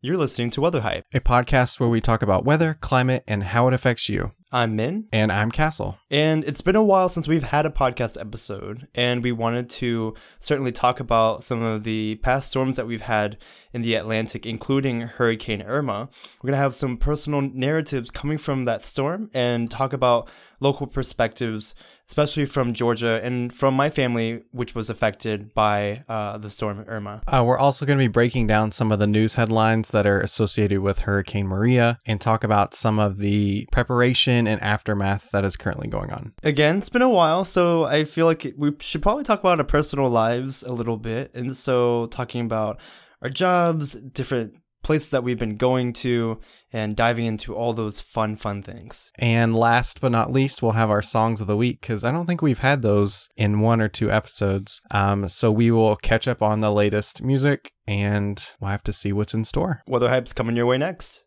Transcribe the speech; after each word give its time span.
You're 0.00 0.16
listening 0.16 0.50
to 0.50 0.60
Weather 0.60 0.82
Hype. 0.82 1.06
a 1.12 1.18
podcast 1.18 1.80
where 1.80 1.88
we 1.88 2.00
talk 2.00 2.22
about 2.22 2.44
weather, 2.44 2.74
climate, 2.80 3.24
and 3.26 3.42
how 3.42 3.66
it 3.66 3.74
affects 3.74 4.08
you. 4.08 4.30
I'm 4.52 4.76
Min, 4.76 5.08
And 5.12 5.32
I'm 5.32 5.50
Castle. 5.50 5.98
and 6.08 6.44
it's 6.44 6.60
been 6.60 6.76
a 6.76 6.82
while 6.84 7.08
since 7.08 7.26
we've 7.26 7.42
had 7.42 7.66
a 7.66 7.70
podcast 7.70 8.18
episode, 8.18 8.86
and 8.94 9.24
we 9.24 9.32
wanted 9.32 9.68
to 9.70 10.14
certainly 10.38 10.70
talk 10.70 11.00
about 11.00 11.42
some 11.42 11.62
of 11.64 11.82
the 11.82 12.14
past 12.22 12.48
storms 12.50 12.76
that 12.76 12.86
we've 12.86 13.02
had 13.02 13.38
in 13.72 13.82
the 13.82 13.94
Atlantic, 13.96 14.46
including 14.46 15.00
Hurricane 15.00 15.62
Irma. 15.62 16.08
We're 16.40 16.48
going 16.48 16.56
to 16.58 16.62
have 16.62 16.76
some 16.76 16.96
personal 16.96 17.40
narratives 17.42 18.12
coming 18.12 18.38
from 18.38 18.66
that 18.66 18.84
storm 18.86 19.30
and 19.34 19.68
talk 19.68 19.92
about 19.92 20.30
local 20.60 20.86
perspectives, 20.86 21.74
especially 22.08 22.46
from 22.46 22.72
Georgia 22.72 23.20
and 23.22 23.52
from 23.54 23.74
my 23.74 23.90
family, 23.90 24.42
which 24.50 24.74
was 24.74 24.90
affected 24.90 25.54
by 25.54 26.04
uh, 26.08 26.38
the 26.38 26.50
storm 26.50 26.84
Irma. 26.88 27.22
Uh, 27.26 27.44
we're 27.46 27.58
also 27.58 27.86
going 27.86 27.98
to 27.98 28.04
be 28.04 28.08
breaking 28.08 28.46
down 28.46 28.70
some 28.70 28.90
of 28.90 28.98
the 28.98 29.06
news 29.06 29.34
headlines 29.34 29.90
that 29.90 30.06
are 30.06 30.20
associated 30.20 30.80
with 30.80 31.00
Hurricane 31.00 31.46
Maria 31.46 31.98
and 32.06 32.20
talk 32.20 32.44
about 32.44 32.74
some 32.74 32.98
of 32.98 33.18
the 33.18 33.66
preparation 33.70 34.46
and 34.46 34.60
aftermath 34.62 35.30
that 35.32 35.44
is 35.44 35.56
currently 35.56 35.88
going 35.88 36.10
on. 36.10 36.32
Again, 36.42 36.78
it's 36.78 36.88
been 36.88 37.02
a 37.02 37.08
while, 37.08 37.44
so 37.44 37.84
I 37.84 38.04
feel 38.04 38.26
like 38.26 38.54
we 38.56 38.72
should 38.80 39.02
probably 39.02 39.24
talk 39.24 39.40
about 39.40 39.58
our 39.58 39.64
personal 39.64 40.08
lives 40.08 40.62
a 40.62 40.72
little 40.72 40.96
bit. 40.96 41.30
And 41.34 41.56
so, 41.56 42.06
talking 42.06 42.44
about 42.44 42.80
our 43.22 43.30
jobs, 43.30 43.94
different 43.94 44.54
places 44.82 45.10
that 45.10 45.24
we've 45.24 45.38
been 45.38 45.56
going 45.56 45.92
to, 45.94 46.40
and 46.72 46.96
diving 46.96 47.26
into 47.26 47.54
all 47.54 47.72
those 47.72 48.00
fun, 48.00 48.36
fun 48.36 48.62
things. 48.62 49.10
And 49.18 49.54
last 49.54 50.00
but 50.00 50.12
not 50.12 50.32
least, 50.32 50.62
we'll 50.62 50.72
have 50.72 50.90
our 50.90 51.02
songs 51.02 51.40
of 51.40 51.46
the 51.46 51.56
week 51.56 51.80
because 51.80 52.04
I 52.04 52.10
don't 52.10 52.26
think 52.26 52.42
we've 52.42 52.58
had 52.58 52.82
those 52.82 53.28
in 53.36 53.60
one 53.60 53.80
or 53.80 53.88
two 53.88 54.10
episodes. 54.10 54.80
Um, 54.90 55.28
so 55.28 55.50
we 55.50 55.70
will 55.70 55.96
catch 55.96 56.28
up 56.28 56.42
on 56.42 56.60
the 56.60 56.72
latest 56.72 57.22
music 57.22 57.72
and 57.86 58.52
we'll 58.60 58.70
have 58.70 58.84
to 58.84 58.92
see 58.92 59.12
what's 59.12 59.34
in 59.34 59.44
store. 59.44 59.82
Weather 59.86 60.10
Hype's 60.10 60.32
coming 60.32 60.56
your 60.56 60.66
way 60.66 60.78
next. 60.78 61.24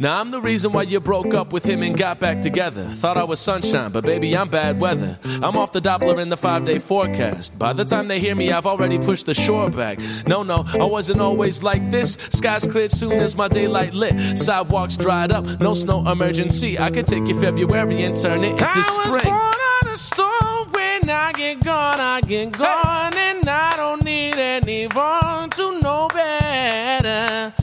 Now 0.00 0.18
I'm 0.18 0.30
the 0.30 0.40
reason 0.40 0.72
why 0.72 0.82
you 0.82 0.98
broke 0.98 1.34
up 1.34 1.52
with 1.52 1.62
him 1.64 1.82
and 1.82 1.96
got 1.96 2.18
back 2.18 2.40
together. 2.40 2.84
Thought 2.84 3.18
I 3.18 3.24
was 3.24 3.38
sunshine, 3.38 3.92
but 3.92 4.04
baby, 4.04 4.34
I'm 4.34 4.48
bad 4.48 4.80
weather. 4.80 5.18
I'm 5.24 5.58
off 5.58 5.72
the 5.72 5.80
Doppler 5.80 6.18
in 6.18 6.30
the 6.30 6.38
five 6.38 6.64
day 6.64 6.78
forecast. 6.78 7.58
By 7.58 7.74
the 7.74 7.84
time 7.84 8.08
they 8.08 8.18
hear 8.18 8.34
me, 8.34 8.50
I've 8.50 8.66
already 8.66 8.98
pushed 8.98 9.26
the 9.26 9.34
shore 9.34 9.68
back. 9.68 9.98
No, 10.26 10.42
no, 10.42 10.64
I 10.66 10.84
wasn't 10.84 11.20
always 11.20 11.62
like 11.62 11.90
this. 11.90 12.16
Skies 12.30 12.66
cleared 12.66 12.92
soon 12.92 13.12
as 13.12 13.36
my 13.36 13.48
daylight 13.48 13.92
lit. 13.92 14.38
Sidewalks 14.38 14.96
dried 14.96 15.32
up, 15.32 15.44
no 15.60 15.74
snow 15.74 16.10
emergency. 16.10 16.78
I 16.78 16.90
could 16.90 17.06
take 17.06 17.26
you 17.26 17.38
February 17.38 18.02
and 18.02 18.16
turn 18.16 18.42
it 18.42 18.52
into 18.52 18.64
I 18.64 18.76
was 18.76 18.86
spring. 18.86 19.24
born 19.24 19.34
on 19.34 19.88
a 19.92 19.96
storm 19.98 20.72
when 20.72 21.10
I 21.10 21.32
get 21.36 21.62
gone, 21.62 22.00
I 22.00 22.22
get 22.22 22.52
gone, 22.52 23.12
and 23.16 23.46
I 23.46 23.74
don't 23.76 24.02
need 24.02 24.36
anyone 24.38 25.50
to 25.50 25.80
know 25.80 26.08
better. 26.08 27.59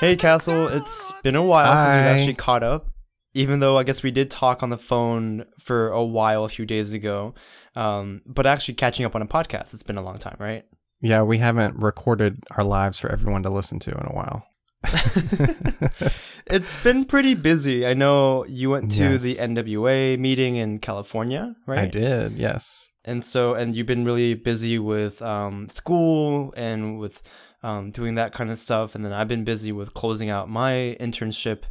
Hey, 0.00 0.14
Castle, 0.16 0.68
it's 0.68 1.12
been 1.22 1.36
a 1.36 1.42
while 1.42 1.72
since 1.84 1.94
we've 1.94 2.04
actually 2.20 2.34
caught 2.34 2.62
up. 2.62 2.90
Even 3.34 3.60
though 3.60 3.76
I 3.78 3.82
guess 3.82 4.02
we 4.02 4.10
did 4.10 4.30
talk 4.30 4.62
on 4.62 4.70
the 4.70 4.78
phone 4.78 5.44
for 5.58 5.88
a 5.88 6.04
while 6.04 6.44
a 6.44 6.48
few 6.48 6.64
days 6.66 6.92
ago. 6.92 7.34
Um, 7.74 8.22
but 8.26 8.46
actually 8.46 8.74
catching 8.74 9.04
up 9.04 9.14
on 9.14 9.22
a 9.22 9.26
podcast, 9.26 9.74
it's 9.74 9.82
been 9.82 9.98
a 9.98 10.02
long 10.02 10.18
time, 10.18 10.36
right? 10.38 10.64
Yeah, 11.00 11.22
we 11.22 11.38
haven't 11.38 11.76
recorded 11.76 12.42
our 12.56 12.64
lives 12.64 12.98
for 12.98 13.10
everyone 13.10 13.42
to 13.42 13.50
listen 13.50 13.78
to 13.80 13.90
in 13.90 14.06
a 14.06 14.14
while. 14.14 14.46
It's 16.48 16.80
been 16.84 17.04
pretty 17.06 17.34
busy. 17.34 17.84
I 17.84 17.94
know 17.94 18.46
you 18.46 18.70
went 18.70 18.92
to 18.92 19.02
Yes. 19.14 19.22
the 19.24 19.34
NWA 19.34 20.16
meeting 20.16 20.54
in 20.54 20.78
California, 20.78 21.56
right? 21.66 21.80
I 21.80 21.86
did, 21.86 22.38
yes. 22.38 22.92
And 23.04 23.26
so, 23.26 23.54
and 23.54 23.74
you've 23.74 23.88
been 23.88 24.04
really 24.04 24.34
busy 24.34 24.78
with 24.78 25.20
um, 25.22 25.68
school 25.68 26.54
and 26.56 27.00
with 27.00 27.20
um, 27.62 27.90
doing 27.90 28.14
that 28.16 28.32
kind 28.32 28.50
of 28.50 28.58
stuff. 28.60 28.94
And 28.94 29.04
then 29.04 29.12
I've 29.12 29.28
been 29.28 29.44
busy 29.44 29.72
with 29.72 29.94
closing 29.94 30.30
out 30.30 30.48
my 30.48 30.96
internship 31.00 31.62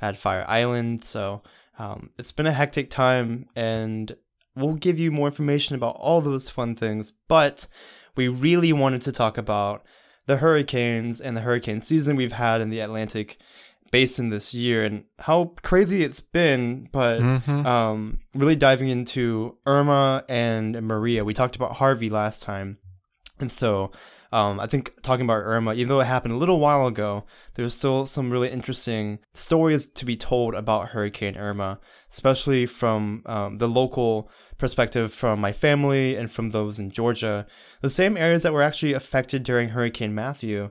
at 0.00 0.16
Fire 0.16 0.44
Island. 0.48 1.04
So 1.04 1.42
um, 1.78 2.10
it's 2.18 2.32
been 2.32 2.46
a 2.46 2.52
hectic 2.52 2.90
time, 2.90 3.46
and 3.56 4.14
we'll 4.54 4.74
give 4.74 4.98
you 4.98 5.10
more 5.10 5.28
information 5.28 5.74
about 5.76 5.96
all 5.96 6.20
those 6.20 6.50
fun 6.50 6.74
things. 6.76 7.12
But 7.28 7.66
we 8.16 8.28
really 8.28 8.72
wanted 8.72 9.02
to 9.02 9.12
talk 9.12 9.38
about 9.38 9.82
the 10.26 10.36
hurricanes 10.38 11.20
and 11.20 11.36
the 11.36 11.40
hurricane 11.40 11.80
season 11.82 12.16
we've 12.16 12.32
had 12.32 12.60
in 12.60 12.70
the 12.70 12.80
Atlantic 12.80 13.38
basin 13.90 14.28
this 14.28 14.54
year 14.54 14.84
and 14.84 15.02
how 15.18 15.52
crazy 15.62 16.04
it's 16.04 16.20
been 16.20 16.88
but 16.92 17.18
Mhm. 17.20 17.66
um 17.66 18.20
really 18.36 18.54
diving 18.54 18.88
into 18.88 19.56
Irma 19.66 20.22
and 20.28 20.80
Maria 20.82 21.24
we 21.24 21.34
talked 21.34 21.56
about 21.56 21.72
Harvey 21.78 22.08
last 22.08 22.40
time 22.40 22.78
and 23.40 23.50
so 23.50 23.90
um, 24.32 24.60
I 24.60 24.66
think 24.66 24.92
talking 25.02 25.24
about 25.24 25.42
Irma, 25.42 25.74
even 25.74 25.88
though 25.88 26.00
it 26.00 26.06
happened 26.06 26.34
a 26.34 26.38
little 26.38 26.60
while 26.60 26.86
ago, 26.86 27.24
there's 27.54 27.74
still 27.74 28.06
some 28.06 28.30
really 28.30 28.48
interesting 28.48 29.18
stories 29.34 29.88
to 29.88 30.04
be 30.04 30.16
told 30.16 30.54
about 30.54 30.90
Hurricane 30.90 31.36
Irma, 31.36 31.80
especially 32.10 32.64
from 32.66 33.22
um, 33.26 33.58
the 33.58 33.68
local 33.68 34.30
perspective 34.56 35.12
from 35.12 35.40
my 35.40 35.52
family 35.52 36.14
and 36.14 36.30
from 36.30 36.50
those 36.50 36.78
in 36.78 36.90
Georgia, 36.90 37.46
the 37.80 37.90
same 37.90 38.16
areas 38.16 38.44
that 38.44 38.52
were 38.52 38.62
actually 38.62 38.92
affected 38.92 39.42
during 39.42 39.70
Hurricane 39.70 40.14
Matthew, 40.14 40.70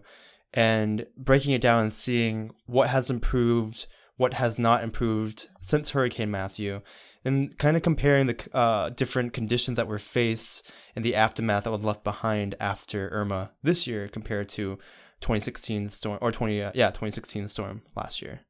and 0.54 1.06
breaking 1.18 1.54
it 1.54 1.62
down 1.62 1.84
and 1.84 1.94
seeing 1.94 2.52
what 2.66 2.90
has 2.90 3.10
improved, 3.10 3.88
what 4.16 4.36
has 4.36 4.58
not 4.58 4.84
improved 4.84 5.50
since 5.60 5.90
Hurricane 5.90 6.32
Matthew, 6.32 6.82
and 7.26 7.58
kind 7.58 7.76
of 7.76 7.84
comparing 7.84 8.28
the 8.28 8.48
uh, 8.54 8.90
different 8.90 9.34
conditions 9.34 9.76
that 9.76 9.88
were 9.88 10.00
faced 10.00 10.70
in 10.96 11.04
the 11.04 11.16
aftermath 11.16 11.66
that 11.66 11.72
was 11.72 11.84
left 11.84 12.04
behind 12.04 12.56
after 12.60 13.10
Irma 13.10 13.52
this 13.62 13.88
year 13.88 14.08
compared 14.08 14.50
to 14.50 14.78
2016 15.22 15.90
storm 15.90 16.18
or 16.22 16.32
20 16.32 16.62
uh, 16.62 16.72
yeah 16.74 16.88
2016 16.88 17.48
storm 17.50 17.82
last 17.96 18.22
year. 18.22 18.42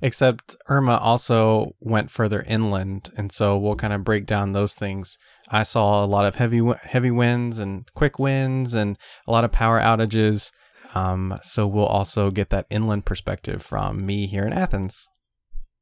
Except 0.00 0.56
Irma 0.68 0.96
also 0.96 1.74
went 1.80 2.10
further 2.10 2.42
inland, 2.46 3.10
and 3.16 3.30
so 3.30 3.58
we'll 3.58 3.76
kind 3.76 3.92
of 3.92 4.04
break 4.04 4.24
down 4.24 4.52
those 4.52 4.74
things. 4.74 5.18
I 5.50 5.64
saw 5.64 6.02
a 6.02 6.06
lot 6.06 6.24
of 6.24 6.36
heavy 6.36 6.62
heavy 6.82 7.10
winds 7.10 7.58
and 7.58 7.84
quick 7.94 8.18
winds 8.18 8.74
and 8.74 8.98
a 9.26 9.30
lot 9.30 9.44
of 9.44 9.52
power 9.52 9.80
outages. 9.80 10.50
Um, 10.94 11.38
so 11.42 11.66
we'll 11.66 11.84
also 11.84 12.30
get 12.30 12.48
that 12.50 12.66
inland 12.70 13.04
perspective 13.04 13.62
from 13.62 14.06
me 14.06 14.26
here 14.26 14.46
in 14.46 14.54
Athens. 14.54 15.08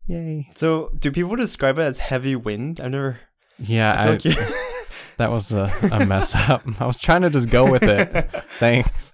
Yay! 0.06 0.50
So 0.54 0.90
do 0.98 1.10
people 1.10 1.36
describe 1.36 1.78
it 1.78 1.82
as 1.82 1.98
heavy 1.98 2.36
wind? 2.36 2.80
I've 2.80 2.90
never. 2.90 3.20
Yeah, 3.58 3.92
I 3.94 4.02
I, 4.04 4.10
like 4.10 4.24
you- 4.24 4.34
that 5.16 5.30
was 5.30 5.52
a, 5.52 5.72
a 5.92 6.04
mess 6.04 6.34
up. 6.34 6.62
I 6.80 6.86
was 6.86 6.98
trying 7.00 7.22
to 7.22 7.30
just 7.30 7.48
go 7.50 7.70
with 7.70 7.82
it. 7.84 8.30
Thanks. 8.58 9.12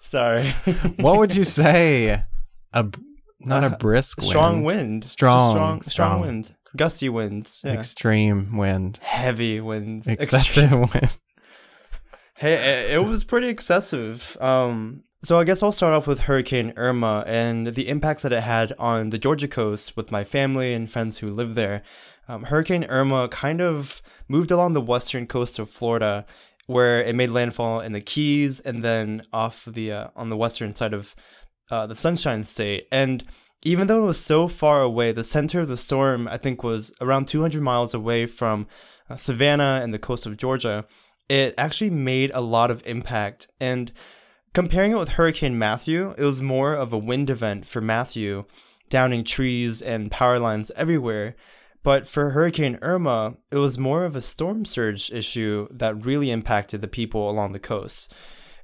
Sorry. 0.00 0.50
What 0.98 1.18
would 1.18 1.34
you 1.34 1.44
say? 1.44 2.22
A 2.72 2.84
b- 2.84 2.98
not 3.40 3.64
a 3.64 3.70
brisk 3.70 4.18
wind. 4.18 4.30
strong 4.30 4.62
wind. 4.62 5.04
Strong, 5.04 5.54
strong, 5.56 5.82
strong 5.82 5.90
strong. 5.90 6.20
wind. 6.20 6.54
Gusty 6.76 7.08
winds. 7.08 7.60
Yeah. 7.64 7.72
extreme 7.72 8.56
wind, 8.56 8.98
heavy 9.02 9.60
winds. 9.60 10.06
excessive 10.06 10.70
wind. 10.72 11.18
Hey, 12.34 12.52
it- 12.52 12.96
it 12.96 12.98
was 12.98 13.24
pretty 13.24 13.48
excessive. 13.48 14.36
Um, 14.40 15.02
so 15.22 15.38
I 15.38 15.44
guess 15.44 15.62
I'll 15.62 15.72
start 15.72 15.94
off 15.94 16.06
with 16.06 16.20
Hurricane 16.20 16.72
Irma 16.76 17.24
and 17.26 17.68
the 17.68 17.88
impacts 17.88 18.22
that 18.22 18.32
it 18.32 18.42
had 18.42 18.72
on 18.78 19.10
the 19.10 19.18
Georgia 19.18 19.48
coast 19.48 19.96
with 19.96 20.12
my 20.12 20.24
family 20.24 20.72
and 20.72 20.90
friends 20.90 21.18
who 21.18 21.28
live 21.28 21.54
there. 21.54 21.82
Um, 22.28 22.44
Hurricane 22.44 22.84
Irma 22.84 23.28
kind 23.28 23.60
of 23.60 24.02
moved 24.28 24.50
along 24.50 24.74
the 24.74 24.80
western 24.80 25.26
coast 25.26 25.58
of 25.58 25.70
Florida, 25.70 26.26
where 26.66 27.02
it 27.02 27.14
made 27.14 27.30
landfall 27.30 27.80
in 27.80 27.92
the 27.92 28.00
Keys 28.00 28.60
and 28.60 28.82
then 28.82 29.22
off 29.32 29.64
the 29.66 29.92
uh, 29.92 30.08
on 30.16 30.28
the 30.28 30.36
western 30.36 30.74
side 30.74 30.92
of 30.92 31.14
uh, 31.70 31.86
the 31.86 31.96
Sunshine 31.96 32.42
State. 32.42 32.86
And 32.92 33.24
even 33.62 33.86
though 33.86 34.02
it 34.02 34.06
was 34.06 34.20
so 34.20 34.48
far 34.48 34.82
away, 34.82 35.12
the 35.12 35.24
center 35.24 35.60
of 35.60 35.68
the 35.68 35.76
storm 35.76 36.28
I 36.28 36.36
think 36.36 36.62
was 36.62 36.92
around 37.00 37.26
200 37.26 37.62
miles 37.62 37.94
away 37.94 38.26
from 38.26 38.66
uh, 39.08 39.16
Savannah 39.16 39.80
and 39.82 39.94
the 39.94 39.98
coast 39.98 40.26
of 40.26 40.36
Georgia 40.36 40.84
it 41.28 41.54
actually 41.58 41.90
made 41.90 42.30
a 42.34 42.40
lot 42.40 42.70
of 42.70 42.82
impact. 42.86 43.48
And 43.60 43.92
comparing 44.52 44.92
it 44.92 44.98
with 44.98 45.10
Hurricane 45.10 45.58
Matthew, 45.58 46.14
it 46.16 46.24
was 46.24 46.40
more 46.40 46.74
of 46.74 46.92
a 46.92 46.98
wind 46.98 47.30
event 47.30 47.66
for 47.66 47.80
Matthew, 47.80 48.44
downing 48.88 49.24
trees 49.24 49.82
and 49.82 50.10
power 50.10 50.38
lines 50.38 50.70
everywhere. 50.76 51.36
But 51.82 52.08
for 52.08 52.30
Hurricane 52.30 52.78
Irma, 52.82 53.36
it 53.50 53.58
was 53.58 53.78
more 53.78 54.04
of 54.04 54.16
a 54.16 54.20
storm 54.20 54.64
surge 54.64 55.12
issue 55.12 55.68
that 55.70 56.04
really 56.04 56.30
impacted 56.30 56.80
the 56.80 56.88
people 56.88 57.30
along 57.30 57.52
the 57.52 57.60
coast. 57.60 58.12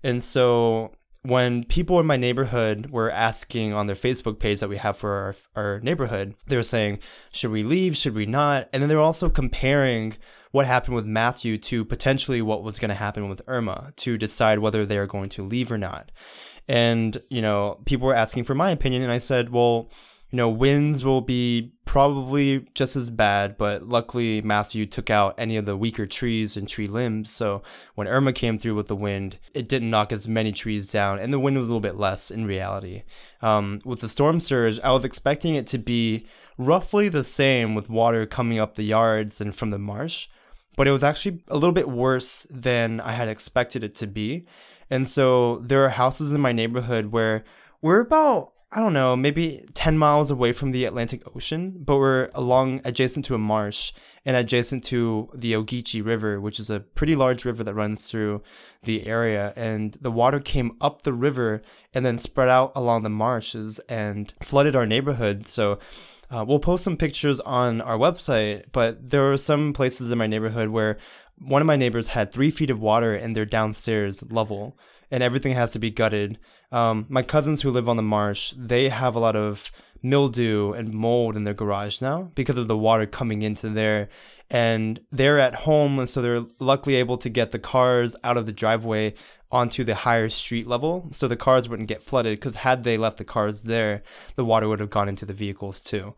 And 0.02 0.24
so 0.24 0.92
when 1.22 1.62
people 1.62 2.00
in 2.00 2.06
my 2.06 2.16
neighborhood 2.16 2.90
were 2.90 3.10
asking 3.10 3.72
on 3.72 3.86
their 3.86 3.94
Facebook 3.94 4.40
page 4.40 4.58
that 4.58 4.68
we 4.68 4.76
have 4.76 4.96
for 4.96 5.12
our, 5.12 5.34
our 5.54 5.80
neighborhood, 5.80 6.34
they 6.48 6.56
were 6.56 6.64
saying, 6.64 6.98
should 7.30 7.52
we 7.52 7.62
leave? 7.62 7.96
Should 7.96 8.14
we 8.14 8.26
not? 8.26 8.68
And 8.72 8.82
then 8.82 8.88
they 8.88 8.96
were 8.96 9.00
also 9.00 9.30
comparing 9.30 10.16
what 10.52 10.66
happened 10.66 10.94
with 10.94 11.06
Matthew 11.06 11.58
to 11.58 11.84
potentially 11.84 12.40
what 12.40 12.62
was 12.62 12.78
going 12.78 12.90
to 12.90 12.94
happen 12.94 13.28
with 13.28 13.42
Irma 13.48 13.92
to 13.96 14.16
decide 14.16 14.60
whether 14.60 14.86
they 14.86 14.98
are 14.98 15.06
going 15.06 15.28
to 15.30 15.42
leave 15.42 15.72
or 15.72 15.78
not. 15.78 16.12
And, 16.68 17.20
you 17.28 17.42
know, 17.42 17.80
people 17.84 18.06
were 18.06 18.14
asking 18.14 18.44
for 18.44 18.54
my 18.54 18.70
opinion, 18.70 19.02
and 19.02 19.10
I 19.10 19.18
said, 19.18 19.50
well, 19.50 19.90
you 20.30 20.38
know, 20.38 20.48
winds 20.48 21.04
will 21.04 21.20
be 21.20 21.74
probably 21.84 22.66
just 22.74 22.96
as 22.96 23.10
bad, 23.10 23.58
but 23.58 23.86
luckily 23.86 24.40
Matthew 24.40 24.86
took 24.86 25.10
out 25.10 25.34
any 25.36 25.58
of 25.58 25.66
the 25.66 25.76
weaker 25.76 26.06
trees 26.06 26.56
and 26.56 26.66
tree 26.66 26.86
limbs. 26.86 27.30
So 27.30 27.62
when 27.96 28.08
Irma 28.08 28.32
came 28.32 28.58
through 28.58 28.74
with 28.76 28.88
the 28.88 28.96
wind, 28.96 29.38
it 29.52 29.68
didn't 29.68 29.90
knock 29.90 30.10
as 30.10 30.26
many 30.26 30.52
trees 30.52 30.88
down, 30.88 31.18
and 31.18 31.32
the 31.32 31.38
wind 31.38 31.58
was 31.58 31.68
a 31.68 31.72
little 31.72 31.80
bit 31.80 31.98
less 31.98 32.30
in 32.30 32.46
reality. 32.46 33.02
Um, 33.42 33.82
with 33.84 34.00
the 34.00 34.08
storm 34.08 34.40
surge, 34.40 34.80
I 34.80 34.92
was 34.92 35.04
expecting 35.04 35.54
it 35.54 35.66
to 35.66 35.78
be 35.78 36.26
roughly 36.56 37.10
the 37.10 37.24
same 37.24 37.74
with 37.74 37.90
water 37.90 38.24
coming 38.24 38.58
up 38.58 38.74
the 38.74 38.84
yards 38.84 39.38
and 39.40 39.54
from 39.54 39.68
the 39.68 39.78
marsh, 39.78 40.28
but 40.76 40.88
it 40.88 40.92
was 40.92 41.02
actually 41.02 41.42
a 41.48 41.54
little 41.54 41.72
bit 41.72 41.88
worse 41.88 42.46
than 42.50 43.00
I 43.00 43.12
had 43.12 43.28
expected 43.28 43.84
it 43.84 43.96
to 43.96 44.06
be. 44.06 44.46
And 44.90 45.08
so 45.08 45.62
there 45.64 45.84
are 45.84 45.90
houses 45.90 46.32
in 46.32 46.40
my 46.40 46.52
neighborhood 46.52 47.06
where 47.06 47.44
we're 47.80 48.00
about 48.00 48.52
I 48.74 48.80
don't 48.80 48.94
know, 48.94 49.14
maybe 49.14 49.66
10 49.74 49.98
miles 49.98 50.30
away 50.30 50.54
from 50.54 50.70
the 50.70 50.86
Atlantic 50.86 51.22
Ocean, 51.36 51.82
but 51.84 51.98
we're 51.98 52.30
along 52.34 52.80
adjacent 52.86 53.26
to 53.26 53.34
a 53.34 53.38
marsh 53.38 53.92
and 54.24 54.34
adjacent 54.34 54.82
to 54.84 55.28
the 55.34 55.52
Ogeechee 55.52 56.02
River, 56.02 56.40
which 56.40 56.58
is 56.58 56.70
a 56.70 56.80
pretty 56.80 57.14
large 57.14 57.44
river 57.44 57.62
that 57.64 57.74
runs 57.74 58.08
through 58.08 58.42
the 58.84 59.06
area. 59.06 59.52
And 59.56 59.98
the 60.00 60.10
water 60.10 60.40
came 60.40 60.78
up 60.80 61.02
the 61.02 61.12
river 61.12 61.60
and 61.92 62.06
then 62.06 62.16
spread 62.16 62.48
out 62.48 62.72
along 62.74 63.02
the 63.02 63.10
marshes 63.10 63.78
and 63.90 64.32
flooded 64.42 64.74
our 64.74 64.86
neighborhood. 64.86 65.48
So 65.48 65.78
uh, 66.32 66.44
we'll 66.46 66.58
post 66.58 66.84
some 66.84 66.96
pictures 66.96 67.40
on 67.40 67.80
our 67.82 67.98
website, 67.98 68.64
but 68.72 69.10
there 69.10 69.22
were 69.22 69.36
some 69.36 69.72
places 69.72 70.10
in 70.10 70.18
my 70.18 70.26
neighborhood 70.26 70.70
where 70.70 70.96
one 71.38 71.60
of 71.60 71.66
my 71.66 71.76
neighbors 71.76 72.08
had 72.08 72.32
three 72.32 72.50
feet 72.50 72.70
of 72.70 72.80
water 72.80 73.14
in 73.14 73.34
their 73.34 73.44
downstairs 73.44 74.22
level 74.30 74.78
and 75.10 75.22
everything 75.22 75.52
has 75.52 75.72
to 75.72 75.78
be 75.78 75.90
gutted. 75.90 76.38
Um, 76.70 77.04
my 77.10 77.22
cousins 77.22 77.60
who 77.60 77.70
live 77.70 77.88
on 77.88 77.96
the 77.98 78.02
marsh, 78.02 78.54
they 78.56 78.88
have 78.88 79.14
a 79.14 79.20
lot 79.20 79.36
of 79.36 79.70
mildew 80.02 80.72
and 80.72 80.92
mold 80.92 81.36
in 81.36 81.44
their 81.44 81.54
garage 81.54 82.00
now 82.00 82.30
because 82.34 82.56
of 82.56 82.68
the 82.68 82.76
water 82.76 83.06
coming 83.06 83.42
into 83.42 83.68
there. 83.70 84.08
And 84.50 85.00
they're 85.10 85.38
at 85.38 85.54
home, 85.54 85.98
and 85.98 86.10
so 86.10 86.20
they're 86.20 86.44
luckily 86.58 86.96
able 86.96 87.16
to 87.18 87.30
get 87.30 87.52
the 87.52 87.58
cars 87.58 88.14
out 88.22 88.36
of 88.36 88.44
the 88.44 88.52
driveway 88.52 89.14
onto 89.50 89.84
the 89.84 89.94
higher 89.94 90.30
street 90.30 90.66
level 90.66 91.08
so 91.12 91.28
the 91.28 91.36
cars 91.36 91.68
wouldn't 91.68 91.88
get 91.88 92.02
flooded 92.02 92.38
because 92.38 92.56
had 92.56 92.84
they 92.84 92.96
left 92.96 93.18
the 93.18 93.24
cars 93.24 93.62
there, 93.64 94.02
the 94.34 94.44
water 94.44 94.68
would 94.68 94.80
have 94.80 94.90
gone 94.90 95.08
into 95.08 95.26
the 95.26 95.34
vehicles 95.34 95.80
too. 95.80 96.14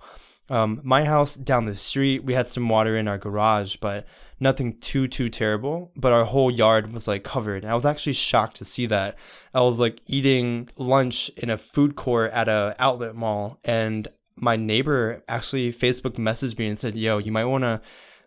Um, 0.49 0.81
my 0.85 1.05
house 1.05 1.35
down 1.35 1.65
the 1.65 1.77
street, 1.77 2.25
we 2.25 2.35
had 2.35 2.49
some 2.49 2.69
water 2.69 2.97
in 2.97 3.09
our 3.09 3.19
garage, 3.19 3.77
but 3.77 4.07
nothing 4.41 4.79
too 4.79 5.09
too 5.09 5.29
terrible. 5.29 5.93
But 5.97 6.13
our 6.13 6.25
whole 6.25 6.51
yard 6.51 6.93
was 6.93 7.09
like 7.09 7.25
covered, 7.25 7.63
and 7.63 7.73
I 7.73 7.75
was 7.75 7.85
actually 7.85 8.15
shocked 8.15 8.57
to 8.59 8.65
see 8.65 8.87
that. 8.87 9.17
I 9.53 9.61
was 9.63 9.79
like 9.79 10.01
eating 10.07 10.69
lunch 10.77 11.31
in 11.37 11.51
a 11.51 11.59
food 11.59 11.97
court 11.97 12.33
at 12.33 12.49
a 12.49 12.75
outlet 12.79 13.15
mall, 13.15 13.59
and 13.65 14.09
my 14.37 14.57
neighbor 14.57 15.23
actually 15.29 15.73
Facebook 15.73 16.17
messaged 16.17 16.59
me 16.59 16.67
and 16.67 16.79
said, 16.79 16.97
"Yo, 16.97 17.19
you 17.19 17.33
might 17.33 17.45
want 17.45 17.63
to 17.63 17.81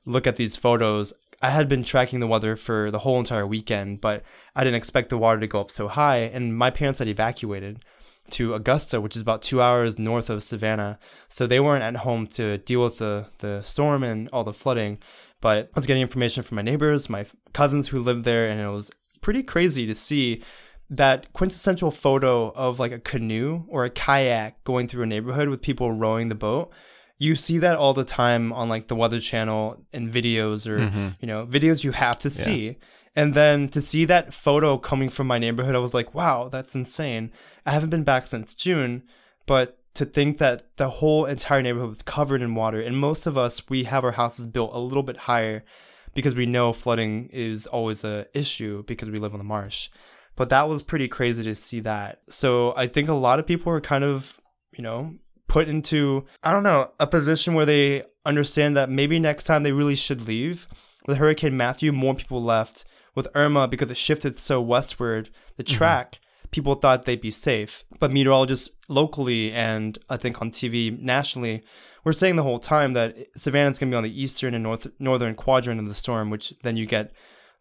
look 0.05 0.27
at 0.27 0.37
these 0.37 0.55
photos." 0.55 1.13
I 1.39 1.51
had 1.51 1.69
been 1.69 1.83
tracking 1.83 2.19
the 2.19 2.27
weather 2.27 2.55
for 2.55 2.89
the 2.89 2.99
whole 2.99 3.19
entire 3.19 3.45
weekend, 3.45 4.01
but 4.01 4.23
I 4.55 4.63
didn't 4.63 4.77
expect 4.77 5.09
the 5.09 5.19
water 5.19 5.39
to 5.39 5.47
go 5.47 5.61
up 5.61 5.69
so 5.69 5.87
high, 5.87 6.17
and 6.17 6.57
my 6.57 6.71
parents 6.71 6.97
had 6.99 7.07
evacuated 7.07 7.83
to 8.31 8.53
Augusta, 8.53 8.99
which 8.99 9.15
is 9.15 9.21
about 9.21 9.41
two 9.41 9.61
hours 9.61 9.97
north 9.97 10.29
of 10.29 10.43
Savannah. 10.43 10.99
So 11.29 11.47
they 11.47 11.59
weren't 11.59 11.83
at 11.83 11.97
home 11.97 12.27
to 12.27 12.57
deal 12.57 12.83
with 12.83 12.97
the, 12.97 13.27
the 13.39 13.61
storm 13.61 14.03
and 14.03 14.29
all 14.33 14.43
the 14.43 14.53
flooding. 14.53 14.97
But 15.41 15.69
I 15.75 15.79
was 15.79 15.85
getting 15.85 16.01
information 16.01 16.43
from 16.43 16.55
my 16.55 16.61
neighbors, 16.61 17.09
my 17.09 17.25
cousins 17.53 17.89
who 17.89 17.99
lived 17.99 18.23
there, 18.23 18.47
and 18.47 18.59
it 18.59 18.69
was 18.69 18.91
pretty 19.21 19.43
crazy 19.43 19.85
to 19.85 19.95
see 19.95 20.41
that 20.89 21.33
quintessential 21.33 21.91
photo 21.91 22.49
of 22.51 22.79
like 22.79 22.91
a 22.91 22.99
canoe 22.99 23.65
or 23.67 23.83
a 23.83 23.89
kayak 23.89 24.63
going 24.63 24.87
through 24.87 25.03
a 25.03 25.07
neighborhood 25.07 25.49
with 25.49 25.61
people 25.61 25.91
rowing 25.91 26.29
the 26.29 26.35
boat. 26.35 26.71
You 27.17 27.35
see 27.35 27.57
that 27.57 27.75
all 27.75 27.93
the 27.93 28.03
time 28.03 28.53
on 28.53 28.69
like 28.69 28.87
the 28.87 28.95
Weather 28.95 29.19
Channel 29.19 29.83
and 29.91 30.11
videos 30.11 30.67
or, 30.67 30.79
mm-hmm. 30.79 31.09
you 31.19 31.27
know, 31.27 31.45
videos 31.45 31.83
you 31.83 31.91
have 31.91 32.19
to 32.19 32.29
see. 32.29 32.67
Yeah. 32.67 32.73
And 33.15 33.33
then 33.33 33.67
to 33.69 33.81
see 33.81 34.05
that 34.05 34.33
photo 34.33 34.77
coming 34.77 35.09
from 35.09 35.25
my 35.25 35.39
neighborhood, 35.39 35.75
I 35.75 35.79
was 35.79 35.95
like, 35.95 36.13
wow, 36.13 36.49
that's 36.49 36.75
insane. 36.75 37.31
I 37.65 37.71
haven't 37.71 37.89
been 37.89 38.03
back 38.03 38.27
since 38.27 38.53
June, 38.53 39.03
but 39.47 39.79
to 39.97 40.05
think 40.05 40.37
that 40.37 40.77
the 40.77 40.89
whole 40.89 41.25
entire 41.25 41.61
neighborhood 41.61 41.89
was 41.89 42.01
covered 42.03 42.41
in 42.41 42.53
water, 42.53 42.79
and 42.79 42.97
most 42.97 43.25
of 43.25 43.37
us, 43.37 43.67
we 43.67 43.85
have 43.85 44.03
our 44.03 44.11
houses 44.11 44.45
built 44.45 44.71
a 44.73 44.79
little 44.79 45.03
bit 45.03 45.17
higher 45.17 45.65
because 46.13 46.35
we 46.35 46.45
know 46.45 46.71
flooding 46.71 47.29
is 47.33 47.65
always 47.65 48.03
a 48.03 48.27
issue 48.33 48.83
because 48.85 49.09
we 49.09 49.17
live 49.17 49.33
on 49.33 49.39
the 49.39 49.43
marsh. 49.43 49.89
But 50.35 50.49
that 50.49 50.69
was 50.69 50.83
pretty 50.83 51.07
crazy 51.07 51.43
to 51.43 51.55
see 51.55 51.79
that. 51.79 52.21
So 52.29 52.75
I 52.77 52.87
think 52.87 53.09
a 53.09 53.13
lot 53.13 53.39
of 53.39 53.47
people 53.47 53.71
are 53.73 53.81
kind 53.81 54.03
of, 54.03 54.37
you 54.71 54.83
know, 54.83 55.15
put 55.47 55.67
into, 55.67 56.25
I 56.43 56.51
don't 56.51 56.63
know, 56.63 56.91
a 56.99 57.07
position 57.07 57.55
where 57.55 57.65
they 57.65 58.03
understand 58.23 58.77
that 58.77 58.91
maybe 58.91 59.17
next 59.17 59.45
time 59.45 59.63
they 59.63 59.71
really 59.71 59.95
should 59.95 60.27
leave. 60.27 60.67
With 61.07 61.17
Hurricane 61.17 61.57
Matthew, 61.57 61.91
more 61.91 62.13
people 62.13 62.43
left 62.43 62.85
with 63.15 63.27
Irma, 63.33 63.67
because 63.67 63.89
it 63.89 63.97
shifted 63.97 64.39
so 64.39 64.61
westward, 64.61 65.31
the 65.55 65.63
mm-hmm. 65.63 65.75
track, 65.75 66.11
mm-hmm. 66.11 66.26
People 66.51 66.75
thought 66.75 67.05
they'd 67.05 67.21
be 67.21 67.31
safe. 67.31 67.83
But 67.99 68.11
meteorologists 68.11 68.69
locally 68.87 69.51
and 69.51 69.97
I 70.09 70.17
think 70.17 70.41
on 70.41 70.51
TV 70.51 70.97
nationally 70.99 71.63
were 72.03 72.13
saying 72.13 72.35
the 72.35 72.43
whole 72.43 72.59
time 72.59 72.93
that 72.93 73.15
Savannah's 73.35 73.79
going 73.79 73.91
to 73.91 73.95
be 73.95 73.97
on 73.97 74.03
the 74.03 74.21
eastern 74.21 74.53
and 74.53 74.63
north 74.63 74.87
northern 74.99 75.35
quadrant 75.35 75.79
of 75.79 75.87
the 75.87 75.93
storm, 75.93 76.29
which 76.29 76.53
then 76.63 76.77
you 76.77 76.85
get 76.85 77.11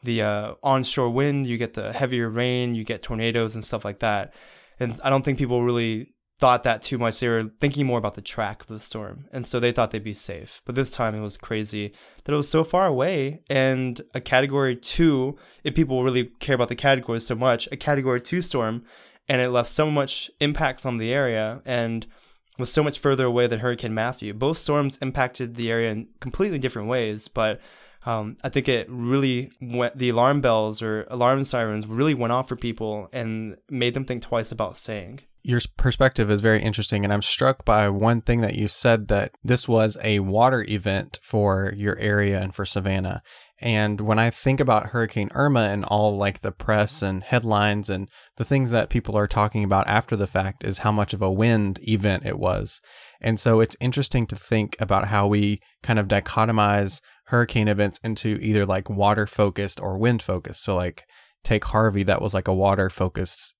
the 0.03 0.23
uh, 0.23 0.55
onshore 0.63 1.11
wind, 1.11 1.47
you 1.47 1.59
get 1.59 1.75
the 1.75 1.93
heavier 1.93 2.29
rain, 2.29 2.75
you 2.75 2.85
get 2.85 3.03
tornadoes 3.03 3.55
and 3.55 3.65
stuff 3.65 3.85
like 3.85 3.99
that. 4.01 4.33
And 4.79 5.01
I 5.03 5.11
don't 5.11 5.25
think 5.25 5.39
people 5.39 5.63
really 5.63 6.15
thought 6.39 6.65
that 6.65 6.83
too 6.83 6.99
much. 6.99 7.21
They 7.21 7.29
were 7.29 7.51
thinking 7.61 7.87
more 7.87 7.99
about 7.99 8.15
the 8.15 8.23
track 8.23 8.63
of 8.63 8.69
the 8.69 8.81
storm. 8.81 9.27
And 9.33 9.47
so 9.47 9.59
they 9.59 9.73
thought 9.73 9.91
they'd 9.91 10.05
be 10.05 10.15
safe. 10.15 10.61
But 10.65 10.75
this 10.75 10.91
time 10.91 11.15
it 11.15 11.21
was 11.21 11.39
crazy 11.39 11.93
that 12.25 12.33
it 12.33 12.37
was 12.37 12.49
so 12.49 12.63
far 12.63 12.87
away. 12.87 13.43
And 13.49 14.03
a 14.15 14.21
category 14.21 14.77
two, 14.77 15.37
if 15.65 15.75
people 15.75 16.05
really 16.05 16.27
care 16.39 16.55
about 16.55 16.69
the 16.69 16.77
categories 16.77 17.27
so 17.27 17.35
much, 17.35 17.69
a 17.73 17.77
category 17.77 18.21
two 18.21 18.43
storm, 18.43 18.85
and 19.29 19.41
it 19.41 19.49
left 19.49 19.71
so 19.71 19.91
much 19.91 20.31
impacts 20.41 20.85
on 20.85 20.99
the 20.99 21.13
area 21.13 21.63
and 21.65 22.07
was 22.59 22.73
so 22.73 22.83
much 22.83 22.99
further 22.99 23.27
away 23.27 23.47
than 23.47 23.61
Hurricane 23.61 23.95
Matthew. 23.95 24.33
Both 24.33 24.59
storms 24.59 24.99
impacted 24.99 25.57
the 25.57 25.71
area 25.71 25.91
in 25.91 26.09
completely 26.21 26.59
different 26.59 26.89
ways, 26.89 27.29
but 27.29 27.61
um, 28.05 28.37
I 28.45 28.51
think 28.51 28.69
it 28.69 28.87
really 28.89 29.51
went, 29.61 29.99
the 29.99 30.11
alarm 30.11 30.41
bells 30.41 30.81
or 30.81 31.07
alarm 31.11 31.45
sirens 31.45 31.87
really 31.87 32.15
went 32.15 32.33
off 32.33 32.49
for 32.49 32.57
people 32.57 33.09
and 33.13 33.57
made 33.69 33.95
them 33.95 34.05
think 34.05 34.23
twice 34.23 34.53
about 34.53 34.77
staying 34.77 35.21
your 35.47 35.61
perspective 35.77 36.29
is 36.29 36.41
very 36.41 36.61
interesting 36.61 37.05
and 37.05 37.13
i'm 37.13 37.23
struck 37.23 37.65
by 37.65 37.89
one 37.89 38.21
thing 38.21 38.41
that 38.41 38.57
you 38.57 38.67
said 38.67 39.07
that 39.07 39.31
this 39.45 39.69
was 39.69 39.97
a 40.03 40.19
water 40.19 40.65
event 40.69 41.21
for 41.23 41.73
your 41.77 41.97
area 41.99 42.41
and 42.41 42.53
for 42.53 42.67
savannah. 42.67 43.23
And 43.61 44.01
when 44.01 44.19
i 44.19 44.29
think 44.29 44.59
about 44.59 44.89
hurricane 44.89 45.31
irma 45.35 45.69
and 45.69 45.85
all 45.85 46.17
like 46.17 46.41
the 46.41 46.51
press 46.51 46.97
mm-hmm. 46.97 47.07
and 47.07 47.23
headlines 47.23 47.89
and 47.89 48.09
the 48.39 48.45
things 48.45 48.73
that 48.73 48.91
people 48.91 49.17
are 49.17 49.29
talking 49.29 49.63
about 49.63 49.87
after 49.87 50.17
the 50.17 50.27
fact 50.27 50.65
is 50.65 50.79
how 50.79 50.91
much 50.91 51.15
of 51.15 51.23
a 51.23 51.31
wind 51.31 51.79
event 51.89 52.27
it 52.27 52.41
was. 52.41 52.81
And 53.21 53.39
so 53.39 53.61
it's 53.61 53.77
interesting 53.81 54.27
to 54.27 54.37
think 54.37 54.75
about 54.81 55.09
how 55.09 55.29
we 55.29 55.61
kind 55.85 56.01
of 56.01 56.09
dichotomize 56.09 57.01
hurricane 57.27 57.69
events 57.69 58.01
into 58.03 58.37
either 58.43 58.67
like 58.67 58.91
water 58.91 59.29
focused 59.29 59.81
or 59.81 59.97
wind 59.97 60.23
focused 60.23 60.65
so 60.65 60.75
like 60.75 61.05
take 61.45 61.67
harvey 61.67 62.03
that 62.03 62.21
was 62.21 62.35
like 62.35 62.49
a 62.49 62.55
water 62.55 62.91
focused 62.91 63.56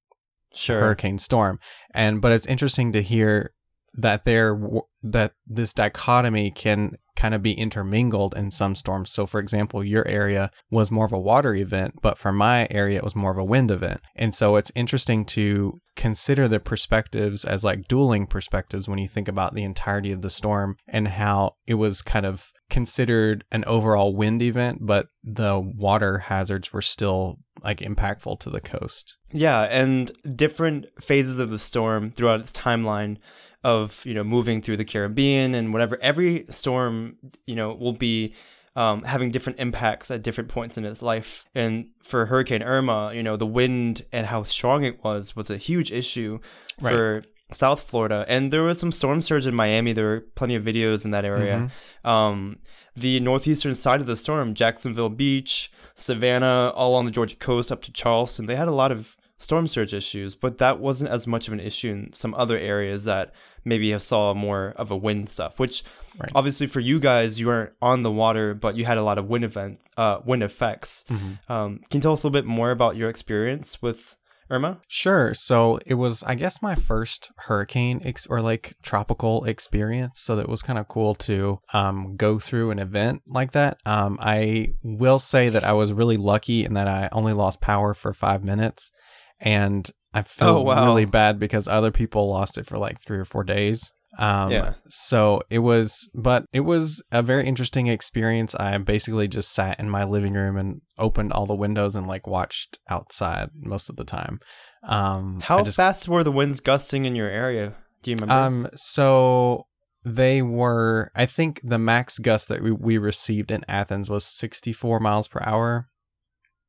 sure. 0.57 0.81
hurricane 0.81 1.19
storm. 1.19 1.59
And 1.93 2.21
but 2.21 2.33
it's 2.33 2.47
interesting 2.47 2.93
to 2.93 3.03
hear 3.03 3.53
that 3.95 4.25
there 4.25 4.59
that 5.03 5.33
this 5.47 5.73
dichotomy 5.73 6.51
can 6.51 6.97
kind 7.17 7.35
of 7.35 7.43
be 7.43 7.53
intermingled 7.53 8.37
in 8.37 8.51
some 8.51 8.75
storms. 8.75 9.11
So 9.11 9.27
for 9.27 9.41
example, 9.41 9.83
your 9.83 10.07
area 10.07 10.51
was 10.71 10.91
more 10.91 11.07
of 11.07 11.13
a 11.13 11.19
water 11.19 11.55
event, 11.55 11.95
but 12.03 12.19
for 12.19 12.31
my 12.31 12.69
area 12.71 12.99
it 12.99 13.05
was 13.05 13.17
more 13.17 13.31
of 13.31 13.39
a 13.39 13.45
wind 13.45 13.71
event. 13.71 14.01
And 14.15 14.35
so 14.35 14.57
it's 14.57 14.71
interesting 14.75 15.25
to 15.27 15.81
consider 15.97 16.47
the 16.47 16.61
perspectives 16.61 17.45
as 17.45 17.65
like 17.65 17.89
dueling 17.89 18.27
perspectives 18.27 18.87
when 18.87 18.99
you 18.99 19.09
think 19.09 19.29
about 19.29 19.55
the 19.55 19.65
entirety 19.65 20.13
of 20.13 20.21
the 20.21 20.29
storm 20.29 20.77
and 20.87 21.09
how 21.09 21.55
it 21.67 21.75
was 21.75 22.03
kind 22.03 22.27
of 22.27 22.53
considered 22.69 23.45
an 23.51 23.65
overall 23.67 24.15
wind 24.15 24.43
event, 24.43 24.81
but 24.83 25.09
the 25.25 25.59
water 25.59 26.19
hazards 26.19 26.71
were 26.71 26.83
still 26.83 27.39
like 27.67 27.81
impactful 27.81 28.39
to 28.39 28.49
the 28.49 28.61
coast. 28.61 29.17
Yeah, 29.33 29.63
and 29.63 30.13
different 30.37 30.87
phases 31.03 31.39
of 31.41 31.51
the 31.51 31.59
storm 31.59 32.13
throughout 32.13 32.39
its 32.41 32.53
timeline 32.53 33.17
of 33.65 34.07
you 34.07 34.15
know 34.15 34.23
moving 34.23 34.63
through 34.63 34.77
the 34.77 34.85
Caribbean 34.85 35.53
and 35.55 35.73
whatever. 35.73 35.99
Every 36.01 36.47
storm 36.49 37.17
you 37.45 37.57
know 37.57 37.75
will 37.75 37.93
be 37.93 38.35
um, 38.77 39.03
having 39.03 39.33
different 39.33 39.59
impacts 39.59 40.11
at 40.13 40.23
different 40.23 40.49
points 40.49 40.79
in 40.79 40.85
its 40.85 41.03
life. 41.03 41.45
And 41.57 41.89
for 42.05 42.27
Hurricane 42.27 42.63
Irma, 42.63 43.13
you 43.13 43.23
know 43.25 43.37
the 43.37 43.47
wind 43.47 44.07
and 44.13 44.29
how 44.29 44.45
strong 44.45 44.85
it 44.85 45.03
was 45.03 45.35
was 45.35 45.51
a 45.51 45.57
huge 45.57 45.91
issue 45.91 46.39
right. 46.81 46.93
for 46.93 47.25
South 47.53 47.81
Florida, 47.81 48.25
and 48.29 48.53
there 48.53 48.63
was 48.63 48.79
some 48.79 48.93
storm 48.93 49.23
surge 49.23 49.47
in 49.47 49.57
Miami. 49.57 49.93
There 49.93 50.07
were 50.07 50.21
plenty 50.37 50.55
of 50.55 50.63
videos 50.63 51.05
in 51.05 51.11
that 51.11 51.25
area. 51.25 51.69
Mm-hmm. 52.05 52.09
Um, 52.09 52.59
the 52.97 53.21
northeastern 53.21 53.75
side 53.75 54.01
of 54.01 54.07
the 54.07 54.17
storm, 54.17 54.55
Jacksonville 54.55 55.09
Beach, 55.11 55.71
Savannah, 55.95 56.73
all 56.75 56.95
on 56.95 57.05
the 57.05 57.11
Georgia 57.11 57.37
coast 57.37 57.71
up 57.71 57.83
to 57.83 57.93
Charleston, 57.93 58.47
they 58.47 58.57
had 58.57 58.69
a 58.69 58.73
lot 58.73 58.93
of 58.93 59.17
storm 59.39 59.69
surge 59.69 59.93
issues, 59.93 60.35
but 60.35 60.59
that 60.59 60.81
wasn't 60.81 61.11
as 61.11 61.27
much 61.27 61.47
of 61.47 61.53
an 61.53 61.61
issue 61.61 61.91
in 61.93 62.13
some 62.15 62.35
other 62.35 62.59
areas 62.59 63.05
that 63.05 63.33
maybe 63.65 63.91
have 63.91 64.03
saw 64.03 64.33
more 64.33 64.73
of 64.77 64.91
a 64.91 64.97
wind 64.97 65.29
stuff. 65.29 65.59
Which 65.59 65.85
Right. 66.19 66.31
obviously 66.35 66.67
for 66.67 66.81
you 66.81 66.99
guys, 66.99 67.39
you 67.39 67.47
weren't 67.49 67.73
on 67.83 68.03
the 68.03 68.11
water, 68.11 68.55
but 68.55 68.75
you 68.75 68.87
had 68.87 68.97
a 68.97 69.03
lot 69.03 69.19
of 69.19 69.27
wind 69.27 69.45
event, 69.45 69.81
uh, 69.99 70.21
wind 70.25 70.43
effects. 70.43 71.05
Mm-hmm. 71.11 71.53
Um, 71.53 71.81
can 71.91 71.99
you 71.99 72.01
tell 72.01 72.15
us 72.15 72.23
a 72.23 72.27
little 72.27 72.41
bit 72.41 72.47
more 72.47 72.71
about 72.71 72.97
your 72.97 73.11
experience 73.11 73.83
with 73.83 74.16
Irma? 74.51 74.81
Sure. 74.89 75.35
So 75.35 75.79
it 75.87 75.95
was, 75.95 76.23
I 76.23 76.35
guess, 76.37 76.63
my 76.63 76.75
first 76.75 77.31
hurricane 77.47 78.01
ex- 78.05 78.27
or 78.27 78.41
like 78.41 78.75
tropical 78.83 79.45
experience. 79.45 80.21
So 80.21 80.37
that 80.37 80.49
was 80.49 80.63
kind 80.63 80.79
of 80.79 80.89
cool 80.89 81.15
to 81.17 81.59
um, 81.73 82.17
go 82.17 82.39
through 82.39 82.71
an 82.71 82.79
event 82.79 83.23
like 83.27 83.53
that. 83.53 83.79
Um, 83.85 84.19
I 84.21 84.75
will 84.83 85.19
say 85.19 85.49
that 85.49 85.65
I 85.65 85.73
was 85.73 85.93
really 85.93 86.17
lucky 86.17 86.65
in 86.65 86.75
that 86.75 86.87
I 86.89 87.09
only 87.13 87.33
lost 87.33 87.61
power 87.61 87.93
for 87.95 88.13
five 88.13 88.45
minutes. 88.45 88.93
And 89.41 89.91
I 90.15 90.23
felt 90.23 90.59
Oh, 90.59 90.63
wow. 90.63 90.85
really 90.87 91.05
bad 91.05 91.39
because 91.39 91.69
other 91.69 91.91
people 91.91 92.29
lost 92.31 92.57
it 92.57 92.67
for 92.67 92.79
like 92.79 93.01
three 93.05 93.19
or 93.19 93.25
four 93.27 93.45
days. 93.45 93.93
Um, 94.19 94.51
Yeah. 94.51 94.75
So 94.89 95.43
it 95.51 95.61
was, 95.61 96.11
but 96.15 96.47
it 96.53 96.61
was 96.61 97.03
a 97.13 97.23
very 97.23 97.47
interesting 97.47 97.87
experience. 97.87 98.55
I 98.55 98.77
basically 98.79 99.29
just 99.29 99.53
sat 99.53 99.79
in 99.79 99.91
my 99.91 100.05
living 100.05 100.35
room 100.35 100.57
and 100.57 100.81
opened 100.99 101.33
all 101.33 101.47
the 101.47 101.55
windows 101.55 101.95
and 101.95 102.07
like 102.07 102.27
watched 102.27 102.79
outside 102.89 103.51
most 103.55 103.89
of 103.89 103.97
the 103.97 104.05
time. 104.05 104.41
Um, 104.83 105.41
How 105.43 105.63
just, 105.63 105.77
fast 105.77 106.09
were 106.09 106.25
the 106.25 106.33
winds 106.33 106.61
gusting 106.61 107.05
in 107.05 107.15
your 107.15 107.29
area? 107.29 107.75
Do 108.03 108.11
you 108.11 108.17
remember? 108.17 108.35
um, 108.35 108.69
so 108.75 109.67
they 110.05 110.41
were, 110.41 111.11
I 111.17 111.27
think 111.27 111.61
the 111.65 111.79
max 111.79 112.19
gust 112.19 112.49
that 112.49 112.63
we, 112.63 112.71
we 112.71 112.97
received 112.97 113.51
in 113.51 113.65
Athens 113.69 114.09
was 114.09 114.25
64 114.25 115.01
miles 115.01 115.27
per 115.27 115.41
hour. 115.45 115.89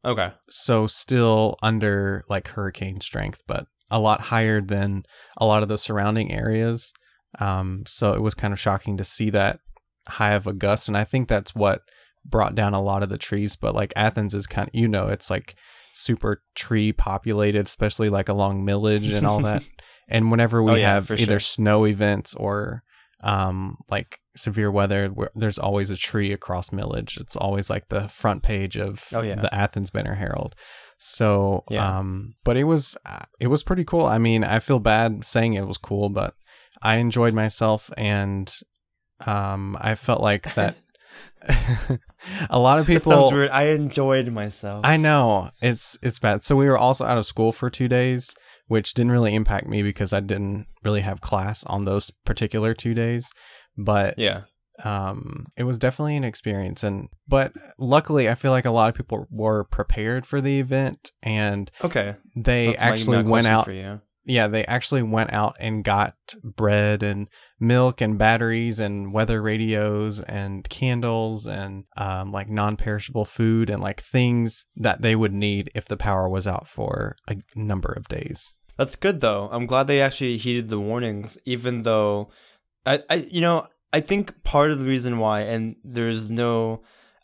okay. 0.04 0.32
So 0.50 0.88
still 0.88 1.58
under 1.62 2.24
like 2.28 2.50
hurricane 2.50 3.02
strength, 3.02 3.44
but 3.46 3.68
a 3.90 4.00
lot 4.00 4.22
higher 4.22 4.62
than 4.62 5.04
a 5.38 5.46
lot 5.46 5.62
of 5.62 5.70
the 5.70 5.78
surrounding 5.78 6.32
areas. 6.32 6.94
Um, 7.40 7.84
so 7.88 8.14
it 8.14 8.22
was 8.22 8.34
kind 8.34 8.54
of 8.54 8.60
shocking 8.60 8.98
to 8.98 9.04
see 9.04 9.30
that 9.32 9.60
high 10.08 10.34
of 10.34 10.48
a 10.48 10.54
gust, 10.54 10.88
and 10.88 10.98
I 10.98 11.04
think 11.04 11.28
that's 11.28 11.54
what 11.56 11.82
brought 12.26 12.56
down 12.56 12.74
a 12.74 12.82
lot 12.82 13.04
of 13.04 13.10
the 13.10 13.18
trees. 13.18 13.56
But 13.56 13.76
like 13.76 13.94
Athens 13.96 14.34
is 14.34 14.48
kind 14.48 14.68
of, 14.70 14.76
you 14.76 14.88
know, 14.88 15.08
it's 15.08 15.30
like 15.30 15.56
super 15.94 16.44
tree 16.56 16.92
populated, 16.92 17.66
especially 17.66 18.10
like 18.10 18.30
along 18.30 18.64
Milledge 18.66 19.10
and 19.12 19.26
all 19.26 19.40
that. 19.42 19.64
and 20.10 20.32
whenever 20.32 20.62
we 20.64 20.72
Oh, 20.72 20.76
yeah, 20.76 20.94
have 20.96 21.12
either 21.12 21.26
sure. 21.26 21.40
snow 21.40 21.86
events 21.86 22.34
or 22.36 22.84
um 23.24 23.78
like 23.90 24.20
severe 24.36 24.70
weather 24.70 25.12
there's 25.34 25.58
always 25.58 25.90
a 25.90 25.98
tree 25.98 26.32
across 26.32 26.72
Milledge 26.72 27.18
it's 27.18 27.36
always 27.36 27.68
like 27.68 27.88
the 27.88 28.08
front 28.10 28.44
page 28.44 28.78
of 28.78 29.06
Oh, 29.12 29.24
yeah. 29.24 29.34
the 29.34 29.52
athens 29.52 29.90
banner 29.90 30.14
herald 30.14 30.54
so 31.00 31.64
Yeah. 31.72 31.98
um 31.98 32.36
but 32.44 32.58
it 32.58 32.66
was 32.66 32.96
uh, 33.08 33.26
it 33.40 33.48
was 33.48 33.64
pretty 33.64 33.84
cool 33.84 34.06
i 34.06 34.20
mean 34.20 34.44
i 34.44 34.60
feel 34.60 34.78
bad 34.78 35.24
saying 35.24 35.54
it 35.56 35.66
was 35.66 35.80
cool 35.80 36.10
but 36.10 36.36
i 36.82 36.96
enjoyed 36.98 37.34
myself 37.34 37.90
and 37.98 38.62
um 39.26 39.78
i 39.82 39.96
felt 39.96 40.22
like 40.22 40.54
that 40.56 40.76
a 42.50 42.60
lot 42.60 42.80
of 42.80 42.86
That 42.86 42.94
people 42.94 43.12
sounds 43.12 43.32
weird. 43.32 43.50
I 43.50 43.68
enjoyed 43.68 44.28
myself. 44.32 44.82
I 44.86 44.98
know 44.98 45.52
it's 45.62 45.98
it's 46.02 46.20
bad. 46.20 46.44
So 46.44 46.56
we 46.56 46.68
were 46.68 46.78
also 46.78 47.06
out 47.06 47.18
of 47.18 47.26
school 47.26 47.52
for 47.52 47.70
two 47.70 47.88
days, 47.88 48.36
which 48.68 48.94
didn't 48.94 49.12
really 49.12 49.34
impact 49.34 49.68
me 49.68 49.82
because 49.82 50.14
I 50.14 50.20
didn't 50.20 50.68
really 50.84 51.02
have 51.02 51.22
class 51.22 51.64
on 51.66 51.86
those 51.86 52.12
particular 52.26 52.74
two 52.74 52.94
days. 52.94 53.32
But 53.78 54.18
yeah. 54.18 54.42
um, 54.84 55.46
it 55.56 55.64
was 55.64 55.80
definitely 55.80 56.18
an 56.18 56.24
experience, 56.24 56.84
and 56.84 57.08
but 57.28 57.54
luckily, 57.78 58.28
I 58.30 58.36
feel 58.36 58.52
like 58.52 58.66
a 58.66 58.72
lot 58.72 58.90
of 58.90 58.96
people 58.96 59.28
were 59.32 59.64
prepared 59.64 60.26
for 60.26 60.42
the 60.42 60.60
event, 60.60 61.12
and 61.24 61.72
Okay. 61.84 62.16
they 62.36 62.68
That's 62.68 62.82
actually 62.82 63.24
went 63.24 63.48
out 63.48 63.66
for 63.66 63.72
you. 63.72 64.02
Yeah, 64.28 64.48
they 64.48 64.66
actually 64.66 65.02
went 65.02 65.32
out 65.32 65.56
and 65.58 65.86
got 65.86 66.16
bread 66.44 67.02
and 67.02 67.30
milk 67.60 68.02
and 68.02 68.18
batteries 68.18 68.78
and 68.78 69.14
weather 69.14 69.42
radios 69.42 70.20
and 70.20 70.68
candles 70.70 71.48
and 71.48 71.86
um, 71.96 72.32
like 72.34 72.50
non-perishable 72.50 73.24
food 73.24 73.70
and 73.70 73.82
like 73.82 74.04
things 74.04 74.66
that 74.76 75.02
they 75.02 75.16
would 75.16 75.34
need 75.34 75.72
if 75.74 75.86
the 75.86 75.96
power 75.96 76.28
was 76.28 76.46
out 76.46 76.68
for 76.68 77.16
a 77.30 77.38
number 77.56 77.92
of 77.92 78.10
days. 78.10 78.56
That's 78.78 78.98
good 78.98 79.22
though. 79.22 79.48
I'm 79.52 79.66
glad 79.66 79.88
they 79.88 80.02
actually 80.02 80.38
heeded 80.38 80.68
the 80.68 80.80
warnings, 80.80 81.38
even 81.46 81.84
though 81.84 82.30
I, 82.86 83.04
I 83.10 83.16
you 83.32 83.40
know, 83.40 83.68
I 83.94 84.02
think 84.02 84.44
part 84.44 84.72
of 84.72 84.80
the 84.80 84.86
reason 84.86 85.20
why, 85.20 85.42
and 85.42 85.78
there's 85.86 86.30
no, 86.30 86.84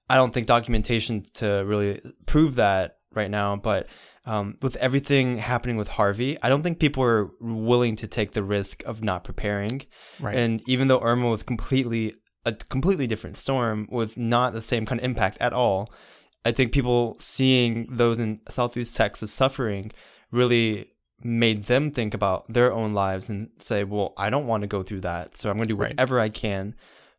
I 0.10 0.16
don't 0.16 0.34
think 0.34 0.48
documentation 0.48 1.26
to 1.36 1.64
really 1.66 2.02
prove 2.26 2.56
that 2.56 2.98
right 3.14 3.30
now, 3.30 3.58
but 3.58 3.88
um, 4.25 4.58
with 4.62 4.75
everything 4.77 5.38
happening 5.38 5.75
with 5.77 5.89
Harvey, 5.89 6.38
I 6.42 6.50
don't 6.50 6.63
think 6.63 6.80
people 6.80 7.03
are 7.03 7.32
willing 7.42 7.96
to 7.98 8.08
take 8.08 8.32
the 8.32 8.44
risk 8.44 8.84
of 8.86 9.03
not 9.03 9.24
preparing. 9.24 9.86
Right. 10.20 10.36
And 10.36 10.62
even 10.68 10.88
though 10.88 11.01
Irma 11.01 11.30
was 11.30 11.44
completely 11.44 12.15
a 12.46 12.53
completely 12.53 13.08
different 13.08 13.38
storm 13.38 13.88
with 13.89 14.18
not 14.18 14.51
the 14.53 14.62
same 14.62 14.86
kind 14.86 15.00
of 15.00 15.06
impact 15.06 15.38
at 15.39 15.53
all, 15.53 15.92
I 16.46 16.51
think 16.51 16.74
people 16.74 17.15
seeing 17.20 17.88
those 17.89 18.20
in 18.20 18.42
Southeast 18.50 18.96
Texas 18.96 19.32
suffering 19.32 19.92
really 20.30 20.88
made 21.24 21.65
them 21.65 21.89
think 21.92 22.13
about 22.13 22.51
their 22.51 22.74
own 22.74 22.94
lives 22.94 23.30
and 23.30 23.50
say, 23.60 23.86
well, 23.86 24.13
I 24.18 24.30
don't 24.30 24.46
want 24.48 24.62
to 24.62 24.68
go 24.68 24.84
through 24.84 25.01
that. 25.01 25.38
So 25.38 25.50
I'm 25.50 25.56
going 25.56 25.70
to 25.70 25.74
do 25.74 25.80
Right. 25.80 25.92
whatever 25.92 26.20
I 26.20 26.27
can 26.27 26.75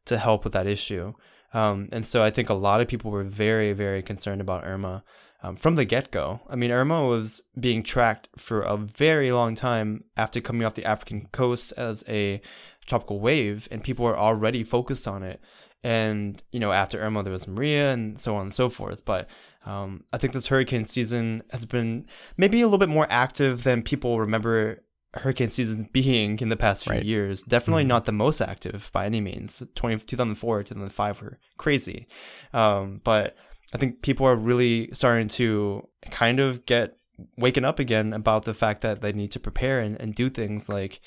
to 0.06 0.18
help 0.18 0.44
with 0.44 0.52
that 0.52 0.66
issue. 0.66 1.14
Um, 1.54 1.88
and 1.90 2.06
so 2.06 2.22
I 2.22 2.30
think 2.30 2.50
a 2.50 2.54
lot 2.54 2.82
of 2.82 2.88
people 2.88 3.10
were 3.10 3.24
very, 3.24 3.72
very 3.72 4.02
concerned 4.02 4.42
about 4.42 4.66
Irma 4.66 5.04
um, 5.44 5.56
from 5.56 5.74
the 5.74 5.84
get 5.84 6.10
go. 6.10 6.40
I 6.48 6.56
mean, 6.56 6.70
Irma 6.70 7.06
was 7.06 7.42
being 7.58 7.82
tracked 7.82 8.28
for 8.36 8.62
a 8.62 8.76
very 8.76 9.30
long 9.30 9.54
time 9.54 10.04
after 10.16 10.40
coming 10.40 10.64
off 10.64 10.74
the 10.74 10.84
African 10.86 11.28
coast 11.32 11.72
as 11.76 12.02
a 12.08 12.40
tropical 12.86 13.20
wave, 13.20 13.68
and 13.70 13.84
people 13.84 14.04
were 14.04 14.16
already 14.18 14.64
focused 14.64 15.06
on 15.06 15.22
it. 15.22 15.40
And, 15.82 16.42
you 16.50 16.58
know, 16.60 16.72
after 16.72 16.98
Irma, 16.98 17.22
there 17.22 17.32
was 17.32 17.46
Maria 17.46 17.92
and 17.92 18.18
so 18.18 18.36
on 18.36 18.42
and 18.46 18.54
so 18.54 18.70
forth. 18.70 19.04
But 19.04 19.28
um, 19.66 20.04
I 20.14 20.18
think 20.18 20.32
this 20.32 20.46
hurricane 20.46 20.86
season 20.86 21.42
has 21.50 21.66
been 21.66 22.06
maybe 22.38 22.60
a 22.62 22.66
little 22.66 22.78
bit 22.78 22.88
more 22.88 23.06
active 23.10 23.64
than 23.64 23.82
people 23.82 24.18
remember 24.18 24.82
hurricane 25.14 25.50
season 25.50 25.88
being 25.92 26.38
in 26.40 26.48
the 26.48 26.56
past 26.56 26.84
few 26.84 26.94
Right. 26.94 27.04
years. 27.04 27.42
Definitely 27.44 27.84
Mhm. 27.84 27.88
not 27.88 28.04
the 28.06 28.12
most 28.12 28.40
active 28.40 28.90
by 28.92 29.06
any 29.06 29.20
means. 29.20 29.62
20, 29.74 29.98
2004, 30.04 30.62
2005 30.62 31.20
were 31.22 31.38
crazy. 31.58 32.06
Um, 32.52 33.00
but 33.04 33.36
I 33.74 33.78
think 33.78 34.02
people 34.02 34.26
are 34.26 34.36
really 34.36 34.88
starting 34.92 35.28
to 35.30 35.88
kind 36.10 36.38
of 36.38 36.64
get 36.64 36.96
waking 37.36 37.64
up 37.64 37.78
again 37.78 38.12
about 38.12 38.44
the 38.44 38.54
fact 38.54 38.80
that 38.82 39.00
they 39.00 39.12
need 39.12 39.32
to 39.32 39.40
prepare 39.40 39.80
and, 39.80 40.00
and 40.00 40.14
do 40.14 40.30
things 40.30 40.68
like 40.68 41.00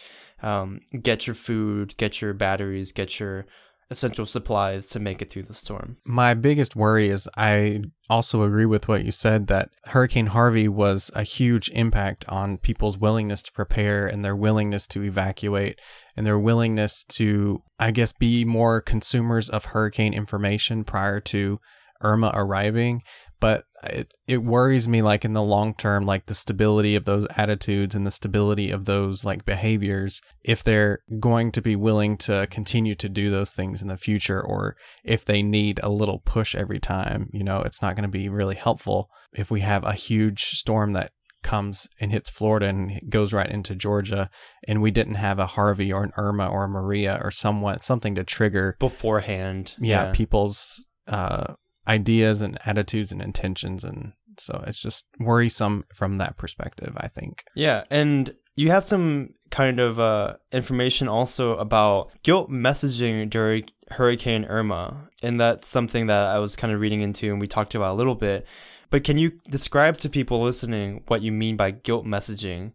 um, 0.43 0.81
get 1.01 1.27
your 1.27 1.35
food, 1.35 1.95
get 1.97 2.21
your 2.21 2.33
batteries, 2.33 2.91
get 2.91 3.19
your 3.19 3.45
essential 3.89 4.25
supplies 4.25 4.87
to 4.89 4.99
make 4.99 5.21
it 5.21 5.29
through 5.31 5.43
the 5.43 5.53
storm. 5.53 5.97
My 6.03 6.33
biggest 6.33 6.75
worry 6.75 7.07
is 7.07 7.29
I 7.37 7.83
also 8.09 8.43
agree 8.43 8.65
with 8.65 8.87
what 8.89 9.05
you 9.05 9.11
said 9.11 9.47
that 9.47 9.69
Hurricane 9.85 10.27
Harvey 10.27 10.67
was 10.67 11.09
a 11.15 11.23
huge 11.23 11.69
impact 11.69 12.25
on 12.27 12.57
people's 12.57 12.97
willingness 12.97 13.41
to 13.43 13.51
prepare 13.53 14.05
and 14.05 14.25
their 14.25 14.35
willingness 14.35 14.87
to 14.87 15.03
evacuate 15.03 15.79
and 16.17 16.25
their 16.25 16.39
willingness 16.39 17.05
to, 17.05 17.61
I 17.79 17.91
guess, 17.91 18.11
be 18.11 18.43
more 18.43 18.81
consumers 18.81 19.49
of 19.49 19.65
hurricane 19.65 20.13
information 20.13 20.83
prior 20.83 21.21
to 21.21 21.59
Irma 22.01 22.31
arriving. 22.33 23.01
But 23.39 23.65
it, 23.83 24.11
it 24.25 24.43
worries 24.43 24.87
me, 24.87 25.03
like 25.03 25.23
in 25.23 25.33
the 25.33 25.43
long 25.43 25.75
term, 25.75 26.07
like 26.07 26.25
the 26.25 26.33
stability 26.33 26.95
of 26.95 27.05
those 27.05 27.27
attitudes 27.37 27.93
and 27.93 28.05
the 28.05 28.11
stability 28.11 28.71
of 28.71 28.85
those 28.85 29.23
like 29.23 29.45
behaviors, 29.45 30.21
if 30.43 30.63
they're 30.63 30.99
going 31.19 31.51
to 31.51 31.61
be 31.61 31.75
willing 31.75 32.17
to 32.17 32.47
continue 32.49 32.95
to 32.95 33.07
do 33.07 33.29
those 33.29 33.53
things 33.53 33.83
in 33.83 33.89
the 33.89 33.97
future, 33.97 34.41
or 34.41 34.75
if 35.03 35.23
they 35.23 35.43
need 35.43 35.79
a 35.83 35.89
little 35.89 36.19
push 36.25 36.55
every 36.55 36.79
time, 36.79 37.29
you 37.31 37.43
know, 37.43 37.61
it's 37.61 37.81
not 37.81 37.95
going 37.95 38.09
to 38.09 38.09
be 38.09 38.27
really 38.27 38.55
helpful 38.55 39.07
if 39.33 39.51
we 39.51 39.61
have 39.61 39.83
a 39.83 39.93
huge 39.93 40.45
storm 40.45 40.93
that 40.93 41.11
comes 41.43 41.87
and 41.99 42.11
hits 42.11 42.31
Florida 42.31 42.67
and 42.67 42.99
goes 43.07 43.33
right 43.33 43.49
into 43.49 43.75
Georgia, 43.75 44.31
and 44.67 44.81
we 44.81 44.89
didn't 44.89 45.13
have 45.15 45.37
a 45.37 45.45
Harvey 45.45 45.93
or 45.93 46.03
an 46.03 46.11
Irma 46.17 46.47
or 46.47 46.63
a 46.63 46.67
Maria 46.67 47.19
or 47.23 47.29
somewhat 47.29 47.83
something 47.83 48.15
to 48.15 48.23
trigger, 48.23 48.75
Beforehand. 48.79 49.75
yeah, 49.79 50.11
people's 50.11 50.87
uh, 51.07 51.53
ideas 51.87 52.41
and 52.41 52.57
attitudes 52.65 53.11
and 53.11 53.21
intentions, 53.21 53.83
and 53.83 54.13
so 54.37 54.63
it's 54.67 54.81
just 54.81 55.05
worrisome 55.19 55.85
from 55.93 56.17
that 56.17 56.37
perspective. 56.37 56.93
I 56.97 57.07
think. 57.07 57.43
Yeah, 57.55 57.83
and 57.89 58.35
you 58.55 58.71
have 58.71 58.85
some 58.85 59.35
kind 59.49 59.79
of 59.79 59.99
uh, 59.99 60.35
information 60.51 61.07
also 61.07 61.55
about 61.57 62.11
guilt 62.23 62.49
messaging 62.49 63.29
during 63.29 63.65
Hurricane 63.91 64.45
Irma, 64.45 65.09
and 65.21 65.39
that's 65.39 65.67
something 65.69 66.07
that 66.07 66.27
I 66.27 66.39
was 66.39 66.55
kind 66.55 66.73
of 66.73 66.81
reading 66.81 67.01
into 67.01 67.31
and 67.31 67.39
we 67.39 67.47
talked 67.47 67.75
about 67.75 67.93
a 67.93 67.97
little 67.97 68.15
bit. 68.15 68.45
But 68.89 69.03
can 69.03 69.17
you 69.17 69.39
describe 69.49 69.97
to 69.99 70.09
people 70.09 70.41
listening 70.41 71.03
what 71.07 71.21
you 71.21 71.31
mean 71.31 71.57
by 71.57 71.71
guilt 71.71 72.05
messaging 72.05 72.73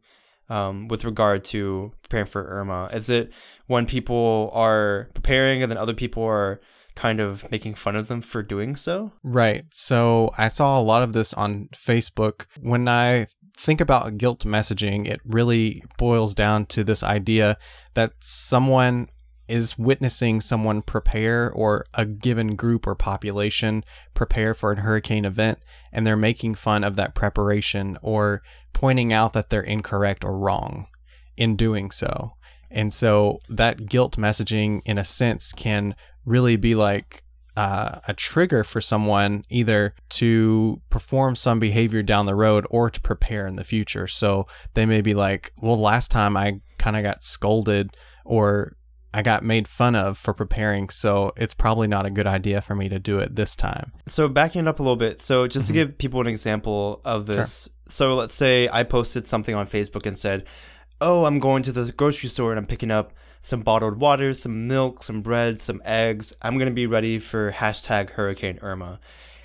um, 0.49 0.89
with 0.89 1.05
regard 1.05 1.45
to 1.47 1.93
preparing 2.03 2.27
for 2.27 2.47
Irma? 2.47 2.91
Is 2.93 3.09
it 3.09 3.33
when 3.67 3.87
people 3.87 4.51
are 4.53 5.11
preparing 5.15 5.63
and 5.63 5.71
then 5.71 5.79
other 5.79 5.95
people 5.95 6.23
are 6.23 6.61
kind 6.95 7.21
of 7.21 7.51
making 7.51 7.75
fun 7.75 7.97
of 7.97 8.09
them 8.09 8.21
for 8.21 8.43
doing 8.43 8.77
so? 8.77 9.13
Right. 9.23 9.65
So 9.71 10.33
I 10.37 10.49
saw 10.49 10.79
a 10.79 10.83
lot 10.83 11.03
of 11.03 11.13
this 11.13 11.33
on 11.35 11.69
Facebook. 11.75 12.47
When 12.61 12.89
I 12.89 13.27
think 13.57 13.81
about 13.81 14.19
guilt 14.19 14.45
messaging, 14.45 15.07
it 15.07 15.21
really 15.25 15.85
boils 15.99 16.35
down 16.35 16.67
to 16.67 16.85
this 16.85 17.03
idea 17.03 17.59
that 17.95 18.13
someone 18.21 19.09
is 19.49 19.77
witnessing 19.77 20.41
someone 20.41 20.81
prepare 20.81 21.51
or 21.51 21.85
a 21.95 22.07
given 22.07 22.57
group 22.57 22.87
or 22.87 22.95
population 22.95 23.85
prepare 24.15 24.55
for 24.55 24.73
a 24.73 24.81
hurricane 24.81 25.25
event 25.25 25.59
and 25.93 26.07
they're 26.07 26.17
making 26.17 26.55
fun 26.55 26.85
of 26.85 26.97
that 26.97 27.15
preparation 27.15 27.99
or 28.03 28.41
pointing 28.73 29.13
out 29.13 29.33
that 29.33 29.51
they're 29.51 29.61
incorrect 29.61 30.25
or 30.25 30.39
wrong 30.39 30.87
in 31.37 31.57
doing 31.57 31.91
so. 31.91 32.33
And 32.71 32.95
so 32.95 33.41
that 33.49 33.87
guilt 33.87 34.17
messaging, 34.17 34.81
in 34.87 34.97
a 34.97 35.05
sense, 35.05 35.53
can 35.53 35.95
really 36.25 36.57
be 36.57 36.75
like 36.75 37.25
uh, 37.57 38.01
a 38.09 38.15
trigger 38.15 38.65
for 38.65 38.81
someone 38.81 39.45
either 39.51 39.95
to 40.09 40.81
perform 40.91 41.37
some 41.37 41.59
behavior 41.59 42.03
down 42.03 42.27
the 42.27 42.35
road 42.35 42.67
or 42.71 42.89
to 42.91 43.01
prepare 43.01 43.47
in 43.47 43.57
the 43.57 43.65
future. 43.65 44.07
So 44.07 44.47
they 44.75 44.87
may 44.87 45.01
be 45.01 45.15
like, 45.15 45.53
well, 45.61 45.77
last 45.77 46.11
time 46.11 46.37
I 46.37 46.61
kind 46.79 46.97
of 46.97 47.03
got 47.03 47.23
scolded 47.23 47.95
or 48.25 48.77
I 49.15 49.23
got 49.23 49.45
made 49.45 49.69
fun 49.69 49.95
of 49.95 50.17
for 50.17 50.33
preparing, 50.33 50.89
so 50.89 51.33
it's 51.37 51.53
probably 51.53 51.87
not 51.87 52.07
a 52.07 52.11
good 52.11 52.27
idea 52.27 52.63
for 52.63 52.75
me 52.75 52.89
to 52.89 52.99
do 52.99 53.19
it 53.19 53.35
this 53.35 53.55
time. 53.55 53.93
So 54.09 54.27
backing 54.27 54.63
it 54.63 54.69
up 54.69 54.81
a 54.81 54.83
little 54.83 54.97
bit. 54.97 55.21
So 55.21 55.47
just 55.47 55.67
mm-hmm. 55.67 55.75
to 55.75 55.87
give 55.87 55.99
people 55.99 56.21
an 56.23 56.27
example 56.27 57.03
of 57.05 57.27
this. 57.27 57.65
Sure. 57.65 57.73
So 57.91 58.15
let's 58.15 58.35
say 58.35 58.71
I 58.73 58.85
posted 58.85 59.27
something 59.27 59.55
on 59.55 59.67
Facebook 59.67 60.07
and 60.07 60.17
said, 60.17 60.45
"Oh, 60.99 61.27
I'm 61.27 61.41
going 61.41 61.63
to 61.65 61.73
the 61.73 61.93
grocery 61.93 62.31
store 62.31 62.53
and 62.53 62.59
I'm 62.59 62.65
picking 62.65 62.91
up 62.91 63.13
some 63.43 63.61
bottled 63.61 64.01
water, 64.01 64.33
some 64.33 64.67
milk, 64.69 65.03
some 65.03 65.21
bread, 65.21 65.61
some 65.61 65.83
eggs. 65.85 66.33
I'm 66.41 66.59
gonna 66.59 66.71
be 66.71 66.87
ready 66.87 67.19
for 67.19 67.53
hashtag 67.53 68.11
Hurricane 68.11 68.59
Irma." 68.63 69.01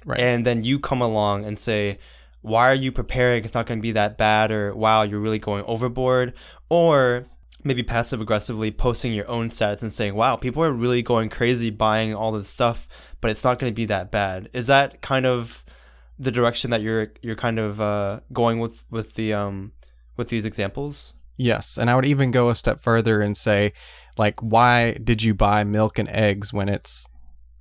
Right. 0.05 0.19
And 0.19 0.45
then 0.45 0.63
you 0.63 0.79
come 0.79 1.01
along 1.01 1.45
and 1.45 1.59
say, 1.59 1.97
"Why 2.41 2.69
are 2.69 2.75
you 2.75 2.91
preparing? 2.91 3.43
It's 3.43 3.53
not 3.53 3.65
gonna 3.65 3.81
be 3.81 3.91
that 3.91 4.17
bad," 4.17 4.51
or 4.51 4.73
"Wow, 4.75 5.03
you're 5.03 5.19
really 5.19 5.39
going 5.39 5.65
overboard," 5.65 6.33
or 6.69 7.25
maybe 7.63 7.83
passive 7.83 8.21
aggressively 8.21 8.71
posting 8.71 9.13
your 9.13 9.27
own 9.27 9.49
stats 9.49 9.81
and 9.81 9.91
saying, 9.91 10.15
"Wow, 10.15 10.35
people 10.37 10.63
are 10.63 10.71
really 10.71 11.01
going 11.01 11.29
crazy 11.29 11.69
buying 11.69 12.13
all 12.13 12.31
this 12.31 12.49
stuff, 12.49 12.87
but 13.19 13.31
it's 13.31 13.43
not 13.43 13.59
going 13.59 13.71
to 13.71 13.75
be 13.75 13.85
that 13.85 14.11
bad." 14.11 14.49
Is 14.53 14.67
that 14.67 15.01
kind 15.01 15.25
of 15.25 15.65
the 16.19 16.31
direction 16.31 16.71
that 16.71 16.81
you're 16.81 17.11
you're 17.21 17.35
kind 17.35 17.59
of 17.59 17.81
uh, 17.81 18.21
going 18.31 18.59
with 18.59 18.83
with 18.89 19.15
the 19.15 19.33
um 19.33 19.73
with 20.15 20.29
these 20.29 20.45
examples? 20.45 21.13
Yes, 21.37 21.77
and 21.77 21.89
I 21.89 21.95
would 21.95 22.05
even 22.05 22.31
go 22.31 22.49
a 22.49 22.55
step 22.55 22.81
further 22.81 23.21
and 23.21 23.37
say, 23.37 23.73
like, 24.17 24.41
why 24.41 24.93
did 24.93 25.21
you 25.21 25.33
buy 25.35 25.63
milk 25.63 25.99
and 25.99 26.09
eggs 26.09 26.51
when 26.51 26.67
it's 26.67 27.07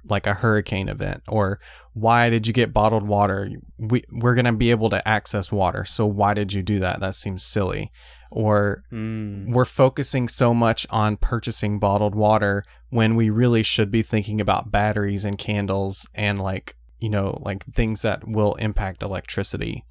like 0.08 0.26
a 0.26 0.34
hurricane 0.34 0.88
event? 0.88 1.22
Or 1.28 1.60
why 1.92 2.30
did 2.30 2.46
you 2.46 2.52
get 2.52 2.72
bottled 2.72 3.06
water? 3.06 3.50
We, 3.78 4.04
we're 4.10 4.34
going 4.34 4.46
to 4.46 4.52
be 4.52 4.70
able 4.70 4.90
to 4.90 5.06
access 5.06 5.52
water 5.52 5.84
so 5.84 6.06
why 6.06 6.34
did 6.34 6.52
you 6.52 6.62
do 6.62 6.78
that? 6.80 7.00
That 7.00 7.14
seems 7.14 7.42
silly. 7.42 7.92
Or 8.30 8.84
mm. 8.92 9.52
we're 9.52 9.64
focusing 9.64 10.28
so 10.28 10.52
much 10.52 10.86
on 10.90 11.16
purchasing 11.16 11.78
bottled 11.78 12.14
water 12.14 12.64
when 12.90 13.14
we 13.14 13.30
really 13.30 13.62
should 13.62 13.90
be 13.90 14.02
thinking 14.02 14.40
about 14.40 14.70
batteries 14.70 15.24
and 15.24 15.38
candles 15.38 16.08
and 16.14 16.40
like 16.40 16.76
you 16.98 17.08
know 17.08 17.38
like 17.42 17.64
things 17.66 18.02
that 18.02 18.26
will 18.26 18.54
impact 18.54 19.02
electricity 19.02 19.84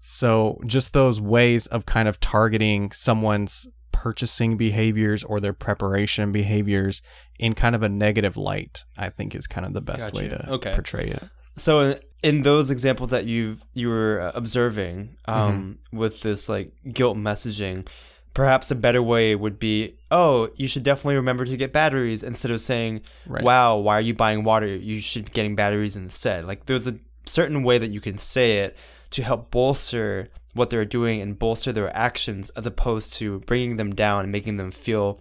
so 0.00 0.58
just 0.66 0.92
those 0.92 1.20
ways 1.20 1.66
of 1.66 1.86
kind 1.86 2.08
of 2.08 2.20
targeting 2.20 2.90
someone's 2.92 3.68
purchasing 3.92 4.56
behaviors 4.56 5.24
or 5.24 5.40
their 5.40 5.52
preparation 5.52 6.32
behaviors 6.32 7.02
in 7.38 7.54
kind 7.54 7.74
of 7.74 7.82
a 7.82 7.88
negative 7.88 8.36
light 8.36 8.84
i 8.96 9.08
think 9.08 9.34
is 9.34 9.46
kind 9.46 9.66
of 9.66 9.72
the 9.72 9.80
best 9.80 10.12
gotcha. 10.12 10.16
way 10.16 10.28
to 10.28 10.50
okay. 10.50 10.72
portray 10.72 11.08
it 11.08 11.24
so 11.56 11.98
in 12.22 12.42
those 12.42 12.70
examples 12.70 13.10
that 13.10 13.26
you 13.26 13.58
you 13.74 13.88
were 13.88 14.20
uh, 14.20 14.32
observing 14.34 15.16
um, 15.26 15.78
mm-hmm. 15.92 15.98
with 15.98 16.20
this 16.20 16.48
like 16.48 16.72
guilt 16.92 17.16
messaging, 17.16 17.86
perhaps 18.34 18.70
a 18.70 18.74
better 18.74 19.02
way 19.02 19.34
would 19.34 19.58
be, 19.58 19.96
oh, 20.10 20.50
you 20.56 20.68
should 20.68 20.82
definitely 20.82 21.16
remember 21.16 21.44
to 21.44 21.56
get 21.56 21.72
batteries 21.72 22.22
instead 22.22 22.50
of 22.50 22.60
saying, 22.60 23.02
right. 23.26 23.42
wow, 23.42 23.76
why 23.76 23.96
are 23.96 24.02
you 24.02 24.14
buying 24.14 24.44
water? 24.44 24.66
You 24.66 25.00
should 25.00 25.26
be 25.26 25.30
getting 25.32 25.56
batteries 25.56 25.96
instead. 25.96 26.44
Like 26.44 26.66
there's 26.66 26.86
a 26.86 26.98
certain 27.26 27.62
way 27.62 27.78
that 27.78 27.90
you 27.90 28.00
can 28.00 28.18
say 28.18 28.58
it 28.58 28.76
to 29.10 29.22
help 29.22 29.50
bolster 29.50 30.28
what 30.54 30.70
they're 30.70 30.84
doing 30.84 31.20
and 31.20 31.38
bolster 31.38 31.72
their 31.72 31.94
actions 31.96 32.50
as 32.50 32.66
opposed 32.66 33.12
to 33.14 33.40
bringing 33.40 33.76
them 33.76 33.94
down 33.94 34.24
and 34.24 34.32
making 34.32 34.56
them 34.56 34.70
feel, 34.70 35.20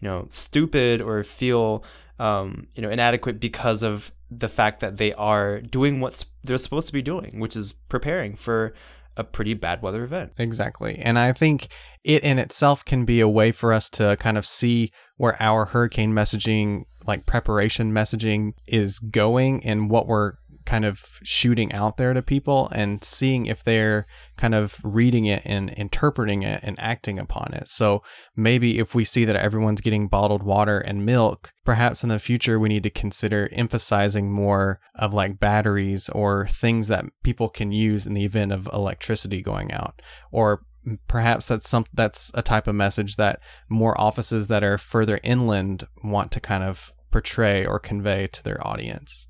you 0.00 0.08
know, 0.08 0.28
stupid 0.30 1.00
or 1.00 1.22
feel 1.24 1.84
um, 2.18 2.68
you 2.74 2.82
know, 2.82 2.90
inadequate 2.90 3.40
because 3.40 3.82
of 3.82 4.12
the 4.30 4.48
fact 4.48 4.80
that 4.80 4.96
they 4.96 5.12
are 5.14 5.60
doing 5.60 6.00
what 6.00 6.24
they're 6.42 6.58
supposed 6.58 6.86
to 6.86 6.92
be 6.92 7.02
doing, 7.02 7.38
which 7.38 7.56
is 7.56 7.72
preparing 7.72 8.34
for 8.34 8.74
a 9.16 9.24
pretty 9.24 9.54
bad 9.54 9.82
weather 9.82 10.04
event. 10.04 10.32
Exactly. 10.38 10.98
And 10.98 11.18
I 11.18 11.32
think 11.32 11.68
it 12.04 12.22
in 12.22 12.38
itself 12.38 12.84
can 12.84 13.04
be 13.04 13.20
a 13.20 13.28
way 13.28 13.52
for 13.52 13.72
us 13.72 13.88
to 13.90 14.16
kind 14.18 14.36
of 14.36 14.44
see 14.44 14.92
where 15.16 15.40
our 15.40 15.66
hurricane 15.66 16.12
messaging, 16.12 16.84
like 17.06 17.24
preparation 17.24 17.92
messaging, 17.92 18.52
is 18.66 18.98
going 18.98 19.64
and 19.64 19.90
what 19.90 20.06
we're 20.06 20.34
kind 20.66 20.84
of 20.84 21.18
shooting 21.22 21.72
out 21.72 21.96
there 21.96 22.12
to 22.12 22.20
people 22.20 22.68
and 22.72 23.02
seeing 23.02 23.46
if 23.46 23.64
they're 23.64 24.06
kind 24.36 24.54
of 24.54 24.78
reading 24.82 25.24
it 25.24 25.42
and 25.44 25.70
interpreting 25.70 26.42
it 26.42 26.60
and 26.62 26.78
acting 26.78 27.18
upon 27.18 27.54
it. 27.54 27.68
So 27.68 28.02
maybe 28.36 28.78
if 28.78 28.94
we 28.94 29.04
see 29.04 29.24
that 29.24 29.36
everyone's 29.36 29.80
getting 29.80 30.08
bottled 30.08 30.42
water 30.42 30.78
and 30.78 31.06
milk, 31.06 31.52
perhaps 31.64 32.02
in 32.02 32.10
the 32.10 32.18
future 32.18 32.58
we 32.58 32.68
need 32.68 32.82
to 32.82 32.90
consider 32.90 33.48
emphasizing 33.52 34.30
more 34.30 34.80
of 34.94 35.14
like 35.14 35.40
batteries 35.40 36.08
or 36.10 36.48
things 36.48 36.88
that 36.88 37.06
people 37.22 37.48
can 37.48 37.72
use 37.72 38.06
in 38.06 38.14
the 38.14 38.24
event 38.24 38.52
of 38.52 38.68
electricity 38.72 39.40
going 39.40 39.72
out 39.72 40.02
or 40.30 40.62
perhaps 41.08 41.48
that's 41.48 41.68
some 41.68 41.84
that's 41.92 42.30
a 42.34 42.42
type 42.42 42.68
of 42.68 42.74
message 42.74 43.16
that 43.16 43.40
more 43.68 44.00
offices 44.00 44.46
that 44.48 44.62
are 44.62 44.78
further 44.78 45.18
inland 45.24 45.84
want 46.04 46.30
to 46.30 46.40
kind 46.40 46.62
of 46.62 46.92
portray 47.10 47.64
or 47.64 47.78
convey 47.78 48.26
to 48.26 48.42
their 48.42 48.64
audience. 48.66 49.28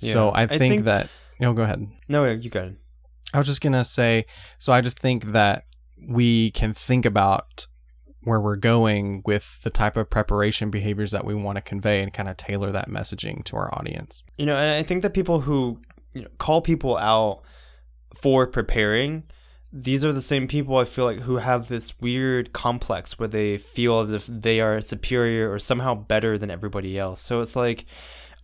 Yeah. 0.00 0.12
So 0.12 0.32
I 0.34 0.46
think, 0.46 0.52
I 0.52 0.58
think, 0.58 0.84
that 0.84 1.08
you 1.38 1.46
know, 1.46 1.52
go 1.52 1.62
ahead. 1.62 1.86
No, 2.08 2.24
you 2.24 2.50
go 2.50 2.60
ahead. 2.60 2.76
I 3.32 3.38
was 3.38 3.46
just 3.46 3.60
gonna 3.60 3.84
say, 3.84 4.26
so 4.58 4.72
I 4.72 4.80
just 4.80 4.98
think 4.98 5.32
that 5.32 5.64
we 6.08 6.50
can 6.52 6.72
think 6.74 7.04
about 7.04 7.66
where 8.22 8.40
we're 8.40 8.56
going 8.56 9.22
with 9.24 9.62
the 9.62 9.70
type 9.70 9.96
of 9.96 10.10
preparation 10.10 10.70
behaviors 10.70 11.10
that 11.10 11.24
we 11.24 11.34
want 11.34 11.56
to 11.56 11.62
convey 11.62 12.02
and 12.02 12.12
kind 12.12 12.28
of 12.28 12.36
tailor 12.36 12.70
that 12.70 12.88
messaging 12.88 13.44
to 13.44 13.56
our 13.56 13.72
audience. 13.78 14.24
You 14.36 14.46
know, 14.46 14.56
and 14.56 14.70
I 14.70 14.82
think 14.82 15.02
that 15.02 15.14
people 15.14 15.42
who 15.42 15.80
you 16.12 16.22
know, 16.22 16.28
call 16.38 16.60
people 16.60 16.96
out 16.98 17.42
for 18.20 18.46
preparing, 18.46 19.24
these 19.72 20.04
are 20.04 20.12
the 20.12 20.20
same 20.20 20.48
people 20.48 20.76
I 20.76 20.84
feel 20.84 21.04
like 21.04 21.20
who 21.20 21.36
have 21.36 21.68
this 21.68 21.98
weird 22.00 22.52
complex 22.52 23.18
where 23.18 23.28
they 23.28 23.56
feel 23.56 24.00
as 24.00 24.12
if 24.12 24.26
they 24.26 24.60
are 24.60 24.80
superior 24.80 25.50
or 25.50 25.58
somehow 25.58 25.94
better 25.94 26.36
than 26.36 26.50
everybody 26.50 26.98
else. 26.98 27.22
So 27.22 27.40
it's 27.40 27.56
like 27.56 27.86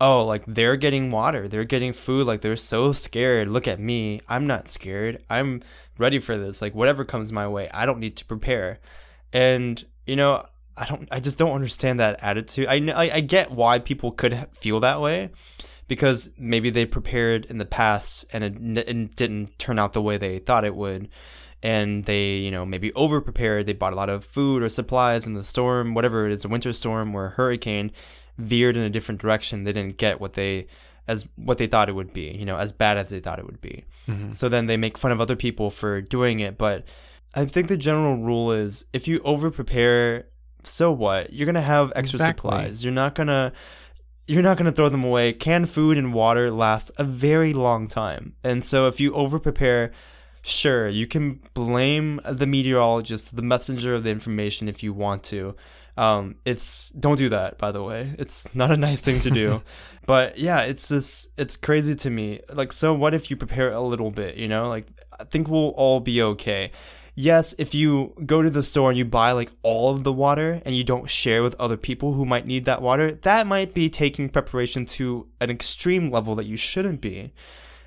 oh, 0.00 0.24
like 0.24 0.44
they're 0.46 0.76
getting 0.76 1.10
water, 1.10 1.48
they're 1.48 1.64
getting 1.64 1.92
food, 1.92 2.26
like 2.26 2.40
they're 2.40 2.56
so 2.56 2.92
scared. 2.92 3.48
Look 3.48 3.66
at 3.66 3.80
me. 3.80 4.20
I'm 4.28 4.46
not 4.46 4.70
scared. 4.70 5.22
I'm 5.30 5.62
ready 5.98 6.18
for 6.18 6.36
this. 6.36 6.60
Like 6.60 6.74
whatever 6.74 7.04
comes 7.04 7.32
my 7.32 7.48
way, 7.48 7.68
I 7.72 7.86
don't 7.86 8.00
need 8.00 8.16
to 8.16 8.24
prepare. 8.24 8.80
And 9.32 9.84
you 10.06 10.16
know, 10.16 10.46
I 10.76 10.86
don't 10.86 11.08
I 11.10 11.20
just 11.20 11.38
don't 11.38 11.52
understand 11.52 12.00
that 12.00 12.18
attitude. 12.22 12.66
I 12.68 12.76
I, 12.90 13.16
I 13.16 13.20
get 13.20 13.50
why 13.50 13.78
people 13.78 14.12
could 14.12 14.46
feel 14.52 14.80
that 14.80 15.00
way 15.00 15.30
because 15.88 16.30
maybe 16.36 16.70
they 16.70 16.84
prepared 16.84 17.44
in 17.46 17.58
the 17.58 17.64
past 17.64 18.24
and 18.32 18.44
it, 18.44 18.88
it 18.88 19.16
didn't 19.16 19.58
turn 19.58 19.78
out 19.78 19.92
the 19.92 20.02
way 20.02 20.18
they 20.18 20.38
thought 20.38 20.64
it 20.64 20.74
would 20.74 21.08
and 21.62 22.04
they 22.04 22.34
you 22.34 22.50
know 22.50 22.66
maybe 22.66 22.92
over 22.94 23.20
prepared 23.20 23.66
they 23.66 23.72
bought 23.72 23.92
a 23.92 23.96
lot 23.96 24.08
of 24.08 24.24
food 24.24 24.62
or 24.62 24.68
supplies 24.68 25.26
in 25.26 25.32
the 25.32 25.44
storm 25.44 25.94
whatever 25.94 26.26
it 26.26 26.32
is 26.32 26.44
a 26.44 26.48
winter 26.48 26.72
storm 26.72 27.14
or 27.14 27.26
a 27.26 27.30
hurricane 27.30 27.90
veered 28.38 28.76
in 28.76 28.82
a 28.82 28.90
different 28.90 29.20
direction. 29.20 29.64
They 29.64 29.72
didn't 29.72 29.96
get 29.96 30.20
what 30.20 30.34
they 30.34 30.66
as 31.08 31.28
what 31.36 31.58
they 31.58 31.66
thought 31.66 31.88
it 31.88 31.94
would 31.94 32.12
be, 32.12 32.36
you 32.36 32.44
know, 32.44 32.56
as 32.56 32.72
bad 32.72 32.96
as 32.96 33.10
they 33.10 33.20
thought 33.20 33.38
it 33.38 33.46
would 33.46 33.60
be. 33.60 33.84
Mm-hmm. 34.08 34.32
So 34.32 34.48
then 34.48 34.66
they 34.66 34.76
make 34.76 34.98
fun 34.98 35.12
of 35.12 35.20
other 35.20 35.36
people 35.36 35.70
for 35.70 36.00
doing 36.00 36.40
it, 36.40 36.58
but 36.58 36.84
I 37.34 37.44
think 37.44 37.68
the 37.68 37.76
general 37.76 38.16
rule 38.16 38.52
is 38.52 38.84
if 38.92 39.06
you 39.06 39.20
over 39.20 39.50
prepare, 39.50 40.26
so 40.64 40.90
what? 40.90 41.32
You're 41.32 41.46
gonna 41.46 41.60
have 41.60 41.92
extra 41.94 42.16
exactly. 42.16 42.50
supplies. 42.50 42.84
You're 42.84 42.92
not 42.92 43.14
gonna 43.14 43.52
you're 44.26 44.42
not 44.42 44.56
gonna 44.56 44.72
throw 44.72 44.88
them 44.88 45.04
away. 45.04 45.32
Canned 45.32 45.70
food 45.70 45.96
and 45.96 46.12
water 46.12 46.50
last 46.50 46.90
a 46.96 47.04
very 47.04 47.52
long 47.52 47.88
time. 47.88 48.34
And 48.42 48.64
so 48.64 48.88
if 48.88 48.98
you 48.98 49.14
over 49.14 49.38
prepare, 49.38 49.92
sure, 50.42 50.88
you 50.88 51.06
can 51.06 51.40
blame 51.54 52.20
the 52.28 52.46
meteorologist, 52.46 53.36
the 53.36 53.42
messenger 53.42 53.94
of 53.94 54.02
the 54.02 54.10
information 54.10 54.68
if 54.68 54.82
you 54.82 54.92
want 54.92 55.22
to. 55.24 55.54
Um, 55.96 56.36
it's 56.44 56.90
don't 56.90 57.16
do 57.16 57.28
that, 57.30 57.58
by 57.58 57.72
the 57.72 57.82
way. 57.82 58.14
It's 58.18 58.54
not 58.54 58.70
a 58.70 58.76
nice 58.76 59.00
thing 59.00 59.20
to 59.20 59.30
do. 59.30 59.62
but 60.06 60.38
yeah, 60.38 60.60
it's 60.62 60.88
just 60.88 61.28
it's 61.36 61.56
crazy 61.56 61.94
to 61.96 62.10
me. 62.10 62.40
Like, 62.52 62.72
so 62.72 62.92
what 62.92 63.14
if 63.14 63.30
you 63.30 63.36
prepare 63.36 63.72
a 63.72 63.80
little 63.80 64.10
bit? 64.10 64.36
You 64.36 64.48
know, 64.48 64.68
like 64.68 64.88
I 65.18 65.24
think 65.24 65.48
we'll 65.48 65.70
all 65.70 66.00
be 66.00 66.20
okay. 66.22 66.70
Yes, 67.18 67.54
if 67.56 67.74
you 67.74 68.12
go 68.26 68.42
to 68.42 68.50
the 68.50 68.62
store 68.62 68.90
and 68.90 68.98
you 68.98 69.06
buy 69.06 69.32
like 69.32 69.50
all 69.62 69.90
of 69.94 70.04
the 70.04 70.12
water 70.12 70.60
and 70.66 70.76
you 70.76 70.84
don't 70.84 71.08
share 71.08 71.42
with 71.42 71.54
other 71.58 71.78
people 71.78 72.12
who 72.12 72.26
might 72.26 72.44
need 72.44 72.66
that 72.66 72.82
water, 72.82 73.12
that 73.12 73.46
might 73.46 73.72
be 73.72 73.88
taking 73.88 74.28
preparation 74.28 74.84
to 74.84 75.26
an 75.40 75.48
extreme 75.48 76.10
level 76.10 76.34
that 76.34 76.44
you 76.44 76.58
shouldn't 76.58 77.00
be. 77.00 77.32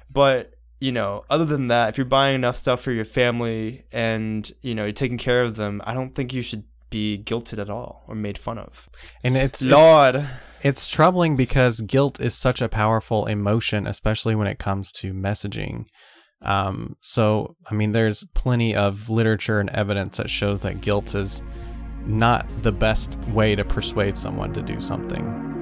But 0.09 0.55
you 0.79 0.91
know, 0.91 1.25
other 1.29 1.45
than 1.45 1.67
that, 1.67 1.89
if 1.89 1.97
you're 1.97 2.05
buying 2.05 2.35
enough 2.35 2.57
stuff 2.57 2.81
for 2.81 2.91
your 2.91 3.05
family 3.05 3.83
and, 3.91 4.51
you 4.61 4.73
know, 4.73 4.85
you're 4.85 4.93
taking 4.93 5.17
care 5.17 5.41
of 5.41 5.57
them, 5.57 5.81
I 5.85 5.93
don't 5.93 6.15
think 6.15 6.33
you 6.33 6.41
should 6.41 6.63
be 6.89 7.17
guilted 7.17 7.59
at 7.59 7.69
all 7.69 8.03
or 8.07 8.15
made 8.15 8.37
fun 8.37 8.57
of. 8.57 8.89
And 9.23 9.37
it's 9.37 9.61
it's, 9.61 9.69
it's 10.61 10.87
troubling 10.87 11.35
because 11.35 11.81
guilt 11.81 12.19
is 12.19 12.35
such 12.35 12.61
a 12.61 12.69
powerful 12.69 13.25
emotion, 13.25 13.87
especially 13.87 14.35
when 14.35 14.47
it 14.47 14.59
comes 14.59 14.91
to 14.93 15.13
messaging. 15.13 15.85
Um, 16.41 16.95
so, 17.01 17.55
I 17.69 17.73
mean, 17.73 17.91
there's 17.91 18.25
plenty 18.33 18.75
of 18.75 19.09
literature 19.09 19.59
and 19.59 19.69
evidence 19.71 20.17
that 20.17 20.29
shows 20.29 20.61
that 20.61 20.81
guilt 20.81 21.13
is 21.15 21.43
not 22.05 22.47
the 22.63 22.71
best 22.71 23.19
way 23.29 23.55
to 23.55 23.65
persuade 23.65 24.17
someone 24.17 24.53
to 24.53 24.61
do 24.61 24.79
something. 24.79 25.58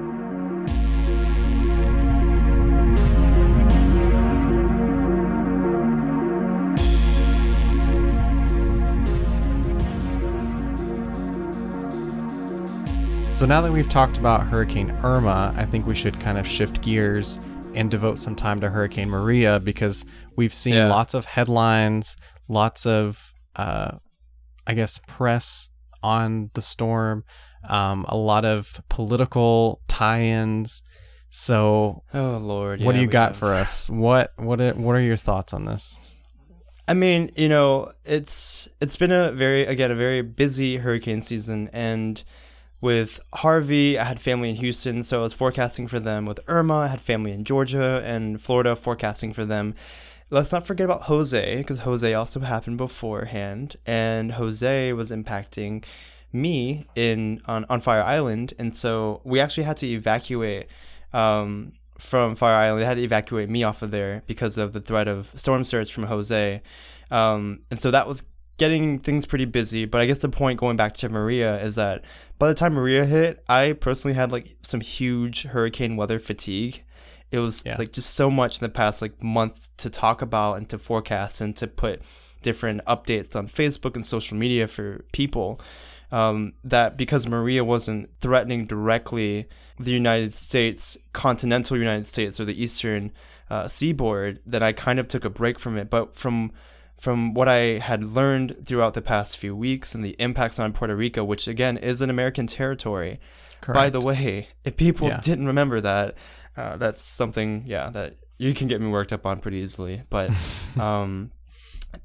So 13.38 13.46
now 13.46 13.62
that 13.62 13.72
we've 13.72 13.88
talked 13.90 14.18
about 14.18 14.48
Hurricane 14.48 14.90
Irma, 15.04 15.54
I 15.56 15.64
think 15.64 15.86
we 15.86 15.94
should 15.94 16.20
kind 16.22 16.40
of 16.40 16.48
shift 16.48 16.82
gears 16.82 17.38
and 17.76 17.92
devote 17.92 18.18
some 18.18 18.36
time 18.36 18.60
to 18.62 18.70
Hurricane 18.70 19.10
Maria 19.12 19.60
because 19.60 20.06
we've 20.36 20.52
seen 20.54 20.74
Yeah. 20.74 20.88
lots 20.90 21.14
of 21.14 21.26
headlines, 21.26 22.16
lots 22.48 22.88
of, 22.88 23.34
uh, 23.56 24.00
I 24.66 24.74
guess, 24.74 25.00
press 25.06 25.70
on 26.02 26.50
the 26.56 26.64
storm, 26.64 27.26
um, 27.70 28.06
a 28.10 28.18
lot 28.18 28.44
of 28.44 28.82
political 28.90 29.82
tie-ins. 29.88 30.82
So, 31.30 32.02
Oh 32.16 32.38
Lord. 32.38 32.82
what 32.82 32.96
do 32.96 33.02
you 33.02 33.08
got 33.08 33.30
have. 33.34 33.38
for 33.38 33.54
us? 33.54 33.88
What 33.88 34.32
what 34.38 34.60
are, 34.60 34.74
what 34.74 34.96
are 34.96 35.02
your 35.02 35.16
thoughts 35.18 35.54
on 35.54 35.66
this? 35.66 36.00
I 36.88 36.96
mean, 36.96 37.30
you 37.36 37.50
know, 37.50 37.92
it's 38.04 38.68
it's 38.82 38.98
been 38.98 39.12
a 39.12 39.32
very 39.32 39.64
again 39.64 39.92
a 39.92 39.96
very 39.96 40.24
busy 40.24 40.78
hurricane 40.78 41.22
season 41.22 41.70
and 41.72 42.24
with 42.80 43.20
Harvey, 43.34 43.98
I 43.98 44.04
had 44.04 44.20
family 44.20 44.50
in 44.50 44.58
Houston, 44.58 45.04
so 45.04 45.20
I 45.20 45.24
was 45.24 45.34
forecasting 45.34 45.88
for 45.88 46.00
them. 46.00 46.26
With 46.26 46.40
Irma, 46.48 46.76
I 46.76 46.88
had 46.88 47.02
family 47.02 47.32
in 47.32 47.44
Georgia 47.44 48.02
and 48.06 48.42
Florida 48.42 48.76
forecasting 48.76 49.34
for 49.34 49.46
them. 49.46 49.74
Let's 50.30 50.52
not 50.52 50.68
forget 50.68 50.86
about 50.86 51.04
Jose 51.04 51.56
because 51.58 51.80
Jose 51.80 52.14
also 52.14 52.42
happened 52.42 52.78
beforehand 52.78 53.78
and 53.86 54.34
Jose 54.34 54.94
was 54.94 55.10
impacting 55.10 55.86
me 56.34 56.86
in 56.96 57.42
on, 57.46 57.66
on 57.70 57.80
Fire 57.80 58.04
Island 58.04 58.54
and 58.60 58.76
so 58.76 59.22
we 59.24 59.40
actually 59.40 59.64
had 59.64 59.78
to 59.78 59.88
evacuate 59.88 60.68
um, 61.14 61.72
from 61.98 62.36
Fire 62.36 62.56
Island. 62.56 62.82
They 62.82 62.86
had 62.86 62.98
to 62.98 63.04
evacuate 63.04 63.50
me 63.50 63.64
off 63.64 63.82
of 63.82 63.92
there 63.92 64.24
because 64.28 64.58
of 64.58 64.74
the 64.74 64.82
threat 64.82 65.08
of 65.08 65.30
storm 65.34 65.64
surge 65.64 65.94
from 65.94 66.04
Jose. 66.04 66.62
Um, 67.10 67.62
and 67.72 67.80
so 67.80 67.90
that 67.92 68.06
was 68.06 68.24
getting 68.58 69.00
things 69.00 69.26
pretty 69.26 69.46
busy. 69.46 69.86
But 69.86 70.02
I 70.02 70.06
guess 70.06 70.20
the 70.20 70.30
point 70.30 70.60
going 70.60 70.78
back 70.78 70.94
to 70.96 71.10
Maria 71.10 71.62
is 71.62 71.76
that 71.76 72.04
by 72.40 72.48
the 72.48 72.54
time 72.54 72.74
Maria 72.74 73.06
hit, 73.06 73.44
I 73.50 73.74
personally 73.74 74.16
had 74.16 74.32
like 74.32 74.58
some 74.64 74.82
huge 74.82 75.44
hurricane 75.44 75.96
weather 75.96 76.20
fatigue. 76.20 76.84
It 77.32 77.40
was 77.40 77.64
Yeah. 77.66 77.76
like 77.78 77.92
just 77.92 78.12
so 78.14 78.30
much 78.32 78.58
in 78.58 78.62
the 78.64 78.70
past 78.70 79.02
like 79.02 79.22
month 79.22 79.70
to 79.78 79.90
talk 79.90 80.22
about 80.22 80.54
and 80.58 80.70
to 80.70 80.78
forecast 80.78 81.42
and 81.42 81.56
to 81.58 81.68
put 81.68 82.02
different 82.42 82.82
updates 82.86 83.36
on 83.36 83.48
Facebook 83.48 83.96
and 83.96 84.06
social 84.06 84.38
media 84.38 84.68
for 84.68 85.04
people. 85.12 85.60
Um, 86.10 86.54
that 86.64 86.96
because 86.96 87.28
Maria 87.28 87.66
wasn't 87.66 88.10
threatening 88.22 88.66
directly 88.66 89.50
the 89.78 89.92
United 89.92 90.34
States, 90.36 90.98
continental 91.12 91.78
United 91.78 92.08
States, 92.08 92.40
or 92.40 92.46
the 92.46 92.62
eastern 92.64 93.12
uh, 93.50 93.68
seaboard, 93.68 94.40
that 94.46 94.64
I 94.64 94.72
kind 94.72 95.00
of 95.00 95.10
took 95.10 95.26
a 95.26 95.30
break 95.30 95.60
from 95.60 95.78
it. 95.78 95.90
But 95.90 96.16
from 96.16 96.52
from 97.00 97.34
what 97.34 97.48
I 97.48 97.80
had 97.80 98.04
learned 98.04 98.66
throughout 98.66 98.94
the 98.96 99.02
past 99.02 99.38
few 99.38 99.56
weeks 99.56 99.94
and 99.94 100.04
the 100.04 100.16
impacts 100.20 100.58
on 100.60 100.74
Puerto 100.74 100.96
Rico, 100.96 101.24
which 101.24 101.48
again 101.48 101.78
is 101.78 102.02
an 102.02 102.10
American 102.10 102.48
territory. 102.48 103.20
By 103.74 103.90
the 103.90 104.00
way, 104.00 104.50
if 104.64 104.78
people 104.78 105.08
Yeah. 105.08 105.20
didn't 105.22 105.46
remember 105.48 105.80
that, 105.82 106.16
uh, 106.56 106.78
that's 106.78 107.04
something, 107.04 107.64
yeah, 107.66 107.90
that 107.92 108.16
you 108.38 108.54
can 108.54 108.68
get 108.68 108.82
me 108.82 108.88
worked 108.88 109.14
up 109.14 109.26
on 109.26 109.40
pretty 109.40 109.58
easily. 109.58 110.04
But 110.10 110.32
um, 110.80 111.32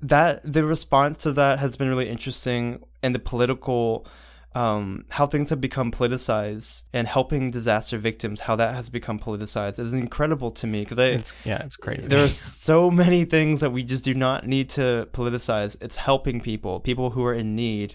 that 0.00 0.40
the 0.44 0.64
response 0.64 1.18
to 1.18 1.32
that 1.32 1.58
has 1.58 1.76
been 1.76 1.88
really 1.88 2.08
interesting, 2.08 2.82
and 3.02 3.14
the 3.14 3.18
political, 3.18 4.06
um, 4.54 5.04
how 5.10 5.26
things 5.26 5.50
have 5.50 5.60
become 5.60 5.90
politicized, 5.90 6.82
and 6.92 7.06
helping 7.06 7.50
disaster 7.50 7.98
victims, 7.98 8.40
how 8.40 8.56
that 8.56 8.74
has 8.74 8.88
become 8.88 9.18
politicized, 9.18 9.78
is 9.78 9.92
incredible 9.92 10.50
to 10.52 10.66
me 10.66 10.84
because 10.84 10.98
it's 10.98 11.34
yeah, 11.44 11.62
it's 11.64 11.76
crazy. 11.76 12.08
there 12.08 12.24
are 12.24 12.28
so 12.68 12.90
many 12.90 13.24
things 13.24 13.60
that 13.60 13.70
we 13.70 13.82
just 13.82 14.04
do 14.04 14.14
not 14.14 14.46
need 14.46 14.68
to 14.70 15.08
politicize. 15.12 15.76
It's 15.80 15.96
helping 15.96 16.40
people, 16.40 16.80
people 16.80 17.10
who 17.10 17.24
are 17.24 17.34
in 17.34 17.54
need, 17.54 17.94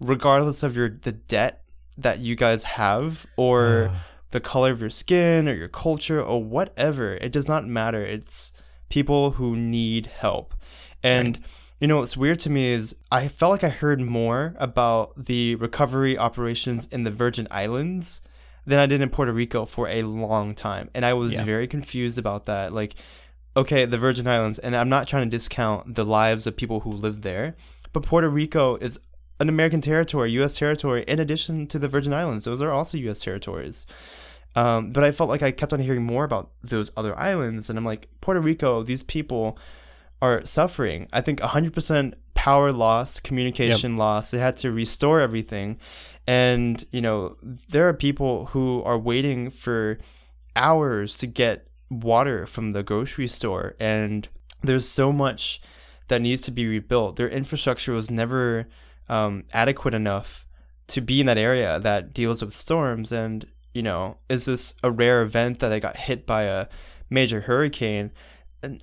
regardless 0.00 0.62
of 0.62 0.76
your 0.76 0.88
the 0.88 1.12
debt 1.12 1.62
that 1.98 2.18
you 2.18 2.36
guys 2.36 2.64
have 2.64 3.26
or 3.36 3.90
the 4.30 4.40
color 4.40 4.70
of 4.70 4.80
your 4.80 4.90
skin 4.90 5.48
or 5.48 5.54
your 5.54 5.68
culture 5.68 6.22
or 6.22 6.42
whatever. 6.42 7.14
It 7.14 7.32
does 7.32 7.48
not 7.48 7.66
matter. 7.66 8.04
It's 8.04 8.52
people 8.88 9.32
who 9.32 9.56
need 9.56 10.06
help. 10.06 10.54
And 11.02 11.42
you 11.80 11.86
know 11.88 11.98
what's 11.98 12.16
weird 12.16 12.38
to 12.40 12.50
me 12.50 12.66
is 12.66 12.96
I 13.12 13.28
felt 13.28 13.52
like 13.52 13.64
I 13.64 13.68
heard 13.68 14.00
more 14.00 14.54
about 14.58 15.26
the 15.26 15.54
recovery 15.56 16.16
operations 16.16 16.88
in 16.90 17.04
the 17.04 17.10
Virgin 17.10 17.46
Islands 17.50 18.22
than 18.64 18.78
I 18.78 18.86
did 18.86 19.00
in 19.00 19.10
Puerto 19.10 19.32
Rico 19.32 19.64
for 19.66 19.86
a 19.88 20.02
long 20.02 20.54
time. 20.54 20.90
And 20.94 21.04
I 21.04 21.12
was 21.12 21.32
Yeah. 21.34 21.44
very 21.44 21.66
confused 21.68 22.18
about 22.18 22.46
that. 22.46 22.72
Like, 22.72 22.94
okay, 23.56 23.84
the 23.84 23.98
Virgin 23.98 24.26
Islands, 24.26 24.58
and 24.58 24.74
I'm 24.74 24.88
not 24.88 25.06
trying 25.06 25.24
to 25.30 25.36
discount 25.36 25.94
the 25.94 26.04
lives 26.04 26.46
of 26.46 26.56
people 26.56 26.80
who 26.80 26.90
live 26.90 27.22
there, 27.22 27.56
but 27.92 28.02
Puerto 28.02 28.28
Rico 28.28 28.76
is 28.76 28.98
an 29.38 29.48
American 29.50 29.80
territory, 29.82 30.32
U.S. 30.32 30.54
territory, 30.54 31.04
in 31.06 31.20
addition 31.20 31.66
to 31.68 31.78
the 31.78 31.88
Virgin 31.88 32.12
Islands. 32.14 32.46
Those 32.46 32.62
are 32.62 32.72
also 32.72 32.96
U.S. 32.98 33.20
territories. 33.20 33.86
Um, 34.54 34.92
but 34.92 35.04
I 35.04 35.12
felt 35.12 35.28
like 35.28 35.42
I 35.42 35.50
kept 35.52 35.74
on 35.74 35.80
hearing 35.80 36.02
more 36.02 36.24
about 36.24 36.50
those 36.62 36.90
other 36.96 37.16
islands, 37.18 37.68
and 37.68 37.78
I'm 37.78 37.84
like, 37.84 38.08
Puerto 38.22 38.40
Rico, 38.40 38.82
these 38.82 39.02
people 39.02 39.58
are 40.22 40.44
suffering. 40.44 41.08
I 41.12 41.20
think 41.20 41.40
100% 41.40 42.14
power 42.34 42.72
loss, 42.72 43.20
communication 43.20 43.96
loss. 43.96 44.30
They 44.30 44.38
had 44.38 44.56
to 44.58 44.70
restore 44.70 45.20
everything. 45.20 45.78
And, 46.26 46.84
you 46.90 47.00
know, 47.00 47.36
there 47.42 47.88
are 47.88 47.94
people 47.94 48.46
who 48.46 48.82
are 48.84 48.98
waiting 48.98 49.50
for 49.50 49.98
hours 50.54 51.18
to 51.18 51.26
get 51.26 51.68
water 51.90 52.46
from 52.46 52.72
the 52.72 52.82
grocery 52.82 53.28
store. 53.28 53.76
And 53.78 54.28
there's 54.62 54.88
so 54.88 55.12
much 55.12 55.60
that 56.08 56.22
needs 56.22 56.42
to 56.42 56.50
be 56.50 56.66
rebuilt. 56.66 57.16
Their 57.16 57.28
infrastructure 57.28 57.92
was 57.92 58.10
never 58.10 58.68
um, 59.08 59.44
adequate 59.52 59.94
enough 59.94 60.46
to 60.88 61.00
be 61.00 61.20
in 61.20 61.26
that 61.26 61.38
area 61.38 61.78
that 61.80 62.14
deals 62.14 62.42
with 62.42 62.56
storms. 62.56 63.12
And, 63.12 63.46
you 63.74 63.82
know, 63.82 64.18
is 64.28 64.44
this 64.44 64.74
a 64.82 64.90
rare 64.90 65.22
event 65.22 65.58
that 65.58 65.68
they 65.68 65.80
got 65.80 65.96
hit 65.96 66.26
by 66.26 66.44
a 66.44 66.66
major 67.10 67.42
hurricane? 67.42 68.10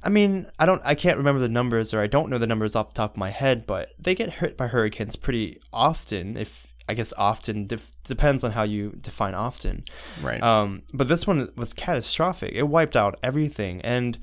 I 0.04 0.10
mean, 0.10 0.48
I 0.60 0.66
don't, 0.66 0.82
I 0.86 0.96
can't 0.96 1.18
remember 1.18 1.42
the 1.42 1.50
numbers, 1.50 1.94
or 1.94 2.00
I 2.00 2.08
don't 2.08 2.30
know 2.30 2.38
the 2.38 2.48
numbers 2.48 2.76
off 2.76 2.90
the 2.90 2.94
top 2.94 3.12
of 3.12 3.18
my 3.18 3.32
head, 3.32 3.66
but 3.66 3.90
they 4.00 4.16
get 4.16 4.36
hit 4.36 4.56
by 4.56 4.68
hurricanes 4.68 5.16
pretty 5.16 5.60
often. 5.72 6.38
If 6.38 6.68
I 6.88 6.94
guess 6.94 7.14
often 7.18 7.68
def- 7.68 7.92
depends 8.04 8.44
on 8.44 8.52
how 8.52 8.64
you 8.64 8.98
define 9.00 9.34
often. 9.34 9.84
right. 10.22 10.42
Um, 10.42 10.84
but 10.94 11.08
this 11.08 11.26
one 11.26 11.50
was 11.56 11.74
catastrophic. 11.74 12.54
It 12.54 12.64
wiped 12.64 12.96
out 12.96 13.20
everything, 13.24 13.82
and 13.82 14.18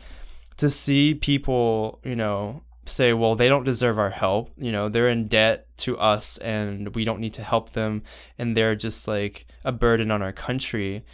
to 0.58 0.70
see 0.70 1.14
people, 1.14 2.00
you 2.04 2.16
know, 2.16 2.62
say, 2.86 3.12
"Well, 3.12 3.34
they 3.34 3.48
don't 3.48 3.64
deserve 3.64 3.98
our 3.98 4.10
help. 4.10 4.52
You 4.56 4.72
know, 4.72 4.88
they're 4.88 5.08
in 5.08 5.28
debt 5.28 5.66
to 5.78 5.98
us, 5.98 6.38
and 6.38 6.94
we 6.94 7.04
don't 7.04 7.20
need 7.20 7.34
to 7.34 7.42
help 7.42 7.72
them, 7.72 8.02
and 8.38 8.56
they're 8.56 8.76
just 8.76 9.08
like 9.08 9.46
a 9.64 9.72
burden 9.72 10.10
on 10.10 10.22
our 10.22 10.32
country." 10.32 11.04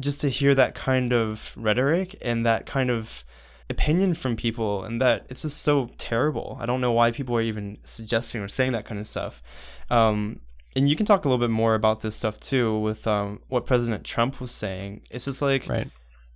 Just 0.00 0.20
to 0.20 0.28
hear 0.28 0.54
that 0.54 0.76
kind 0.76 1.12
of 1.12 1.52
rhetoric 1.56 2.14
and 2.22 2.46
that 2.46 2.66
kind 2.66 2.88
of 2.88 3.24
opinion 3.70 4.14
from 4.14 4.36
people, 4.36 4.84
and 4.84 5.00
that 5.00 5.26
it's 5.28 5.42
just 5.42 5.62
so 5.62 5.90
terrible. 5.98 6.58
I 6.60 6.66
don't 6.66 6.80
know 6.80 6.92
why 6.92 7.10
people 7.10 7.36
are 7.36 7.42
even 7.42 7.78
suggesting 7.84 8.40
or 8.40 8.48
saying 8.48 8.72
that 8.72 8.84
kind 8.84 9.00
of 9.00 9.06
stuff. 9.06 9.42
Um, 9.90 10.40
and 10.74 10.88
you 10.88 10.96
can 10.96 11.06
talk 11.06 11.24
a 11.24 11.28
little 11.28 11.44
bit 11.44 11.52
more 11.52 11.74
about 11.74 12.00
this 12.00 12.16
stuff 12.16 12.38
too 12.40 12.78
with 12.78 13.06
um, 13.06 13.40
what 13.48 13.66
President 13.66 14.04
Trump 14.04 14.40
was 14.40 14.52
saying. 14.52 15.02
It's 15.10 15.24
just 15.24 15.42
like, 15.42 15.68
right. 15.68 15.90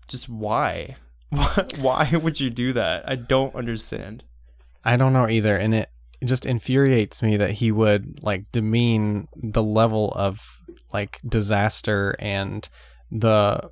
just 0.09 0.29
why? 0.29 0.97
Why 1.31 1.67
why 1.79 2.11
would 2.21 2.41
you 2.41 2.51
do 2.51 2.73
that? 2.73 3.09
I 3.09 3.17
don't 3.17 3.55
understand. 3.55 4.25
I 4.85 4.97
don't 4.97 5.13
know 5.13 5.29
either, 5.29 5.57
and 5.57 5.75
it 5.75 5.91
just 6.25 6.47
infuriates 6.47 7.23
me 7.23 7.37
that 7.37 7.53
he 7.53 7.73
would 7.73 8.23
like 8.23 8.51
demean 8.53 9.29
the 9.37 9.63
level 9.63 10.13
of 10.13 10.61
like 10.93 11.21
disaster 11.27 12.15
and 12.19 12.69
the 13.11 13.71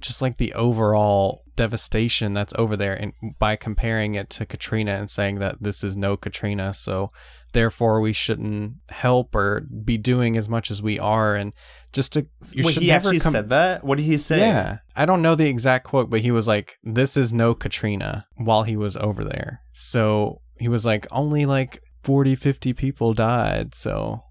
just 0.00 0.22
like 0.22 0.38
the 0.38 0.52
overall 0.54 1.42
devastation 1.60 2.32
that's 2.32 2.54
over 2.56 2.74
there 2.74 2.94
and 2.94 3.12
by 3.38 3.54
comparing 3.54 4.14
it 4.14 4.30
to 4.30 4.46
Katrina 4.46 4.92
and 4.92 5.10
saying 5.10 5.40
that 5.40 5.62
this 5.62 5.84
is 5.84 5.94
no 5.94 6.16
Katrina. 6.16 6.72
So 6.72 7.10
therefore 7.52 8.00
we 8.00 8.14
shouldn't 8.14 8.76
help 8.88 9.34
or 9.34 9.60
be 9.60 9.98
doing 9.98 10.38
as 10.38 10.48
much 10.48 10.70
as 10.70 10.80
we 10.80 10.98
are. 10.98 11.34
And 11.34 11.52
just 11.92 12.14
to 12.14 12.26
you 12.50 12.64
Wait, 12.64 12.72
should 12.72 12.82
he 12.82 12.88
never 12.88 13.10
actually 13.10 13.20
com- 13.20 13.32
said 13.32 13.50
that? 13.50 13.84
What 13.84 13.98
did 13.98 14.04
he 14.04 14.16
say? 14.16 14.38
Yeah. 14.38 14.78
I 14.96 15.04
don't 15.04 15.20
know 15.20 15.34
the 15.34 15.50
exact 15.50 15.84
quote 15.84 16.08
but 16.08 16.22
he 16.22 16.30
was 16.30 16.48
like 16.48 16.78
this 16.82 17.14
is 17.14 17.30
no 17.30 17.54
katrina 17.54 18.26
while 18.36 18.62
he 18.62 18.74
was 18.74 18.96
over 18.96 19.22
there. 19.22 19.60
So 19.72 20.40
he 20.58 20.68
was 20.68 20.86
like 20.86 21.06
only 21.10 21.44
like 21.44 21.82
40 22.04 22.36
50 22.36 22.72
people 22.72 23.12
died. 23.12 23.74
So 23.74 24.22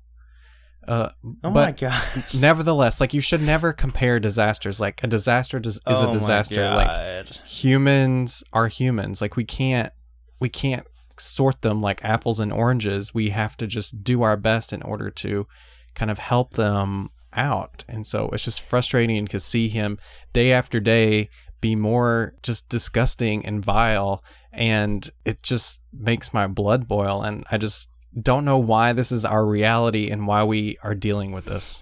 uh, 0.90 1.12
oh 1.44 1.52
my 1.52 1.72
god! 1.72 2.04
nevertheless, 2.34 3.00
like 3.00 3.14
you 3.14 3.22
should 3.22 3.42
never 3.42 3.74
compare 3.74 4.20
disasters. 4.20 4.80
Like 4.80 5.04
a 5.04 5.08
disaster 5.08 5.62
is 5.64 5.80
oh 5.86 6.10
a 6.10 6.12
disaster. 6.12 6.68
Like 6.68 7.28
humans 7.46 8.44
are 8.54 8.68
humans. 8.68 9.22
Like 9.22 9.36
we 9.36 9.44
can't 9.44 9.94
we 10.40 10.50
can't 10.50 10.88
sort 11.18 11.62
them 11.62 11.82
like 11.82 12.04
apples 12.04 12.40
and 12.40 12.52
oranges. 12.52 13.14
We 13.14 13.30
have 13.30 13.56
to 13.58 13.68
just 13.68 14.04
do 14.04 14.24
our 14.24 14.36
best 14.36 14.74
in 14.74 14.82
order 14.82 15.12
to 15.12 15.48
kind 15.94 16.10
of 16.10 16.18
help 16.18 16.54
them 16.54 17.10
out. 17.34 17.86
And 17.88 18.08
so 18.08 18.30
it's 18.30 18.46
just 18.46 18.62
frustrating 18.62 19.28
to 19.28 19.40
see 19.40 19.70
him 19.70 20.00
day 20.34 20.52
after 20.52 20.80
day 20.80 21.30
be 21.62 21.76
more 21.76 22.34
just 22.42 22.70
disgusting 22.70 23.46
and 23.46 23.64
vile. 23.64 24.24
And 24.52 25.10
it 25.26 25.44
just 25.44 25.82
makes 25.94 26.34
my 26.34 26.48
blood 26.48 26.88
boil. 26.88 27.22
And 27.22 27.46
I 27.52 27.58
just 27.58 27.92
don't 28.20 28.46
know 28.46 28.58
why 28.58 28.94
this 28.94 29.12
is 29.12 29.26
our 29.26 29.46
reality 29.46 30.10
and 30.10 30.28
why 30.28 30.44
we 30.44 30.78
are 30.84 30.96
dealing 30.96 31.32
with 31.32 31.46
this. 31.46 31.82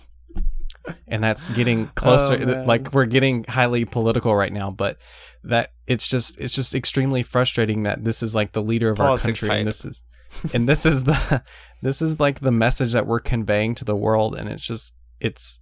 And 1.07 1.23
that's 1.23 1.49
getting 1.49 1.87
closer. 1.95 2.59
Oh, 2.59 2.63
like 2.63 2.93
we're 2.93 3.05
getting 3.05 3.43
highly 3.45 3.85
political 3.85 4.35
right 4.35 4.53
now, 4.53 4.71
but 4.71 4.97
that 5.43 5.71
it's 5.85 6.07
just 6.07 6.39
it's 6.39 6.53
just 6.53 6.75
extremely 6.75 7.23
frustrating 7.23 7.83
that 7.83 8.03
this 8.03 8.21
is 8.21 8.35
like 8.35 8.51
the 8.51 8.61
leader 8.61 8.89
of 8.89 8.97
Politics 8.97 9.23
our 9.23 9.27
country 9.27 9.49
hype. 9.49 9.57
and 9.59 9.67
this 9.67 9.85
is 9.85 10.03
and 10.53 10.69
this 10.69 10.85
is 10.85 11.03
the 11.03 11.43
this 11.81 12.01
is 12.01 12.19
like 12.19 12.39
the 12.41 12.51
message 12.51 12.93
that 12.93 13.07
we're 13.07 13.19
conveying 13.19 13.73
to 13.75 13.85
the 13.85 13.95
world 13.95 14.35
and 14.37 14.49
it's 14.49 14.65
just 14.65 14.95
it's 15.19 15.61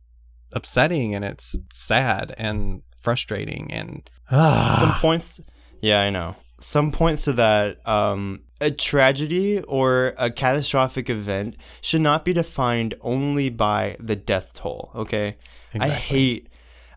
upsetting 0.53 1.13
and 1.13 1.23
it's 1.23 1.55
sad 1.71 2.33
and 2.37 2.81
frustrating 2.99 3.71
and 3.71 4.09
uh, 4.31 4.79
some 4.79 4.99
points 4.99 5.41
yeah 5.81 6.01
i 6.01 6.09
know 6.09 6.35
some 6.59 6.91
points 6.91 7.25
to 7.25 7.33
that 7.33 7.87
um 7.87 8.41
a 8.61 8.71
tragedy 8.71 9.59
or 9.61 10.13
a 10.17 10.31
catastrophic 10.31 11.09
event 11.09 11.55
should 11.81 12.01
not 12.01 12.23
be 12.23 12.33
defined 12.33 12.93
only 13.01 13.49
by 13.49 13.97
the 13.99 14.15
death 14.15 14.53
toll 14.53 14.91
okay 14.95 15.35
exactly. 15.73 15.81
i 15.81 15.89
hate 15.89 16.47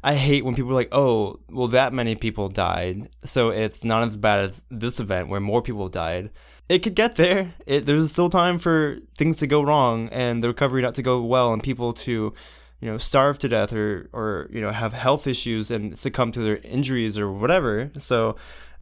I 0.02 0.14
hate 0.14 0.44
when 0.44 0.54
people 0.54 0.70
are 0.70 0.74
like, 0.74 0.92
oh, 0.92 1.40
well, 1.50 1.68
that 1.68 1.92
many 1.92 2.14
people 2.14 2.48
died, 2.48 3.08
so 3.24 3.50
it's 3.50 3.82
not 3.82 4.06
as 4.06 4.16
bad 4.16 4.40
as 4.40 4.62
this 4.70 5.00
event 5.00 5.28
where 5.28 5.40
more 5.40 5.60
people 5.60 5.88
died. 5.88 6.30
It 6.68 6.82
could 6.82 6.94
get 6.94 7.16
there. 7.16 7.54
It, 7.66 7.86
there's 7.86 8.10
still 8.10 8.30
time 8.30 8.58
for 8.58 8.98
things 9.16 9.38
to 9.38 9.46
go 9.46 9.62
wrong 9.62 10.08
and 10.10 10.42
the 10.42 10.48
recovery 10.48 10.82
not 10.82 10.94
to 10.94 11.02
go 11.02 11.20
well 11.22 11.52
and 11.52 11.62
people 11.62 11.92
to, 11.92 12.32
you 12.80 12.90
know, 12.90 12.98
starve 12.98 13.38
to 13.40 13.48
death 13.48 13.72
or, 13.72 14.08
or 14.12 14.48
you 14.50 14.60
know, 14.60 14.70
have 14.70 14.92
health 14.92 15.26
issues 15.26 15.70
and 15.70 15.98
succumb 15.98 16.30
to 16.32 16.40
their 16.40 16.58
injuries 16.58 17.18
or 17.18 17.32
whatever. 17.32 17.90
So, 17.98 18.36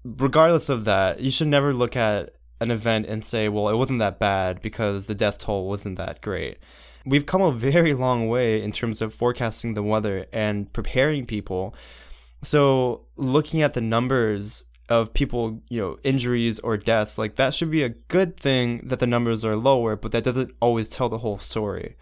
regardless 0.04 0.68
of 0.68 0.84
that, 0.84 1.20
you 1.20 1.30
should 1.30 1.48
never 1.48 1.72
look 1.72 1.96
at 1.96 2.35
an 2.60 2.70
event 2.70 3.06
and 3.06 3.24
say, 3.24 3.48
well, 3.48 3.68
it 3.68 3.76
wasn't 3.76 3.98
that 3.98 4.18
bad 4.18 4.62
because 4.62 5.06
the 5.06 5.14
death 5.14 5.38
toll 5.38 5.68
wasn't 5.68 5.96
that 5.96 6.20
great 6.20 6.58
we've 7.06 7.24
come 7.24 7.40
a 7.40 7.52
very 7.52 7.94
long 7.94 8.28
way 8.28 8.60
in 8.60 8.72
terms 8.72 9.00
of 9.00 9.14
forecasting 9.14 9.74
the 9.74 9.82
weather 9.82 10.26
and 10.32 10.70
preparing 10.72 11.24
people. 11.24 11.74
So 12.42 13.06
looking 13.16 13.62
at 13.62 13.74
the 13.74 13.80
numbers 13.80 14.66
of 14.88 15.14
people, 15.14 15.62
you 15.68 15.80
know, 15.80 15.98
injuries 16.02 16.58
or 16.58 16.76
deaths, 16.76 17.16
like 17.16 17.36
that 17.36 17.54
should 17.54 17.70
be 17.70 17.84
a 17.84 17.88
good 17.88 18.36
thing 18.36 18.82
that 18.88 18.98
the 18.98 19.06
numbers 19.06 19.44
are 19.44 19.56
lower, 19.56 19.96
but 19.96 20.12
that 20.12 20.24
doesn't 20.24 20.52
always 20.60 20.88
tell 20.88 21.08
the 21.08 21.18
whole 21.18 21.38
story. 21.38 21.96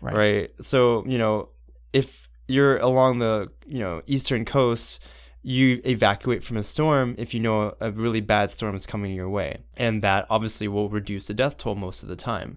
Right. 0.00 0.16
right? 0.16 0.50
So, 0.62 1.04
you 1.06 1.18
know, 1.18 1.48
if 1.92 2.28
you're 2.46 2.78
along 2.78 3.18
the, 3.18 3.50
you 3.66 3.80
know, 3.80 4.02
eastern 4.06 4.44
coast, 4.44 5.00
you 5.46 5.82
evacuate 5.84 6.42
from 6.42 6.56
a 6.56 6.62
storm 6.62 7.14
if 7.18 7.34
you 7.34 7.38
know 7.38 7.74
a 7.78 7.92
really 7.92 8.22
bad 8.22 8.50
storm 8.50 8.74
is 8.74 8.86
coming 8.86 9.12
your 9.12 9.28
way. 9.28 9.58
And 9.76 10.02
that 10.02 10.26
obviously 10.30 10.66
will 10.68 10.88
reduce 10.88 11.26
the 11.26 11.34
death 11.34 11.58
toll 11.58 11.74
most 11.74 12.02
of 12.02 12.08
the 12.08 12.16
time. 12.16 12.56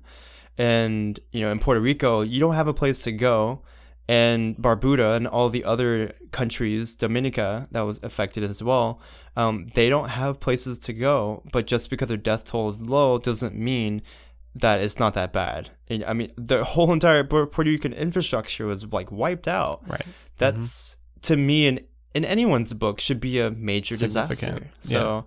And 0.57 1.19
you 1.31 1.41
know 1.41 1.51
in 1.51 1.59
Puerto 1.59 1.81
Rico 1.81 2.21
you 2.21 2.39
don't 2.39 2.55
have 2.55 2.67
a 2.67 2.73
place 2.73 3.03
to 3.03 3.11
go. 3.11 3.61
And 4.07 4.55
Barbuda 4.55 5.17
and 5.17 5.27
all 5.27 5.49
the 5.49 5.65
other 5.65 6.13
countries 6.31 6.95
Dominica 6.95 7.67
that 7.71 7.81
was 7.81 7.99
affected 8.01 8.43
as 8.43 8.63
well 8.63 9.01
um, 9.35 9.67
they 9.75 9.89
don't 9.89 10.09
have 10.09 10.39
places 10.39 10.79
to 10.79 10.93
go. 10.93 11.43
But 11.51 11.67
just 11.67 11.89
because 11.89 12.07
their 12.07 12.17
death 12.17 12.45
toll 12.45 12.69
is 12.71 12.81
low 12.81 13.17
doesn't 13.17 13.55
mean 13.55 14.01
that 14.55 14.79
it's 14.79 14.97
not 14.97 15.13
that 15.13 15.33
bad. 15.33 15.71
And, 15.89 16.05
I 16.05 16.13
mean 16.13 16.31
the 16.37 16.63
whole 16.63 16.93
entire 16.93 17.25
Puerto 17.25 17.69
Rican 17.69 17.91
infrastructure 17.91 18.65
was 18.65 18.85
like 18.85 19.11
wiped 19.11 19.47
out. 19.47 19.87
Right. 19.87 20.05
That's 20.37 20.95
mm-hmm. 20.95 21.21
to 21.23 21.35
me 21.35 21.67
in 21.67 21.81
in 22.17 22.25
anyone's 22.25 22.73
book 22.73 22.99
should 22.99 23.19
be 23.19 23.39
a 23.39 23.49
major 23.51 23.95
disaster 23.95 24.69
so 24.79 25.25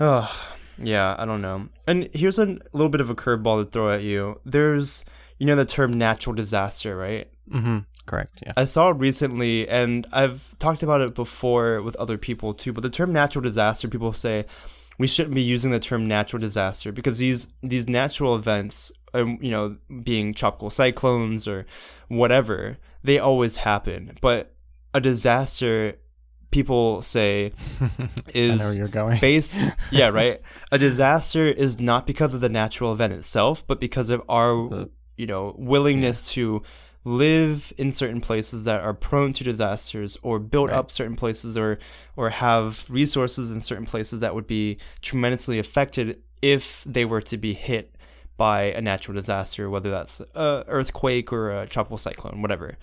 yeah. 0.00 0.06
oh 0.06 0.52
yeah, 0.78 1.14
I 1.18 1.24
don't 1.24 1.42
know. 1.42 1.68
And 1.86 2.08
here's 2.12 2.38
a 2.38 2.58
little 2.72 2.88
bit 2.88 3.00
of 3.00 3.10
a 3.10 3.14
curveball 3.14 3.64
to 3.64 3.70
throw 3.70 3.92
at 3.92 4.02
you. 4.02 4.40
There's, 4.44 5.04
you 5.38 5.46
know, 5.46 5.56
the 5.56 5.64
term 5.64 5.92
natural 5.92 6.34
disaster, 6.34 6.96
right? 6.96 7.28
Mm-hmm. 7.50 7.78
Correct. 8.06 8.42
Yeah. 8.44 8.52
I 8.56 8.64
saw 8.64 8.88
recently, 8.88 9.68
and 9.68 10.06
I've 10.12 10.58
talked 10.58 10.82
about 10.82 11.00
it 11.00 11.14
before 11.14 11.82
with 11.82 11.94
other 11.96 12.18
people 12.18 12.52
too. 12.54 12.72
But 12.72 12.82
the 12.82 12.90
term 12.90 13.12
natural 13.12 13.42
disaster, 13.42 13.88
people 13.88 14.12
say 14.12 14.46
we 14.98 15.06
shouldn't 15.06 15.34
be 15.34 15.42
using 15.42 15.70
the 15.70 15.80
term 15.80 16.08
natural 16.08 16.40
disaster 16.40 16.90
because 16.90 17.18
these 17.18 17.48
these 17.62 17.88
natural 17.88 18.34
events, 18.34 18.90
um, 19.14 19.38
you 19.40 19.50
know, 19.50 19.76
being 20.02 20.34
tropical 20.34 20.70
cyclones 20.70 21.46
or 21.46 21.64
whatever, 22.08 22.78
they 23.04 23.18
always 23.18 23.58
happen. 23.58 24.18
But 24.20 24.52
a 24.94 25.00
disaster 25.00 25.98
people 26.50 27.02
say 27.02 27.52
is 28.34 28.60
I 28.60 28.64
know 28.64 28.70
you're 28.70 28.88
going. 28.88 29.18
based 29.18 29.58
yeah 29.90 30.08
right 30.08 30.40
a 30.70 30.78
disaster 30.78 31.46
is 31.46 31.80
not 31.80 32.06
because 32.06 32.34
of 32.34 32.40
the 32.40 32.48
natural 32.48 32.92
event 32.92 33.14
itself 33.14 33.66
but 33.66 33.80
because 33.80 34.10
of 34.10 34.22
our 34.28 34.68
the, 34.68 34.90
you 35.16 35.26
know 35.26 35.54
willingness 35.58 36.28
yeah. 36.28 36.34
to 36.34 36.62
live 37.04 37.72
in 37.76 37.90
certain 37.90 38.20
places 38.20 38.62
that 38.62 38.80
are 38.80 38.94
prone 38.94 39.32
to 39.32 39.42
disasters 39.42 40.16
or 40.22 40.38
build 40.38 40.70
right. 40.70 40.78
up 40.78 40.90
certain 40.90 41.16
places 41.16 41.56
or 41.56 41.78
or 42.16 42.30
have 42.30 42.84
resources 42.88 43.50
in 43.50 43.60
certain 43.60 43.86
places 43.86 44.20
that 44.20 44.34
would 44.34 44.46
be 44.46 44.78
tremendously 45.00 45.58
affected 45.58 46.22
if 46.42 46.84
they 46.86 47.04
were 47.04 47.20
to 47.20 47.36
be 47.36 47.54
hit 47.54 47.96
by 48.36 48.64
a 48.64 48.80
natural 48.80 49.14
disaster 49.14 49.68
whether 49.68 49.90
that's 49.90 50.20
a 50.34 50.64
earthquake 50.68 51.32
or 51.32 51.50
a 51.50 51.66
tropical 51.66 51.98
cyclone 51.98 52.40
whatever 52.40 52.76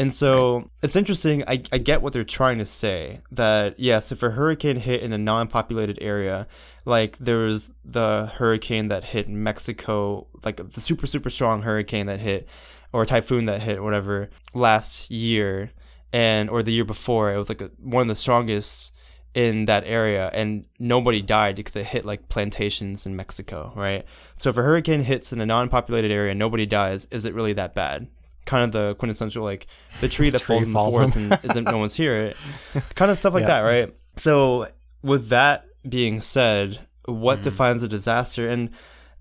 and 0.00 0.14
so 0.14 0.70
it's 0.82 0.96
interesting. 0.96 1.44
I, 1.46 1.62
I 1.70 1.76
get 1.76 2.00
what 2.00 2.14
they're 2.14 2.24
trying 2.24 2.56
to 2.56 2.64
say 2.64 3.20
that, 3.32 3.78
yes, 3.78 4.10
if 4.10 4.22
a 4.22 4.30
hurricane 4.30 4.76
hit 4.76 5.02
in 5.02 5.12
a 5.12 5.18
non 5.18 5.46
populated 5.46 5.98
area, 6.00 6.46
like 6.86 7.18
there 7.18 7.36
was 7.36 7.70
the 7.84 8.32
hurricane 8.36 8.88
that 8.88 9.04
hit 9.04 9.28
Mexico, 9.28 10.26
like 10.42 10.72
the 10.72 10.80
super, 10.80 11.06
super 11.06 11.28
strong 11.28 11.60
hurricane 11.60 12.06
that 12.06 12.20
hit, 12.20 12.48
or 12.94 13.04
typhoon 13.04 13.44
that 13.44 13.60
hit, 13.60 13.82
whatever, 13.82 14.30
last 14.54 15.10
year, 15.10 15.72
and 16.14 16.48
or 16.48 16.62
the 16.62 16.72
year 16.72 16.86
before, 16.86 17.30
it 17.34 17.36
was 17.36 17.50
like 17.50 17.60
a, 17.60 17.70
one 17.78 18.00
of 18.00 18.08
the 18.08 18.16
strongest 18.16 18.92
in 19.34 19.66
that 19.66 19.84
area 19.84 20.30
and 20.32 20.64
nobody 20.78 21.20
died 21.20 21.56
because 21.56 21.76
it 21.76 21.84
hit 21.84 22.06
like 22.06 22.30
plantations 22.30 23.04
in 23.04 23.14
Mexico, 23.14 23.70
right? 23.76 24.06
So 24.38 24.48
if 24.48 24.56
a 24.56 24.62
hurricane 24.62 25.02
hits 25.02 25.30
in 25.30 25.42
a 25.42 25.46
non-populated 25.46 26.10
area 26.10 26.30
and 26.30 26.38
nobody 26.38 26.64
dies, 26.64 27.06
is 27.10 27.26
it 27.26 27.34
really 27.34 27.52
that 27.52 27.74
bad? 27.74 28.08
Kind 28.46 28.64
of 28.64 28.72
the 28.72 28.94
quintessential 28.96 29.44
like 29.44 29.66
the 30.00 30.08
tree 30.08 30.30
that 30.30 30.40
tree 30.40 30.64
falls 30.64 30.66
in 30.66 30.72
the 30.72 30.78
forest 30.78 31.16
and 31.16 31.38
isn't 31.50 31.64
no 31.64 31.78
one's 31.78 31.94
here, 31.94 32.32
kind 32.94 33.10
of 33.10 33.18
stuff 33.18 33.34
like 33.34 33.42
yeah. 33.42 33.48
that, 33.48 33.60
right? 33.60 33.94
So 34.16 34.68
with 35.02 35.28
that 35.28 35.66
being 35.88 36.20
said, 36.20 36.80
what 37.04 37.40
mm. 37.40 37.42
defines 37.44 37.82
a 37.82 37.88
disaster? 37.88 38.48
And 38.48 38.70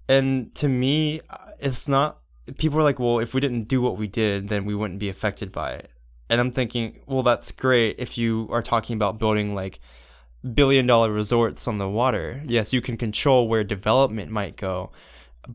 and 0.07 0.53
to 0.55 0.67
me, 0.67 1.21
it's 1.59 1.87
not. 1.87 2.17
People 2.57 2.79
are 2.79 2.83
like, 2.83 2.99
well, 2.99 3.19
if 3.19 3.33
we 3.33 3.41
didn't 3.41 3.67
do 3.67 3.79
what 3.79 3.97
we 3.97 4.07
did, 4.07 4.49
then 4.49 4.65
we 4.65 4.73
wouldn't 4.73 4.99
be 4.99 5.07
affected 5.07 5.51
by 5.51 5.73
it. 5.73 5.91
And 6.29 6.41
I'm 6.41 6.51
thinking, 6.51 6.99
well, 7.05 7.21
that's 7.21 7.51
great 7.51 7.95
if 7.99 8.17
you 8.17 8.47
are 8.51 8.63
talking 8.63 8.95
about 8.95 9.19
building 9.19 9.53
like 9.53 9.79
billion 10.53 10.87
dollar 10.87 11.11
resorts 11.11 11.67
on 11.67 11.77
the 11.77 11.89
water. 11.89 12.41
Yes, 12.47 12.73
you 12.73 12.81
can 12.81 12.97
control 12.97 13.47
where 13.47 13.63
development 13.63 14.31
might 14.31 14.55
go 14.55 14.91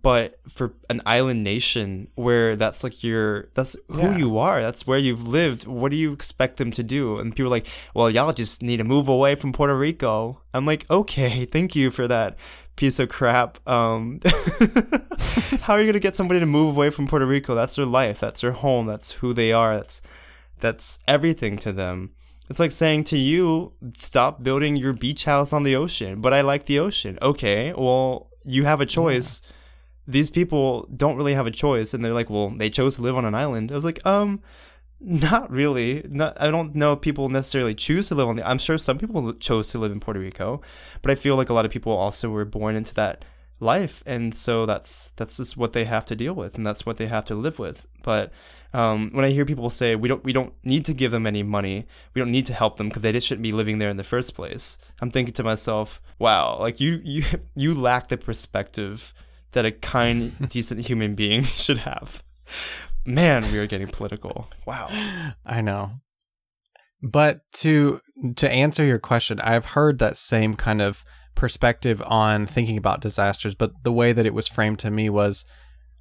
but 0.02 0.40
for 0.48 0.74
an 0.90 1.00
island 1.06 1.44
nation 1.44 2.08
where 2.16 2.56
that's 2.56 2.82
like 2.82 3.04
your 3.04 3.48
that's 3.54 3.76
who 3.88 3.98
yeah. 3.98 4.16
you 4.16 4.36
are 4.36 4.60
that's 4.60 4.86
where 4.86 4.98
you've 4.98 5.26
lived 5.26 5.66
what 5.66 5.90
do 5.90 5.96
you 5.96 6.12
expect 6.12 6.56
them 6.56 6.72
to 6.72 6.82
do 6.82 7.18
and 7.18 7.36
people 7.36 7.46
are 7.46 7.50
like 7.50 7.66
well 7.94 8.10
y'all 8.10 8.32
just 8.32 8.62
need 8.62 8.78
to 8.78 8.84
move 8.84 9.08
away 9.08 9.34
from 9.34 9.52
puerto 9.52 9.76
rico 9.76 10.40
i'm 10.52 10.66
like 10.66 10.84
okay 10.90 11.44
thank 11.52 11.76
you 11.76 11.90
for 11.90 12.08
that 12.08 12.36
piece 12.76 12.98
of 12.98 13.08
crap 13.08 13.58
um 13.68 14.18
how 15.62 15.74
are 15.74 15.78
you 15.78 15.86
going 15.86 15.92
to 15.92 16.00
get 16.00 16.16
somebody 16.16 16.40
to 16.40 16.46
move 16.46 16.76
away 16.76 16.90
from 16.90 17.06
puerto 17.06 17.26
rico 17.26 17.54
that's 17.54 17.76
their 17.76 17.86
life 17.86 18.18
that's 18.18 18.40
their 18.40 18.52
home 18.52 18.86
that's 18.86 19.12
who 19.12 19.32
they 19.32 19.52
are 19.52 19.76
that's 19.76 20.02
that's 20.60 20.98
everything 21.06 21.56
to 21.56 21.72
them 21.72 22.10
It's 22.50 22.60
like 22.60 22.72
saying 22.72 23.04
to 23.04 23.18
you, 23.18 23.72
stop 23.96 24.42
building 24.42 24.76
your 24.76 24.92
beach 24.92 25.24
house 25.24 25.50
on 25.52 25.62
the 25.62 25.74
ocean, 25.74 26.20
but 26.20 26.34
I 26.34 26.42
like 26.42 26.66
the 26.66 26.78
ocean. 26.78 27.18
Okay, 27.22 27.72
well, 27.72 28.28
you 28.44 28.64
have 28.64 28.82
a 28.82 28.86
choice. 28.86 29.40
Yeah. 29.42 29.53
These 30.06 30.30
people 30.30 30.88
don't 30.94 31.16
really 31.16 31.34
have 31.34 31.46
a 31.46 31.50
choice, 31.50 31.94
and 31.94 32.04
they're 32.04 32.14
like, 32.14 32.30
well, 32.30 32.50
they 32.50 32.70
chose 32.70 32.96
to 32.96 33.02
live 33.02 33.16
on 33.16 33.24
an 33.24 33.34
island. 33.34 33.72
I 33.72 33.76
was 33.76 33.84
like, 33.84 34.04
um, 34.04 34.42
not 35.00 35.50
really. 35.50 36.04
Not, 36.08 36.36
I 36.40 36.50
don't 36.50 36.74
know 36.74 36.94
if 36.94 37.00
people 37.00 37.28
necessarily 37.28 37.74
choose 37.74 38.08
to 38.08 38.14
live 38.14 38.28
on 38.28 38.36
the. 38.36 38.48
I'm 38.48 38.58
sure 38.58 38.78
some 38.78 38.98
people 38.98 39.32
chose 39.34 39.68
to 39.70 39.78
live 39.78 39.92
in 39.92 40.00
Puerto 40.00 40.20
Rico, 40.20 40.62
but 41.02 41.10
I 41.10 41.14
feel 41.14 41.36
like 41.36 41.48
a 41.48 41.54
lot 41.54 41.64
of 41.64 41.70
people 41.70 41.92
also 41.92 42.30
were 42.30 42.44
born 42.44 42.76
into 42.76 42.94
that 42.94 43.24
life, 43.60 44.02
and 44.06 44.34
so 44.34 44.66
that's 44.66 45.12
that's 45.16 45.36
just 45.36 45.56
what 45.56 45.72
they 45.72 45.84
have 45.84 46.06
to 46.06 46.16
deal 46.16 46.34
with, 46.34 46.56
and 46.56 46.66
that's 46.66 46.86
what 46.86 46.96
they 46.96 47.06
have 47.06 47.24
to 47.26 47.34
live 47.34 47.58
with. 47.58 47.86
But 48.02 48.32
um, 48.72 49.10
when 49.12 49.24
I 49.24 49.30
hear 49.30 49.44
people 49.44 49.70
say 49.70 49.94
we 49.94 50.08
don't 50.08 50.24
we 50.24 50.32
don't 50.32 50.52
need 50.64 50.84
to 50.86 50.94
give 50.94 51.12
them 51.12 51.26
any 51.26 51.42
money, 51.42 51.86
we 52.14 52.20
don't 52.20 52.32
need 52.32 52.46
to 52.46 52.54
help 52.54 52.76
them 52.76 52.88
because 52.88 53.02
they 53.02 53.12
just 53.12 53.26
shouldn't 53.26 53.42
be 53.42 53.52
living 53.52 53.78
there 53.78 53.90
in 53.90 53.96
the 53.96 54.04
first 54.04 54.34
place. 54.34 54.78
I'm 55.00 55.10
thinking 55.10 55.34
to 55.34 55.44
myself, 55.44 56.00
wow, 56.18 56.58
like 56.58 56.80
you 56.80 57.00
you 57.04 57.24
you 57.54 57.74
lack 57.74 58.08
the 58.08 58.16
perspective 58.16 59.14
that 59.54 59.64
a 59.64 59.72
kind, 59.72 60.48
decent 60.48 60.82
human 60.82 61.14
being 61.14 61.44
should 61.56 61.78
have. 61.78 62.22
Man, 63.04 63.50
we 63.50 63.58
are 63.58 63.66
getting 63.66 63.88
political. 63.88 64.48
Wow. 64.66 64.88
I 65.44 65.60
know. 65.60 65.92
But 67.02 67.40
to 67.56 68.00
to 68.36 68.50
answer 68.50 68.84
your 68.84 68.98
question, 68.98 69.40
I've 69.40 69.66
heard 69.66 69.98
that 69.98 70.16
same 70.16 70.54
kind 70.54 70.80
of 70.80 71.04
perspective 71.34 72.02
on 72.06 72.46
thinking 72.46 72.78
about 72.78 73.00
disasters, 73.00 73.54
but 73.54 73.72
the 73.82 73.92
way 73.92 74.12
that 74.12 74.24
it 74.24 74.32
was 74.32 74.48
framed 74.48 74.78
to 74.80 74.90
me 74.90 75.10
was 75.10 75.44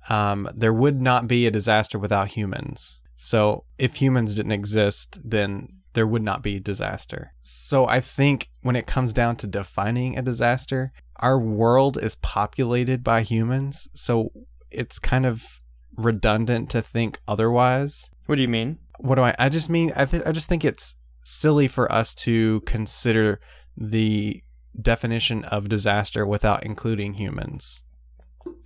um, 0.10 0.48
there 0.56 0.74
would 0.74 1.02
not 1.02 1.28
be 1.28 1.46
a 1.46 1.52
disaster 1.52 1.98
without 1.98 2.30
humans. 2.30 3.02
So 3.18 3.66
if 3.78 3.96
humans 3.96 4.36
didn't 4.36 4.52
exist, 4.52 5.20
then 5.24 5.70
there 5.94 6.08
would 6.08 6.22
not 6.22 6.42
be 6.42 6.60
disaster. 6.60 7.34
So 7.42 7.88
I 7.88 8.00
think 8.02 8.50
when 8.62 8.76
it 8.76 8.88
comes 8.88 9.14
down 9.14 9.36
to 9.38 9.48
defining 9.48 10.18
a 10.18 10.22
disaster, 10.22 10.92
our 11.18 11.40
world 11.40 11.98
is 12.02 12.16
populated 12.16 13.04
by 13.04 13.22
humans. 13.22 13.88
So 13.94 14.32
it's 14.72 15.00
kind 15.00 15.26
of 15.26 15.62
redundant 15.96 16.70
to 16.72 16.82
think 16.82 17.20
otherwise. 17.28 18.10
What 18.26 18.36
do 18.36 18.42
you 18.42 18.48
mean? 18.48 18.80
What 19.00 19.16
do 19.16 19.22
I 19.22 19.36
I 19.38 19.50
just 19.50 19.70
mean 19.70 19.92
I 19.96 20.06
th- 20.06 20.24
I 20.26 20.32
just 20.32 20.50
think 20.50 20.66
it's 20.66 20.96
silly 21.24 21.68
for 21.68 21.92
us 21.92 22.14
to 22.16 22.62
consider 22.62 23.40
the 23.78 24.44
definition 24.80 25.44
of 25.46 25.70
disaster 25.70 26.26
without 26.26 26.64
including 26.64 27.14
humans. 27.14 27.84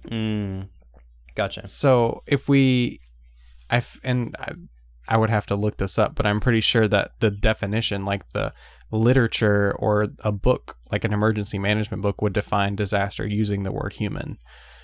Mm. 0.09 0.69
Gotcha. 1.35 1.67
So 1.67 2.23
if 2.25 2.49
we, 2.49 2.99
I 3.69 3.83
and 4.03 4.35
I, 4.39 4.53
I 5.07 5.17
would 5.17 5.29
have 5.29 5.45
to 5.47 5.55
look 5.55 5.77
this 5.77 5.97
up, 5.97 6.15
but 6.15 6.25
I'm 6.25 6.39
pretty 6.39 6.61
sure 6.61 6.87
that 6.87 7.11
the 7.19 7.31
definition, 7.31 8.05
like 8.05 8.29
the 8.29 8.53
literature 8.91 9.75
or 9.77 10.07
a 10.19 10.31
book, 10.31 10.77
like 10.91 11.03
an 11.03 11.13
emergency 11.13 11.59
management 11.59 12.01
book, 12.01 12.21
would 12.21 12.33
define 12.33 12.75
disaster 12.75 13.25
using 13.25 13.63
the 13.63 13.71
word 13.71 13.93
human. 13.93 14.37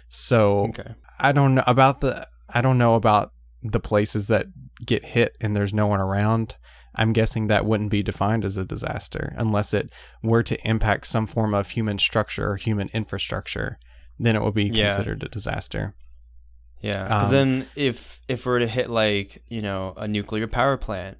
So 0.10 0.68
okay. 0.70 0.96
I 1.20 1.32
don't 1.32 1.56
know 1.56 1.64
about 1.66 2.02
the 2.02 2.28
I 2.50 2.62
don't 2.62 2.78
know 2.78 2.96
about 2.96 3.32
the 3.62 3.80
places 3.80 4.28
that 4.28 4.48
get 4.86 5.06
hit 5.06 5.36
and 5.42 5.56
there's 5.56 5.74
no 5.74 5.88
one 5.88 6.00
around. 6.02 6.56
I'm 6.96 7.14
guessing 7.14 7.48
that 7.48 7.66
wouldn't 7.66 7.90
be 7.90 8.04
defined 8.04 8.46
as 8.46 8.56
a 8.56 8.66
disaster 8.66 9.34
unless 9.38 9.74
it 9.74 9.92
were 10.22 10.44
to 10.44 10.68
impact 10.68 11.08
some 11.08 11.26
form 11.26 11.54
of 11.54 11.72
human 11.72 11.98
structure 11.98 12.52
or 12.52 12.56
human 12.58 12.90
infrastructure. 12.94 13.80
Then 14.20 14.36
it 14.36 14.44
would 14.44 14.54
be 14.54 14.66
yeah. 14.66 14.90
considered 14.90 15.24
a 15.24 15.30
disaster. 15.30 15.96
Yeah, 16.84 17.06
um, 17.06 17.32
then 17.32 17.67
if 17.76 18.22
if 18.28 18.46
we're 18.46 18.60
to 18.60 18.67
hit 18.67 18.89
like 18.89 19.41
you 19.48 19.62
know 19.62 19.93
a 19.96 20.06
nuclear 20.06 20.48
power 20.48 20.76
plant 20.76 21.17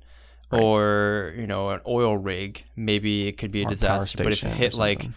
right. 0.52 0.62
or 0.62 1.34
you 1.38 1.48
know 1.48 1.70
an 1.70 1.80
oil 1.88 2.18
rig, 2.18 2.66
maybe 2.76 3.30
it 3.30 3.38
could 3.38 3.52
be 3.52 3.64
a 3.64 3.66
disaster. 3.66 4.26
But 4.26 4.34
if 4.34 4.44
it 4.44 4.54
hit 4.54 4.74
like, 4.74 5.08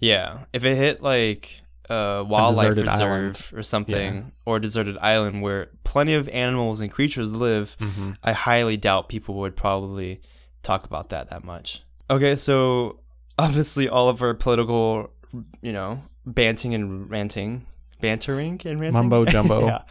yeah, 0.00 0.40
if 0.52 0.64
it 0.64 0.76
hit 0.76 1.00
like 1.00 1.62
a 1.88 2.24
wildlife 2.26 2.70
reserve 2.70 2.88
island. 2.88 3.42
or 3.52 3.62
something 3.62 4.14
yeah. 4.14 4.22
or 4.44 4.56
a 4.56 4.60
deserted 4.60 4.98
island 4.98 5.42
where 5.42 5.68
plenty 5.84 6.14
of 6.14 6.28
animals 6.30 6.80
and 6.80 6.90
creatures 6.90 7.32
live, 7.32 7.76
mm-hmm. 7.80 8.12
I 8.24 8.32
highly 8.32 8.76
doubt 8.76 9.08
people 9.08 9.36
would 9.36 9.54
probably 9.54 10.20
talk 10.64 10.84
about 10.84 11.08
that 11.10 11.30
that 11.30 11.44
much. 11.44 11.84
Okay, 12.10 12.34
so 12.34 12.98
obviously 13.38 13.88
all 13.88 14.08
of 14.08 14.22
our 14.22 14.34
political, 14.34 15.12
you 15.60 15.72
know, 15.72 16.02
banting 16.26 16.74
and 16.74 17.08
ranting 17.08 17.66
bantering 18.02 18.60
and 18.66 18.78
ranting. 18.78 18.92
Mumbo 18.92 19.24
jumbo. 19.34 19.66
yeah. 19.66 19.82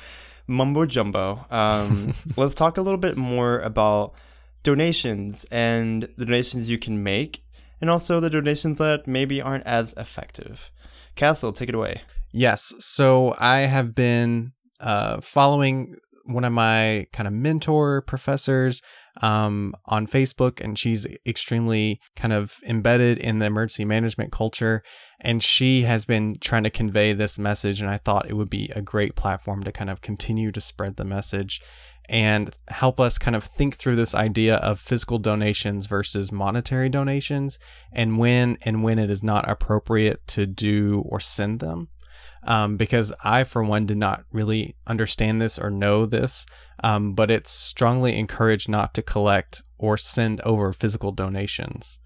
Mumbo 0.48 0.86
jumbo. 0.86 1.46
Um, 1.50 2.14
let's 2.38 2.54
talk 2.54 2.78
a 2.78 2.82
little 2.82 3.00
bit 3.00 3.18
more 3.18 3.60
about 3.62 4.14
donations 4.64 5.46
and 5.50 6.04
the 6.18 6.26
donations 6.26 6.70
you 6.70 6.78
can 6.78 7.02
make, 7.02 7.44
and 7.80 7.90
also 7.90 8.20
the 8.20 8.30
donations 8.30 8.78
that 8.78 9.08
maybe 9.08 9.42
aren't 9.42 9.66
as 9.66 9.94
effective. 9.98 10.70
Castle, 11.16 11.52
take 11.52 11.70
it 11.70 11.76
away. 11.76 12.04
Yes. 12.32 12.74
So 12.80 13.36
I 13.40 13.62
have 13.62 13.96
been 13.96 14.54
uh, 14.80 15.22
following 15.22 15.96
one 16.26 16.44
of 16.44 16.54
my 16.54 17.08
kind 17.12 17.28
of 17.28 17.34
mentor 17.34 18.02
professors 18.02 18.82
um, 19.22 19.74
on 19.86 20.08
Facebook, 20.08 20.62
and 20.62 20.78
she's 20.78 21.06
extremely 21.26 22.00
kind 22.16 22.34
of 22.34 22.56
embedded 22.66 23.18
in 23.18 23.40
the 23.40 23.46
emergency 23.46 23.86
management 23.86 24.32
culture. 24.32 24.84
And 25.20 25.44
she 25.44 25.84
has 25.84 26.06
been 26.06 26.38
trying 26.40 26.64
to 26.64 26.70
convey 26.70 27.14
this 27.14 27.38
message, 27.38 27.82
and 27.82 27.90
I 27.90 27.98
thought 27.98 28.30
it 28.30 28.34
would 28.34 28.50
be 28.50 28.72
a 28.76 28.82
great 28.82 29.16
platform 29.16 29.64
to 29.64 29.72
kind 29.72 29.90
of 29.90 30.02
continue 30.02 30.52
to 30.52 30.62
spread 30.62 30.96
the 30.96 31.06
message 31.06 31.62
and 32.10 32.58
help 32.68 33.00
us 33.00 33.18
kind 33.18 33.36
of 33.36 33.44
think 33.44 33.78
through 33.78 33.96
this 33.96 34.16
idea 34.16 34.56
of 34.58 34.80
physical 34.80 35.20
donations 35.20 35.86
versus 35.86 36.32
monetary 36.32 36.90
donations 36.90 37.60
and 37.94 38.18
when 38.18 38.58
and 38.64 38.84
when 38.84 39.00
it 39.00 39.10
is 39.10 39.24
not 39.24 39.48
appropriate 39.50 40.26
to 40.28 40.46
do 40.46 41.04
or 41.06 41.20
send 41.20 41.60
them 41.60 41.90
um, 42.44 42.78
because 42.78 43.14
I, 43.24 43.44
for 43.44 43.64
one, 43.64 43.86
did 43.86 43.98
not 43.98 44.24
really 44.32 44.76
understand 44.88 45.42
this 45.42 45.60
or 45.60 45.70
know 45.70 46.06
this. 46.06 46.46
Um, 46.84 47.14
but 47.14 47.30
it's 47.30 47.52
strongly 47.52 48.18
encouraged 48.18 48.68
not 48.68 48.94
to 48.96 49.04
collect 49.04 49.62
or 49.78 49.98
send 49.98 50.42
over 50.42 50.74
physical 50.74 51.12
donations. 51.12 52.00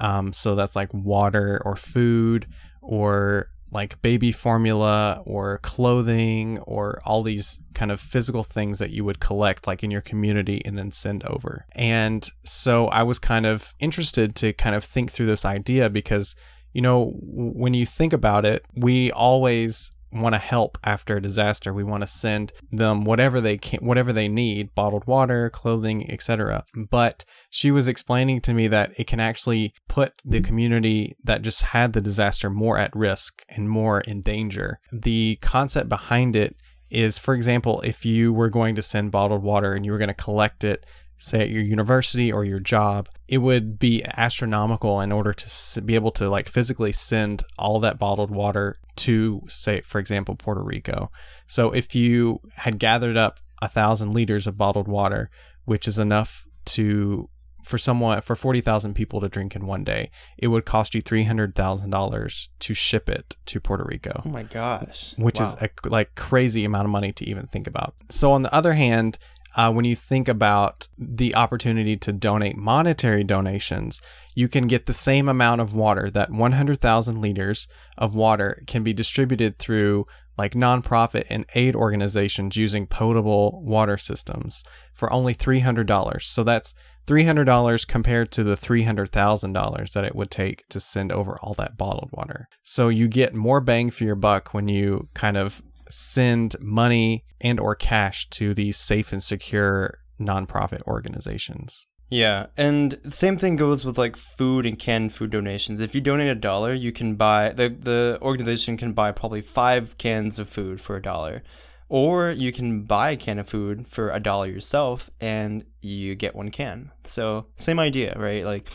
Um, 0.00 0.32
so 0.32 0.54
that's 0.54 0.74
like 0.74 0.92
water 0.92 1.60
or 1.64 1.76
food 1.76 2.46
or 2.80 3.48
like 3.70 4.00
baby 4.02 4.30
formula 4.30 5.20
or 5.26 5.58
clothing 5.58 6.58
or 6.60 7.00
all 7.04 7.22
these 7.22 7.60
kind 7.74 7.90
of 7.90 8.00
physical 8.00 8.44
things 8.44 8.78
that 8.78 8.90
you 8.90 9.04
would 9.04 9.18
collect 9.18 9.66
like 9.66 9.82
in 9.82 9.90
your 9.90 10.00
community 10.00 10.62
and 10.64 10.78
then 10.78 10.92
send 10.92 11.24
over. 11.24 11.66
And 11.72 12.26
so 12.44 12.86
I 12.88 13.02
was 13.02 13.18
kind 13.18 13.44
of 13.44 13.74
interested 13.80 14.36
to 14.36 14.52
kind 14.52 14.76
of 14.76 14.84
think 14.84 15.10
through 15.10 15.26
this 15.26 15.44
idea 15.44 15.90
because 15.90 16.36
you 16.74 16.82
know, 16.82 17.12
when 17.22 17.72
you 17.72 17.86
think 17.86 18.12
about 18.12 18.44
it, 18.44 18.66
we 18.76 19.10
always 19.12 19.92
want 20.12 20.34
to 20.34 20.38
help 20.38 20.76
after 20.84 21.16
a 21.16 21.22
disaster. 21.22 21.72
We 21.72 21.84
want 21.84 22.02
to 22.02 22.06
send 22.06 22.52
them 22.70 23.04
whatever 23.04 23.40
they 23.40 23.56
can, 23.58 23.80
whatever 23.80 24.12
they 24.12 24.28
need, 24.28 24.74
bottled 24.74 25.06
water, 25.06 25.50
clothing, 25.50 26.10
etc. 26.10 26.64
But 26.90 27.24
she 27.50 27.70
was 27.70 27.88
explaining 27.88 28.40
to 28.42 28.54
me 28.54 28.68
that 28.68 28.92
it 28.98 29.06
can 29.06 29.20
actually 29.20 29.72
put 29.88 30.14
the 30.24 30.40
community 30.40 31.16
that 31.24 31.42
just 31.42 31.62
had 31.62 31.92
the 31.92 32.00
disaster 32.00 32.50
more 32.50 32.78
at 32.78 32.94
risk 32.94 33.42
and 33.48 33.70
more 33.70 34.00
in 34.02 34.22
danger. 34.22 34.78
The 34.92 35.38
concept 35.40 35.88
behind 35.88 36.36
it 36.36 36.56
is, 36.90 37.18
for 37.18 37.34
example, 37.34 37.80
if 37.80 38.04
you 38.04 38.32
were 38.32 38.50
going 38.50 38.74
to 38.76 38.82
send 38.82 39.10
bottled 39.10 39.42
water 39.42 39.74
and 39.74 39.84
you 39.84 39.92
were 39.92 39.98
going 39.98 40.08
to 40.08 40.14
collect 40.14 40.62
it 40.62 40.86
say 41.18 41.40
at 41.40 41.50
your 41.50 41.62
university 41.62 42.32
or 42.32 42.44
your 42.44 42.58
job, 42.58 43.08
it 43.28 43.38
would 43.38 43.78
be 43.78 44.04
astronomical 44.16 45.00
in 45.00 45.12
order 45.12 45.32
to 45.32 45.80
be 45.82 45.94
able 45.94 46.10
to 46.12 46.28
like 46.28 46.48
physically 46.48 46.92
send 46.92 47.44
all 47.58 47.80
that 47.80 47.98
bottled 47.98 48.30
water 48.30 48.78
to 48.96 49.42
say 49.48 49.80
for 49.80 49.98
example 49.98 50.36
Puerto 50.36 50.62
Rico. 50.62 51.10
So 51.46 51.70
if 51.70 51.94
you 51.94 52.40
had 52.56 52.78
gathered 52.78 53.16
up 53.16 53.40
a 53.60 53.68
thousand 53.68 54.12
liters 54.12 54.46
of 54.46 54.58
bottled 54.58 54.88
water, 54.88 55.30
which 55.64 55.88
is 55.88 55.98
enough 55.98 56.46
to 56.66 57.28
for 57.64 57.78
someone 57.78 58.20
for 58.20 58.36
40,000 58.36 58.94
people 58.94 59.20
to 59.22 59.28
drink 59.28 59.56
in 59.56 59.66
one 59.66 59.84
day, 59.84 60.10
it 60.36 60.48
would 60.48 60.66
cost 60.66 60.94
you 60.94 61.02
$300,000 61.02 62.48
to 62.58 62.74
ship 62.74 63.08
it 63.08 63.36
to 63.46 63.58
Puerto 63.58 63.84
Rico. 63.84 64.22
Oh 64.24 64.28
my 64.28 64.42
gosh. 64.42 65.14
Which 65.16 65.40
wow. 65.40 65.46
is 65.46 65.54
a 65.54 65.70
like 65.88 66.14
crazy 66.14 66.64
amount 66.64 66.84
of 66.84 66.90
money 66.90 67.12
to 67.12 67.28
even 67.28 67.46
think 67.46 67.66
about. 67.66 67.94
So 68.10 68.32
on 68.32 68.42
the 68.42 68.54
other 68.54 68.74
hand, 68.74 69.18
uh, 69.56 69.72
when 69.72 69.84
you 69.84 69.94
think 69.94 70.28
about 70.28 70.88
the 70.98 71.34
opportunity 71.34 71.96
to 71.96 72.12
donate 72.12 72.56
monetary 72.56 73.24
donations, 73.24 74.02
you 74.34 74.48
can 74.48 74.66
get 74.66 74.86
the 74.86 74.92
same 74.92 75.28
amount 75.28 75.60
of 75.60 75.74
water. 75.74 76.10
That 76.10 76.30
100,000 76.30 77.20
liters 77.20 77.68
of 77.96 78.14
water 78.14 78.62
can 78.66 78.82
be 78.82 78.92
distributed 78.92 79.58
through 79.58 80.06
like 80.36 80.54
nonprofit 80.54 81.26
and 81.30 81.46
aid 81.54 81.76
organizations 81.76 82.56
using 82.56 82.86
potable 82.86 83.62
water 83.64 83.96
systems 83.96 84.64
for 84.92 85.12
only 85.12 85.34
$300. 85.34 86.22
So 86.22 86.42
that's 86.42 86.74
$300 87.06 87.86
compared 87.86 88.32
to 88.32 88.42
the 88.42 88.56
$300,000 88.56 89.92
that 89.92 90.04
it 90.04 90.16
would 90.16 90.30
take 90.30 90.66
to 90.68 90.80
send 90.80 91.12
over 91.12 91.38
all 91.42 91.54
that 91.54 91.76
bottled 91.76 92.10
water. 92.12 92.48
So 92.62 92.88
you 92.88 93.08
get 93.08 93.34
more 93.34 93.60
bang 93.60 93.90
for 93.90 94.04
your 94.04 94.16
buck 94.16 94.52
when 94.52 94.68
you 94.68 95.08
kind 95.14 95.36
of 95.36 95.62
send 95.94 96.56
money 96.60 97.24
and 97.40 97.60
or 97.60 97.76
cash 97.76 98.28
to 98.30 98.52
these 98.52 98.76
safe 98.76 99.12
and 99.12 99.22
secure 99.22 99.98
nonprofit 100.20 100.82
organizations. 100.82 101.86
Yeah, 102.10 102.46
and 102.56 102.92
the 103.02 103.12
same 103.12 103.38
thing 103.38 103.56
goes 103.56 103.84
with 103.84 103.96
like 103.96 104.16
food 104.16 104.66
and 104.66 104.78
canned 104.78 105.14
food 105.14 105.30
donations. 105.30 105.80
If 105.80 105.94
you 105.94 106.00
donate 106.00 106.28
a 106.28 106.34
dollar, 106.34 106.72
you 106.72 106.92
can 106.92 107.14
buy 107.14 107.50
the 107.50 107.68
the 107.68 108.18
organization 108.20 108.76
can 108.76 108.92
buy 108.92 109.12
probably 109.12 109.40
five 109.40 109.96
cans 109.96 110.38
of 110.38 110.48
food 110.48 110.80
for 110.80 110.96
a 110.96 111.02
dollar, 111.02 111.42
or 111.88 112.30
you 112.30 112.52
can 112.52 112.82
buy 112.82 113.12
a 113.12 113.16
can 113.16 113.38
of 113.38 113.48
food 113.48 113.86
for 113.88 114.10
a 114.10 114.20
dollar 114.20 114.46
yourself, 114.46 115.10
and 115.20 115.64
you 115.80 116.14
get 116.14 116.36
one 116.36 116.50
can. 116.50 116.90
So 117.04 117.46
same 117.56 117.78
idea, 117.78 118.14
right? 118.18 118.44
Like 118.44 118.68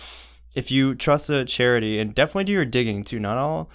if 0.55 0.71
you 0.71 0.95
trust 0.95 1.29
a 1.29 1.45
charity, 1.45 1.99
and 1.99 2.15
definitely 2.15 2.45
do 2.45 2.53
your 2.53 2.65
digging 2.65 3.03
too. 3.03 3.19
Not 3.19 3.37
all 3.37 3.69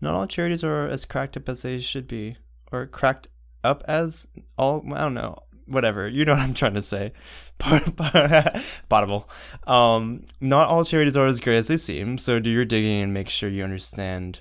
not 0.00 0.14
all 0.14 0.26
charities 0.26 0.64
are 0.64 0.86
as 0.86 1.04
cracked 1.04 1.36
up 1.36 1.48
as 1.48 1.62
they 1.62 1.80
should 1.80 2.06
be, 2.06 2.36
or 2.72 2.86
cracked 2.86 3.28
up 3.64 3.82
as 3.86 4.26
all. 4.56 4.84
I 4.94 5.02
don't 5.02 5.14
know 5.14 5.38
whatever. 5.66 6.08
You 6.08 6.24
know 6.24 6.32
what 6.32 6.42
I'm 6.42 6.54
trying 6.54 6.74
to 6.74 6.82
say. 6.82 7.12
Potable. 8.88 9.28
Um, 9.66 10.24
not 10.40 10.68
all 10.68 10.84
charities 10.84 11.16
are 11.16 11.26
as 11.26 11.40
great 11.40 11.58
as 11.58 11.68
they 11.68 11.76
seem, 11.76 12.18
so 12.18 12.40
do 12.40 12.50
your 12.50 12.64
digging 12.64 13.02
and 13.02 13.14
make 13.14 13.28
sure 13.28 13.48
you 13.48 13.62
understand 13.62 14.40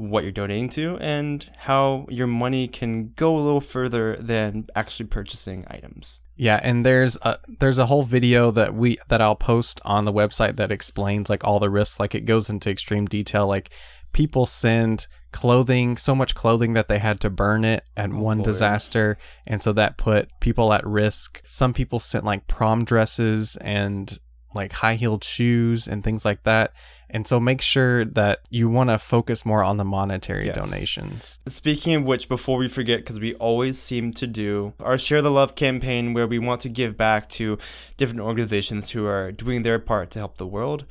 what 0.00 0.22
you're 0.22 0.32
donating 0.32 0.70
to 0.70 0.96
and 0.98 1.50
how 1.58 2.06
your 2.08 2.26
money 2.26 2.66
can 2.66 3.12
go 3.16 3.36
a 3.36 3.40
little 3.40 3.60
further 3.60 4.16
than 4.16 4.66
actually 4.74 5.06
purchasing 5.06 5.66
items. 5.68 6.22
Yeah, 6.36 6.58
and 6.62 6.86
there's 6.86 7.18
a 7.20 7.38
there's 7.46 7.76
a 7.76 7.84
whole 7.84 8.02
video 8.02 8.50
that 8.50 8.74
we 8.74 8.96
that 9.08 9.20
I'll 9.20 9.36
post 9.36 9.78
on 9.84 10.06
the 10.06 10.12
website 10.12 10.56
that 10.56 10.72
explains 10.72 11.28
like 11.28 11.44
all 11.44 11.60
the 11.60 11.68
risks 11.68 12.00
like 12.00 12.14
it 12.14 12.22
goes 12.22 12.48
into 12.48 12.70
extreme 12.70 13.06
detail 13.06 13.46
like 13.46 13.70
people 14.12 14.46
send 14.46 15.06
clothing, 15.32 15.96
so 15.96 16.14
much 16.14 16.34
clothing 16.34 16.72
that 16.72 16.88
they 16.88 16.98
had 16.98 17.20
to 17.20 17.30
burn 17.30 17.64
it 17.64 17.84
at 17.96 18.10
Oh, 18.10 18.18
one 18.18 18.38
boy. 18.38 18.44
disaster. 18.44 19.16
And 19.46 19.62
so 19.62 19.72
that 19.74 19.96
put 19.96 20.28
people 20.40 20.72
at 20.72 20.84
risk. 20.86 21.40
Some 21.44 21.72
people 21.72 22.00
sent 22.00 22.24
like 22.24 22.46
prom 22.48 22.84
dresses 22.84 23.56
and 23.60 24.18
like 24.52 24.72
high 24.72 24.96
heeled 24.96 25.22
shoes 25.22 25.86
and 25.86 26.02
things 26.02 26.24
like 26.24 26.42
that. 26.42 26.72
And 27.08 27.26
so 27.26 27.38
make 27.38 27.60
sure 27.60 28.04
that 28.04 28.40
you 28.50 28.68
want 28.68 28.90
to 28.90 28.98
focus 28.98 29.46
more 29.46 29.62
on 29.62 29.76
the 29.76 29.84
monetary 29.84 30.46
Yes. 30.46 30.56
donations. 30.56 31.38
Speaking 31.48 31.94
of 31.94 32.04
which, 32.04 32.28
before 32.28 32.56
we 32.58 32.66
forget, 32.68 33.00
because 33.00 33.20
we 33.20 33.34
always 33.34 33.80
seem 33.80 34.12
to 34.14 34.26
do 34.26 34.72
our 34.80 34.98
Share 34.98 35.22
the 35.22 35.30
Love 35.30 35.54
campaign 35.54 36.14
where 36.14 36.26
we 36.26 36.38
want 36.40 36.60
to 36.62 36.68
give 36.68 36.96
back 36.96 37.28
to 37.30 37.58
different 37.96 38.20
organizations 38.20 38.90
who 38.90 39.06
are 39.06 39.30
doing 39.32 39.62
their 39.62 39.78
part 39.78 40.10
to 40.12 40.18
help 40.20 40.36
the 40.36 40.46
world. 40.46 40.84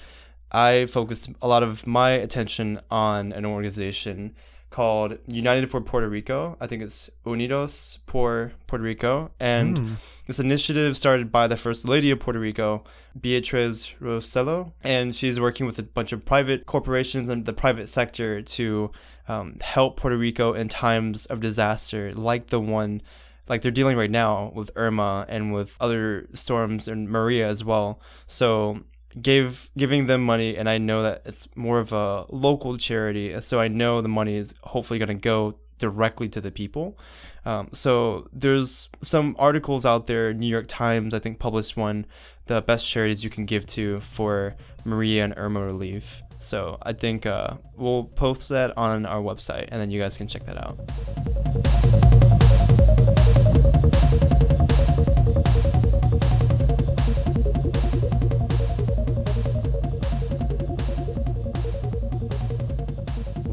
I 0.51 0.85
focus 0.87 1.27
a 1.41 1.47
lot 1.47 1.63
of 1.63 1.85
my 1.85 2.11
attention 2.11 2.81
on 2.89 3.31
an 3.31 3.45
organization 3.45 4.35
called 4.69 5.17
United 5.27 5.69
for 5.69 5.81
Puerto 5.81 6.07
Rico. 6.07 6.55
I 6.59 6.67
think 6.67 6.83
it's 6.83 7.09
Unidos 7.25 7.99
por 8.05 8.53
Puerto 8.67 8.83
Rico. 8.83 9.31
And 9.39 9.97
this 10.27 10.39
initiative 10.39 10.95
started 10.95 11.31
by 11.31 11.47
the 11.47 11.57
First 11.57 11.87
Lady 11.87 12.11
of 12.11 12.19
Puerto 12.19 12.39
Rico, 12.39 12.83
Beatriz 13.19 13.93
Rosselló. 13.99 14.73
And 14.83 15.15
she's 15.15 15.39
working 15.39 15.65
with 15.65 15.79
a 15.79 15.83
bunch 15.83 16.11
of 16.11 16.25
private 16.25 16.65
corporations 16.65 17.29
and 17.29 17.45
the 17.45 17.53
private 17.53 17.89
sector 17.89 18.41
to 18.41 18.91
um, 19.27 19.57
help 19.61 19.97
Puerto 19.97 20.17
Rico 20.17 20.53
in 20.53 20.69
times 20.69 21.25
of 21.27 21.39
disaster 21.39 22.13
like 22.13 22.47
the 22.47 22.59
one 22.59 23.01
like 23.47 23.63
they're 23.63 23.71
dealing 23.71 23.97
right 23.97 24.11
now 24.11 24.51
with 24.53 24.69
Irma 24.75 25.25
and 25.27 25.51
with 25.51 25.75
other 25.79 26.27
storms 26.33 26.87
and 26.87 27.09
Maria 27.09 27.47
as 27.47 27.63
well. 27.63 27.99
So 28.27 28.81
gave 29.21 29.69
giving 29.77 30.05
them 30.05 30.23
money 30.23 30.55
and 30.55 30.69
I 30.69 30.77
know 30.77 31.03
that 31.03 31.23
it's 31.25 31.47
more 31.55 31.79
of 31.79 31.91
a 31.91 32.25
local 32.29 32.77
charity 32.77 33.39
so 33.41 33.59
I 33.59 33.67
know 33.67 34.01
the 34.01 34.07
money 34.07 34.35
is 34.35 34.53
hopefully 34.61 34.99
going 34.99 35.09
to 35.09 35.15
go 35.15 35.55
directly 35.79 36.29
to 36.29 36.41
the 36.41 36.51
people. 36.51 36.97
Um, 37.45 37.69
so 37.73 38.27
there's 38.31 38.89
some 39.01 39.35
articles 39.39 39.85
out 39.85 40.07
there. 40.07 40.33
New 40.33 40.47
York 40.47 40.65
Times, 40.67 41.13
I 41.13 41.19
think, 41.19 41.39
published 41.39 41.75
one, 41.75 42.05
the 42.45 42.61
best 42.61 42.87
charities 42.87 43.23
you 43.23 43.29
can 43.29 43.45
give 43.45 43.65
to 43.67 44.01
for 44.01 44.55
Maria 44.85 45.23
and 45.23 45.33
Irma 45.35 45.65
relief. 45.65 46.21
So 46.39 46.77
I 46.81 46.93
think 46.93 47.25
uh, 47.25 47.55
we'll 47.75 48.03
post 48.03 48.49
that 48.49 48.77
on 48.77 49.05
our 49.05 49.21
website, 49.21 49.69
and 49.71 49.81
then 49.81 49.89
you 49.89 49.99
guys 49.99 50.15
can 50.15 50.27
check 50.27 50.45
that 50.45 50.57
out. 50.57 51.88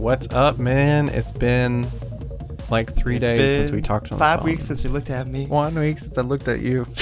What's 0.07 0.33
up, 0.33 0.61
man? 0.61 1.09
It's 1.09 1.33
been 1.33 1.85
like 2.71 2.95
three 2.95 3.17
It's 3.17 3.25
days 3.25 3.57
since 3.57 3.73
we 3.73 3.83
talked 3.83 4.13
on 4.13 4.19
the 4.19 4.25
Five 4.25 4.45
weeks 4.45 4.65
since 4.65 4.85
you 4.85 4.91
looked 4.91 5.11
at 5.11 5.27
me. 5.27 5.49
One 5.49 5.75
week 5.75 5.99
since 5.99 6.17
I 6.17 6.23
looked 6.23 6.47
at 6.47 6.61
you. 6.61 6.87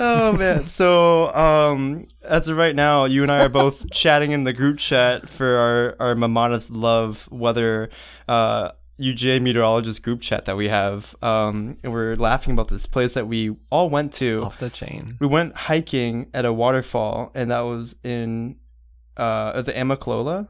oh 0.00 0.32
man. 0.32 0.66
So 0.66 1.32
um 1.32 2.08
as 2.24 2.48
of 2.48 2.56
right 2.56 2.74
now, 2.74 3.04
you 3.04 3.22
and 3.22 3.30
I 3.30 3.44
are 3.44 3.48
both 3.48 3.88
chatting 3.92 4.32
in 4.32 4.42
the 4.42 4.52
group 4.52 4.78
chat 4.78 5.30
for 5.30 5.46
our, 5.46 5.96
our 6.00 6.16
Mamada's 6.16 6.72
Love 6.72 7.28
weather 7.30 7.88
uh 8.26 8.72
UJ 9.00 9.40
meteorologist 9.40 10.02
group 10.02 10.20
chat 10.20 10.44
that 10.46 10.56
we 10.56 10.66
have. 10.66 11.14
Um 11.22 11.76
and 11.84 11.92
we're 11.92 12.16
laughing 12.16 12.54
about 12.54 12.66
this 12.66 12.84
place 12.84 13.14
that 13.14 13.28
we 13.28 13.54
all 13.70 13.88
went 13.88 14.12
to. 14.14 14.42
Off 14.42 14.58
the 14.58 14.70
chain. 14.70 15.18
We 15.20 15.28
went 15.28 15.54
hiking 15.54 16.30
at 16.34 16.44
a 16.44 16.52
waterfall 16.52 17.30
and 17.32 17.48
that 17.52 17.60
was 17.60 17.94
in 18.02 18.56
uh 19.18 19.62
the 19.62 19.72
Amicalola 19.72 20.48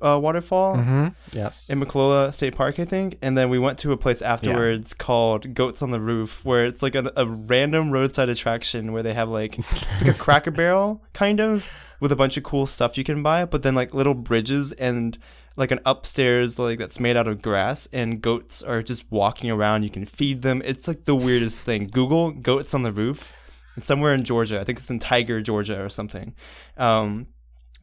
uh, 0.00 0.18
waterfall 0.22 0.76
Mm-hmm. 0.76 1.08
Yes. 1.36 1.68
in 1.68 2.32
State 2.32 2.54
Park, 2.56 2.78
I 2.78 2.84
think. 2.84 3.18
And 3.22 3.36
then 3.36 3.48
we 3.50 3.58
went 3.58 3.78
to 3.80 3.92
a 3.92 3.96
place 3.96 4.22
afterwards 4.22 4.94
called 4.94 5.54
Goats 5.54 5.82
on 5.82 5.90
the 5.90 6.00
Roof, 6.00 6.44
where 6.44 6.64
it's 6.64 6.82
like 6.82 6.94
a, 6.94 7.10
a 7.16 7.26
random 7.26 7.90
roadside 7.90 8.28
attraction 8.28 8.92
where 8.92 9.02
they 9.02 9.14
have 9.14 9.28
like, 9.28 9.58
like 9.98 10.08
a 10.08 10.14
Cracker 10.18 10.50
Barrel 10.50 11.02
kind 11.12 11.40
of 11.40 11.66
with 11.98 12.12
a 12.12 12.16
bunch 12.16 12.36
of 12.36 12.42
cool 12.44 12.66
stuff 12.66 12.96
you 12.96 13.04
can 13.04 13.22
buy, 13.22 13.44
but 13.44 13.62
then 13.62 13.74
like 13.74 13.92
little 13.92 14.14
bridges 14.14 14.72
and 14.74 15.18
like 15.56 15.70
an 15.70 15.80
upstairs 15.84 16.58
like 16.58 16.78
that's 16.78 17.00
made 17.00 17.16
out 17.16 17.26
of 17.26 17.42
grass 17.42 17.86
and 17.92 18.22
goats 18.22 18.62
are 18.62 18.82
just 18.82 19.10
walking 19.10 19.50
around. 19.50 19.82
You 19.82 19.90
can 19.90 20.06
feed 20.06 20.42
them. 20.42 20.62
It's 20.64 20.86
like 20.88 21.04
the 21.04 21.16
weirdest 21.16 21.58
thing. 21.58 21.88
Google 21.88 22.30
Goats 22.30 22.72
on 22.74 22.82
the 22.84 22.92
Roof. 22.92 23.32
It's 23.76 23.86
somewhere 23.86 24.14
in 24.14 24.24
Georgia. 24.24 24.60
I 24.60 24.64
think 24.64 24.78
it's 24.78 24.90
in 24.90 24.98
Tiger, 24.98 25.40
Georgia, 25.40 25.82
or 25.82 25.88
something. 25.88 26.34
Um, 26.76 27.26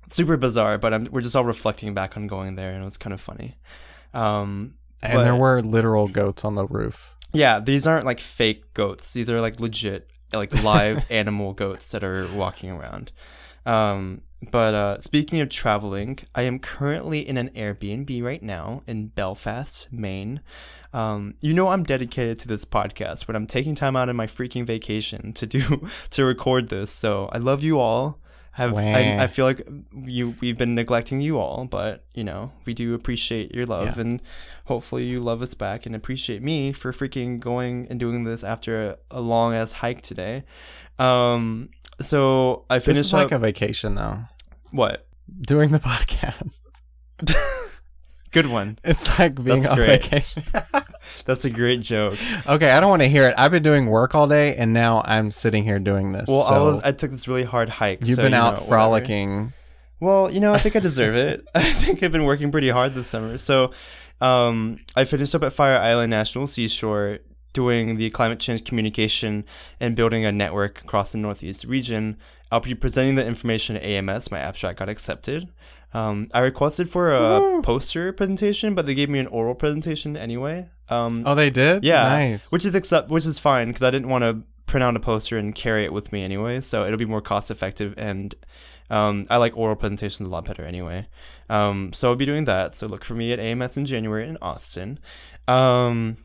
super 0.10 0.38
bizarre, 0.38 0.78
but 0.78 0.94
I'm, 0.94 1.08
we're 1.12 1.22
just 1.22 1.36
all 1.36 1.46
reflecting 1.46 1.94
back 1.94 2.18
on 2.18 2.28
going 2.28 2.56
there, 2.56 2.72
and 2.72 2.82
it 2.82 2.86
was 2.86 2.98
kind 2.98 3.14
of 3.14 3.22
funny. 3.22 3.58
Um, 4.14 4.76
and 5.02 5.26
there 5.26 5.36
were 5.36 5.62
literal 5.62 6.08
goats 6.08 6.44
on 6.44 6.56
the 6.56 6.66
roof. 6.66 7.16
yeah, 7.34 7.60
these 7.60 7.86
aren't 7.86 8.06
like 8.06 8.20
fake 8.20 8.74
goats. 8.74 9.14
These 9.14 9.30
are 9.30 9.42
like 9.42 9.60
legit, 9.60 10.10
like 10.34 10.54
live 10.64 11.06
animal 11.12 11.54
goats 11.54 11.92
that 11.92 12.04
are 12.04 12.28
walking 12.34 12.72
around. 12.72 13.12
Um, 13.66 14.22
but 14.52 14.74
uh, 14.74 15.02
speaking 15.02 15.42
of 15.42 15.50
traveling, 15.50 16.20
I 16.34 16.44
am 16.44 16.60
currently 16.60 17.28
in 17.28 17.38
an 17.38 17.50
Airbnb 17.50 18.24
right 18.24 18.42
now 18.42 18.84
in 18.88 19.08
Belfast, 19.08 19.92
Maine. 19.92 20.42
Um, 20.94 21.36
you 21.42 21.54
know 21.54 21.68
I'm 21.68 21.84
dedicated 21.84 22.40
to 22.40 22.48
this 22.48 22.64
podcast, 22.64 23.26
but 23.28 23.36
I'm 23.36 23.46
taking 23.46 23.76
time 23.76 23.96
out 23.96 24.10
of 24.10 24.16
my 24.16 24.26
freaking 24.26 24.66
vacation 24.66 25.34
to 25.34 25.46
do 25.46 25.88
to 26.12 26.24
record 26.24 26.70
this. 26.70 26.92
So 26.92 27.30
I 27.34 27.40
love 27.40 27.62
you 27.64 27.80
all. 27.80 28.20
Have 28.58 28.72
Wah. 28.74 28.80
I, 28.82 29.24
I 29.24 29.28
feel 29.28 29.46
like 29.46 29.68
you 30.06 30.36
we've 30.42 30.58
been 30.58 30.74
neglecting 30.76 31.22
you 31.22 31.38
all, 31.40 31.66
but 31.66 32.06
you 32.14 32.24
know 32.24 32.52
we 32.66 32.74
do 32.74 32.94
appreciate 32.94 33.54
your 33.56 33.66
love 33.66 33.96
Yeah. 33.96 34.02
and 34.02 34.22
hopefully 34.66 35.06
you 35.06 35.20
love 35.20 35.42
us 35.42 35.54
back 35.54 35.86
and 35.86 35.96
appreciate 35.96 36.42
me 36.42 36.72
for 36.74 36.92
freaking 36.92 37.40
going 37.40 37.88
and 37.90 38.00
doing 38.00 38.24
this 38.24 38.44
after 38.44 38.90
a, 38.90 38.98
a 39.12 39.22
long 39.22 39.54
ass 39.54 39.74
hike 39.74 40.02
today. 40.02 40.44
Um, 41.00 41.70
so 42.02 42.66
I 42.70 42.80
finished 42.80 42.98
This 42.98 43.06
is 43.08 43.14
like 43.14 43.32
a 43.32 43.40
vacation, 43.40 43.94
though. 43.96 44.22
what 44.72 45.08
Doing 45.42 45.72
the 45.72 45.80
podcast. 45.92 46.60
good 48.42 48.52
one. 48.52 48.80
It's 48.84 49.20
like 49.20 49.36
being 49.44 49.60
That's 49.62 49.70
on 49.70 49.78
great. 49.78 50.04
vacation. 50.04 50.44
That's 51.26 51.46
a 51.46 51.50
great 51.50 51.82
joke. 51.82 52.18
okay, 52.48 52.72
I 52.72 52.80
don't 52.80 52.90
want 52.90 53.02
to 53.02 53.08
hear 53.10 53.28
it. 53.30 53.36
I've 53.38 53.52
been 53.52 53.64
doing 53.64 53.88
work 53.88 54.16
all 54.16 54.28
day, 54.28 54.56
and 54.56 54.74
now 54.74 55.02
I'm 55.06 55.32
sitting 55.32 55.64
here 55.64 55.80
doing 55.80 56.12
this. 56.12 56.26
Well, 56.28 56.44
I 56.44 56.60
was 56.60 56.82
I 56.84 56.92
took 56.92 57.12
this 57.12 57.28
really 57.28 57.44
hard 57.44 57.70
hike. 57.70 58.06
you've 58.06 58.18
so, 58.18 58.24
been 58.24 58.32
you 58.34 58.38
out 58.38 58.44
know, 58.54 58.60
whatever. 58.62 58.68
frolicking. 58.70 59.54
Well, 60.00 60.32
you 60.32 60.40
know, 60.40 60.54
I 60.54 60.60
think 60.60 60.76
I 60.76 60.80
deserve 60.92 61.16
it. 61.16 61.46
I 61.56 61.74
think 61.74 62.04
I've 62.04 62.12
been 62.12 62.26
working 62.26 62.52
pretty 62.52 62.70
hard 62.70 62.94
this 62.94 63.08
summer. 63.08 63.38
So, 63.38 63.72
um, 64.22 64.78
I 64.96 65.06
finished 65.06 65.34
up 65.36 65.44
at 65.44 65.54
Fire 65.54 65.78
Island 65.78 66.12
National 66.12 66.48
Seashore 66.48 67.20
doing 67.54 67.98
the 67.98 68.10
climate 68.12 68.40
change 68.40 68.64
communication 68.64 69.44
and 69.80 69.96
building 69.96 70.26
a 70.26 70.32
network 70.32 70.82
across 70.84 71.12
the 71.12 71.18
Northeast 71.18 71.64
region. 71.66 72.18
I'll 72.52 72.60
be 72.60 72.76
presenting 72.76 73.16
the 73.16 73.26
information 73.26 73.76
at 73.76 73.84
AMS. 73.84 74.32
My 74.32 74.40
abstract 74.40 74.80
got 74.80 74.90
accepted. 74.90 75.50
Um, 75.94 76.30
I 76.34 76.40
requested 76.40 76.90
for 76.90 77.12
a 77.12 77.62
poster 77.62 78.12
presentation, 78.14 78.76
but 78.76 78.86
they 78.86 78.94
gave 78.96 79.10
me 79.10 79.20
an 79.20 79.28
oral 79.28 79.56
presentation 79.56 80.16
anyway. 80.18 80.68
Um, 80.90 81.24
Oh, 81.26 81.34
they 81.36 81.50
did. 81.50 81.84
yeah, 81.84 82.04
nice. 82.04 82.52
Which 82.52 82.66
is 82.66 82.76
accept, 82.76 83.10
which 83.10 83.26
is 83.26 83.40
fine 83.40 83.68
because 83.70 83.84
I 83.84 83.92
didn't 83.92 84.10
want 84.10 84.24
to 84.24 84.44
print 84.66 84.84
out 84.84 84.96
a 84.96 85.00
poster 85.00 85.38
and 85.38 85.56
carry 85.56 85.86
it 85.86 85.94
with 85.94 86.12
me 86.12 86.24
anyway. 86.24 86.60
So 86.62 86.86
it'll 86.86 86.98
be 86.98 87.06
more 87.06 87.22
cost 87.22 87.50
effective, 87.50 87.94
and 87.98 88.36
um, 88.90 89.28
I 89.30 89.38
like 89.38 89.56
oral 89.58 89.76
presentations 89.78 90.28
a 90.28 90.32
lot 90.32 90.46
better 90.46 90.64
anyway. 90.64 91.08
Um, 91.50 91.94
so 91.94 92.10
I'll 92.10 92.16
be 92.16 92.26
doing 92.26 92.46
that. 92.46 92.76
So 92.76 92.88
look 92.88 93.04
for 93.06 93.14
me 93.16 93.32
at 93.32 93.40
AMS 93.40 93.78
in 93.78 93.86
January 93.86 94.28
in 94.28 94.38
Austin. 94.42 95.00
Um, 95.48 96.18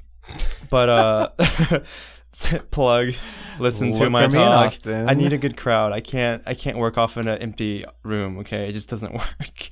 but 0.71 0.89
uh, 0.89 1.29
plug. 2.71 3.15
Listen 3.59 3.93
to 3.95 4.09
my 4.11 4.27
talk. 4.27 4.73
I 4.87 5.15
need 5.15 5.33
a 5.33 5.39
good 5.39 5.57
crowd. 5.57 5.93
I 5.93 6.01
can't. 6.01 6.43
I 6.47 6.55
can't 6.55 6.79
work 6.79 6.97
off 6.99 7.17
in 7.17 7.29
an 7.29 7.39
empty 7.39 7.85
room. 8.03 8.39
Okay, 8.39 8.69
it 8.69 8.73
just 8.73 8.89
doesn't 8.89 9.13
work. 9.15 9.71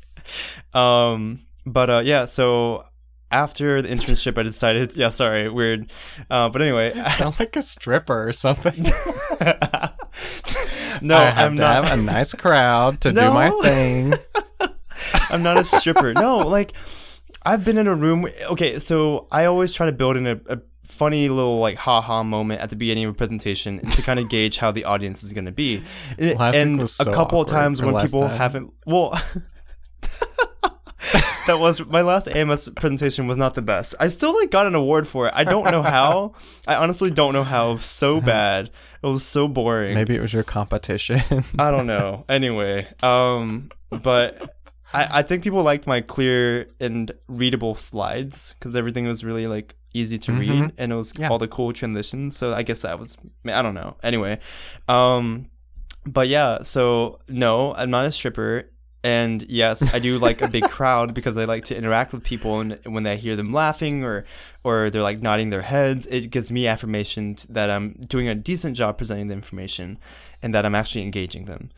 um, 0.74 1.40
but 1.66 1.90
uh, 1.90 2.02
yeah. 2.04 2.26
So 2.26 2.84
after 3.30 3.80
the 3.82 3.88
internship, 3.88 4.36
I 4.38 4.42
decided. 4.42 4.92
Yeah, 4.96 5.08
sorry, 5.10 5.48
weird. 5.48 5.90
Uh, 6.30 6.48
but 6.50 6.60
anyway, 6.62 6.92
Sound 7.16 7.38
like 7.38 7.56
a 7.56 7.62
stripper 7.62 8.28
or 8.28 8.32
something. 8.32 8.82
no, 11.02 11.16
I 11.16 11.30
have 11.30 11.38
I'm 11.52 11.56
to 11.56 11.62
not. 11.62 11.84
have 11.84 11.98
a 11.98 12.02
nice 12.02 12.34
crowd 12.34 13.00
to 13.02 13.12
do 13.12 13.30
my 13.30 13.50
thing. 13.62 14.14
I'm 15.30 15.42
not 15.42 15.56
a 15.58 15.64
stripper. 15.64 16.12
no, 16.12 16.38
like 16.38 16.72
I've 17.44 17.64
been 17.64 17.78
in 17.78 17.86
a 17.86 17.94
room. 17.94 18.26
Okay, 18.50 18.78
so 18.78 19.26
I 19.32 19.46
always 19.46 19.72
try 19.72 19.86
to 19.86 19.92
build 19.92 20.16
in 20.16 20.26
a, 20.26 20.40
a 20.48 20.58
funny 20.90 21.28
little 21.28 21.58
like 21.58 21.76
ha 21.76 22.00
ha 22.00 22.22
moment 22.22 22.60
at 22.60 22.70
the 22.70 22.76
beginning 22.76 23.04
of 23.04 23.10
a 23.12 23.14
presentation 23.14 23.80
to 23.90 24.02
kind 24.02 24.18
of 24.18 24.28
gauge 24.30 24.58
how 24.58 24.70
the 24.70 24.84
audience 24.84 25.22
is 25.22 25.32
going 25.32 25.46
to 25.46 25.52
be. 25.52 25.82
And, 26.18 26.38
Last 26.38 26.54
and 26.54 26.78
was 26.78 27.00
a 27.00 27.04
so 27.04 27.12
couple 27.12 27.40
of 27.40 27.48
times 27.48 27.80
when 27.80 27.94
people 28.00 28.20
time. 28.20 28.36
haven't, 28.36 28.72
well. 28.86 29.20
that 31.46 31.58
was 31.58 31.84
my 31.86 32.02
last 32.02 32.28
AMS 32.28 32.68
presentation 32.76 33.26
was 33.26 33.36
not 33.36 33.54
the 33.54 33.62
best. 33.62 33.94
I 33.98 34.08
still 34.08 34.34
like 34.38 34.50
got 34.50 34.66
an 34.66 34.74
award 34.74 35.08
for 35.08 35.26
it. 35.26 35.34
I 35.34 35.44
don't 35.44 35.70
know 35.70 35.82
how. 35.82 36.34
I 36.66 36.76
honestly 36.76 37.10
don't 37.10 37.32
know 37.32 37.44
how. 37.44 37.76
So 37.78 38.20
bad. 38.20 38.70
It 39.02 39.06
was 39.06 39.26
so 39.26 39.48
boring. 39.48 39.94
Maybe 39.94 40.14
it 40.14 40.20
was 40.20 40.32
your 40.32 40.42
competition. 40.42 41.22
I 41.58 41.70
don't 41.70 41.86
know. 41.86 42.24
Anyway, 42.28 42.86
um, 43.02 43.70
but 43.90 44.59
I, 44.92 45.20
I 45.20 45.22
think 45.22 45.42
people 45.42 45.62
liked 45.62 45.86
my 45.86 46.00
clear 46.00 46.68
and 46.80 47.12
readable 47.28 47.74
slides 47.76 48.54
because 48.58 48.74
everything 48.74 49.06
was 49.06 49.22
really 49.24 49.46
like 49.46 49.76
easy 49.92 50.18
to 50.18 50.32
read 50.32 50.50
Mhm. 50.50 50.72
and 50.78 50.92
it 50.92 50.94
was 50.94 51.12
Yeah. 51.18 51.28
all 51.28 51.38
the 51.38 51.48
cool 51.48 51.72
transitions. 51.72 52.36
So 52.36 52.54
I 52.54 52.62
guess 52.62 52.80
that 52.82 52.98
was 52.98 53.16
I 53.46 53.62
don't 53.62 53.74
know. 53.74 53.96
Anyway, 54.02 54.38
um, 54.88 55.46
but 56.06 56.28
yeah. 56.28 56.62
So 56.62 57.20
no, 57.28 57.74
I'm 57.74 57.90
not 57.90 58.06
a 58.06 58.12
stripper. 58.12 58.66
And 59.02 59.44
yes, 59.48 59.82
I 59.94 59.98
do 59.98 60.18
like 60.18 60.42
a 60.42 60.48
big 60.48 60.64
crowd 60.68 61.14
because 61.14 61.34
I 61.38 61.46
like 61.46 61.64
to 61.66 61.76
interact 61.76 62.12
with 62.12 62.22
people, 62.22 62.60
and 62.60 62.78
when 62.84 63.06
I 63.06 63.16
hear 63.16 63.34
them 63.34 63.50
laughing 63.50 64.04
or 64.04 64.26
or 64.62 64.90
they're 64.90 65.02
like 65.02 65.22
nodding 65.22 65.48
their 65.48 65.62
heads, 65.62 66.06
it 66.10 66.30
gives 66.30 66.50
me 66.50 66.66
affirmation 66.66 67.36
that 67.48 67.70
I'm 67.70 67.92
doing 68.06 68.28
a 68.28 68.34
decent 68.34 68.76
job 68.76 68.98
presenting 68.98 69.28
the 69.28 69.34
information, 69.34 69.98
and 70.42 70.52
that 70.54 70.66
I'm 70.66 70.74
actually 70.74 71.00
engaging 71.02 71.46
them. 71.46 71.70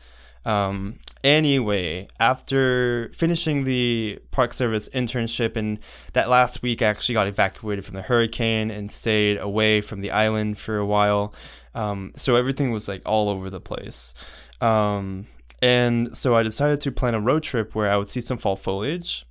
Um, 0.43 0.99
anyway, 1.23 2.07
after 2.19 3.11
finishing 3.13 3.63
the 3.63 4.19
Park 4.31 4.53
Service 4.53 4.89
internship, 4.89 5.55
and 5.55 5.79
that 6.13 6.29
last 6.29 6.61
week 6.61 6.81
I 6.81 6.85
actually 6.85 7.13
got 7.13 7.27
evacuated 7.27 7.85
from 7.85 7.95
the 7.95 8.01
hurricane 8.01 8.69
and 8.69 8.91
stayed 8.91 9.37
away 9.37 9.81
from 9.81 10.01
the 10.01 10.11
island 10.11 10.57
for 10.57 10.77
a 10.77 10.85
while. 10.85 11.33
Um, 11.73 12.11
so 12.15 12.35
everything 12.35 12.71
was 12.71 12.87
like 12.87 13.01
all 13.05 13.29
over 13.29 13.49
the 13.49 13.61
place. 13.61 14.13
Um, 14.61 15.27
and 15.61 16.15
so 16.17 16.35
I 16.35 16.43
decided 16.43 16.81
to 16.81 16.91
plan 16.91 17.15
a 17.15 17.21
road 17.21 17.43
trip 17.43 17.73
where 17.73 17.89
I 17.89 17.97
would 17.97 18.09
see 18.09 18.21
some 18.21 18.37
fall 18.37 18.55
foliage. 18.55 19.25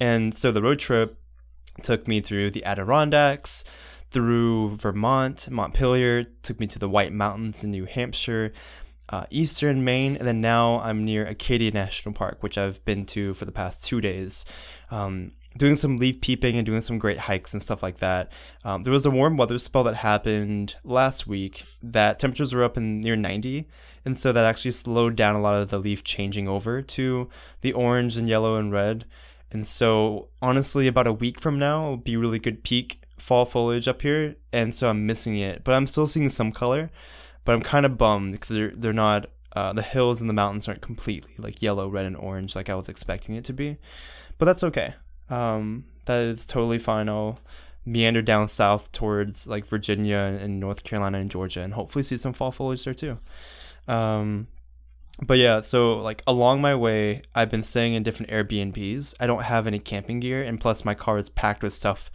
And 0.00 0.36
so 0.36 0.52
the 0.52 0.62
road 0.62 0.78
trip 0.78 1.18
took 1.82 2.06
me 2.06 2.20
through 2.20 2.50
the 2.50 2.64
Adirondacks, 2.64 3.64
through 4.10 4.76
Vermont, 4.76 5.48
Montpelier, 5.50 6.24
took 6.42 6.60
me 6.60 6.66
to 6.66 6.78
the 6.78 6.88
White 6.88 7.12
Mountains 7.12 7.64
in 7.64 7.70
New 7.70 7.86
Hampshire, 7.86 8.52
uh, 9.12 9.26
eastern 9.30 9.84
Maine, 9.84 10.16
and 10.16 10.26
then 10.26 10.40
now 10.40 10.80
I'm 10.80 11.04
near 11.04 11.26
Acadia 11.26 11.70
National 11.70 12.14
Park, 12.14 12.38
which 12.42 12.56
I've 12.56 12.82
been 12.84 13.04
to 13.06 13.34
for 13.34 13.44
the 13.44 13.52
past 13.52 13.84
two 13.84 14.00
days. 14.00 14.44
Um, 14.90 15.32
doing 15.56 15.76
some 15.76 15.98
leaf 15.98 16.20
peeping 16.22 16.56
and 16.56 16.64
doing 16.64 16.80
some 16.80 16.98
great 16.98 17.18
hikes 17.18 17.52
and 17.52 17.62
stuff 17.62 17.82
like 17.82 17.98
that. 17.98 18.32
Um, 18.64 18.84
there 18.84 18.92
was 18.92 19.04
a 19.04 19.10
warm 19.10 19.36
weather 19.36 19.58
spell 19.58 19.84
that 19.84 19.96
happened 19.96 20.76
last 20.82 21.26
week 21.26 21.64
that 21.82 22.18
temperatures 22.18 22.54
were 22.54 22.64
up 22.64 22.78
in 22.78 23.02
near 23.02 23.16
90, 23.16 23.68
and 24.04 24.18
so 24.18 24.32
that 24.32 24.46
actually 24.46 24.70
slowed 24.70 25.14
down 25.14 25.36
a 25.36 25.42
lot 25.42 25.54
of 25.54 25.68
the 25.68 25.78
leaf 25.78 26.02
changing 26.02 26.48
over 26.48 26.80
to 26.80 27.28
the 27.60 27.74
orange 27.74 28.16
and 28.16 28.28
yellow 28.28 28.56
and 28.56 28.72
red. 28.72 29.04
And 29.50 29.66
so, 29.66 30.28
honestly, 30.40 30.86
about 30.86 31.06
a 31.06 31.12
week 31.12 31.38
from 31.38 31.58
now 31.58 31.86
will 31.86 31.96
be 31.98 32.16
really 32.16 32.38
good 32.38 32.64
peak 32.64 33.02
fall 33.18 33.44
foliage 33.44 33.86
up 33.86 34.00
here, 34.00 34.36
and 34.52 34.74
so 34.74 34.88
I'm 34.88 35.06
missing 35.06 35.36
it. 35.36 35.62
But 35.64 35.74
I'm 35.74 35.86
still 35.86 36.06
seeing 36.06 36.30
some 36.30 36.50
color, 36.50 36.90
but 37.44 37.52
I'm 37.52 37.62
kind 37.62 37.86
of 37.86 37.98
bummed 37.98 38.32
because 38.32 38.48
they're 38.48 38.72
they're 38.74 38.92
not. 38.92 39.26
Uh, 39.54 39.70
the 39.70 39.82
hills 39.82 40.18
and 40.22 40.30
the 40.30 40.34
mountains 40.34 40.66
aren't 40.66 40.80
completely 40.80 41.34
like 41.36 41.60
yellow, 41.60 41.86
red, 41.86 42.06
and 42.06 42.16
orange 42.16 42.56
like 42.56 42.70
I 42.70 42.74
was 42.74 42.88
expecting 42.88 43.34
it 43.34 43.44
to 43.44 43.52
be, 43.52 43.76
but 44.38 44.46
that's 44.46 44.64
okay. 44.64 44.94
Um, 45.28 45.84
that 46.06 46.24
is 46.24 46.46
totally 46.46 46.78
fine. 46.78 47.10
I'll 47.10 47.38
meander 47.84 48.22
down 48.22 48.48
south 48.48 48.90
towards 48.92 49.46
like 49.46 49.66
Virginia 49.66 50.38
and 50.40 50.58
North 50.58 50.84
Carolina 50.84 51.18
and 51.18 51.30
Georgia, 51.30 51.60
and 51.60 51.74
hopefully 51.74 52.02
see 52.02 52.16
some 52.16 52.32
fall 52.32 52.50
foliage 52.50 52.84
there 52.84 52.94
too. 52.94 53.18
Um, 53.86 54.46
but 55.20 55.38
yeah, 55.38 55.60
so 55.60 55.94
like 55.98 56.22
along 56.26 56.60
my 56.60 56.74
way, 56.74 57.22
I've 57.34 57.50
been 57.50 57.62
staying 57.62 57.94
in 57.94 58.02
different 58.02 58.32
Airbnbs. 58.32 59.14
I 59.20 59.26
don't 59.26 59.44
have 59.44 59.66
any 59.66 59.78
camping 59.78 60.20
gear, 60.20 60.42
and 60.42 60.60
plus 60.60 60.84
my 60.84 60.94
car 60.94 61.18
is 61.18 61.28
packed 61.28 61.62
with 61.62 61.74
stuff 61.74 62.10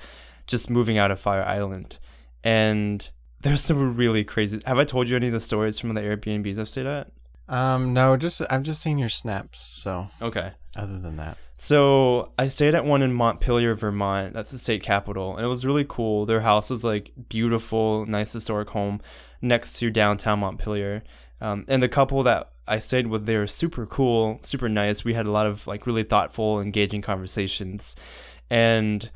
just 0.48 0.70
moving 0.70 0.98
out 0.98 1.12
of 1.12 1.20
Fire 1.20 1.44
Island. 1.44 1.98
And 2.44 3.10
there's 3.42 3.62
some 3.62 3.96
really 3.96 4.24
crazy. 4.24 4.60
Have 4.66 4.80
I 4.80 4.84
told 4.84 5.10
you 5.10 5.16
any 5.16 5.28
of 5.28 5.34
the 5.34 5.42
stories 5.42 5.80
from 5.80 5.94
the 5.94 6.02
Airbnbs 6.02 6.58
I've 6.60 6.70
stayed 6.70 6.86
at? 6.86 7.12
um, 7.50 7.94
no, 7.94 8.18
just 8.18 8.42
I've 8.50 8.64
just 8.64 8.82
seen 8.82 8.98
your 8.98 9.08
snaps. 9.10 9.60
So 9.62 10.10
Okay. 10.22 10.52
other 10.76 11.00
than 11.00 11.16
that, 11.18 11.38
So 11.60 12.34
I 12.38 12.50
stayed 12.50 12.76
at 12.76 12.84
one 12.86 13.02
in 13.02 13.14
Montpelier, 13.14 13.74
Vermont. 13.76 14.34
That's 14.34 14.52
the 14.52 14.60
state 14.60 14.84
capital, 14.84 15.36
and 15.38 15.46
it 15.46 15.50
was 15.50 15.66
really 15.66 15.86
cool. 15.88 16.26
Their 16.26 16.42
house 16.42 16.70
was 16.70 16.84
like 16.84 17.12
beautiful, 17.30 18.06
nice 18.06 18.34
historic 18.34 18.70
home 18.70 19.00
next 19.42 19.74
to 19.80 19.90
downtown 19.90 20.40
Montpelier. 20.40 21.04
Um, 21.40 21.64
and 21.68 21.82
the 21.82 21.88
couple 21.90 22.22
that 22.24 22.52
I 22.68 22.80
stayed 22.80 23.08
with, 23.08 23.26
they 23.28 23.38
were 23.38 23.48
super 23.48 23.86
cool, 23.86 24.40
super 24.44 24.68
nice. 24.68 25.04
We 25.06 25.14
had 25.14 25.26
a 25.28 25.32
lot 25.32 25.46
of 25.48 25.66
like 25.68 25.88
really 25.88 26.04
thoughtful, 26.04 26.60
engaging 26.60 27.02
conversations. 27.02 27.96
And 28.50 29.10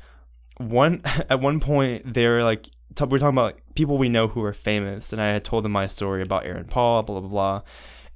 one 0.56 1.02
at 1.28 1.40
one 1.40 1.60
point, 1.60 2.14
they 2.14 2.26
were 2.28 2.42
like, 2.42 2.70
t- 2.94 3.04
we 3.04 3.16
are 3.16 3.20
talking 3.20 3.38
about 3.38 3.60
people 3.74 3.98
we 3.98 4.08
know 4.08 4.28
who 4.28 4.42
are 4.42 4.52
famous, 4.52 5.12
and 5.12 5.20
I 5.20 5.28
had 5.28 5.44
told 5.44 5.64
them 5.64 5.72
my 5.72 5.86
story 5.86 6.22
about 6.22 6.46
Aaron 6.46 6.64
Paul, 6.64 7.02
blah 7.02 7.20
blah 7.20 7.28
blah. 7.28 7.62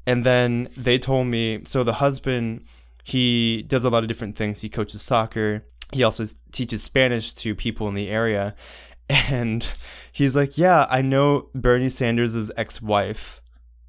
And 0.07 0.25
then 0.25 0.69
they 0.77 0.99
told 0.99 1.27
me, 1.27 1.63
so 1.67 1.83
the 1.83 1.95
husband 1.95 2.65
he 3.07 3.63
does 3.63 3.85
a 3.85 3.89
lot 3.89 4.03
of 4.03 4.09
different 4.09 4.35
things. 4.35 4.63
He 4.63 4.69
coaches 4.69 5.01
soccer. 5.01 5.63
He 5.93 6.03
also 6.03 6.27
teaches 6.51 6.83
Spanish 6.83 7.33
to 7.35 7.55
people 7.55 7.87
in 7.89 7.95
the 7.95 8.09
area. 8.09 8.55
And 9.09 9.71
he's 10.11 10.35
like, 10.35 10.59
Yeah, 10.59 10.89
I 10.91 11.01
know 11.03 11.47
Bernie 11.55 11.89
Sanders' 11.89 12.51
ex 12.57 12.83
wife. 12.83 13.41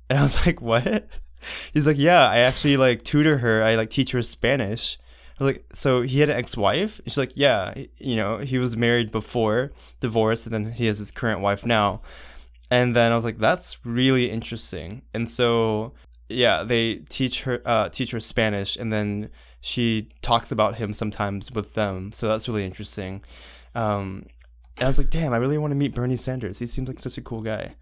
And 0.08 0.20
I 0.20 0.22
was 0.22 0.38
like, 0.46 0.62
What? 0.62 1.08
He's 1.74 1.88
like, 1.88 1.98
Yeah, 1.98 2.30
I 2.30 2.38
actually 2.38 2.78
like 2.78 3.04
tutor 3.04 3.40
her. 3.40 3.64
I 3.64 3.74
like 3.74 3.90
teach 3.90 4.12
her 4.12 4.22
Spanish. 4.22 5.00
I 5.40 5.44
was 5.44 5.54
like, 5.54 5.66
So 5.74 6.02
he 6.02 6.20
had 6.20 6.30
an 6.30 6.38
ex 6.38 6.58
wife? 6.58 7.02
She's 7.06 7.18
like, 7.18 7.34
Yeah, 7.36 7.74
you 7.98 8.16
know, 8.16 8.40
he 8.40 8.58
was 8.58 8.76
married 8.76 9.12
before, 9.12 9.72
divorced, 10.00 10.46
and 10.46 10.54
then 10.54 10.72
he 10.74 10.86
has 10.86 11.00
his 11.00 11.12
current 11.12 11.42
wife 11.42 11.66
now. 11.66 12.02
And 12.70 12.96
then 12.96 13.12
I 13.12 13.16
was 13.16 13.26
like, 13.26 13.40
That's 13.40 13.86
really 13.86 14.30
interesting. 14.30 15.04
And 15.14 15.30
so 15.30 15.94
yeah, 16.30 16.64
they 16.64 16.96
teach 17.10 17.44
her 17.44 17.62
uh, 17.66 17.90
teach 17.90 18.12
her 18.12 18.20
Spanish, 18.20 18.76
and 18.76 18.92
then 18.92 19.30
she 19.62 20.10
talks 20.22 20.52
about 20.52 20.76
him 20.76 20.94
sometimes 20.94 21.52
with 21.52 21.74
them. 21.74 22.12
So 22.14 22.28
that's 22.28 22.48
really 22.48 22.66
interesting. 22.66 23.22
Um, 23.76 24.28
and 24.78 24.86
I 24.86 24.88
was 24.88 24.98
like, 24.98 25.10
damn, 25.10 25.34
I 25.34 25.38
really 25.38 25.58
want 25.58 25.72
to 25.72 25.76
meet 25.76 25.96
Bernie 25.96 26.16
Sanders. 26.16 26.60
He 26.60 26.68
seems 26.68 26.88
like 26.88 27.00
such 27.00 27.18
a 27.18 27.22
cool 27.22 27.42
guy. 27.42 27.76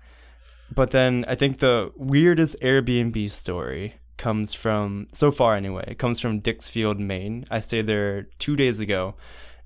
But 0.74 0.91
then 0.91 1.26
I 1.28 1.36
think 1.36 1.60
the 1.60 1.91
weirdest 1.95 2.60
Airbnb 2.62 3.30
story 3.30 3.95
comes 4.18 4.53
from 4.53 5.07
so 5.13 5.32
far 5.32 5.55
anyway. 5.55 5.86
It 5.88 5.97
comes 5.97 6.20
from 6.20 6.41
Dixfield, 6.41 6.99
Maine. 6.99 7.45
I 7.49 7.59
stayed 7.59 7.88
there 7.88 8.24
two 8.39 8.55
days 8.55 8.80
ago. 8.80 9.16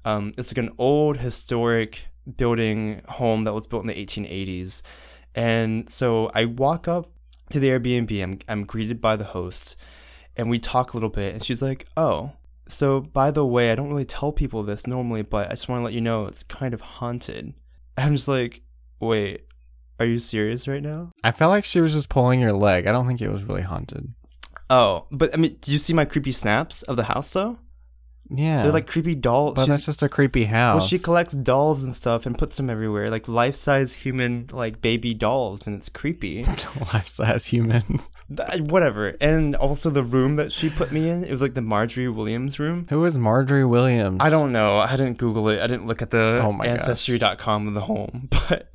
Um, 0.06 0.34
it's 0.38 0.52
like 0.52 0.66
an 0.66 0.74
old 0.78 1.18
historic 1.18 2.06
building 2.38 3.02
home 3.08 3.43
that 3.43 3.54
was 3.54 3.68
built 3.68 3.84
in 3.84 3.88
the 3.88 4.06
1880s. 4.06 4.82
And 5.36 5.89
so 5.89 6.32
I 6.34 6.45
walk 6.45 6.88
up 6.88 7.12
to 7.50 7.60
the 7.60 7.70
Airbnb. 7.70 8.22
I'm, 8.22 8.39
I'm 8.47 8.66
greeted 8.66 9.02
by 9.02 9.16
the 9.16 9.26
host, 9.26 9.76
and 10.36 10.50
we 10.50 10.60
talk 10.60 10.93
a 10.93 10.97
little 10.97 11.10
bit. 11.10 11.34
And 11.34 11.43
she's 11.43 11.62
like, 11.62 11.88
"Oh, 11.97 12.32
so 12.68 13.02
by 13.02 13.32
the 13.32 13.45
way, 13.45 13.72
I 13.72 13.76
don't 13.76 13.89
really 13.89 14.06
tell 14.06 14.32
people 14.32 14.64
this 14.64 14.88
normally, 14.88 15.22
but 15.22 15.47
I 15.47 15.52
just 15.52 15.68
want 15.68 15.82
to 15.82 15.86
let 15.86 15.93
you 15.93 16.02
know 16.02 16.26
it's 16.26 16.43
kind 16.43 16.74
of 16.74 16.82
haunted." 16.82 17.54
I'm 17.97 18.16
just 18.16 18.28
like, 18.28 18.62
"Wait, 19.00 19.45
are 20.00 20.06
you 20.06 20.20
serious 20.20 20.68
right 20.68 20.84
now?" 20.84 21.12
I 21.24 21.32
felt 21.32 21.52
like 21.52 21.66
she 21.66 21.82
was 21.82 21.93
just 21.93 22.10
pulling 22.10 22.39
your 22.39 22.54
leg. 22.54 22.88
I 22.88 22.91
don't 22.91 23.08
think 23.08 23.22
it 23.22 23.32
was 23.32 23.43
really 23.43 23.64
haunted. 23.64 24.14
Oh, 24.70 25.05
but 25.11 25.34
I 25.34 25.38
mean, 25.38 25.57
do 25.61 25.72
you 25.72 25.80
see 25.80 25.93
my 25.93 26.05
creepy 26.05 26.32
snaps 26.32 26.82
of 26.84 26.95
the 26.95 27.03
house 27.05 27.32
though? 27.34 27.57
Yeah. 28.32 28.61
They're 28.61 28.72
like 28.72 28.86
creepy 28.86 29.15
dolls. 29.15 29.55
but 29.55 29.65
She's- 29.65 29.78
that's 29.78 29.86
just 29.88 30.03
a 30.03 30.09
creepy 30.09 30.45
house. 30.45 30.82
well, 30.82 30.88
she 30.88 30.99
collects 30.99 31.34
dolls 31.34 31.84
and 31.84 31.95
stuff 31.95 32.28
and 32.28 32.38
puts 32.38 32.57
them 32.57 32.70
everywhere, 32.70 33.09
like 33.09 33.28
life-size 33.28 33.93
human, 33.93 34.47
like 34.53 34.82
baby 34.82 35.15
dolls, 35.15 35.65
and 35.65 35.76
it's 35.76 35.89
creepy. 35.89 36.43
life-size 36.93 37.47
humans. 37.47 38.11
Whatever. 38.59 39.15
And 39.20 39.55
also 39.55 39.89
the 39.89 40.03
room 40.03 40.36
that 40.36 40.51
she 40.51 40.70
put 40.70 40.91
me 40.91 41.09
in, 41.09 41.24
it 41.24 41.32
was 41.32 41.41
like 41.41 41.55
the 41.55 41.63
Marjorie 41.63 42.07
Williams 42.07 42.59
room. 42.59 42.86
Who 42.91 43.03
is 43.05 43.17
Marjorie 43.17 43.65
Williams? 43.65 44.17
I 44.22 44.30
don't 44.30 44.51
know. 44.51 44.78
I 44.78 44.95
didn't 44.95 45.17
Google 45.17 45.49
it. 45.49 45.59
I 45.59 45.65
didn't 45.65 45.88
look 45.88 46.03
at 46.03 46.11
the 46.11 46.39
Oh 46.43 46.51
my 46.51 46.67
ancestry.com 46.67 47.67
of 47.67 47.74
the 47.74 47.82
home. 47.82 48.30
But 48.49 48.72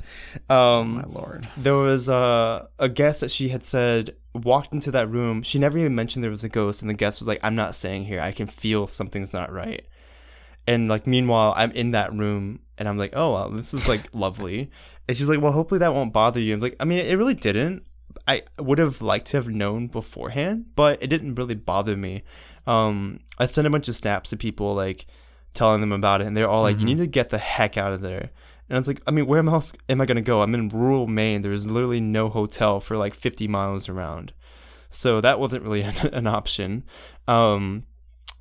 um, 0.52 0.96
My 0.96 1.04
lord. 1.04 1.48
there 1.56 1.74
was 1.74 2.08
a 2.08 2.68
a 2.80 2.88
guest 2.88 3.20
that 3.20 3.30
she 3.30 3.50
had 3.50 3.62
said 3.64 4.16
walked 4.34 4.72
into 4.72 4.90
that 4.90 5.10
room. 5.10 5.42
She 5.42 5.58
never 5.58 5.78
even 5.78 5.94
mentioned 5.94 6.22
there 6.22 6.30
was 6.30 6.44
a 6.44 6.48
ghost, 6.48 6.82
and 6.82 6.90
the 6.90 6.94
guest 6.94 7.20
was 7.20 7.28
like, 7.28 7.40
"I'm 7.42 7.54
not 7.54 7.74
staying 7.74 8.04
here. 8.06 8.20
I 8.20 8.32
can 8.32 8.46
feel 8.46 8.86
something's 8.86 9.32
not 9.32 9.52
right." 9.52 9.86
And 10.66 10.88
like, 10.88 11.06
meanwhile, 11.06 11.54
I'm 11.56 11.70
in 11.72 11.92
that 11.92 12.12
room, 12.12 12.60
and 12.76 12.88
I'm 12.88 12.98
like, 12.98 13.12
"Oh, 13.14 13.32
wow, 13.32 13.48
this 13.48 13.72
is 13.72 13.88
like 13.88 14.08
lovely." 14.12 14.70
And 15.06 15.16
she's 15.16 15.28
like, 15.28 15.40
"Well, 15.40 15.52
hopefully 15.52 15.78
that 15.78 15.94
won't 15.94 16.12
bother 16.12 16.40
you." 16.40 16.54
I'm 16.54 16.60
like, 16.60 16.76
"I 16.80 16.84
mean, 16.84 16.98
it 16.98 17.14
really 17.16 17.34
didn't. 17.34 17.84
I 18.26 18.42
would 18.58 18.78
have 18.78 19.02
liked 19.02 19.26
to 19.28 19.36
have 19.36 19.48
known 19.48 19.86
beforehand, 19.88 20.66
but 20.76 21.02
it 21.02 21.08
didn't 21.08 21.36
really 21.36 21.54
bother 21.54 21.96
me." 21.96 22.24
Um, 22.66 23.20
I 23.38 23.46
sent 23.46 23.66
a 23.66 23.70
bunch 23.70 23.88
of 23.88 23.96
snaps 23.96 24.30
to 24.30 24.36
people 24.36 24.74
like 24.74 25.06
telling 25.52 25.80
them 25.80 25.92
about 25.92 26.20
it, 26.20 26.26
and 26.26 26.36
they're 26.36 26.48
all 26.48 26.62
like, 26.62 26.78
"You 26.80 26.86
need 26.86 26.98
to 26.98 27.06
get 27.06 27.30
the 27.30 27.38
heck 27.38 27.76
out 27.76 27.92
of 27.92 28.00
there." 28.00 28.30
And 28.68 28.76
I 28.76 28.78
was 28.78 28.88
like, 28.88 29.02
I 29.06 29.10
mean, 29.10 29.26
where 29.26 29.46
else 29.46 29.72
am 29.88 30.00
I 30.00 30.06
gonna 30.06 30.22
go? 30.22 30.40
I'm 30.42 30.54
in 30.54 30.68
rural 30.68 31.06
Maine. 31.06 31.42
There's 31.42 31.66
literally 31.66 32.00
no 32.00 32.28
hotel 32.28 32.80
for 32.80 32.96
like 32.96 33.14
50 33.14 33.46
miles 33.48 33.88
around, 33.88 34.32
so 34.90 35.20
that 35.20 35.38
wasn't 35.38 35.62
really 35.64 35.82
an, 35.90 35.96
an 36.12 36.26
option. 36.26 36.84
Um, 37.28 37.84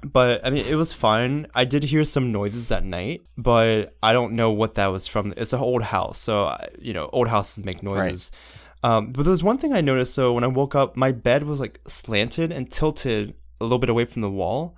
but 0.03 0.45
I 0.45 0.49
mean, 0.49 0.65
it 0.65 0.75
was 0.75 0.91
fine. 0.93 1.47
I 1.55 1.63
did 1.65 1.83
hear 1.83 2.03
some 2.03 2.31
noises 2.31 2.71
at 2.71 2.83
night, 2.83 3.21
but 3.37 3.95
I 4.03 4.11
don't 4.13 4.33
know 4.33 4.51
what 4.51 4.75
that 4.75 4.87
was 4.87 5.07
from. 5.07 5.33
It's 5.37 5.53
an 5.53 5.59
old 5.61 5.83
house, 5.83 6.19
so 6.19 6.45
I- 6.47 6.67
you 6.79 6.93
know, 6.93 7.09
old 7.13 7.27
houses 7.29 7.63
make 7.63 7.81
noises. 7.83 8.31
Um, 8.83 9.13
but 9.13 9.23
there 9.23 9.31
was 9.31 9.43
one 9.43 9.57
thing 9.57 9.71
I 9.73 9.79
noticed. 9.79 10.13
So 10.13 10.33
when 10.33 10.43
I 10.43 10.47
woke 10.47 10.75
up, 10.75 10.97
my 10.97 11.13
bed 11.13 11.43
was 11.43 11.61
like 11.61 11.79
slanted 11.87 12.51
and 12.51 12.69
tilted 12.69 13.33
a 13.61 13.63
little 13.63 13.79
bit 13.79 13.89
away 13.89 14.03
from 14.03 14.21
the 14.21 14.29
wall, 14.29 14.77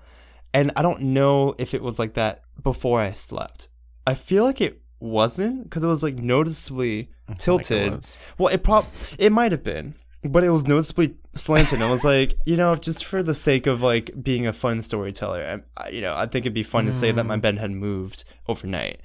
and 0.53 0.71
I 0.75 0.83
don't 0.83 1.01
know 1.01 1.55
if 1.57 1.73
it 1.73 1.81
was 1.81 1.97
like 1.97 2.13
that 2.13 2.43
before 2.61 3.01
I 3.01 3.11
slept. 3.13 3.67
I 4.05 4.13
feel 4.13 4.43
like 4.43 4.61
it 4.61 4.81
wasn't 5.05 5.63
because 5.63 5.83
it 5.83 5.87
was 5.87 6.03
like 6.03 6.15
noticeably 6.15 7.09
Like 7.27 7.37
it 7.37 7.41
tilted. 7.41 8.05
Well, 8.37 8.53
it 8.53 8.63
prob 8.63 8.87
it 9.17 9.31
might 9.31 9.51
have 9.51 9.63
been, 9.63 9.95
but 10.23 10.43
it 10.43 10.49
was 10.49 10.65
noticeably 10.65 11.15
slanted. 11.35 11.81
I 11.81 11.89
was 11.89 12.03
like, 12.03 12.37
you 12.45 12.57
know, 12.57 12.75
just 12.75 13.05
for 13.05 13.23
the 13.23 13.35
sake 13.35 13.67
of 13.67 13.81
like 13.81 14.11
being 14.21 14.47
a 14.47 14.53
fun 14.53 14.81
storyteller, 14.81 15.63
I, 15.77 15.83
I, 15.83 15.89
you 15.89 16.01
know, 16.01 16.13
I 16.13 16.25
think 16.25 16.43
it'd 16.45 16.53
be 16.53 16.63
fun 16.63 16.85
to 16.85 16.93
say 16.93 17.11
that 17.11 17.25
my 17.25 17.37
bed 17.37 17.57
had 17.57 17.71
moved 17.71 18.23
overnight. 18.47 18.99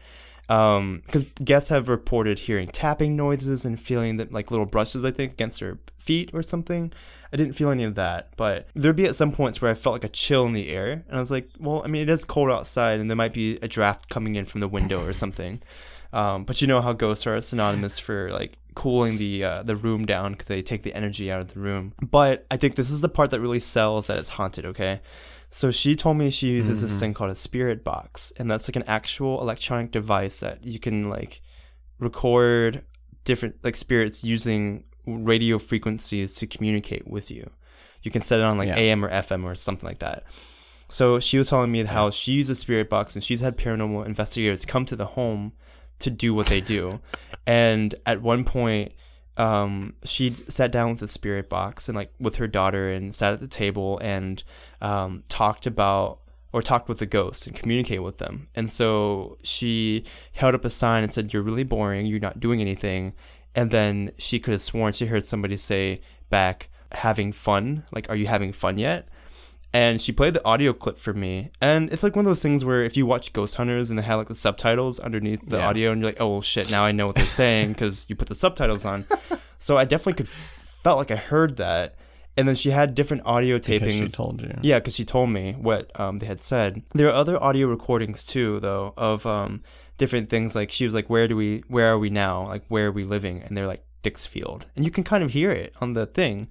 Um, 0.48 1.02
because 1.06 1.22
guests 1.44 1.70
have 1.70 1.88
reported 1.88 2.40
hearing 2.40 2.66
tapping 2.66 3.14
noises 3.14 3.64
and 3.64 3.78
feeling 3.78 4.16
that 4.16 4.32
like 4.32 4.50
little 4.50 4.66
brushes, 4.66 5.04
I 5.04 5.12
think, 5.12 5.32
against 5.32 5.60
their 5.60 5.78
feet 5.96 6.30
or 6.32 6.42
something. 6.42 6.92
I 7.32 7.36
didn't 7.36 7.52
feel 7.52 7.70
any 7.70 7.84
of 7.84 7.94
that, 7.94 8.30
but 8.36 8.66
there'd 8.74 8.96
be 8.96 9.04
at 9.04 9.14
some 9.14 9.30
points 9.30 9.62
where 9.62 9.70
I 9.70 9.74
felt 9.74 9.92
like 9.92 10.04
a 10.04 10.08
chill 10.08 10.46
in 10.46 10.52
the 10.52 10.70
air, 10.70 11.04
and 11.08 11.16
I 11.16 11.20
was 11.20 11.30
like, 11.30 11.48
well, 11.60 11.82
I 11.84 11.86
mean, 11.86 12.02
it 12.02 12.08
is 12.08 12.24
cold 12.24 12.50
outside, 12.50 12.98
and 12.98 13.08
there 13.08 13.16
might 13.16 13.32
be 13.32 13.58
a 13.62 13.68
draft 13.68 14.08
coming 14.08 14.34
in 14.34 14.44
from 14.44 14.60
the 14.60 14.66
window 14.66 15.06
or 15.06 15.12
something. 15.12 15.62
Um, 16.12 16.44
but 16.44 16.60
you 16.60 16.66
know 16.66 16.80
how 16.80 16.92
ghosts 16.92 17.26
are 17.26 17.40
synonymous 17.40 17.98
for 17.98 18.30
like 18.32 18.58
cooling 18.74 19.18
the 19.18 19.44
uh, 19.44 19.62
the 19.62 19.76
room 19.76 20.04
down 20.06 20.32
because 20.32 20.46
they 20.46 20.62
take 20.62 20.82
the 20.82 20.94
energy 20.94 21.30
out 21.30 21.40
of 21.40 21.54
the 21.54 21.60
room. 21.60 21.92
But 22.02 22.46
I 22.50 22.56
think 22.56 22.74
this 22.74 22.90
is 22.90 23.00
the 23.00 23.08
part 23.08 23.30
that 23.30 23.40
really 23.40 23.60
sells 23.60 24.08
that 24.08 24.18
it's 24.18 24.30
haunted. 24.30 24.64
Okay, 24.66 25.00
so 25.50 25.70
she 25.70 25.94
told 25.94 26.16
me 26.16 26.30
she 26.30 26.48
uses 26.48 26.80
this 26.82 26.98
thing 26.98 27.14
called 27.14 27.30
a 27.30 27.34
spirit 27.36 27.84
box, 27.84 28.32
and 28.36 28.50
that's 28.50 28.68
like 28.68 28.76
an 28.76 28.84
actual 28.88 29.40
electronic 29.40 29.92
device 29.92 30.40
that 30.40 30.64
you 30.64 30.78
can 30.80 31.08
like 31.08 31.42
record 31.98 32.82
different 33.24 33.56
like 33.62 33.76
spirits 33.76 34.24
using 34.24 34.84
radio 35.06 35.58
frequencies 35.58 36.34
to 36.36 36.46
communicate 36.46 37.06
with 37.06 37.30
you. 37.30 37.50
You 38.02 38.10
can 38.10 38.22
set 38.22 38.40
it 38.40 38.44
on 38.44 38.58
like 38.58 38.68
Yeah. 38.68 38.76
AM 38.78 39.04
or 39.04 39.10
FM 39.10 39.44
or 39.44 39.54
something 39.54 39.86
like 39.88 39.98
that. 39.98 40.24
So 40.88 41.20
she 41.20 41.38
was 41.38 41.48
telling 41.50 41.70
me 41.70 41.84
how 41.84 42.06
Yes. 42.06 42.14
she 42.14 42.32
uses 42.32 42.58
a 42.58 42.60
spirit 42.60 42.88
box 42.88 43.14
and 43.14 43.22
she's 43.22 43.42
had 43.42 43.56
paranormal 43.56 44.06
investigators 44.06 44.64
come 44.64 44.84
to 44.86 44.96
the 44.96 45.06
home 45.06 45.52
to 46.00 46.10
do 46.10 46.34
what 46.34 46.48
they 46.48 46.60
do. 46.60 47.00
and 47.46 47.94
at 48.06 48.20
one 48.20 48.44
point, 48.44 48.92
um, 49.36 49.94
she 50.04 50.34
sat 50.48 50.70
down 50.70 50.90
with 50.90 51.00
the 51.00 51.08
spirit 51.08 51.48
box 51.48 51.88
and 51.88 51.96
like 51.96 52.12
with 52.18 52.36
her 52.36 52.46
daughter 52.46 52.90
and 52.90 53.14
sat 53.14 53.32
at 53.32 53.40
the 53.40 53.48
table 53.48 53.98
and 54.02 54.42
um, 54.82 55.22
talked 55.28 55.66
about 55.66 56.20
or 56.52 56.62
talked 56.62 56.88
with 56.88 56.98
the 56.98 57.06
ghosts 57.06 57.46
and 57.46 57.54
communicate 57.54 58.02
with 58.02 58.18
them. 58.18 58.48
And 58.54 58.70
so 58.70 59.38
she 59.42 60.04
held 60.32 60.54
up 60.54 60.64
a 60.64 60.70
sign 60.70 61.02
and 61.02 61.12
said, 61.12 61.32
"You're 61.32 61.42
really 61.42 61.64
boring. 61.64 62.06
You're 62.06 62.20
not 62.20 62.40
doing 62.40 62.60
anything." 62.60 63.14
And 63.54 63.70
then 63.70 64.12
she 64.18 64.38
could 64.38 64.52
have 64.52 64.62
sworn 64.62 64.92
she 64.92 65.06
heard 65.06 65.24
somebody 65.24 65.56
say 65.56 66.00
back, 66.28 66.68
"Having 66.92 67.32
fun? 67.32 67.84
Like, 67.92 68.08
are 68.10 68.16
you 68.16 68.26
having 68.26 68.52
fun 68.52 68.78
yet?" 68.78 69.08
And 69.72 70.00
she 70.00 70.10
played 70.12 70.34
the 70.34 70.44
audio 70.44 70.72
clip 70.72 70.98
for 70.98 71.12
me 71.12 71.50
and 71.60 71.92
it's 71.92 72.02
like 72.02 72.16
one 72.16 72.24
of 72.24 72.30
those 72.30 72.42
things 72.42 72.64
where 72.64 72.82
if 72.84 72.96
you 72.96 73.06
watch 73.06 73.32
ghost 73.32 73.54
hunters 73.56 73.88
and 73.90 73.98
they 73.98 74.02
have 74.02 74.18
like 74.18 74.28
the 74.28 74.34
subtitles 74.34 74.98
underneath 75.00 75.40
the 75.48 75.58
Yeah. 75.58 75.68
audio 75.68 75.92
and 75.92 76.00
you're 76.00 76.10
like 76.10 76.20
oh 76.20 76.28
well, 76.28 76.42
shit 76.42 76.70
now 76.70 76.84
i 76.84 76.92
know 76.92 77.06
what 77.06 77.14
they're 77.16 77.24
saying 77.26 77.72
because 77.72 78.06
you 78.08 78.16
put 78.16 78.28
the 78.28 78.34
subtitles 78.34 78.84
on 78.84 79.06
so 79.58 79.76
i 79.76 79.84
definitely 79.84 80.14
could 80.14 80.28
felt 80.28 80.98
like 80.98 81.10
i 81.10 81.16
heard 81.16 81.56
that 81.56 81.94
and 82.36 82.46
then 82.48 82.54
she 82.54 82.70
had 82.70 82.94
different 82.94 83.22
audio 83.26 83.58
Because 83.58 83.92
she 83.92 84.06
told 84.06 84.40
you. 84.42 84.56
yeah, 84.62 84.78
because 84.78 84.94
she 84.94 85.04
told 85.04 85.30
me 85.30 85.52
what 85.60 85.90
um, 86.00 86.20
they 86.20 86.26
had 86.26 86.42
said. 86.42 86.82
There 86.94 87.08
are 87.08 87.12
other 87.14 87.42
audio 87.42 87.66
recordings 87.66 88.24
too, 88.24 88.60
though, 88.60 88.94
of 88.96 89.26
um, 89.26 89.62
different 89.98 90.30
things. 90.30 90.54
Like 90.54 90.70
she 90.70 90.84
was 90.86 90.94
like, 90.94 91.10
"Where 91.10 91.26
do 91.26 91.36
we? 91.36 91.64
Where 91.68 91.88
are 91.92 91.98
we 91.98 92.08
now? 92.08 92.46
Like 92.46 92.62
where 92.68 92.86
are 92.86 92.92
we 92.92 93.04
living?" 93.04 93.42
And 93.42 93.56
they're 93.56 93.66
like 93.66 93.84
Dixfield, 94.04 94.62
and 94.76 94.84
you 94.84 94.92
can 94.92 95.02
kind 95.04 95.22
of 95.24 95.32
hear 95.32 95.50
it 95.50 95.74
on 95.80 95.92
the 95.94 96.06
thing. 96.06 96.48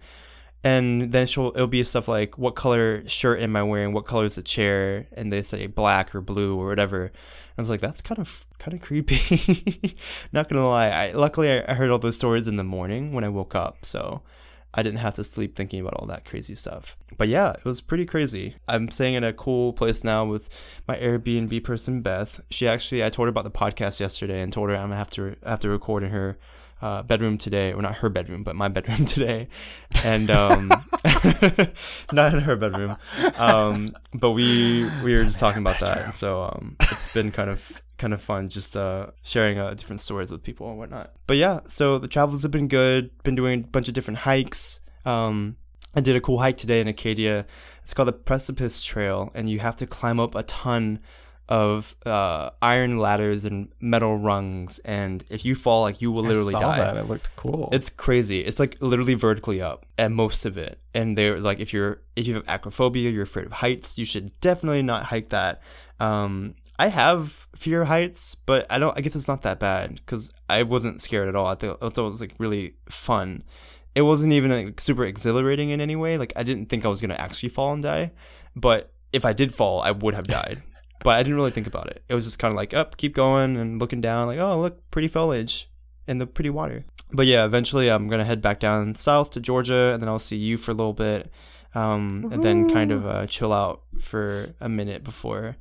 And 0.64 1.14
then 1.14 1.26
she'll 1.28 1.54
it'll 1.56 1.68
be 1.68 1.84
stuff 1.84 2.08
like, 2.08 2.38
"What 2.38 2.56
color 2.56 3.08
shirt 3.08 3.40
am 3.40 3.56
I 3.56 3.64
wearing? 3.64 3.94
What 3.94 4.06
color 4.06 4.26
is 4.26 4.36
the 4.36 4.44
chair?" 4.44 5.08
And 5.14 5.32
they 5.32 5.42
say 5.42 5.68
black 5.68 6.14
or 6.14 6.22
blue 6.22 6.60
or 6.60 6.68
whatever. 6.68 7.12
I 7.58 7.62
was 7.62 7.70
like, 7.70 7.80
"That's 7.82 8.02
kind 8.02 8.20
of 8.20 8.46
kind 8.58 8.74
of 8.74 8.82
creepy." 8.82 9.96
Not 10.34 10.50
gonna 10.50 10.68
lie. 10.68 10.90
I 10.90 11.12
luckily 11.12 11.50
I, 11.50 11.72
I 11.72 11.76
heard 11.76 11.90
all 11.90 12.00
those 12.00 12.18
stories 12.18 12.48
in 12.48 12.58
the 12.58 12.64
morning 12.64 13.14
when 13.14 13.24
I 13.24 13.30
woke 13.30 13.56
up, 13.56 13.86
so. 13.86 14.22
I 14.72 14.84
didn't 14.84 15.00
have 15.00 15.16
to 15.16 15.24
sleep 15.24 15.56
thinking 15.56 15.82
about 15.82 15.96
all 15.96 16.06
that 16.08 16.26
crazy 16.26 16.54
stuff. 16.54 16.96
But 17.18 17.28
yeah, 17.28 17.54
it 17.54 17.66
was 17.66 17.82
pretty 17.82 18.06
crazy. 18.06 18.56
I'm 18.68 18.90
staying 18.92 19.16
in 19.16 19.24
a 19.24 19.34
cool 19.34 19.74
place 19.74 20.04
now 20.04 20.26
with 20.26 20.48
my 20.88 20.96
Airbnb 20.96 21.64
person 21.64 22.02
Beth. 22.02 22.40
She 22.52 22.68
actually 22.68 23.04
I 23.04 23.10
told 23.10 23.26
her 23.26 23.32
about 23.32 23.46
the 23.46 23.52
podcast 23.52 24.00
yesterday 24.00 24.42
and 24.42 24.54
told 24.54 24.70
her 24.70 24.76
I'm 24.76 24.90
gonna 24.90 24.98
have 24.98 25.10
to 25.12 25.36
have 25.44 25.60
to 25.62 25.70
record 25.70 26.04
in 26.04 26.12
her 26.12 26.38
uh, 26.82 27.04
bedroom 27.04 27.38
today, 27.38 27.74
or 27.74 27.82
not 27.82 27.98
her 27.98 28.10
bedroom, 28.10 28.44
but 28.44 28.56
my 28.56 28.68
bedroom 28.68 29.06
today, 29.16 29.48
and 30.04 30.30
um, 30.30 30.70
not 32.12 32.34
in 32.34 32.42
her 32.42 32.56
bedroom. 32.56 32.98
Um, 33.38 33.94
but 34.14 34.32
we 34.32 34.90
we 35.04 35.16
were 35.16 35.24
just 35.24 35.40
talking 35.40 35.62
about 35.62 35.80
that, 35.80 35.98
and 36.06 36.16
so 36.16 36.44
um, 36.44 36.78
it's 36.82 37.14
been 37.14 37.32
kind 37.32 37.50
of 37.50 37.82
kind 37.98 38.14
of 38.14 38.22
fun 38.22 38.50
just 38.50 38.78
uh, 38.78 39.08
sharing 39.22 39.60
uh, 39.60 39.74
different 39.74 40.02
stories 40.02 40.32
with 40.32 40.42
people 40.42 40.70
and 40.70 40.78
whatnot. 40.78 41.12
But 41.28 41.38
yeah, 41.38 41.60
so 41.68 42.00
the 42.00 42.08
travels 42.08 42.42
have 42.44 42.52
been 42.52 42.68
good. 42.68 43.12
Been 43.24 43.36
doing 43.36 43.64
a 43.64 43.68
bunch 43.68 43.88
of 43.88 43.94
different 43.94 44.20
hikes. 44.20 44.80
Um, 45.06 45.58
I 45.96 46.02
did 46.02 46.16
a 46.16 46.22
cool 46.22 46.40
hike 46.40 46.58
today 46.58 46.82
in 46.82 46.88
Acadia. 46.88 47.46
It's 47.84 47.94
called 47.94 48.08
the 48.08 48.14
Precipice 48.14 48.82
Trail, 48.82 49.32
and 49.34 49.50
you 49.50 49.60
have 49.60 49.76
to 49.78 49.88
climb 49.88 50.20
up 50.20 50.36
a 50.36 50.44
ton 50.44 51.00
of 51.50 51.96
uh, 52.06 52.52
iron 52.62 53.00
ladders 53.00 53.44
and 53.44 53.70
metal 53.82 54.18
rungs. 54.18 54.78
And 54.86 55.26
if 55.30 55.44
you 55.44 55.56
fall, 55.56 55.82
like 55.82 56.00
you 56.00 56.12
will 56.12 56.22
literally 56.22 56.54
I 56.54 56.62
saw 56.62 56.76
die. 56.76 56.78
that. 56.78 56.98
It 56.98 57.08
looked 57.08 57.36
cool. 57.36 57.70
It's 57.72 57.90
crazy. 57.90 58.42
It's 58.42 58.60
like 58.60 58.78
literally 58.80 59.16
vertically 59.16 59.60
up 59.60 59.88
at 59.98 60.12
most 60.12 60.46
of 60.46 60.58
it. 60.60 60.80
And 60.94 61.18
they're 61.18 61.40
like, 61.40 61.60
if 61.60 61.74
you're 61.74 62.02
if 62.16 62.28
you 62.28 62.36
have 62.36 62.46
acrophobia, 62.46 63.12
you're 63.12 63.24
afraid 63.24 63.48
of 63.48 63.54
heights, 63.54 63.98
you 63.98 64.06
should 64.06 64.40
definitely 64.42 64.84
not 64.84 65.06
hike 65.06 65.30
that. 65.30 65.62
Um, 66.00 66.54
I 66.78 66.88
have 66.88 67.48
fear 67.56 67.86
heights, 67.86 68.36
but 68.36 68.68
I 68.70 68.78
don't. 68.78 68.96
I 68.96 69.02
guess 69.02 69.16
it's 69.16 69.28
not 69.28 69.42
that 69.42 69.60
bad 69.60 69.96
because 69.96 70.32
I 70.48 70.62
wasn't 70.62 71.02
scared 71.02 71.28
at 71.28 71.36
all. 71.36 71.48
I 71.48 71.56
thought 71.56 71.80
I 71.82 71.90
thought 71.90 72.08
it 72.08 72.12
was 72.12 72.22
like 72.22 72.36
really 72.38 72.76
fun. 72.90 73.44
It 73.96 74.04
wasn't 74.04 74.34
even 74.34 74.52
like 74.52 74.80
super 74.80 75.04
exhilarating 75.04 75.72
in 75.72 75.82
any 75.82 75.96
way. 75.96 76.18
Like 76.20 76.32
I 76.36 76.44
didn't 76.44 76.70
think 76.70 76.86
I 76.86 76.90
was 76.90 77.02
gonna 77.02 77.16
actually 77.16 77.50
fall 77.50 77.74
and 77.74 77.82
die, 77.82 78.12
but 78.56 78.94
if 79.12 79.26
I 79.26 79.34
did 79.34 79.56
fall, 79.56 79.82
I 79.82 79.90
would 79.90 80.14
have 80.14 80.28
died. 80.28 80.62
But 81.04 81.12
I 81.18 81.24
didn't 81.24 81.36
really 81.36 81.52
think 81.52 81.68
about 81.68 81.88
it. 81.88 82.04
It 82.10 82.16
was 82.16 82.26
just 82.26 82.40
kind 82.40 82.54
of 82.54 82.58
like 82.58 82.74
up, 82.74 82.98
keep 82.98 83.14
going, 83.16 83.58
and 83.58 83.80
looking 83.80 84.02
down, 84.02 84.28
like 84.28 84.40
oh 84.40 84.60
look, 84.60 84.90
pretty 84.92 85.08
foliage 85.08 85.70
and 86.08 86.20
the 86.20 86.28
pretty 86.28 86.50
water. 86.50 86.86
But 87.12 87.26
yeah, 87.26 87.46
eventually 87.46 87.90
I'm 87.90 88.08
gonna 88.08 88.26
head 88.26 88.42
back 88.42 88.60
down 88.60 88.96
south 88.96 89.32
to 89.32 89.40
Georgia, 89.40 89.92
and 89.94 90.02
then 90.02 90.10
I'll 90.10 90.20
see 90.20 90.38
you 90.38 90.58
for 90.58 90.72
a 90.72 90.76
little 90.76 90.94
bit, 90.94 91.32
um, 91.76 92.30
and 92.32 92.44
then 92.44 92.70
kind 92.70 92.92
of 92.92 93.06
uh, 93.08 93.26
chill 93.28 93.52
out 93.54 93.82
for 94.00 94.54
a 94.60 94.70
minute 94.70 95.04
before 95.04 95.56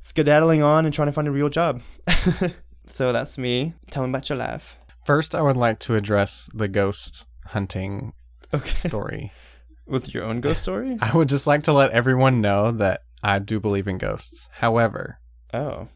skedaddling 0.00 0.62
on 0.62 0.84
and 0.84 0.92
trying 0.92 1.06
to 1.06 1.12
find 1.12 1.28
a 1.28 1.30
real 1.30 1.48
job. 1.48 1.80
so 2.90 3.12
that's 3.12 3.38
me. 3.38 3.74
Tell 3.90 4.02
me 4.02 4.08
about 4.10 4.28
your 4.28 4.38
life. 4.38 4.76
First, 5.06 5.34
I 5.34 5.42
would 5.42 5.56
like 5.56 5.78
to 5.80 5.94
address 5.94 6.50
the 6.54 6.68
ghost 6.68 7.26
hunting 7.46 8.12
Okay. 8.54 8.74
story. 8.74 9.32
With 9.86 10.14
your 10.14 10.24
own 10.24 10.40
ghost 10.40 10.62
story? 10.62 10.96
I 11.00 11.16
would 11.16 11.28
just 11.28 11.46
like 11.46 11.64
to 11.64 11.72
let 11.72 11.90
everyone 11.90 12.40
know 12.40 12.70
that 12.72 13.02
I 13.22 13.38
do 13.38 13.60
believe 13.60 13.86
in 13.88 13.98
ghosts. 13.98 14.48
However, 14.54 15.18
Oh. 15.52 15.88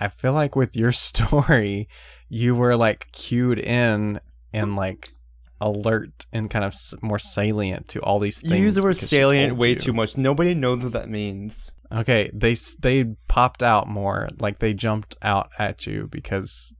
I 0.00 0.08
feel 0.08 0.32
like 0.32 0.54
with 0.54 0.76
your 0.76 0.92
story, 1.08 1.88
you 2.28 2.54
were 2.54 2.76
like 2.76 3.08
cued 3.12 3.58
in 3.58 4.20
and 4.52 4.76
like 4.76 5.12
alert 5.60 6.26
and 6.32 6.48
kind 6.50 6.64
of 6.64 6.74
more 7.02 7.18
salient 7.18 7.88
to 7.88 8.00
all 8.00 8.18
these 8.20 8.40
things. 8.40 8.54
You 8.56 8.64
use 8.64 8.74
the 8.76 8.82
word 8.82 8.96
salient 8.96 9.56
way 9.56 9.70
you. 9.70 9.74
too 9.76 9.92
much. 9.92 10.16
Nobody 10.16 10.54
knows 10.54 10.82
what 10.84 10.92
that 10.92 11.08
means. 11.08 11.72
Okay, 11.90 12.30
they 12.34 12.54
they 12.80 13.16
popped 13.28 13.62
out 13.62 13.88
more, 13.88 14.28
like 14.38 14.58
they 14.58 14.74
jumped 14.74 15.16
out 15.22 15.50
at 15.58 15.86
you 15.86 16.06
because 16.10 16.74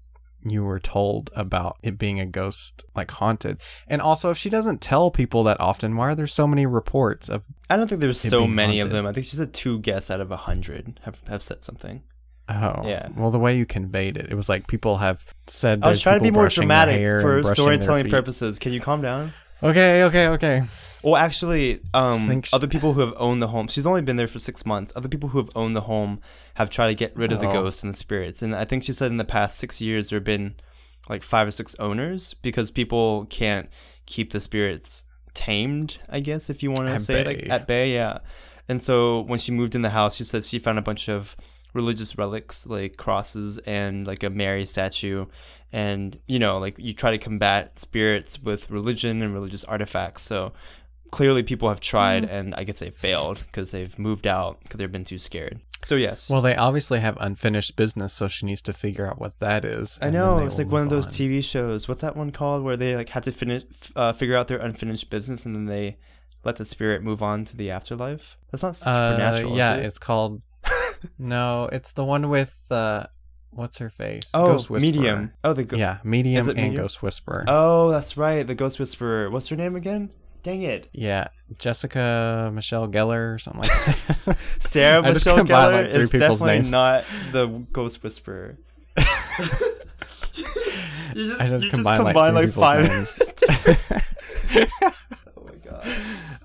you 0.44 0.64
were 0.64 0.78
told 0.78 1.30
about 1.34 1.78
it 1.82 1.98
being 1.98 2.20
a 2.20 2.26
ghost, 2.26 2.84
like 2.94 3.10
haunted. 3.10 3.58
And 3.86 4.00
also, 4.00 4.30
if 4.30 4.38
she 4.38 4.48
doesn't 4.50 4.80
tell 4.80 5.10
people 5.10 5.42
that 5.44 5.60
often, 5.60 5.96
why 5.96 6.08
are 6.10 6.14
there 6.14 6.26
so 6.26 6.46
many 6.46 6.66
reports 6.66 7.28
of? 7.28 7.44
I 7.68 7.76
don't 7.76 7.88
think 7.88 8.00
there's 8.00 8.20
so 8.20 8.46
many 8.46 8.80
of 8.80 8.90
them. 8.90 9.06
I 9.06 9.12
think 9.12 9.26
she 9.26 9.36
said 9.36 9.52
two 9.52 9.78
guests 9.80 10.10
out 10.10 10.20
of 10.20 10.30
a 10.30 10.36
hundred 10.36 11.00
have, 11.02 11.20
have 11.28 11.42
said 11.42 11.64
something. 11.64 12.02
Oh, 12.48 12.82
Yeah. 12.86 13.08
Well, 13.14 13.30
the 13.30 13.38
way 13.38 13.56
you 13.56 13.66
conveyed 13.66 14.16
it, 14.16 14.30
it 14.30 14.34
was 14.34 14.48
like 14.48 14.66
people 14.68 14.98
have 14.98 15.24
said. 15.46 15.80
I 15.82 15.90
was 15.90 16.00
trying 16.00 16.20
to 16.20 16.24
be 16.24 16.30
more 16.30 16.48
dramatic 16.48 16.96
for 16.96 17.36
and 17.36 17.42
brushing 17.42 17.64
their 17.64 17.74
storytelling 17.74 18.10
purposes. 18.10 18.58
Can 18.58 18.72
you 18.72 18.80
calm 18.80 19.02
down? 19.02 19.32
Okay, 19.62 20.04
okay, 20.04 20.28
okay. 20.28 20.62
Well, 21.02 21.16
actually, 21.16 21.80
um, 21.94 22.42
other 22.52 22.66
people 22.66 22.92
who 22.94 23.00
have 23.00 23.14
owned 23.16 23.40
the 23.40 23.48
home. 23.48 23.68
She's 23.68 23.86
only 23.86 24.02
been 24.02 24.16
there 24.16 24.28
for 24.28 24.38
six 24.38 24.66
months. 24.66 24.92
Other 24.96 25.08
people 25.08 25.28
who 25.30 25.38
have 25.38 25.50
owned 25.54 25.76
the 25.76 25.82
home 25.82 26.20
have 26.54 26.70
tried 26.70 26.88
to 26.88 26.94
get 26.94 27.16
rid 27.16 27.30
of 27.32 27.40
the 27.40 27.48
Oh. 27.48 27.52
ghosts 27.52 27.82
and 27.82 27.92
the 27.94 27.96
spirits. 27.98 28.42
And 28.42 28.54
I 28.54 28.64
think 28.64 28.84
she 28.84 28.92
said 28.92 29.10
in 29.10 29.16
the 29.16 29.24
past 29.24 29.58
six 29.58 29.80
years 29.80 30.10
there 30.10 30.16
have 30.18 30.24
been 30.24 30.54
like 31.08 31.22
five 31.22 31.46
or 31.48 31.52
six 31.52 31.74
owners 31.76 32.34
because 32.42 32.70
people 32.70 33.26
can't 33.30 33.68
keep 34.06 34.32
the 34.32 34.40
spirits 34.40 35.04
tamed. 35.34 35.98
I 36.08 36.20
guess 36.20 36.50
if 36.50 36.62
you 36.62 36.70
want 36.70 36.88
to 36.88 36.94
At 36.94 37.02
say 37.02 37.20
it 37.20 37.26
like 37.26 37.48
at 37.48 37.66
bay, 37.66 37.94
yeah. 37.94 38.18
And 38.68 38.82
so 38.82 39.20
when 39.20 39.38
she 39.38 39.52
moved 39.52 39.74
in 39.74 39.82
the 39.82 39.90
house, 39.90 40.16
she 40.16 40.24
said 40.24 40.44
she 40.44 40.58
found 40.58 40.78
a 40.78 40.82
bunch 40.82 41.08
of 41.08 41.36
religious 41.74 42.18
relics 42.18 42.66
like 42.66 42.96
crosses 42.96 43.58
and 43.66 44.06
like 44.06 44.22
a 44.22 44.30
Mary 44.30 44.64
statue 44.66 45.26
and 45.70 46.18
you 46.26 46.38
know 46.38 46.58
like 46.58 46.78
you 46.78 46.94
try 46.94 47.10
to 47.10 47.18
combat 47.18 47.78
spirits 47.78 48.42
with 48.42 48.70
religion 48.70 49.20
and 49.20 49.34
religious 49.34 49.64
artifacts 49.64 50.22
so 50.22 50.50
clearly 51.10 51.42
people 51.42 51.68
have 51.68 51.80
tried 51.80 52.22
Mm. 52.24 52.30
and 52.32 52.54
i 52.54 52.64
guess 52.64 52.78
they 52.80 52.90
failed 52.90 53.42
because 53.46 53.70
they've 53.70 53.98
moved 53.98 54.26
out 54.26 54.60
because 54.62 54.78
they've 54.78 54.92
been 54.92 55.04
too 55.04 55.18
scared 55.18 55.60
so 55.84 55.94
yes 55.94 56.28
Well, 56.28 56.40
they 56.42 56.56
obviously 56.56 56.98
have 57.00 57.16
unfinished 57.20 57.76
business, 57.76 58.12
so 58.12 58.26
she 58.26 58.46
needs 58.46 58.60
to 58.62 58.72
figure 58.72 59.06
out 59.06 59.20
what 59.20 59.38
that 59.38 59.64
is. 59.64 59.98
i 60.02 60.10
know 60.10 60.38
it's 60.38 60.58
like 60.58 60.68
one 60.70 60.82
of 60.82 60.90
those 60.90 61.06
on. 61.06 61.12
tv 61.12 61.42
shows 61.44 61.86
what's 61.88 62.00
that 62.02 62.16
one 62.16 62.30
called 62.32 62.64
where 62.64 62.76
they 62.76 62.96
like 62.96 63.10
had 63.10 63.22
to 63.24 63.32
finish 63.32 63.62
uh, 63.94 64.12
figure 64.12 64.36
out 64.36 64.48
their 64.48 64.58
unfinished 64.58 65.08
business 65.10 65.46
and 65.46 65.54
then 65.54 65.66
they 65.66 65.96
let 66.44 66.56
the 66.56 66.64
spirit 66.64 67.02
move 67.02 67.22
on 67.22 67.44
to 67.44 67.56
the 67.56 67.70
afterlife 67.70 68.36
that's 68.50 68.62
not 68.62 68.70
Uh, 68.82 69.10
supernatural 69.12 69.56
yeah, 69.56 69.74
is 69.76 69.80
it? 69.82 69.86
it's 69.86 69.98
called. 69.98 70.42
no, 71.18 71.68
it's 71.72 71.92
the 71.92 72.04
one 72.04 72.28
with 72.28 72.56
uh, 72.70 73.04
what's 73.50 73.78
her 73.78 73.90
face? 73.90 74.30
oh 74.34 74.46
Ghost 74.46 74.70
Whisperer. 74.70 74.92
medium 74.92 75.32
oh 75.44 75.52
the 75.52 75.64
go- 75.64 75.76
Yeah, 75.76 75.98
medium 76.04 76.48
it 76.48 76.56
and 76.56 76.68
Medium? 76.68 76.82
Ghost 76.82 77.02
Whisperer. 77.02 77.44
oh 77.48 77.90
that's 77.90 78.16
right 78.16 78.46
the 78.46 78.54
ghost 78.54 78.78
whisperer 78.78 79.30
what's 79.30 79.48
her 79.48 79.56
name 79.56 79.76
again 79.76 80.10
dang 80.42 80.62
it 80.62 80.88
Yeah, 80.92 81.28
Jessica 81.58 82.50
Michelle 82.54 82.88
Gellar 82.88 83.34
or 83.34 83.38
something 83.38 83.62
like 83.62 84.24
that. 84.24 84.38
Sarah 84.60 85.02
Michelle 85.12 85.38
Gellar 85.44 85.84
like, 85.84 85.94
is 85.94 86.10
definitely 86.10 86.48
names. 86.58 86.70
not 86.70 87.04
the 87.32 87.46
Ghost 87.72 88.02
Whisperer. 88.02 88.58
you 88.98 89.04
just, 91.14 91.40
I 91.40 91.48
just 91.48 91.64
you 91.64 91.70
combined, 91.70 92.04
like, 92.04 92.14
combined, 92.14 92.36
three 92.36 92.46
like, 92.46 92.46
people's 92.46 92.64
five. 92.64 92.84
names. 92.88 93.18
oh 95.36 95.44
my 95.44 95.54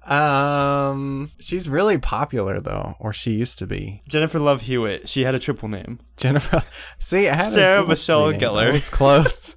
god. 0.06 0.12
um, 0.12 1.32
she's 1.40 1.70
really 1.70 1.98
popular 1.98 2.60
though, 2.60 2.96
or 3.00 3.14
she 3.14 3.32
used 3.32 3.60
to 3.60 3.68
be. 3.68 4.02
Jennifer 4.08 4.40
Love 4.40 4.62
Hewitt. 4.62 5.08
She 5.10 5.24
had 5.24 5.36
a 5.36 5.40
triple 5.40 5.70
name. 5.70 6.00
Jennifer. 6.18 6.64
See, 7.00 7.28
I 7.28 7.36
had 7.36 7.48
a- 7.48 7.52
Sarah 7.52 7.86
Michelle 7.88 8.32
Gellar. 8.34 8.40
names. 8.40 8.44
I 8.44 8.48
Gellar. 8.48 8.74
was 8.74 8.90
close. 8.90 9.56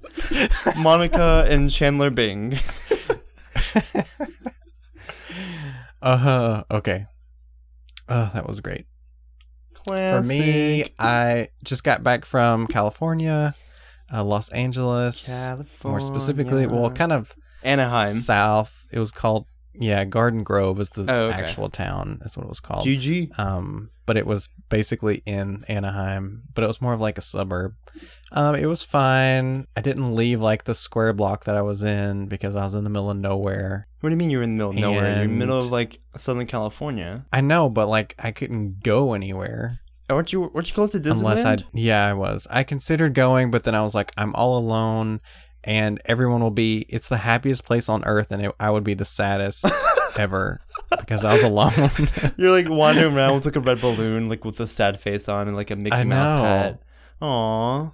Monica 0.77 1.45
and 1.49 1.69
Chandler 1.71 2.09
Bing. 2.09 2.59
Uh 6.01 6.17
huh. 6.17 6.63
Okay. 6.69 7.05
Oh, 8.07 8.29
that 8.33 8.47
was 8.47 8.59
great. 8.59 8.85
Classic. 9.73 10.21
For 10.23 10.27
me, 10.27 10.93
I 10.99 11.49
just 11.63 11.83
got 11.83 12.03
back 12.03 12.23
from 12.23 12.67
California, 12.67 13.55
uh, 14.13 14.23
Los 14.23 14.49
Angeles, 14.49 15.25
California. 15.25 15.67
more 15.83 15.99
specifically. 16.01 16.67
Well, 16.67 16.91
kind 16.91 17.11
of 17.11 17.33
Anaheim. 17.63 18.13
south. 18.13 18.85
It 18.91 18.99
was 18.99 19.11
called 19.11 19.47
yeah, 19.73 20.05
Garden 20.05 20.43
Grove 20.43 20.79
is 20.79 20.89
the 20.91 21.11
Oh, 21.11 21.25
okay. 21.27 21.35
actual 21.41 21.69
town. 21.69 22.17
That's 22.21 22.37
what 22.37 22.43
it 22.45 22.49
was 22.49 22.59
called. 22.59 22.85
GG. 22.85 23.37
um, 23.39 23.89
but 24.05 24.17
it 24.17 24.25
was 24.27 24.49
basically 24.69 25.21
in 25.25 25.63
Anaheim, 25.67 26.43
but 26.53 26.63
it 26.63 26.67
was 26.67 26.81
more 26.81 26.93
of 26.93 27.01
like 27.01 27.17
a 27.17 27.21
suburb. 27.21 27.73
Um, 28.31 28.55
it 28.55 28.65
was 28.65 28.83
fine. 28.83 29.67
I 29.75 29.81
didn't 29.81 30.15
leave 30.15 30.41
like 30.41 30.65
the 30.65 30.75
square 30.75 31.13
block 31.13 31.45
that 31.45 31.55
I 31.55 31.61
was 31.61 31.83
in 31.83 32.27
because 32.27 32.55
I 32.55 32.63
was 32.65 32.73
in 32.73 32.83
the 32.83 32.89
middle 32.89 33.09
of 33.09 33.17
nowhere. 33.17 33.87
What 34.01 34.09
do 34.09 34.13
you 34.13 34.17
mean 34.17 34.29
you're 34.29 34.43
in 34.43 34.57
the 34.57 34.65
middle 34.65 34.69
of 34.71 34.75
nowhere? 34.75 35.15
You're 35.15 35.23
in 35.23 35.29
the 35.31 35.35
middle 35.35 35.57
of 35.57 35.71
like 35.71 35.99
Southern 36.17 36.47
California. 36.47 37.25
I 37.31 37.41
know, 37.41 37.69
but 37.69 37.87
like 37.87 38.15
I 38.19 38.31
couldn't 38.31 38.83
go 38.83 39.13
anywhere 39.13 39.79
Aren't 40.09 40.31
you? 40.31 40.41
Weren't 40.53 40.69
you 40.69 40.73
close 40.73 40.91
to 40.93 40.99
Disneyland? 40.99 41.17
unless 41.17 41.45
I. 41.45 41.57
Yeah, 41.73 42.05
I 42.05 42.13
was. 42.13 42.47
I 42.49 42.63
considered 42.63 43.13
going, 43.13 43.51
but 43.51 43.63
then 43.63 43.75
I 43.75 43.81
was 43.83 43.93
like, 43.93 44.13
I'm 44.15 44.33
all 44.35 44.57
alone, 44.57 45.19
and 45.65 46.01
everyone 46.05 46.41
will 46.41 46.49
be. 46.49 46.85
It's 46.87 47.09
the 47.09 47.17
happiest 47.17 47.65
place 47.65 47.89
on 47.89 48.05
earth, 48.05 48.31
and 48.31 48.45
it, 48.45 48.55
I 48.57 48.69
would 48.69 48.85
be 48.85 48.93
the 48.93 49.03
saddest 49.03 49.65
ever 50.17 50.61
because 50.97 51.25
I 51.25 51.33
was 51.33 51.43
alone. 51.43 51.91
You're 52.37 52.51
like 52.51 52.69
wandering 52.69 53.17
around 53.17 53.35
with 53.35 53.45
like 53.45 53.57
a 53.57 53.59
red 53.59 53.81
balloon, 53.81 54.29
like 54.29 54.45
with 54.45 54.59
a 54.61 54.67
sad 54.67 54.97
face 55.01 55.27
on 55.27 55.49
and 55.49 55.57
like 55.57 55.71
a 55.71 55.75
Mickey 55.75 55.93
I 55.97 56.03
Mouse 56.05 56.35
know. 56.35 56.43
hat. 56.43 56.81
Aw, 57.19 57.89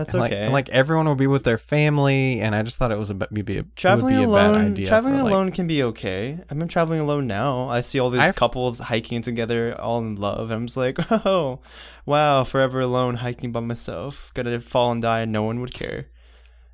that's 0.00 0.14
and 0.14 0.22
okay. 0.22 0.34
like, 0.34 0.44
and 0.44 0.52
like 0.52 0.68
everyone 0.70 1.06
will 1.06 1.14
be 1.14 1.26
with 1.26 1.44
their 1.44 1.58
family, 1.58 2.40
and 2.40 2.54
I 2.54 2.62
just 2.62 2.78
thought 2.78 2.90
it 2.90 2.98
was 2.98 3.10
a 3.10 3.14
be 3.14 3.42
be 3.42 3.58
a, 3.58 3.62
traveling 3.76 4.18
would 4.18 4.28
alone, 4.28 4.54
bad 4.54 4.70
idea. 4.72 4.88
traveling 4.88 5.16
for, 5.16 5.22
like- 5.24 5.32
alone 5.32 5.52
can 5.52 5.66
be 5.66 5.82
okay. 5.82 6.38
I've 6.50 6.58
been 6.58 6.68
traveling 6.68 7.00
alone 7.00 7.26
now. 7.26 7.68
I 7.68 7.80
see 7.82 8.00
all 8.00 8.10
these 8.10 8.20
I've- 8.22 8.36
couples 8.36 8.78
hiking 8.78 9.22
together, 9.22 9.78
all 9.80 9.98
in 9.98 10.16
love. 10.16 10.50
And 10.50 10.60
I'm 10.60 10.66
just 10.66 10.76
like, 10.76 10.98
oh, 11.26 11.60
wow, 12.06 12.44
forever 12.44 12.80
alone, 12.80 13.16
hiking 13.16 13.52
by 13.52 13.60
myself. 13.60 14.30
Gonna 14.34 14.60
fall 14.60 14.90
and 14.92 15.02
die, 15.02 15.20
and 15.20 15.32
no 15.32 15.42
one 15.42 15.60
would 15.60 15.74
care. 15.74 16.06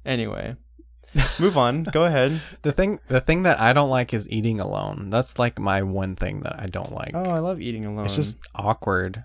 Anyway, 0.05 0.57
move 1.41 1.59
on. 1.59 1.83
Go 1.85 2.05
ahead. 2.05 2.41
The 2.63 2.73
thing, 2.73 3.01
the 3.09 3.21
thing 3.21 3.43
that 3.43 3.59
I 3.61 3.73
don't 3.73 3.91
like 3.91 4.15
is 4.15 4.29
eating 4.31 4.61
alone. 4.61 5.11
That's 5.11 5.39
like 5.39 5.59
my 5.59 5.83
one 5.83 6.15
thing 6.17 6.41
that 6.41 6.59
I 6.59 6.67
don't 6.67 6.93
like. 6.93 7.13
Oh, 7.15 7.31
I 7.31 7.39
love 7.39 7.61
eating 7.61 7.85
alone. 7.85 8.07
it's 8.07 8.17
just 8.17 8.39
awkward. 8.55 9.25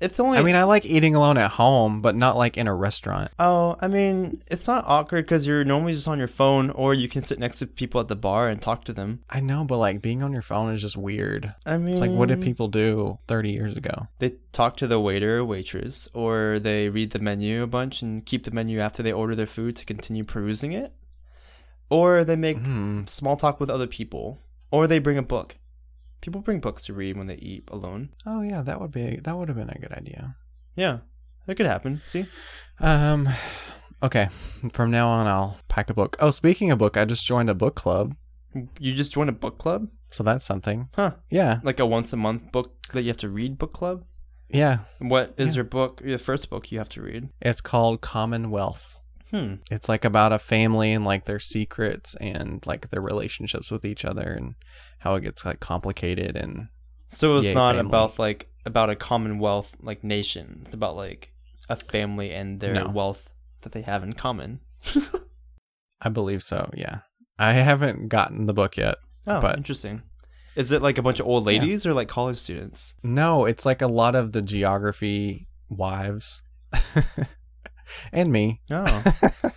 It's 0.00 0.18
only. 0.18 0.38
I 0.38 0.42
mean, 0.42 0.54
I 0.56 0.64
like 0.64 0.84
eating 0.86 1.14
alone 1.14 1.36
at 1.38 1.52
home, 1.52 2.00
but 2.00 2.16
not 2.16 2.36
like 2.36 2.56
in 2.56 2.66
a 2.66 2.74
restaurant. 2.74 3.30
Oh, 3.38 3.76
I 3.80 3.88
mean, 3.88 4.40
it's 4.50 4.66
not 4.66 4.84
awkward 4.86 5.26
because 5.26 5.46
you're 5.46 5.64
normally 5.64 5.92
just 5.92 6.08
on 6.08 6.18
your 6.18 6.28
phone, 6.28 6.70
or 6.70 6.94
you 6.94 7.08
can 7.08 7.22
sit 7.22 7.38
next 7.38 7.58
to 7.60 7.66
people 7.66 8.00
at 8.00 8.08
the 8.08 8.16
bar 8.16 8.48
and 8.48 8.60
talk 8.60 8.84
to 8.84 8.92
them. 8.92 9.20
I 9.28 9.40
know, 9.40 9.64
but 9.64 9.78
like 9.78 10.00
being 10.02 10.22
on 10.22 10.32
your 10.32 10.42
phone 10.42 10.72
is 10.72 10.80
just 10.80 10.96
weird. 10.96 11.54
I 11.66 11.76
mean, 11.78 11.92
It's 11.92 12.00
like, 12.00 12.10
what 12.10 12.28
did 12.28 12.40
people 12.40 12.68
do 12.68 13.18
30 13.28 13.50
years 13.50 13.76
ago? 13.76 14.08
They 14.18 14.34
talk 14.52 14.76
to 14.78 14.86
the 14.86 14.98
waiter 15.00 15.38
or 15.38 15.44
waitress, 15.44 16.08
or 16.14 16.58
they 16.58 16.88
read 16.88 17.10
the 17.10 17.18
menu 17.18 17.62
a 17.62 17.66
bunch 17.66 18.02
and 18.02 18.24
keep 18.24 18.44
the 18.44 18.50
menu 18.50 18.80
after 18.80 19.02
they 19.02 19.12
order 19.12 19.34
their 19.34 19.46
food 19.46 19.76
to 19.76 19.84
continue 19.84 20.24
perusing 20.24 20.72
it, 20.72 20.92
or 21.88 22.24
they 22.24 22.36
make 22.36 22.58
Hmm. 22.58 23.02
small 23.06 23.36
talk 23.36 23.60
with 23.60 23.70
other 23.70 23.86
people, 23.86 24.40
or 24.70 24.86
they 24.86 24.98
bring 24.98 25.18
a 25.18 25.22
book. 25.22 25.56
People 26.20 26.40
bring 26.42 26.60
books 26.60 26.84
to 26.84 26.94
read 26.94 27.16
when 27.16 27.26
they 27.26 27.36
eat 27.36 27.64
alone. 27.68 28.10
Oh 28.26 28.42
yeah, 28.42 28.62
that 28.62 28.80
would 28.80 28.92
be 28.92 29.16
that 29.22 29.36
would 29.36 29.48
have 29.48 29.56
been 29.56 29.70
a 29.70 29.78
good 29.78 29.92
idea. 29.92 30.36
Yeah, 30.76 30.98
that 31.46 31.54
could 31.56 31.66
happen. 31.66 32.02
See, 32.06 32.26
Um, 32.78 33.28
okay. 34.02 34.28
From 34.72 34.90
now 34.90 35.08
on, 35.08 35.26
I'll 35.26 35.58
pack 35.68 35.90
a 35.90 35.94
book. 35.94 36.16
Oh, 36.20 36.30
speaking 36.30 36.70
of 36.70 36.78
book, 36.78 36.96
I 36.96 37.04
just 37.04 37.24
joined 37.26 37.50
a 37.50 37.54
book 37.54 37.74
club, 37.74 38.14
you 38.78 38.94
just 38.94 39.12
joined 39.12 39.30
a 39.30 39.32
book 39.34 39.58
club, 39.58 39.88
so 40.10 40.22
that's 40.22 40.44
something. 40.44 40.88
huh? 40.94 41.12
Yeah, 41.30 41.60
Like 41.62 41.80
a 41.80 41.86
once 41.86 42.12
a 42.12 42.16
month 42.16 42.52
book 42.52 42.74
that 42.92 43.02
you 43.02 43.08
have 43.08 43.16
to 43.18 43.28
read 43.28 43.58
book 43.58 43.72
club. 43.72 44.04
yeah. 44.48 44.80
What 44.98 45.34
is 45.38 45.50
Yeah. 45.50 45.54
your 45.56 45.64
book? 45.64 46.02
Your 46.04 46.18
first 46.18 46.50
book 46.50 46.70
you 46.72 46.78
have 46.78 46.88
to 46.90 47.02
read? 47.02 47.28
It's 47.40 47.60
called 47.60 48.00
Commonwealth. 48.00 48.96
Hmm. 49.30 49.54
It's 49.70 49.88
like 49.88 50.04
about 50.04 50.32
a 50.32 50.38
family 50.38 50.92
and 50.92 51.04
like 51.04 51.24
their 51.26 51.38
secrets 51.38 52.14
and 52.16 52.64
like 52.66 52.90
their 52.90 53.00
relationships 53.00 53.70
with 53.70 53.84
each 53.84 54.04
other 54.04 54.22
and 54.32 54.54
how 55.00 55.14
it 55.14 55.20
gets 55.22 55.44
like 55.44 55.60
complicated 55.60 56.36
and 56.36 56.68
So 57.12 57.36
it's 57.38 57.54
not 57.54 57.76
family. 57.76 57.88
about 57.88 58.18
like 58.18 58.48
about 58.66 58.90
a 58.90 58.96
commonwealth 58.96 59.76
like 59.80 60.02
nation. 60.04 60.62
It's 60.64 60.74
about 60.74 60.96
like 60.96 61.32
a 61.68 61.76
family 61.76 62.32
and 62.32 62.60
their 62.60 62.74
No. 62.74 62.88
wealth 62.88 63.30
that 63.62 63.72
they 63.72 63.82
have 63.82 64.02
in 64.02 64.12
common. 64.14 64.60
I 66.02 66.08
believe 66.08 66.42
so. 66.42 66.70
Yeah, 66.74 67.00
I 67.38 67.52
haven't 67.52 68.08
gotten 68.08 68.46
the 68.46 68.54
book 68.54 68.76
yet. 68.76 68.96
Oh, 69.26 69.40
But- 69.40 69.56
interesting. 69.56 70.02
Is 70.56 70.72
it 70.72 70.82
like 70.82 70.98
a 70.98 71.02
bunch 71.02 71.20
of 71.20 71.26
old 71.26 71.44
Yeah. 71.44 71.60
ladies 71.60 71.86
or 71.86 71.94
like 71.94 72.08
college 72.08 72.36
students? 72.36 72.94
No, 73.04 73.44
it's 73.44 73.64
like 73.64 73.80
a 73.80 73.86
lot 73.86 74.16
of 74.16 74.32
the 74.32 74.42
geography 74.42 75.46
wives 75.68 76.42
and 78.12 78.30
me. 78.32 78.60
Oh, 78.70 79.02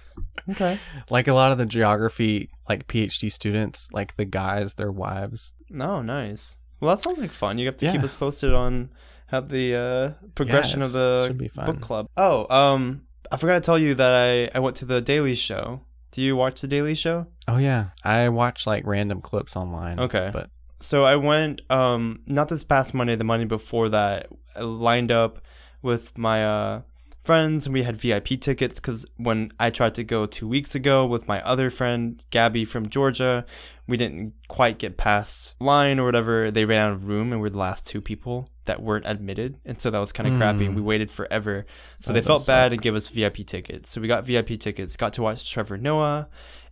okay. 0.51 0.77
Like 1.09 1.27
a 1.27 1.33
lot 1.33 1.51
of 1.51 1.57
the 1.57 1.65
geography 1.65 2.49
like 2.69 2.87
PhD 2.87 3.31
students, 3.31 3.89
like 3.93 4.15
the 4.17 4.25
guys, 4.25 4.75
their 4.75 4.91
wives. 4.91 5.53
No, 5.69 6.01
nice. 6.01 6.57
Well, 6.79 6.95
that 6.95 7.01
sounds 7.01 7.17
like 7.19 7.31
fun. 7.31 7.57
You 7.57 7.65
have 7.67 7.77
to 7.77 7.91
keep 7.91 8.03
us 8.03 8.15
posted 8.15 8.53
on 8.53 8.89
Have 9.27 9.49
the 9.49 9.75
uh, 9.75 10.25
progression 10.35 10.81
Yes, 10.81 10.93
of 10.95 11.37
the 11.37 11.49
book 11.65 11.81
club. 11.81 12.07
Oh, 12.17 12.45
um, 12.53 13.03
I 13.31 13.37
forgot 13.37 13.53
to 13.55 13.61
tell 13.61 13.79
you 13.79 13.95
that 13.95 14.13
I 14.53 14.57
I 14.57 14.59
went 14.59 14.75
to 14.77 14.85
the 14.85 14.99
Daily 15.01 15.35
Show. 15.35 15.81
Do 16.11 16.21
you 16.21 16.35
watch 16.35 16.61
the 16.61 16.67
Daily 16.67 16.93
Show? 16.93 17.27
Oh 17.47 17.57
yeah, 17.57 17.87
I 18.03 18.29
watch 18.29 18.67
like 18.67 18.85
random 18.85 19.21
clips 19.21 19.55
online. 19.55 19.99
Okay. 19.99 20.29
but 20.31 20.49
So 20.81 21.03
I 21.05 21.15
went 21.15 21.61
um 21.71 22.19
not 22.27 22.49
this 22.49 22.63
past 22.63 22.93
Monday, 22.93 23.15
the 23.15 23.23
Monday 23.23 23.45
before 23.45 23.89
that. 23.89 24.27
I 24.55 24.61
lined 24.61 25.11
up 25.11 25.39
with 25.81 26.15
my 26.17 26.45
uh 26.45 26.81
friends 27.23 27.65
and 27.65 27.73
we 27.73 27.83
had 27.83 27.95
VIP 27.99 28.39
tickets 28.39 28.79
cuz 28.79 29.05
when 29.17 29.51
I 29.59 29.69
tried 29.69 29.95
to 29.95 30.03
go 30.03 30.25
2 30.25 30.47
weeks 30.47 30.75
ago 30.75 31.05
with 31.05 31.27
my 31.27 31.41
other 31.43 31.69
friend 31.69 32.21
Gabby 32.31 32.65
from 32.65 32.89
Georgia, 32.89 33.45
we 33.87 33.95
didn't 33.97 34.33
quite 34.47 34.77
get 34.77 34.97
past 34.97 35.55
line 35.59 35.99
or 35.99 36.05
whatever. 36.05 36.51
They 36.51 36.65
ran 36.65 36.81
out 36.87 36.91
of 36.93 37.07
room 37.07 37.31
and 37.31 37.41
we're 37.41 37.49
the 37.49 37.57
last 37.57 37.87
two 37.87 38.01
people 38.01 38.49
that 38.65 38.81
weren't 38.81 39.05
admitted. 39.07 39.57
And 39.65 39.79
so 39.79 39.89
that 39.91 39.99
was 39.99 40.11
kind 40.11 40.27
of 40.29 40.37
crappy 40.37 40.65
and 40.65 40.75
we 40.75 40.81
waited 40.81 41.11
forever. 41.11 41.65
So 41.99 42.11
That 42.13 42.21
they 42.21 42.25
felt 42.27 42.45
bad 42.47 42.67
suck. 42.67 42.71
and 42.73 42.81
gave 42.81 42.95
us 42.95 43.07
VIP 43.09 43.45
tickets. 43.45 43.89
So 43.89 43.99
we 44.01 44.07
got 44.07 44.25
VIP 44.25 44.59
tickets, 44.59 44.95
got 44.95 45.13
to 45.13 45.21
watch 45.21 45.49
Trevor 45.49 45.77
Noah 45.77 46.27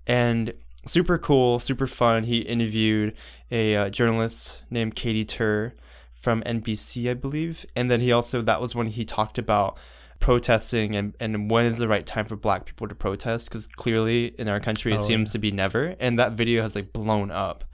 and 0.07 0.53
super 0.87 1.17
cool, 1.17 1.59
super 1.59 1.87
fun. 1.87 2.23
He 2.23 2.39
interviewed 2.39 3.13
a 3.51 3.75
uh, 3.75 3.89
journalist 3.89 4.63
named 4.69 4.95
Katy 4.95 5.25
Tur 5.25 5.73
from 6.13 6.41
NBC, 6.43 7.09
I 7.09 7.13
believe, 7.13 7.65
and 7.75 7.89
then 7.89 7.99
he 7.99 8.11
also 8.11 8.41
that 8.41 8.61
was 8.61 8.73
when 8.75 8.87
he 8.87 9.03
talked 9.05 9.37
about 9.37 9.77
protesting 10.21 10.95
and, 10.95 11.13
and 11.19 11.51
when 11.51 11.65
is 11.65 11.77
the 11.77 11.87
right 11.89 12.05
time 12.05 12.25
for 12.25 12.37
black 12.37 12.65
people 12.65 12.87
to 12.87 12.95
protest? 12.95 13.49
Because 13.49 13.67
clearly 13.67 14.27
in 14.39 14.47
our 14.47 14.61
country 14.61 14.93
it 14.93 15.01
Oh, 15.01 15.03
seems 15.03 15.31
to 15.33 15.39
be 15.39 15.51
never 15.51 15.95
and 15.99 16.17
that 16.17 16.31
video 16.33 16.61
has 16.61 16.75
like 16.75 16.93
blown 16.93 17.29
up. 17.31 17.65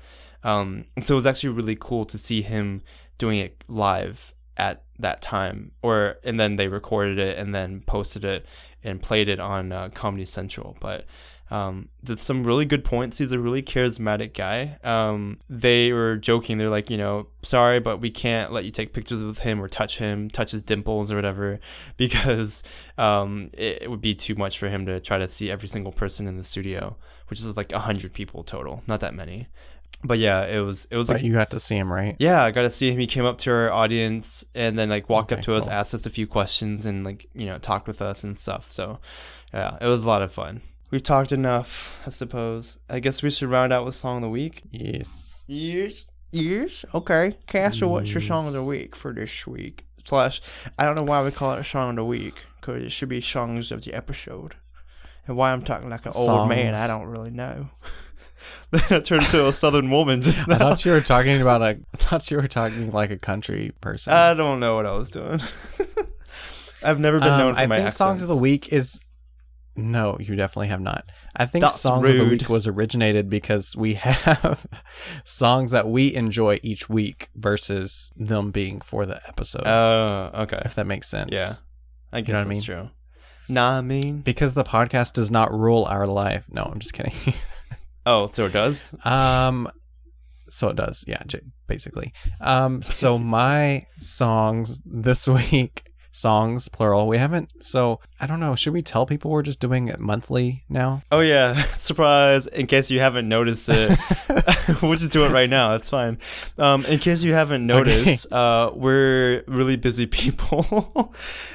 Um 0.44 0.86
and 0.96 1.06
so 1.06 1.14
it 1.14 1.18
was 1.18 1.26
actually 1.28 1.50
really 1.50 1.78
cool 1.80 2.06
to 2.06 2.18
see 2.18 2.42
him 2.42 2.82
doing 3.20 3.38
it 3.38 3.64
live 3.68 4.34
at 4.58 4.84
that 4.98 5.22
time 5.22 5.72
or 5.84 6.18
and 6.24 6.40
then 6.40 6.56
they 6.56 6.68
recorded 6.68 7.20
it 7.20 7.38
and 7.38 7.54
then 7.54 7.82
posted 7.82 8.26
it 8.26 8.46
and 8.84 9.02
played 9.04 9.28
it 9.30 9.40
on 9.40 9.72
uh, 9.72 9.90
comedy 9.94 10.26
central. 10.26 10.76
But 10.80 11.06
um, 11.50 11.90
there's 12.04 12.22
some 12.22 12.44
really 12.44 12.66
good 12.66 12.84
points. 12.84 13.18
He's 13.18 13.32
a 13.32 13.40
really 13.40 13.62
charismatic 13.62 14.34
guy. 14.34 14.78
Um, 14.84 15.40
they 15.50 15.94
were 15.94 16.18
joking. 16.18 16.58
They're 16.58 16.70
like, 16.70 16.90
you 16.90 16.98
know, 16.98 17.28
sorry, 17.42 17.80
but 17.80 18.02
we 18.02 18.12
can't 18.12 18.52
let 18.52 18.66
you 18.66 18.72
take 18.72 18.94
pictures 18.94 19.24
with 19.24 19.40
him 19.40 19.62
or 19.62 19.70
touch 19.70 19.98
him, 19.98 20.30
touch 20.30 20.52
his 20.52 20.62
dimples 20.62 21.12
or 21.12 21.16
whatever, 21.16 21.60
because 21.98 22.64
um, 22.98 23.50
it, 23.54 23.84
it 23.84 23.90
would 23.90 24.02
be 24.02 24.14
too 24.14 24.36
much 24.36 24.60
for 24.60 24.68
him 24.68 24.86
to 24.86 25.00
try 25.00 25.18
to 25.18 25.30
see 25.30 25.50
every 25.50 25.70
single 25.70 25.94
person 25.94 26.28
in 26.28 26.38
the 26.38 26.44
studio, 26.44 26.98
which 27.28 27.40
is 27.40 27.58
like 27.58 27.72
a 27.72 27.80
hundred 27.80 28.14
people 28.14 28.44
total, 28.44 28.84
not 28.88 29.00
that 29.00 29.14
many. 29.14 29.48
But 30.04 30.20
yeah, 30.20 30.46
it 30.46 30.60
was 30.60 30.88
it 30.92 30.98
was 30.98 31.08
but 31.08 31.24
you 31.24 31.34
got 31.34 31.50
to 31.52 31.60
see 31.60 31.76
him, 31.76 31.92
right? 31.92 32.16
yeah, 32.20 32.44
I 32.44 32.52
got 32.52 32.62
to 32.62 32.70
see 32.70 32.92
him. 32.92 33.00
He 33.00 33.08
came 33.08 33.26
up 33.26 33.40
to 33.40 33.52
our 33.52 33.72
audience 33.72 34.46
and 34.54 34.78
then 34.78 34.90
like 34.90 35.10
walked 35.10 35.32
up 35.32 35.40
Okay, 35.40 35.46
to 35.46 35.56
us, 35.56 35.68
asked 35.68 35.96
us 35.96 36.06
a 36.06 36.12
few 36.12 36.28
questions, 36.28 36.86
and 36.86 37.04
like 37.04 37.28
you 37.34 37.48
know 37.48 37.58
talked 37.58 37.88
with 37.88 38.00
us 38.00 38.24
and 38.24 38.38
stuff. 38.38 38.72
So 38.72 39.00
yeah, 39.52 39.78
it 39.82 39.88
was 39.88 40.04
a 40.04 40.08
lot 40.08 40.22
of 40.22 40.32
fun. 40.32 40.62
We've 40.90 41.04
talked 41.04 41.32
enough, 41.32 42.00
I 42.06 42.12
suppose. 42.12 42.80
I 42.90 43.00
guess 43.00 43.22
we 43.22 43.30
should 43.30 43.50
round 43.50 43.74
out 43.74 43.86
with 43.86 43.96
song 43.96 44.18
of 44.18 44.22
the 44.24 44.30
week. 44.30 44.64
Yes. 44.72 45.44
Yes, 45.48 46.06
yes, 46.32 46.86
okay. 46.94 47.38
Castle, 47.46 47.92
what's 47.92 48.10
your 48.12 48.22
song 48.22 48.48
of 48.48 48.54
the 48.54 48.64
week 48.64 48.96
for 48.96 49.14
this 49.14 49.46
week? 49.46 49.86
Slash, 50.06 50.42
I 50.80 50.86
don't 50.86 50.96
know 50.98 51.04
why 51.04 51.22
we 51.24 51.32
call 51.32 51.54
it 51.54 51.60
a 51.60 51.64
song 51.66 51.92
of 51.92 51.96
the 51.98 52.06
week 52.06 52.36
because 52.62 52.84
it 52.84 52.92
should 52.92 53.10
be 53.10 53.20
songs 53.22 53.72
of 53.72 53.84
the 53.84 53.94
episode. 53.94 54.56
And 55.26 55.36
why 55.36 55.52
I'm 55.52 55.62
talking 55.62 55.90
like 55.90 56.06
an 56.06 56.14
old 56.16 56.48
man, 56.48 56.74
I 56.76 56.88
don't 56.88 57.08
really 57.08 57.32
know. 57.32 57.70
I 58.74 59.00
turned 59.00 59.24
into 59.24 59.46
a 59.48 59.52
southern 59.52 59.90
woman 59.92 60.22
just 60.22 60.48
now. 60.48 60.56
I 60.56 60.58
now. 60.60 60.70
thought 60.70 60.86
you 60.86 60.92
were 60.94 61.02
talking 61.02 61.42
about 61.42 61.62
a. 61.62 61.66
I 61.94 61.98
thought 61.98 62.30
you 62.32 62.38
were 62.38 62.48
talking 62.48 62.92
like 62.92 63.10
a 63.12 63.18
country 63.18 63.74
person. 63.82 64.14
I 64.14 64.34
don't 64.34 64.62
know 64.62 64.76
what 64.76 64.86
I 64.86 64.92
was 64.94 65.10
doing. 65.10 65.42
I've 66.84 67.00
never 67.00 67.20
been 67.20 67.30
known 67.38 67.50
Um, 67.50 67.56
for 67.56 67.62
I 67.62 67.66
my 67.66 67.78
think 67.78 67.92
songs 67.92 68.22
of 68.22 68.30
the 68.30 68.38
week 68.38 68.72
is. 68.72 69.02
No, 69.78 70.18
you 70.20 70.36
definitely 70.36 70.68
have 70.70 70.82
not. 70.82 71.10
I 71.36 71.46
think 71.46 71.64
That's 71.64 71.80
songs 71.80 72.10
of 72.10 72.18
the 72.18 72.26
week 72.26 72.50
was 72.50 72.66
originated 72.66 73.30
because 73.30 73.76
we 73.76 73.94
have 73.94 74.66
songs 75.24 75.72
that 75.72 75.88
we 75.88 76.14
enjoy 76.16 76.60
each 76.64 76.90
week 76.90 77.30
versus 77.36 78.12
them 78.16 78.50
being 78.52 78.82
for 78.82 79.06
the 79.06 79.22
episode. 79.28 79.68
Oh, 79.68 80.32
okay. 80.34 80.62
if 80.66 80.74
that 80.76 80.88
makes 80.88 81.08
sense. 81.08 81.30
Yeah. 81.32 81.54
I 82.12 82.22
guess 82.22 82.30
know 82.30 82.34
what 82.40 82.42
I 82.42 82.44
that's 82.46 82.50
mean? 82.50 82.62
true. 82.64 82.90
Nah, 83.50 83.78
I 83.78 83.82
mean. 83.82 84.22
Because 84.22 84.56
the 84.56 84.64
podcast 84.64 85.14
does 85.14 85.30
not 85.30 85.54
rule 85.54 85.86
our 85.86 86.08
life. 86.08 86.48
No, 86.50 86.64
I'm 86.64 86.80
just 86.80 86.94
kidding. 86.94 87.14
Oh, 88.08 88.30
so 88.32 88.46
it 88.46 88.54
does? 88.54 88.96
Um, 89.04 89.70
so 90.50 90.70
it 90.70 90.78
does, 90.78 91.04
yeah, 91.10 91.22
basically. 91.68 92.14
Um, 92.40 92.82
so 92.82 93.18
my 93.20 93.86
songs 94.00 94.82
this 94.86 95.28
week, 95.28 95.87
songs 96.18 96.68
plural. 96.68 97.08
We 97.08 97.20
haven't. 97.20 97.64
So 97.64 98.00
I 98.20 98.26
don't 98.26 98.40
know. 98.40 98.56
Should 98.56 98.74
we 98.74 98.82
tell 98.82 99.06
people 99.06 99.30
we're 99.30 99.44
just 99.44 99.60
doing 99.60 99.88
it 99.88 100.00
monthly 100.00 100.64
now? 100.68 101.04
Oh, 101.12 101.20
yeah. 101.20 101.64
Surprise. 101.78 102.48
In 102.48 102.66
case 102.66 102.90
you 102.90 103.00
haven't 103.00 103.30
noticed 103.30 103.70
it, 103.70 103.98
we'll 104.82 104.98
just 104.98 105.12
do 105.12 105.26
it 105.26 105.32
right 105.32 105.50
now. 105.50 105.76
It's 105.76 105.90
fine. 105.90 106.18
Um, 106.58 106.86
in 106.86 106.98
case 107.00 107.22
you 107.22 107.34
haven't 107.34 107.66
noticed, 107.66 108.32
uh, 108.34 108.72
we're 108.74 109.44
really 109.48 109.76
busy 109.76 110.08
people. 110.08 111.14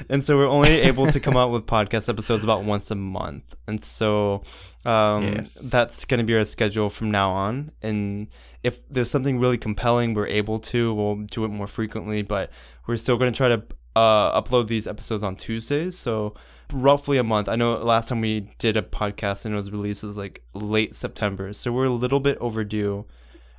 and 0.09 0.25
so 0.25 0.37
we're 0.37 0.49
only 0.49 0.71
able 0.71 1.09
to 1.09 1.19
come 1.19 1.37
out 1.37 1.51
with 1.51 1.67
podcast 1.67 2.09
episodes 2.09 2.45
about 2.45 2.63
once 2.65 2.91
a 2.91 2.95
month. 2.95 3.57
And 3.67 3.85
so 3.85 4.43
um, 4.85 5.25
Yes. 5.25 5.55
that's 5.55 6.05
going 6.05 6.19
to 6.19 6.25
be 6.25 6.37
our 6.37 6.45
schedule 6.45 6.89
from 6.89 7.11
now 7.11 7.33
on. 7.33 7.73
And 7.83 8.29
if 8.63 8.89
there's 8.89 9.11
something 9.11 9.41
really 9.41 9.59
compelling, 9.59 10.15
we're 10.15 10.29
able 10.29 10.61
to, 10.61 10.95
we'll 10.95 11.17
do 11.17 11.45
it 11.45 11.49
more 11.49 11.67
frequently. 11.67 12.23
But 12.23 12.51
we're 12.87 12.97
still 12.97 13.17
going 13.17 13.33
to 13.33 13.37
try 13.37 13.49
to 13.49 13.63
uh, 13.97 14.41
upload 14.41 14.69
these 14.69 14.87
episodes 14.87 15.23
on 15.23 15.37
Tuesdays. 15.37 15.99
So 15.99 16.35
roughly 16.73 17.19
a 17.19 17.25
month. 17.25 17.49
I 17.49 17.57
know 17.57 17.75
last 17.75 18.09
time 18.09 18.21
we 18.21 18.49
did 18.59 18.77
a 18.77 18.83
podcast 18.83 19.45
and 19.45 19.55
it 19.55 19.57
was 19.57 19.71
released 19.71 20.03
was 20.03 20.17
like 20.17 20.43
late 20.55 20.97
September. 20.97 21.53
So 21.53 21.73
we're 21.73 21.85
a 21.85 21.91
little 21.91 22.21
bit 22.21 22.39
overdue 22.39 23.05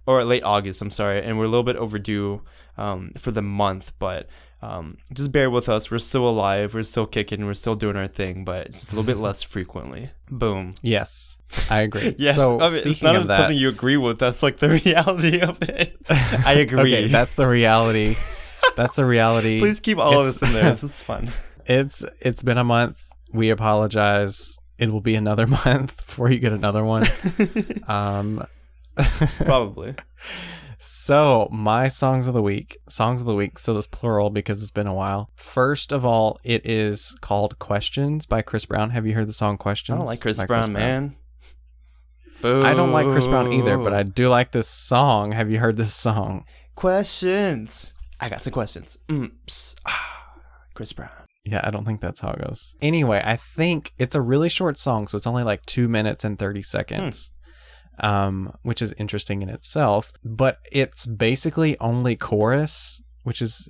or 0.05 0.23
late 0.23 0.43
August, 0.43 0.81
I'm 0.81 0.91
sorry, 0.91 1.23
and 1.23 1.37
we're 1.37 1.45
a 1.45 1.49
little 1.49 1.63
bit 1.63 1.75
overdue 1.77 2.41
um, 2.77 3.11
for 3.17 3.31
the 3.31 3.41
month, 3.41 3.93
but 3.99 4.27
um, 4.61 4.97
just 5.13 5.31
bear 5.31 5.49
with 5.49 5.69
us. 5.69 5.89
We're 5.91 5.99
still 5.99 6.27
alive, 6.27 6.73
we're 6.73 6.83
still 6.83 7.05
kicking, 7.05 7.45
we're 7.45 7.53
still 7.53 7.75
doing 7.75 7.95
our 7.95 8.07
thing, 8.07 8.43
but 8.43 8.67
it's 8.67 8.79
just 8.79 8.91
a 8.91 8.95
little 8.95 9.05
bit 9.07 9.21
less 9.21 9.43
frequently. 9.53 10.09
Boom. 10.29 10.75
Yes, 10.81 11.37
I 11.69 11.81
agree. 11.81 12.15
Yes, 12.19 12.35
So 12.35 12.59
I 12.59 12.69
mean, 12.69 12.81
it's 12.85 13.01
not 13.01 13.15
of 13.15 13.27
that, 13.27 13.37
something 13.37 13.57
you 13.57 13.69
agree 13.69 13.97
with. 13.97 14.19
That's 14.19 14.41
like 14.43 14.57
the 14.57 14.69
reality 14.85 15.39
of 15.39 15.61
it. 15.61 15.95
I 16.09 16.53
agree. 16.53 16.79
okay, 16.95 17.07
that's 17.07 17.35
the 17.35 17.47
reality. 17.47 18.17
That's 18.75 18.95
the 18.95 19.05
reality. 19.05 19.59
Please 19.61 19.79
keep 19.79 19.97
all 19.97 20.19
of 20.19 20.25
this 20.25 20.41
in 20.41 20.51
there. 20.53 20.71
This 20.73 20.83
is 20.83 21.01
fun. 21.01 21.31
It's 21.65 22.03
it's 22.19 22.43
been 22.43 22.57
a 22.57 22.63
month. 22.63 23.07
We 23.31 23.49
apologize. 23.49 24.57
It 24.77 24.91
will 24.91 25.01
be 25.01 25.15
another 25.15 25.47
month 25.65 26.05
before 26.05 26.29
you 26.29 26.39
get 26.39 26.51
another 26.53 26.83
one. 26.83 27.05
um, 27.87 28.45
Probably. 29.45 29.95
so 30.77 31.47
my 31.51 31.87
songs 31.87 32.27
of 32.27 32.33
the 32.33 32.41
week, 32.41 32.77
songs 32.89 33.21
of 33.21 33.27
the 33.27 33.35
week. 33.35 33.59
So 33.59 33.73
this 33.73 33.87
plural 33.87 34.29
because 34.29 34.61
it's 34.61 34.71
been 34.71 34.87
a 34.87 34.93
while. 34.93 35.29
First 35.35 35.91
of 35.91 36.03
all, 36.05 36.39
it 36.43 36.65
is 36.65 37.15
called 37.21 37.59
"Questions" 37.59 38.25
by 38.25 38.41
Chris 38.41 38.65
Brown. 38.65 38.89
Have 38.91 39.05
you 39.05 39.13
heard 39.13 39.27
the 39.27 39.33
song 39.33 39.57
Questions? 39.57 39.95
I 39.95 39.97
don't 39.99 40.07
like 40.07 40.21
Chris 40.21 40.37
by 40.37 40.45
Brown, 40.45 40.73
man. 40.73 41.15
Boo. 42.41 42.61
I 42.61 42.73
don't 42.73 42.91
like 42.91 43.07
Chris 43.07 43.25
Brown 43.27 43.53
either, 43.53 43.77
but 43.77 43.93
I 43.93 44.03
do 44.03 44.27
like 44.27 44.51
this 44.51 44.67
song. 44.67 45.31
Have 45.31 45.49
you 45.49 45.59
heard 45.59 45.77
this 45.77 45.93
song? 45.93 46.45
questions. 46.75 47.92
I 48.23 48.29
got 48.29 48.41
some 48.41 48.53
questions. 48.53 48.97
Mm, 49.09 49.31
ah, 49.85 50.33
Chris 50.73 50.93
Brown. 50.93 51.09
Yeah, 51.45 51.59
I 51.63 51.71
don't 51.71 51.83
think 51.83 51.99
that's 51.99 52.21
how 52.21 52.31
it 52.31 52.41
goes. 52.47 52.73
Anyway, 52.81 53.21
I 53.23 53.35
think 53.35 53.91
it's 53.99 54.15
a 54.15 54.21
really 54.21 54.47
short 54.47 54.77
song, 54.77 55.07
so 55.07 55.17
it's 55.17 55.27
only 55.27 55.43
like 55.43 55.65
two 55.65 55.89
minutes 55.89 56.23
and 56.23 56.39
30 56.39 56.61
seconds, 56.61 57.33
um, 57.99 58.55
which 58.61 58.81
is 58.81 58.93
interesting 58.93 59.41
in 59.41 59.49
itself. 59.49 60.13
But 60.23 60.59
it's 60.71 61.05
basically 61.05 61.77
only 61.79 62.15
chorus, 62.15 63.03
which 63.23 63.41
is 63.41 63.67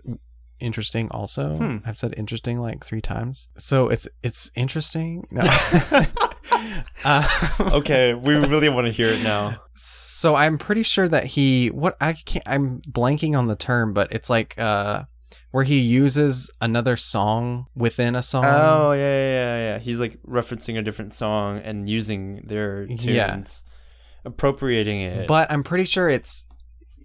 interesting 0.60 1.10
also. 1.10 1.58
Hmm. 1.58 1.78
I've 1.84 1.98
said 1.98 2.14
interesting 2.16 2.60
like 2.60 2.86
three 2.86 3.02
times. 3.02 3.48
So 3.58 3.90
it's 3.90 4.08
it's 4.22 4.52
interesting. 4.56 5.26
No. 5.32 5.42
uh, 7.06 7.28
Okay, 7.74 8.14
we 8.14 8.36
really 8.36 8.70
want 8.70 8.88
to 8.88 8.94
hear 8.94 9.10
it 9.10 9.24
now. 9.24 9.62
so 9.76 10.36
I'm 10.36 10.58
pretty 10.58 10.84
sure 10.84 11.08
that 11.10 11.26
he 11.26 11.68
what 11.70 11.96
I 12.02 12.14
can't 12.14 12.44
I'm 12.48 12.82
blanking 12.82 13.38
on 13.38 13.48
the 13.48 13.56
term, 13.56 13.94
but 13.94 14.12
it's 14.12 14.30
like 14.30 14.58
uh 14.60 15.04
where 15.52 15.64
he 15.64 15.80
uses 15.80 16.50
another 16.62 16.96
song 16.96 17.68
within 17.76 18.16
a 18.16 18.24
song. 18.24 18.44
Oh 18.46 18.92
yeah, 18.94 18.98
yeah, 19.00 19.30
yeah, 19.30 19.58
yeah. 19.74 19.80
He's 19.80 20.00
like 20.00 20.18
referencing 20.24 20.78
a 20.78 20.82
different 20.82 21.14
song 21.14 21.60
and 21.60 21.88
using 21.90 22.42
their 22.48 22.86
tunes, 22.88 23.06
Yeah. 23.06 23.44
appropriating 24.26 25.02
it. 25.02 25.28
But 25.28 25.52
I'm 25.52 25.64
pretty 25.64 25.86
sure 25.86 26.10
it's 26.10 26.48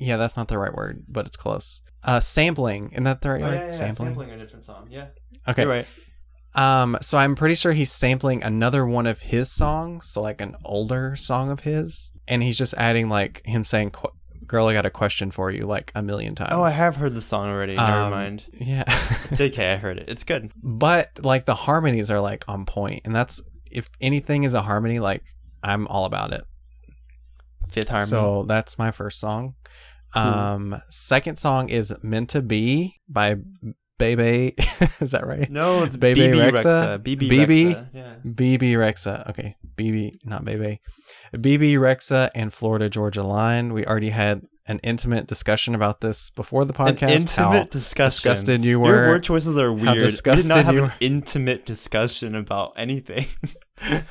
yeah, 0.01 0.16
that's 0.16 0.36
not 0.36 0.49
the 0.49 0.59
right 0.59 0.72
word, 0.72 1.05
but 1.09 1.26
it's 1.26 1.36
close. 1.36 1.82
Uh 2.03 2.20
sampling. 2.20 2.91
Isn't 2.93 3.05
that 3.05 3.20
the 3.20 3.30
right 3.30 3.43
Oh, 3.43 3.47
word? 3.47 3.55
yeah, 3.55 3.64
yeah, 3.64 3.70
sampling. 3.70 4.11
sampling 4.11 4.30
a 4.30 4.39
different 4.39 4.64
song. 4.64 4.86
Yeah, 4.91 5.09
Okay. 5.49 5.62
you're 5.62 5.70
right. 5.70 5.86
Um 6.55 6.96
so 7.01 7.18
I'm 7.18 7.34
pretty 7.34 7.55
sure 7.55 7.72
he's 7.72 7.92
sampling 7.92 8.42
another 8.42 8.86
one 8.86 9.07
of 9.07 9.22
his 9.22 9.51
songs, 9.51 10.09
so 10.09 10.22
like 10.22 10.40
an 10.40 10.57
older 10.64 11.14
song 11.16 11.51
of 11.51 11.61
his, 11.61 12.12
and 12.26 12.42
he's 12.42 12.57
just 12.59 12.74
adding 12.74 13.09
like 13.09 13.42
him 13.44 13.64
saying 13.64 13.90
qu- 13.90 14.09
"Girl, 14.46 14.66
I 14.66 14.72
Got 14.72 14.86
a 14.86 14.90
Question 14.90 15.30
for 15.30 15.51
You" 15.51 15.66
like 15.66 15.92
a 15.94 16.03
million 16.03 16.34
times. 16.34 16.51
Oh, 16.53 16.62
I 16.62 16.70
have 16.70 16.96
heard 16.96 17.14
the 17.14 17.20
song 17.22 17.49
already. 17.49 17.74
Never 17.76 17.92
Um, 17.92 18.11
mind. 18.11 18.44
Yeah. 18.53 18.84
JK, 18.84 19.74
I 19.74 19.76
heard 19.76 19.99
it. 19.99 20.09
It's 20.09 20.24
good. 20.24 20.51
but 20.62 21.11
like 21.22 21.44
the 21.44 21.55
harmonies 21.55 22.11
are 22.11 22.20
like 22.20 22.44
on 22.49 22.64
point, 22.64 23.03
and 23.05 23.14
that's 23.14 23.40
if 23.70 23.88
anything 24.01 24.44
is 24.44 24.55
a 24.55 24.62
harmony, 24.62 24.99
like 25.01 25.22
I'm 25.62 25.86
all 25.88 26.07
about 26.07 26.32
it. 26.32 26.44
Fifth 27.70 27.88
Harmony. 27.88 28.09
So 28.09 28.44
that's 28.44 28.78
my 28.78 28.90
first 28.90 29.20
song. 29.20 29.55
Um, 30.14 30.80
second 30.88 31.36
song 31.38 31.68
is 31.68 31.94
"Meant 32.03 32.30
to 32.30 32.40
Be" 32.40 32.96
by 33.07 33.36
Bebe. 33.99 34.55
is 35.01 35.11
that 35.11 35.26
right? 35.26 35.51
no, 35.51 35.82
it's 35.82 35.96
Bebe 35.96 36.20
BB 36.20 36.51
Rexha? 36.53 36.99
Rexa. 36.99 37.03
BB 37.03 37.30
BB? 37.30 37.49
Rexha. 37.74 37.88
Yeah. 37.92 38.14
BB 38.24 38.61
Rexha. 38.74 39.28
Okay, 39.30 39.57
BB, 39.76 40.24
not 40.24 40.44
Bebe. 40.44 40.80
BB 41.34 41.74
Rexha 41.74 42.30
and 42.34 42.53
Florida 42.53 42.88
Georgia 42.88 43.22
Line. 43.22 43.72
We 43.72 43.84
already 43.84 44.11
had 44.11 44.42
an 44.66 44.78
intimate 44.82 45.26
discussion 45.26 45.74
about 45.74 46.01
this 46.03 46.30
before 46.30 46.64
the 46.64 46.74
An 46.82 46.94
podcast. 46.96 47.11
intimate 47.11 47.30
how 47.59 47.64
discussion. 47.64 48.11
disgusted 48.30 48.64
you 48.64 48.72
Your 48.72 48.80
were. 48.80 49.09
word 49.09 49.22
choices 49.22 49.57
are 49.59 49.72
weird. 49.72 49.88
we 49.88 49.94
did 49.94 50.01
disgusted 50.01 50.49
not 50.55 50.64
have 50.66 50.74
you 50.74 50.82
an 50.84 50.88
were. 50.88 50.94
intimate 51.01 51.64
discussion 51.66 52.34
about 52.34 52.72
anything. 52.76 53.26
it 53.82 54.05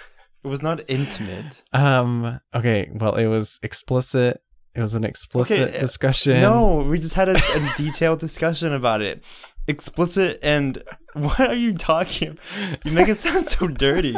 was 0.43 0.61
not 0.61 0.81
intimate. 0.87 1.63
Um. 1.73 2.39
Okay. 2.53 2.89
Well, 2.93 3.15
it 3.15 3.27
was 3.27 3.59
explicit. 3.63 4.41
It 4.73 4.81
was 4.81 4.93
an 4.95 5.03
explicit 5.03 5.75
uh, 5.75 5.79
discussion. 5.79 6.39
No, 6.41 6.77
we 6.87 6.99
just 6.99 7.15
had 7.15 7.29
a, 7.29 7.35
a 7.35 7.73
detailed 7.77 8.19
discussion 8.19 8.73
about 8.73 9.01
it. 9.01 9.23
Explicit 9.67 10.39
and 10.41 10.81
what 11.13 11.39
are 11.39 11.55
you 11.55 11.73
talking? 11.73 12.37
You 12.83 12.91
make 12.91 13.09
it 13.09 13.17
sound 13.17 13.47
so 13.47 13.67
dirty. 13.67 14.15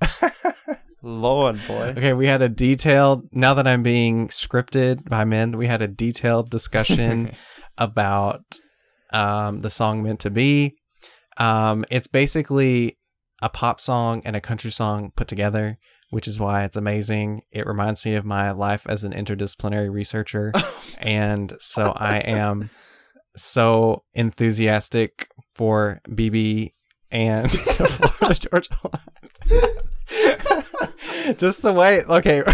Lord, 1.02 1.60
boy. 1.68 1.94
Okay, 1.96 2.12
we 2.12 2.26
had 2.26 2.42
a 2.42 2.48
detailed. 2.48 3.28
Now 3.32 3.54
that 3.54 3.66
I'm 3.66 3.82
being 3.82 4.28
scripted 4.28 5.08
by 5.08 5.24
men, 5.24 5.56
we 5.56 5.68
had 5.68 5.80
a 5.80 5.88
detailed 5.88 6.50
discussion 6.50 7.32
about 7.78 8.42
um, 9.12 9.60
the 9.60 9.70
song 9.70 10.02
"Meant 10.02 10.20
to 10.20 10.30
Be." 10.30 10.76
Um, 11.36 11.84
it's 11.90 12.08
basically 12.08 12.98
a 13.40 13.48
pop 13.48 13.80
song 13.80 14.22
and 14.24 14.34
a 14.34 14.40
country 14.40 14.70
song 14.72 15.12
put 15.14 15.28
together, 15.28 15.78
which 16.10 16.26
is 16.26 16.40
why 16.40 16.64
it's 16.64 16.76
amazing. 16.76 17.42
It 17.52 17.66
reminds 17.66 18.04
me 18.04 18.14
of 18.14 18.24
my 18.24 18.50
life 18.50 18.84
as 18.88 19.04
an 19.04 19.12
interdisciplinary 19.12 19.92
researcher, 19.92 20.52
and 20.98 21.54
so 21.60 21.92
I 21.94 22.18
am 22.18 22.70
so 23.36 24.02
enthusiastic 24.14 25.28
for 25.54 26.00
Bebe 26.14 26.74
and 27.10 27.50
Florida 27.52 28.38
Georgia 28.50 28.76
Line. 28.84 29.72
Just 31.38 31.62
the 31.62 31.72
way, 31.72 32.02
okay. 32.04 32.42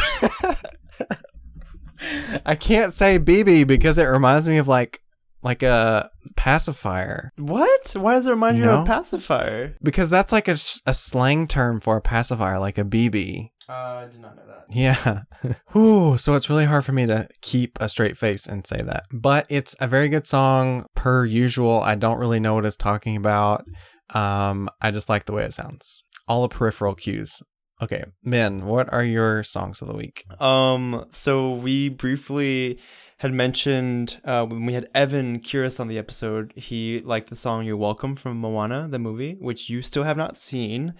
I 2.44 2.54
can't 2.56 2.92
say 2.92 3.16
Bebe 3.18 3.64
because 3.64 3.98
it 3.98 4.04
reminds 4.04 4.48
me 4.48 4.58
of 4.58 4.66
like 4.68 5.00
like 5.42 5.62
a 5.62 6.10
pacifier 6.36 7.32
What? 7.36 7.92
Why 7.94 8.14
does 8.14 8.26
it 8.26 8.30
remind 8.30 8.58
you, 8.58 8.64
You 8.64 8.70
of 8.70 8.82
a 8.82 8.86
pacifier? 8.86 9.76
because 9.82 10.10
that's 10.10 10.32
like 10.32 10.48
a, 10.48 10.56
a 10.86 10.94
slang 10.94 11.46
term 11.48 11.80
for 11.80 11.96
a 11.96 12.00
pacifier, 12.00 12.58
like 12.58 12.78
a 12.78 12.84
BB. 12.84 13.50
Uh, 13.68 13.72
I 13.72 14.08
did 14.10 14.20
not 14.20 14.36
know 14.36 14.42
that. 14.46 14.66
Yeah. 14.70 15.22
Ooh, 15.76 16.16
so 16.18 16.34
it's 16.34 16.50
really 16.50 16.64
hard 16.66 16.84
for 16.84 16.92
me 16.92 17.06
to 17.06 17.28
keep 17.40 17.78
a 17.80 17.88
straight 17.88 18.16
face 18.16 18.46
and 18.46 18.66
say 18.66 18.82
that. 18.82 19.04
But 19.12 19.46
it's 19.48 19.76
a 19.80 19.86
very 19.86 20.08
good 20.08 20.26
song 20.26 20.86
per 20.94 21.24
usual. 21.24 21.80
I 21.80 21.94
don't 21.94 22.18
really 22.18 22.40
know 22.40 22.54
what 22.54 22.66
it's 22.66 22.76
talking 22.76 23.16
about. 23.16 23.64
Um, 24.14 24.68
I 24.80 24.90
just 24.90 25.08
like 25.08 25.24
the 25.26 25.32
way 25.32 25.44
it 25.44 25.54
sounds. 25.54 26.04
All 26.28 26.42
the 26.42 26.48
peripheral 26.48 26.94
cues. 26.94 27.42
Okay, 27.80 28.04
men, 28.22 28.64
what 28.66 28.92
are 28.92 29.02
your 29.02 29.42
songs 29.42 29.82
of 29.82 29.88
the 29.88 29.94
week? 29.94 30.24
Um, 30.40 31.06
so 31.10 31.52
we 31.52 31.88
briefly 31.88 32.78
had 33.18 33.32
mentioned 33.32 34.20
uh, 34.24 34.44
when 34.44 34.66
we 34.66 34.74
had 34.74 34.88
Evan 34.94 35.40
Curious 35.40 35.80
on 35.80 35.88
the 35.88 35.98
episode, 35.98 36.52
he 36.54 37.00
liked 37.00 37.28
the 37.28 37.36
song 37.36 37.64
"You're 37.64 37.76
Welcome" 37.76 38.14
from 38.14 38.36
Moana, 38.38 38.86
the 38.88 39.00
movie, 39.00 39.36
which 39.40 39.68
you 39.68 39.82
still 39.82 40.04
have 40.04 40.16
not 40.16 40.36
seen. 40.36 40.94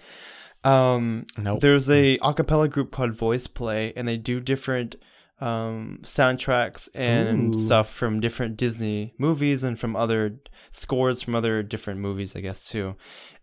Um, 0.63 1.25
Nope. 1.37 1.59
there's 1.61 1.89
a 1.89 2.17
a 2.21 2.33
cappella 2.33 2.67
group 2.67 2.91
called 2.91 3.11
VoicePlay, 3.11 3.93
and 3.95 4.07
they 4.07 4.17
do 4.17 4.39
different 4.39 4.95
um 5.41 5.99
soundtracks 6.03 6.87
and 6.95 7.55
Ooh. 7.55 7.59
stuff 7.59 7.89
from 7.89 8.19
different 8.19 8.55
Disney 8.55 9.13
movies 9.17 9.63
and 9.63 9.77
from 9.79 9.95
other 9.95 10.39
scores 10.71 11.21
from 11.21 11.35
other 11.35 11.63
different 11.63 11.99
movies, 11.99 12.35
I 12.35 12.41
guess 12.41 12.63
too. 12.63 12.95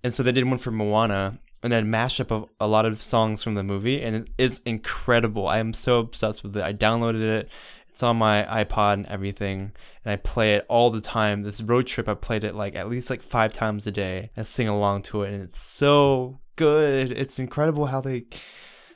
And 0.03 0.15
so 0.15 0.23
they 0.23 0.33
did 0.33 0.45
one 0.45 0.59
for 0.59 0.71
Moana 0.71 1.39
and 1.63 1.73
then 1.73 1.87
mashup 1.93 2.31
of 2.31 2.49
a 2.59 2.67
lot 2.67 2.87
of 2.87 3.03
songs 3.03 3.43
from 3.43 3.55
the 3.55 3.63
movie, 3.63 4.01
and 4.03 4.29
it's 4.39 4.61
incredible. 4.61 5.47
I 5.47 5.59
am 5.59 5.75
so 5.75 5.99
obsessed 5.99 6.43
with 6.43 6.57
it. 6.57 6.63
I 6.63 6.73
downloaded 6.73 7.23
it. 7.23 7.49
It's 7.91 8.03
on 8.03 8.17
my 8.17 8.45
iPod 8.45 8.95
and 8.95 9.07
everything, 9.07 9.73
and 10.05 10.13
I 10.13 10.17
play 10.17 10.55
it 10.55 10.65
all 10.69 10.91
the 10.91 11.01
time. 11.01 11.43
This 11.43 11.61
road 11.61 11.87
trip, 11.87 12.09
I 12.09 12.15
played 12.15 12.45
it 12.45 12.55
like 12.55 12.77
at 12.77 12.89
least 12.89 13.11
like 13.11 13.23
five 13.23 13.53
times 13.53 13.87
a 13.87 13.91
day. 13.91 14.31
I 14.37 14.43
sing 14.43 14.69
along 14.69 15.03
to 15.05 15.23
it, 15.23 15.35
and 15.35 15.43
it's 15.43 15.61
so 15.61 16.41
good. 16.65 17.11
It's 17.23 17.39
incredible 17.39 17.87
how 17.87 18.01
they, 18.01 18.25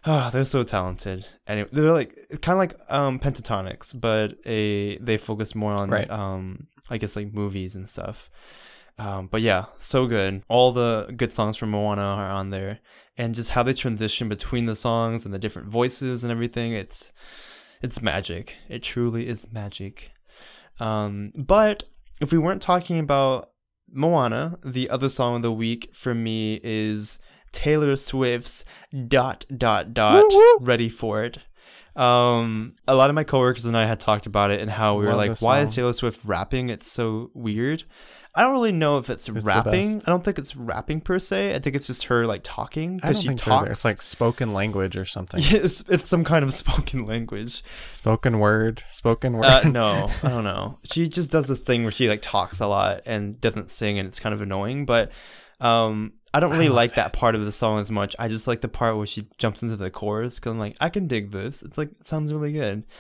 oh, 0.05 0.31
they're 0.33 0.45
so 0.57 0.63
talented. 0.63 1.27
And 1.47 1.67
they're 1.73 1.93
like 1.93 2.13
kind 2.43 2.55
of 2.57 2.59
like 2.65 2.75
um 2.89 3.19
Pentatonix, 3.19 3.79
but 3.99 4.29
a 4.47 4.99
they 4.99 5.17
focus 5.17 5.55
more 5.55 5.75
on 5.83 5.91
Right. 5.91 6.11
um 6.11 6.67
I 6.91 6.99
guess 6.99 7.17
like 7.17 7.33
movies 7.33 7.75
and 7.75 7.89
stuff. 7.89 8.31
Um, 8.97 9.27
but 9.33 9.41
yeah, 9.43 9.65
so 9.79 10.07
good. 10.07 10.43
All 10.49 10.71
the 10.73 11.13
good 11.17 11.33
songs 11.33 11.57
from 11.57 11.71
Moana 11.71 12.03
are 12.03 12.31
on 12.41 12.51
there, 12.51 12.79
and 13.19 13.35
just 13.35 13.51
how 13.51 13.63
they 13.65 13.75
transition 13.75 14.29
between 14.29 14.67
the 14.67 14.77
songs 14.77 15.25
and 15.25 15.35
the 15.35 15.39
different 15.45 15.69
voices 15.69 16.23
and 16.23 16.31
everything. 16.31 16.73
It's 16.75 17.13
it's 17.83 18.01
magic. 18.01 18.57
It 18.69 18.83
truly 18.85 19.27
is 19.27 19.51
magic. 19.53 20.13
Um, 20.79 21.33
but 21.35 21.85
if 22.21 22.31
we 22.33 22.39
weren't 22.39 22.63
talking 22.63 22.99
about 23.01 23.51
Moana, 23.93 24.59
the 24.65 24.89
other 24.91 25.09
song 25.09 25.37
of 25.37 25.43
the 25.43 25.53
week 25.65 25.91
for 25.93 26.15
me 26.15 26.61
is 26.63 27.19
Taylor 27.55 27.97
Swift's 27.97 28.65
dot 29.09 29.47
dot 29.57 29.95
dot 29.95 30.25
ready 30.61 30.91
for 30.91 31.25
it. 31.25 31.39
Um, 31.97 32.75
a 32.89 32.95
lot 32.95 33.09
of 33.09 33.15
my 33.15 33.23
coworkers 33.23 33.67
and 33.67 33.77
I 33.77 33.87
had 33.87 34.01
talked 34.01 34.27
about 34.27 34.51
it 34.51 34.61
and 34.61 34.69
how 34.71 34.97
we 34.97 35.05
were 35.05 35.15
Love 35.15 35.29
like, 35.29 35.41
why 35.43 35.61
is. 35.61 35.75
Taylor 35.75 35.93
Swift 35.93 36.25
rapping? 36.25 36.69
It's 36.69 36.91
so 36.91 37.31
weird. 37.35 37.85
I 38.37 38.43
don't 38.43 38.53
really 38.53 38.73
know 38.73 38.99
if 38.99 39.09
it's, 39.09 39.27
the 39.27 39.33
rapping. 39.35 40.03
I 40.05 40.11
don't 40.11 40.25
think 40.25 40.41
it's 40.41 40.57
rapping 40.57 41.01
per 41.01 41.21
se. 41.21 41.55
I 41.55 41.61
think 41.61 41.77
it's 41.77 41.87
just 41.87 42.05
her 42.05 42.27
like 42.27 42.41
talking 42.43 42.97
because 42.97 43.21
she 43.21 43.29
think 43.29 43.39
so 43.39 43.53
talks. 43.53 43.71
It's 43.71 43.85
like 43.85 44.03
spoken 44.03 44.53
language 44.53 44.97
or 44.97 45.05
something. 45.05 45.41
Yeah, 45.45 45.59
it's, 45.59 45.85
it's 45.89 46.09
some 46.09 46.25
kind 46.25 46.45
of 46.45 46.53
spoken 46.53 47.07
language. 47.07 47.63
Spoken 47.91 48.41
word. 48.41 48.83
Spoken 48.89 49.35
word. 49.35 49.45
Uh, 49.45 49.69
no, 49.69 50.11
I 50.25 50.29
don't 50.31 50.43
know. 50.43 50.79
She 50.91 51.09
just 51.09 51.31
does 51.31 51.47
this 51.47 51.61
thing 51.61 51.85
where 51.85 51.93
she 51.93 52.09
like 52.09 52.23
talks 52.23 52.59
a 52.59 52.67
lot 52.67 53.03
and 53.07 53.41
doesn't 53.41 53.71
sing, 53.71 54.01
and 54.01 54.09
it's 54.09 54.19
kind 54.19 54.35
of 54.35 54.41
annoying. 54.41 54.85
But 54.85 55.13
um, 55.61 56.15
I 56.35 56.41
don't 56.41 56.51
really 56.51 56.69
love 56.69 56.77
like 56.77 56.95
that 56.97 57.13
part 57.13 57.35
of 57.35 57.45
the 57.45 57.53
song 57.53 57.79
as 57.81 57.91
much. 57.91 58.15
I 58.19 58.29
just 58.29 58.47
like 58.47 58.61
the 58.61 58.69
part 58.69 58.97
where 58.97 59.07
she 59.07 59.27
jumps 59.39 59.63
into 59.63 59.77
the 59.77 59.91
chorus 59.91 60.35
because 60.35 60.53
I'm 60.53 60.59
like, 60.59 60.77
I 60.81 60.89
can 60.91 61.07
dig 61.07 61.31
this. 61.31 61.63
It's 61.63 61.79
like 61.79 61.91
it 62.01 62.07
sounds 62.07 62.33
really 62.33 62.53
good. 62.53 62.85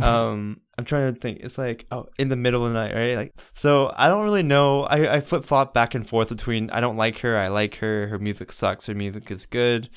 Um, 0.00 0.60
I'm 0.78 0.84
trying 0.84 1.12
to 1.12 1.20
think. 1.20 1.40
It's 1.40 1.58
like 1.58 1.86
oh, 1.90 2.06
in 2.20 2.28
the 2.28 2.36
middle 2.36 2.64
of 2.64 2.72
the 2.72 2.78
night, 2.78 2.94
right? 2.94 3.16
Like 3.16 3.34
so. 3.52 3.92
I 3.96 4.06
don't 4.06 4.22
really 4.22 4.44
know. 4.44 4.84
I 4.84 5.14
I 5.16 5.20
flip 5.20 5.44
flop 5.44 5.74
back 5.74 5.92
and 5.92 6.08
forth 6.08 6.28
between 6.28 6.70
I 6.70 6.80
don't 6.80 6.96
like 6.96 7.18
her, 7.18 7.36
I 7.36 7.48
like 7.48 7.78
her. 7.78 8.06
Her 8.06 8.18
music 8.20 8.52
sucks. 8.52 8.86
Her 8.86 8.94
music 8.94 9.28
is 9.32 9.44
good. 9.44 9.90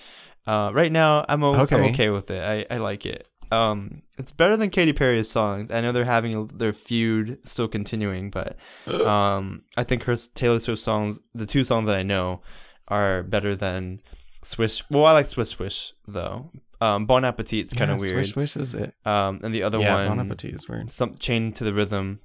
Uh, 0.47 0.71
right 0.73 0.91
now 0.91 1.23
I'm, 1.29 1.43
o- 1.43 1.53
I'm 1.53 1.59
Okay. 1.61 1.89
okay 1.91 2.09
with 2.09 2.31
it. 2.31 2.41
I, 2.41 2.73
I 2.73 2.79
like 2.79 3.05
it. 3.05 3.27
Um, 3.51 4.01
it's 4.17 4.31
better 4.31 4.57
than 4.57 4.71
Katy 4.71 4.93
Perry's 4.93 5.29
songs. 5.29 5.69
I 5.69 5.81
know 5.81 5.91
they're 5.91 6.05
having 6.05 6.47
their 6.47 6.73
feud 6.73 7.37
still 7.45 7.67
continuing, 7.67 8.31
but 8.31 8.55
um, 8.87 9.61
I 9.77 9.83
think 9.83 10.03
her 10.05 10.15
Taylor 10.15 10.59
Swift 10.59 10.81
songs, 10.81 11.21
the 11.35 11.45
two 11.45 11.63
songs 11.63 11.85
that 11.85 11.95
I 11.95 12.01
know, 12.01 12.41
are 12.91 13.23
better 13.23 13.55
than 13.55 14.01
Swish. 14.43 14.83
Well, 14.91 15.05
I 15.05 15.13
like 15.13 15.29
Swish 15.29 15.49
Swish 15.49 15.93
though. 16.07 16.51
Um, 16.79 17.05
Bon 17.05 17.23
Appetit's 17.23 17.73
kind 17.73 17.89
Yeah, 17.89 17.95
of 17.95 18.01
weird. 18.01 18.25
Swish 18.25 18.51
Swish 18.53 18.57
is 18.57 18.73
it. 18.73 18.93
Um, 19.05 19.39
and 19.43 19.53
the 19.53 19.63
other 19.63 19.79
yeah, 19.79 19.95
one, 19.95 20.07
Bon 20.07 20.19
Appetit 20.19 20.53
is 20.55 20.67
weird. 20.67 20.91
some 20.91 21.15
Chain 21.15 21.51
to 21.53 21.63
the 21.63 21.73
Rhythm, 21.73 22.19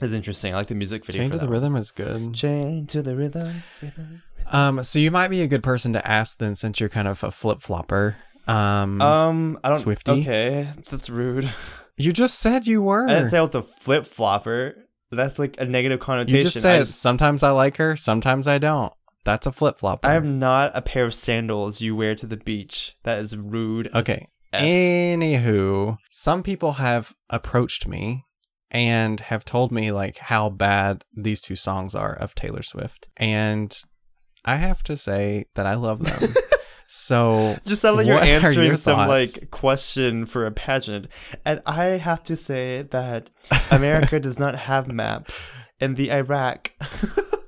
is 0.00 0.12
interesting. 0.12 0.52
I 0.52 0.56
like 0.56 0.66
the 0.66 0.74
music 0.74 1.04
video. 1.04 1.22
Chain 1.22 1.30
to 1.30 1.38
the 1.38 1.44
one. 1.44 1.52
rhythm 1.52 1.76
is 1.76 1.90
good. 1.92 2.34
Chain 2.34 2.86
to 2.88 3.00
the 3.02 3.14
rhythm. 3.16 3.62
rhythm. 3.80 4.22
Um, 4.50 4.82
so 4.82 4.98
you 4.98 5.10
might 5.12 5.28
be 5.28 5.40
a 5.42 5.46
good 5.46 5.62
person 5.62 5.92
to 5.92 6.04
ask 6.06 6.38
then, 6.38 6.56
since 6.56 6.80
you're 6.80 6.88
kind 6.88 7.06
of 7.06 7.22
a 7.22 7.30
flip 7.30 7.60
flopper. 7.62 8.16
Um, 8.48 9.00
Um, 9.00 9.58
I 9.62 9.68
don't. 9.68 9.78
Swiftie? 9.84 10.20
Okay, 10.22 10.68
that's 10.90 11.08
rude. 11.08 11.48
you 11.96 12.12
just 12.12 12.40
said 12.40 12.66
you 12.66 12.82
were. 12.82 13.08
I 13.08 13.14
didn't 13.14 13.28
say 13.28 13.38
I 13.38 13.42
was 13.42 13.54
a 13.54 13.62
flip 13.62 14.04
flopper. 14.04 14.74
That's 15.12 15.38
like 15.38 15.54
a 15.60 15.64
negative 15.64 16.00
connotation. 16.00 16.36
you 16.38 16.42
just 16.42 16.56
I 16.56 16.60
said 16.60 16.78
just- 16.86 17.00
sometimes 17.00 17.44
I 17.44 17.50
like 17.50 17.76
her, 17.76 17.94
sometimes 17.96 18.48
I 18.48 18.58
don't. 18.58 18.92
That's 19.24 19.46
a 19.46 19.52
flip 19.52 19.78
flop. 19.78 20.04
I 20.04 20.14
am 20.14 20.38
not 20.38 20.72
a 20.74 20.82
pair 20.82 21.04
of 21.04 21.14
sandals 21.14 21.80
you 21.80 21.94
wear 21.94 22.14
to 22.16 22.26
the 22.26 22.36
beach. 22.36 22.96
That 23.04 23.18
is 23.18 23.36
rude. 23.36 23.88
Okay. 23.94 24.28
F. 24.52 24.62
Anywho, 24.62 25.98
some 26.10 26.42
people 26.42 26.72
have 26.74 27.14
approached 27.30 27.86
me 27.86 28.26
and 28.70 29.20
have 29.20 29.44
told 29.44 29.70
me 29.72 29.92
like 29.92 30.18
how 30.18 30.50
bad 30.50 31.04
these 31.14 31.40
two 31.40 31.56
songs 31.56 31.94
are 31.94 32.14
of 32.14 32.34
Taylor 32.34 32.62
Swift. 32.62 33.08
And 33.16 33.76
I 34.44 34.56
have 34.56 34.82
to 34.84 34.96
say 34.96 35.46
that 35.54 35.66
I 35.66 35.74
love 35.74 36.04
them. 36.04 36.34
So 36.94 37.56
Just 37.64 37.80
sound 37.80 37.96
like 37.96 38.06
you're 38.06 38.22
answering 38.22 38.66
your 38.66 38.76
some 38.76 38.96
thoughts? 38.96 39.40
like 39.40 39.50
question 39.50 40.26
for 40.26 40.44
a 40.44 40.50
pageant. 40.50 41.06
And 41.42 41.62
I 41.64 41.84
have 41.84 42.22
to 42.24 42.36
say 42.36 42.82
that 42.82 43.30
America 43.70 44.20
does 44.20 44.38
not 44.38 44.54
have 44.56 44.88
maps 44.92 45.46
in 45.80 45.94
the 45.94 46.12
Iraq. 46.12 46.72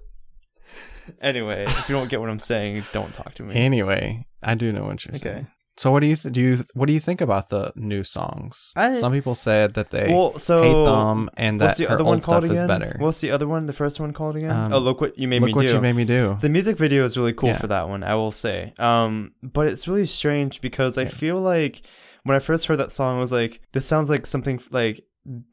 anyway, 1.21 1.65
if 1.67 1.89
you 1.89 1.95
don't 1.95 2.09
get 2.09 2.21
what 2.21 2.31
I'm 2.31 2.39
saying, 2.39 2.85
don't 2.93 3.13
talk 3.15 3.35
to 3.35 3.43
me. 3.43 3.55
Anyway, 3.55 4.27
I 4.43 4.55
do 4.55 4.73
know 4.73 4.85
what 4.85 5.05
you're 5.05 5.15
Okay. 5.17 5.23
saying. 5.33 5.47
So 5.77 5.91
what 5.91 6.01
do 6.01 6.07
you 6.07 6.15
th- 6.15 6.33
do? 6.33 6.41
You 6.41 6.65
what 6.75 6.87
do 6.87 6.93
you 6.93 7.01
think 7.01 7.21
about 7.21 7.49
the 7.49 7.73
new 7.75 8.05
songs? 8.05 8.73
I- 8.77 8.93
Some 8.93 9.13
people 9.13 9.35
said 9.35 9.75
that 9.75 9.91
they 9.91 10.07
well, 10.09 10.39
so 10.39 10.63
hate 10.63 10.85
them 10.85 11.29
and 11.37 11.61
that 11.61 11.77
the 11.79 11.87
her 11.87 12.01
old 12.01 12.23
stuff 12.23 12.43
called 12.43 12.53
is 12.53 12.63
better. 12.63 12.95
What's 13.01 13.21
the 13.21 13.33
other 13.33 13.49
one? 13.49 13.67
The 13.67 13.73
first 13.73 13.99
one 13.99 14.13
called 14.13 14.37
again? 14.37 14.53
Um, 14.53 14.73
oh, 14.73 14.79
look 14.79 15.01
what 15.01 15.19
you 15.19 15.27
made 15.27 15.41
Look 15.43 15.49
me 15.49 15.53
what 15.55 15.67
do. 15.67 15.73
you 15.75 15.81
made 15.81 15.97
me 15.97 16.05
do. 16.05 16.39
The 16.41 16.49
music 16.49 16.79
video 16.79 17.05
is 17.05 17.17
really 17.19 17.33
cool 17.33 17.49
Yeah. 17.49 17.59
for 17.59 17.67
that 17.67 17.89
one, 17.89 18.05
I 18.05 18.15
will 18.15 18.31
say. 18.31 18.73
Um, 18.79 19.33
but 19.43 19.67
it's 19.67 19.89
really 19.89 20.07
strange 20.07 20.61
because 20.61 20.97
I 20.97 21.03
Yeah. 21.03 21.09
feel 21.09 21.41
like 21.41 21.83
when 22.23 22.37
I 22.37 22.39
first 22.39 22.67
heard 22.67 22.79
that 22.79 22.93
song, 22.93 23.17
I 23.17 23.21
was 23.21 23.33
like, 23.33 23.61
this 23.73 23.85
sounds 23.85 24.09
like 24.09 24.27
something 24.29 24.61
like 24.71 25.03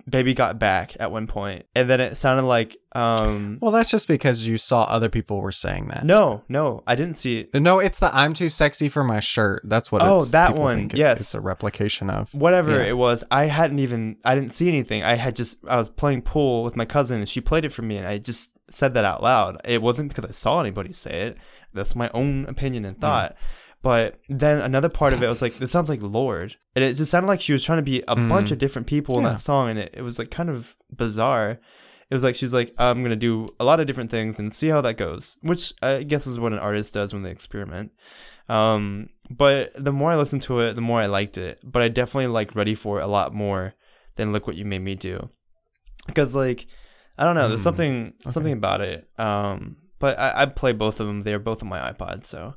Baby 0.09 0.33
Got 0.33 0.59
Back 0.59 0.97
at 0.99 1.11
one 1.11 1.27
point, 1.27 1.65
and 1.75 1.89
then 1.89 2.01
it 2.01 2.17
sounded 2.17 2.43
like 2.45 2.75
um, 2.93 3.57
Well, 3.61 3.71
that's 3.71 3.89
just 3.89 4.07
because 4.07 4.45
you 4.47 4.57
saw 4.57 4.83
other 4.83 5.07
people 5.07 5.39
were 5.39 5.51
saying 5.53 5.87
that. 5.87 6.05
no, 6.05 6.43
no, 6.49 6.83
I 6.85 6.95
didn't 6.95 7.15
see 7.17 7.39
it. 7.39 7.53
No, 7.61 7.79
it's 7.79 7.97
the 7.99 8.13
"I'm 8.13 8.33
too 8.33 8.49
sexy 8.49 8.89
for 8.89 9.03
my 9.03 9.21
shirt." 9.21 9.61
That's 9.63 9.89
what. 9.91 10.01
Oh, 10.01 10.23
that 10.25 10.55
one, 10.55 10.79
it- 10.91 10.95
yes. 10.95 11.21
it's 11.21 11.33
a 11.35 11.39
replication 11.41 12.09
of. 12.09 12.33
Whatever 12.33 12.81
Yeah. 12.81 12.89
it 12.89 12.97
was, 12.97 13.23
I 13.31 13.45
hadn't 13.45 13.79
even 13.79 14.17
I 14.25 14.35
didn't 14.35 14.53
see 14.53 14.67
anything. 14.67 15.03
I 15.03 15.15
had 15.15 15.35
just 15.37 15.59
I 15.67 15.77
was 15.77 15.87
playing 15.89 16.23
pool 16.23 16.63
with 16.63 16.75
my 16.75 16.85
cousin, 16.85 17.19
and 17.19 17.29
she 17.29 17.39
played 17.39 17.63
it 17.63 17.71
for 17.71 17.81
me, 17.81 17.95
and 17.97 18.05
I 18.07 18.17
just 18.17 18.59
said 18.69 18.93
that 18.95 19.05
out 19.05 19.23
loud. 19.23 19.61
It 19.63 19.81
wasn't 19.81 20.09
because 20.09 20.25
I 20.29 20.33
saw 20.33 20.59
anybody 20.59 20.91
say 20.91 21.27
it. 21.27 21.37
That's 21.73 21.95
my 21.95 22.09
own 22.13 22.45
opinion 22.49 22.83
and 22.83 22.99
thought. 22.99 23.35
But 23.81 24.19
then 24.29 24.59
another 24.59 24.89
part 24.89 25.13
of 25.13 25.23
it 25.23 25.27
was 25.27 25.41
like, 25.41 25.59
it 25.59 25.69
sounds 25.69 25.89
like 25.89 26.01
Lorde. 26.03 26.55
And 26.75 26.83
it 26.85 26.93
just 26.93 27.09
sounded 27.09 27.27
like 27.27 27.41
she 27.41 27.53
was 27.53 27.63
trying 27.63 27.79
to 27.79 27.81
be 27.83 28.03
a 28.07 28.15
bunch 28.15 28.49
Mm. 28.49 28.51
of 28.53 28.57
different 28.59 28.87
people 28.87 29.17
in 29.17 29.23
that 29.23 29.41
song. 29.41 29.69
And 29.71 29.79
it, 29.79 29.89
it 29.93 30.01
was 30.03 30.19
like 30.19 30.29
kind 30.29 30.49
of 30.49 30.75
bizarre. 30.95 31.59
It 32.09 32.13
was 32.13 32.23
like, 32.23 32.35
she's 32.35 32.53
like, 32.53 32.73
I'm 32.77 32.99
going 32.99 33.09
to 33.09 33.15
do 33.15 33.47
a 33.59 33.65
lot 33.65 33.79
of 33.79 33.87
different 33.87 34.11
things 34.11 34.37
and 34.37 34.53
see 34.53 34.67
how 34.67 34.81
that 34.81 34.97
goes, 34.97 35.37
which 35.41 35.73
I 35.81 36.03
guess 36.03 36.27
is 36.27 36.39
what 36.39 36.51
an 36.53 36.59
artist 36.59 36.93
does 36.93 37.11
when 37.13 37.23
they 37.23 37.31
experiment. 37.31 37.91
Um, 38.49 39.09
but 39.29 39.71
the 39.75 39.93
more 39.93 40.11
I 40.11 40.15
listened 40.17 40.41
to 40.43 40.59
it, 40.59 40.75
the 40.75 40.81
more 40.81 40.99
I 41.01 41.05
liked 41.07 41.37
it. 41.37 41.59
But 41.63 41.81
I 41.81 41.87
definitely 41.87 42.27
like 42.27 42.53
Ready 42.55 42.75
for 42.75 42.99
It 42.99 43.03
a 43.03 43.07
lot 43.07 43.33
more 43.33 43.73
than 44.17 44.31
Look 44.33 44.45
What 44.45 44.57
You 44.57 44.65
Made 44.65 44.81
Me 44.83 44.93
Do. 44.93 45.29
Because, 46.05 46.35
like, 46.35 46.67
I 47.17 47.23
don't 47.23 47.35
know, 47.35 47.47
there's 47.47 47.61
Mm, 47.61 47.63
something 47.63 48.13
okay. 48.25 48.31
something 48.31 48.53
about 48.53 48.81
it. 48.81 49.07
Um, 49.17 49.77
but 49.99 50.19
I, 50.19 50.41
I 50.41 50.45
play 50.47 50.73
both 50.73 50.99
of 50.99 51.07
them. 51.07 51.21
They're 51.23 51.39
both 51.39 51.61
on 51.63 51.69
my 51.69 51.79
iPod, 51.91 52.25
so 52.25 52.55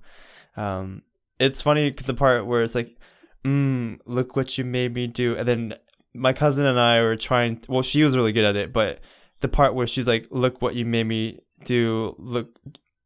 um, 0.57 1.03
it's 1.39 1.62
funny 1.62 1.91
the 1.91 2.14
part 2.14 2.47
where 2.47 2.62
it's 2.62 2.74
like, 2.74 2.97
mm, 3.45 3.99
look 4.07 4.37
what 4.37 4.57
you 4.59 4.64
made 4.64 4.95
me 4.95 5.07
do, 5.07 5.37
and 5.37 5.47
then 5.47 5.74
my 6.14 6.32
cousin 6.32 6.66
and 6.66 6.78
I 6.78 7.01
were 7.03 7.16
trying. 7.16 7.61
Well, 7.68 7.82
she 7.82 8.03
was 8.03 8.16
really 8.16 8.32
good 8.32 8.45
at 8.45 8.57
it, 8.57 8.72
but 8.72 9.01
the 9.41 9.49
part 9.49 9.74
where 9.74 9.87
she's 9.87 10.07
like, 10.07 10.26
look 10.30 10.62
what 10.62 10.74
you 10.74 10.85
made 10.85 11.05
me 11.05 11.41
do, 11.64 12.14
look, 12.18 12.59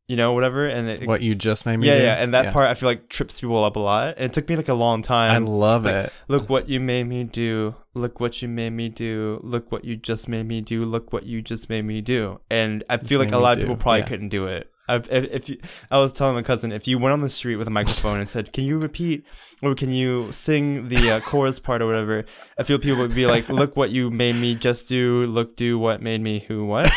you 0.07 0.17
know, 0.17 0.33
whatever, 0.33 0.67
and 0.67 0.89
it, 0.89 1.07
What 1.07 1.21
you 1.21 1.35
just 1.35 1.67
made 1.67 1.79
me 1.79 1.87
yeah, 1.87 1.95
do. 1.95 2.01
yeah, 2.01 2.07
yeah, 2.17 2.23
and 2.23 2.35
that 2.35 2.53
part 2.53 2.67
I 2.67 2.75
feel 2.75 2.89
like 2.89 3.09
trips 3.09 3.41
people 3.41 3.63
up 3.65 3.77
a 3.77 3.81
lot, 3.81 4.15
and 4.17 4.27
it 4.27 4.33
took 4.33 4.49
me 4.49 4.57
like 4.57 4.69
a 4.69 4.75
long 4.75 5.03
time. 5.03 5.31
I 5.35 5.39
love 5.39 5.85
like, 5.85 6.07
it. 6.07 6.13
Look 6.29 6.49
what 6.49 6.69
you 6.69 6.81
made 6.81 7.05
me 7.05 7.25
do. 7.25 7.75
Look 7.95 8.21
what 8.21 8.41
you 8.41 8.49
made 8.49 8.71
me 8.71 8.89
do. 8.89 9.41
Look 9.43 9.73
what 9.73 9.85
you 9.85 9.97
just 9.97 10.29
made 10.29 10.47
me 10.47 10.61
do. 10.61 10.85
Look 10.85 11.13
what 11.13 11.25
you 11.25 11.43
just 11.43 11.69
made 11.69 11.85
me 11.85 12.01
do. 12.01 12.41
And 12.51 12.85
I 12.89 12.97
Just 12.97 13.09
feel 13.09 13.19
like 13.19 13.33
a 13.33 13.39
lot 13.39 13.53
of 13.53 13.59
do, 13.59 13.65
people 13.65 13.77
probably 13.77 14.01
yeah. 14.01 14.07
couldn't 14.07 14.29
do 14.29 14.47
it. 14.47 14.71
If, 14.89 15.09
if 15.11 15.49
you, 15.49 15.59
I 15.91 15.99
was 15.99 16.13
telling 16.13 16.35
my 16.35 16.43
cousin, 16.43 16.73
if 16.73 16.89
you 16.89 16.99
went 16.99 17.13
on 17.13 17.21
the 17.21 17.29
street 17.29 17.57
with 17.57 17.69
a 17.69 17.71
microphone 17.71 18.21
and 18.21 18.29
said, 18.29 18.53
"Can 18.53 18.65
you 18.65 18.79
repeat 18.79 19.25
or 19.63 19.75
can 19.75 19.93
you 19.93 20.33
sing 20.33 20.89
the 20.89 21.11
uh, 21.11 21.21
chorus 21.21 21.59
part 21.59 21.83
or 21.83 21.87
whatever?" 21.87 22.25
I 22.59 22.63
feel 22.63 22.79
people 22.79 22.99
would 23.01 23.15
be 23.15 23.27
like, 23.27 23.49
"Look 23.49 23.77
what 23.77 23.91
you 23.91 24.11
made 24.11 24.37
me 24.37 24.55
just 24.55 24.89
do. 24.89 25.27
Look 25.27 25.57
do 25.57 25.79
what 25.79 26.01
made 26.03 26.21
me 26.21 26.45
who 26.49 26.65
what." 26.65 26.91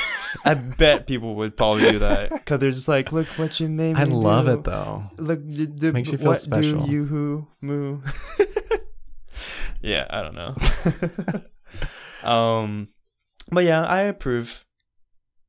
I 0.46 0.54
bet 0.54 1.08
people 1.08 1.36
would 1.36 1.56
probably 1.58 1.92
do 1.92 2.00
that 2.00 2.30
because 2.30 2.60
they're 2.60 2.72
just 2.72 2.88
like, 2.88 3.12
"Look 3.12 3.28
what 3.38 3.60
you 3.60 3.68
made 3.68 3.96
me." 3.96 4.02
I 4.02 4.06
love 4.06 4.46
do. 4.46 4.52
it 4.54 4.64
though. 4.64 5.04
Look, 5.18 5.48
d- 5.48 5.68
d- 5.68 5.92
Makes 5.92 6.12
you 6.12 6.18
feel 6.18 6.28
what 6.28 6.40
special. 6.40 6.86
Do 6.86 6.92
you 6.92 7.06
who 7.06 7.48
moo? 7.60 8.02
yeah, 9.82 10.08
I 10.10 10.22
don't 10.22 10.36
know. 10.36 10.56
um, 12.30 12.90
but 13.52 13.66
yeah, 13.66 13.84
I 13.84 14.02
approve. 14.04 14.66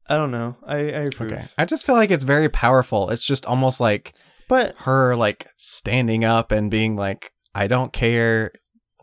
I 0.09 0.17
don't 0.17 0.31
know. 0.31 0.57
I 0.67 0.77
I 0.77 0.81
approve. 1.09 1.33
Okay. 1.33 1.45
I 1.57 1.65
just 1.65 1.87
feel 1.87 1.95
like 1.95 2.11
it's 2.11 2.25
very 2.25 2.49
powerful. 2.49 3.11
It's 3.11 3.25
just 3.25 3.47
almost 3.47 3.81
like 3.81 4.15
But 4.49 4.75
her 4.79 5.17
like 5.17 5.49
standing 5.57 6.25
up 6.25 6.51
and 6.53 6.71
being 6.71 6.97
like, 6.97 7.33
I 7.55 7.67
don't 7.67 7.93
care. 7.93 8.53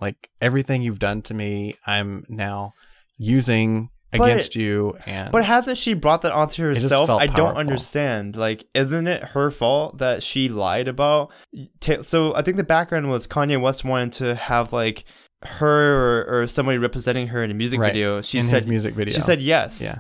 Like 0.02 0.30
everything 0.42 0.82
you've 0.82 1.00
done 1.00 1.22
to 1.24 1.34
me, 1.34 1.76
I'm 1.86 2.26
now 2.30 2.74
using 3.18 3.90
But- 4.12 4.22
against 4.22 4.56
you. 4.56 4.98
And 5.06 5.32
but 5.32 5.44
hasn't 5.46 5.78
she 5.78 5.94
brought 5.94 6.22
that 6.24 6.32
onto 6.32 6.64
herself? 6.64 7.10
I 7.10 7.28
don't 7.28 7.58
understand. 7.58 8.36
Like, 8.38 8.66
isn't 8.74 9.08
it 9.08 9.24
her 9.34 9.52
fault 9.52 9.98
that 9.98 10.24
she 10.24 10.48
lied 10.50 10.88
about? 10.88 11.32
So 12.04 12.34
I 12.36 12.42
think 12.42 12.58
the 12.58 12.64
background 12.64 13.10
was 13.10 13.28
Kanye 13.28 13.60
West 13.62 13.84
wanted 13.84 14.14
to 14.14 14.36
have 14.36 14.72
like 14.74 15.04
her 15.44 16.24
or, 16.28 16.42
or 16.44 16.48
somebody 16.48 16.78
representing 16.78 17.28
her 17.28 17.44
in 17.44 17.52
a 17.52 17.54
music 17.54 17.80
Right. 17.80 17.94
video. 17.94 18.22
She 18.22 18.40
in 18.40 18.46
said 18.46 18.64
his 18.64 18.68
music 18.68 18.94
video. 18.96 19.14
she 19.14 19.22
said 19.22 19.42
yes. 19.42 19.82
yeah. 19.82 20.00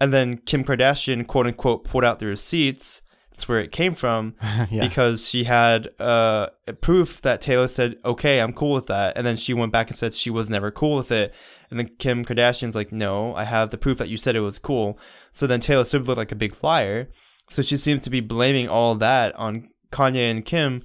And 0.00 0.12
then 0.12 0.38
Kim 0.38 0.64
Kardashian, 0.64 1.26
quote 1.26 1.46
unquote, 1.46 1.84
pulled 1.84 2.04
out 2.04 2.18
the 2.18 2.26
receipts. 2.26 3.02
That's 3.30 3.48
where 3.48 3.58
it 3.58 3.72
came 3.72 3.94
from 3.94 4.36
yeah. 4.42 4.86
because 4.86 5.28
she 5.28 5.44
had 5.44 5.88
uh, 6.00 6.48
proof 6.80 7.20
that 7.22 7.40
Taylor 7.40 7.66
said, 7.66 7.96
okay, 8.04 8.40
I'm 8.40 8.52
cool 8.52 8.74
with 8.74 8.86
that. 8.86 9.16
And 9.16 9.26
then 9.26 9.36
she 9.36 9.52
went 9.52 9.72
back 9.72 9.88
and 9.88 9.98
said 9.98 10.14
she 10.14 10.30
was 10.30 10.48
never 10.48 10.70
cool 10.70 10.96
with 10.96 11.10
it. 11.10 11.34
And 11.68 11.78
then 11.78 11.90
Kim 11.98 12.24
Kardashian's 12.24 12.76
like, 12.76 12.92
no, 12.92 13.34
I 13.34 13.42
have 13.44 13.70
the 13.70 13.78
proof 13.78 13.98
that 13.98 14.08
you 14.08 14.16
said 14.16 14.36
it 14.36 14.40
was 14.40 14.60
cool. 14.60 14.98
So 15.32 15.48
then 15.48 15.60
Taylor 15.60 15.84
Swift 15.84 16.06
looked 16.06 16.18
like 16.18 16.30
a 16.30 16.36
big 16.36 16.56
liar. 16.62 17.08
So 17.50 17.60
she 17.60 17.76
seems 17.76 18.02
to 18.02 18.10
be 18.10 18.20
blaming 18.20 18.68
all 18.68 18.94
that 18.96 19.34
on 19.34 19.68
Kanye 19.90 20.30
and 20.30 20.44
Kim. 20.44 20.84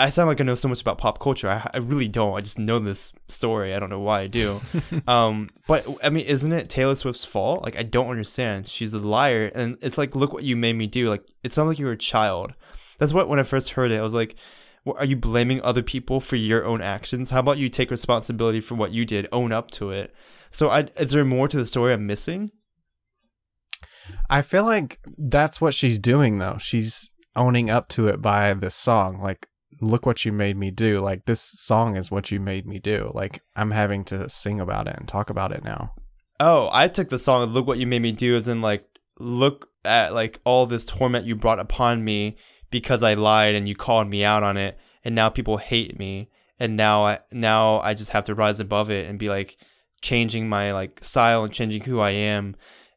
I 0.00 0.10
sound 0.10 0.28
like 0.28 0.40
I 0.40 0.44
know 0.44 0.54
so 0.54 0.68
much 0.68 0.80
about 0.80 0.98
pop 0.98 1.18
culture. 1.18 1.50
I, 1.50 1.68
I 1.74 1.78
really 1.78 2.06
don't. 2.06 2.36
I 2.36 2.40
just 2.40 2.58
know 2.58 2.78
this 2.78 3.12
story. 3.26 3.74
I 3.74 3.80
don't 3.80 3.90
know 3.90 3.98
why 3.98 4.20
I 4.20 4.26
do. 4.28 4.60
um, 5.08 5.50
but 5.66 5.86
I 6.04 6.08
mean, 6.08 6.24
isn't 6.24 6.52
it 6.52 6.70
Taylor 6.70 6.94
Swift's 6.94 7.24
fault? 7.24 7.64
Like, 7.64 7.76
I 7.76 7.82
don't 7.82 8.08
understand. 8.08 8.68
She's 8.68 8.92
a 8.92 9.00
liar, 9.00 9.50
and 9.54 9.76
it's 9.80 9.98
like, 9.98 10.14
look 10.14 10.32
what 10.32 10.44
you 10.44 10.54
made 10.54 10.74
me 10.74 10.86
do. 10.86 11.08
Like, 11.08 11.24
it 11.42 11.52
sounds 11.52 11.68
like 11.68 11.78
you 11.80 11.86
were 11.86 11.92
a 11.92 11.98
child. 11.98 12.54
That's 12.98 13.12
what 13.12 13.28
when 13.28 13.40
I 13.40 13.44
first 13.44 13.70
heard 13.70 13.90
it, 13.90 13.98
I 13.98 14.02
was 14.02 14.14
like, 14.14 14.36
well, 14.84 14.96
are 14.98 15.04
you 15.04 15.16
blaming 15.16 15.60
other 15.62 15.82
people 15.82 16.20
for 16.20 16.36
your 16.36 16.64
own 16.64 16.80
actions? 16.80 17.30
How 17.30 17.40
about 17.40 17.58
you 17.58 17.68
take 17.68 17.90
responsibility 17.90 18.60
for 18.60 18.76
what 18.76 18.92
you 18.92 19.04
did, 19.04 19.26
own 19.32 19.50
up 19.50 19.70
to 19.72 19.90
it? 19.90 20.14
So, 20.52 20.68
I, 20.68 20.86
is 20.96 21.10
there 21.10 21.24
more 21.24 21.48
to 21.48 21.56
the 21.56 21.66
story 21.66 21.92
I'm 21.92 22.06
missing? 22.06 22.52
I 24.30 24.42
feel 24.42 24.64
like 24.64 25.00
that's 25.18 25.60
what 25.60 25.74
she's 25.74 25.98
doing 25.98 26.38
though. 26.38 26.56
She's 26.58 27.10
owning 27.34 27.68
up 27.68 27.88
to 27.90 28.08
it 28.08 28.22
by 28.22 28.54
this 28.54 28.74
song. 28.74 29.18
Like, 29.18 29.48
look 29.80 30.06
what 30.06 30.24
you 30.24 30.32
made 30.32 30.56
me 30.56 30.70
do. 30.70 31.00
Like 31.00 31.24
this 31.24 31.40
song 31.40 31.96
is 31.96 32.10
what 32.10 32.30
you 32.30 32.40
made 32.40 32.66
me 32.66 32.78
do. 32.78 33.10
Like 33.14 33.42
I'm 33.56 33.70
having 33.70 34.04
to 34.04 34.28
sing 34.28 34.60
about 34.60 34.88
it 34.88 34.96
and 34.96 35.08
talk 35.08 35.30
about 35.30 35.52
it 35.52 35.64
now. 35.64 35.94
Oh, 36.40 36.68
I 36.72 36.88
took 36.88 37.08
the 37.08 37.18
song 37.18 37.48
"Look 37.50 37.66
What 37.66 37.78
You 37.78 37.86
Made 37.86 38.02
Me 38.02 38.12
Do" 38.12 38.36
as 38.36 38.46
in 38.46 38.62
like, 38.62 38.84
look 39.18 39.70
at 39.84 40.14
like 40.14 40.38
all 40.44 40.66
this 40.66 40.86
torment 40.86 41.26
you 41.26 41.34
brought 41.34 41.58
upon 41.58 42.04
me 42.04 42.36
because 42.70 43.02
I 43.02 43.14
lied 43.14 43.54
and 43.54 43.68
you 43.68 43.74
called 43.74 44.08
me 44.08 44.24
out 44.24 44.42
on 44.42 44.56
it, 44.56 44.78
and 45.04 45.14
now 45.14 45.30
people 45.30 45.56
hate 45.56 45.98
me, 45.98 46.30
and 46.58 46.76
now 46.76 47.04
I 47.04 47.18
now 47.32 47.80
I 47.80 47.94
just 47.94 48.10
have 48.10 48.24
to 48.26 48.34
rise 48.34 48.60
above 48.60 48.90
it 48.90 49.08
and 49.08 49.18
be 49.18 49.28
like 49.28 49.56
changing 50.00 50.48
my 50.48 50.72
like 50.72 51.02
style 51.02 51.42
and 51.42 51.52
changing 51.52 51.82
who 51.82 51.98
I 51.98 52.10
am, 52.10 52.54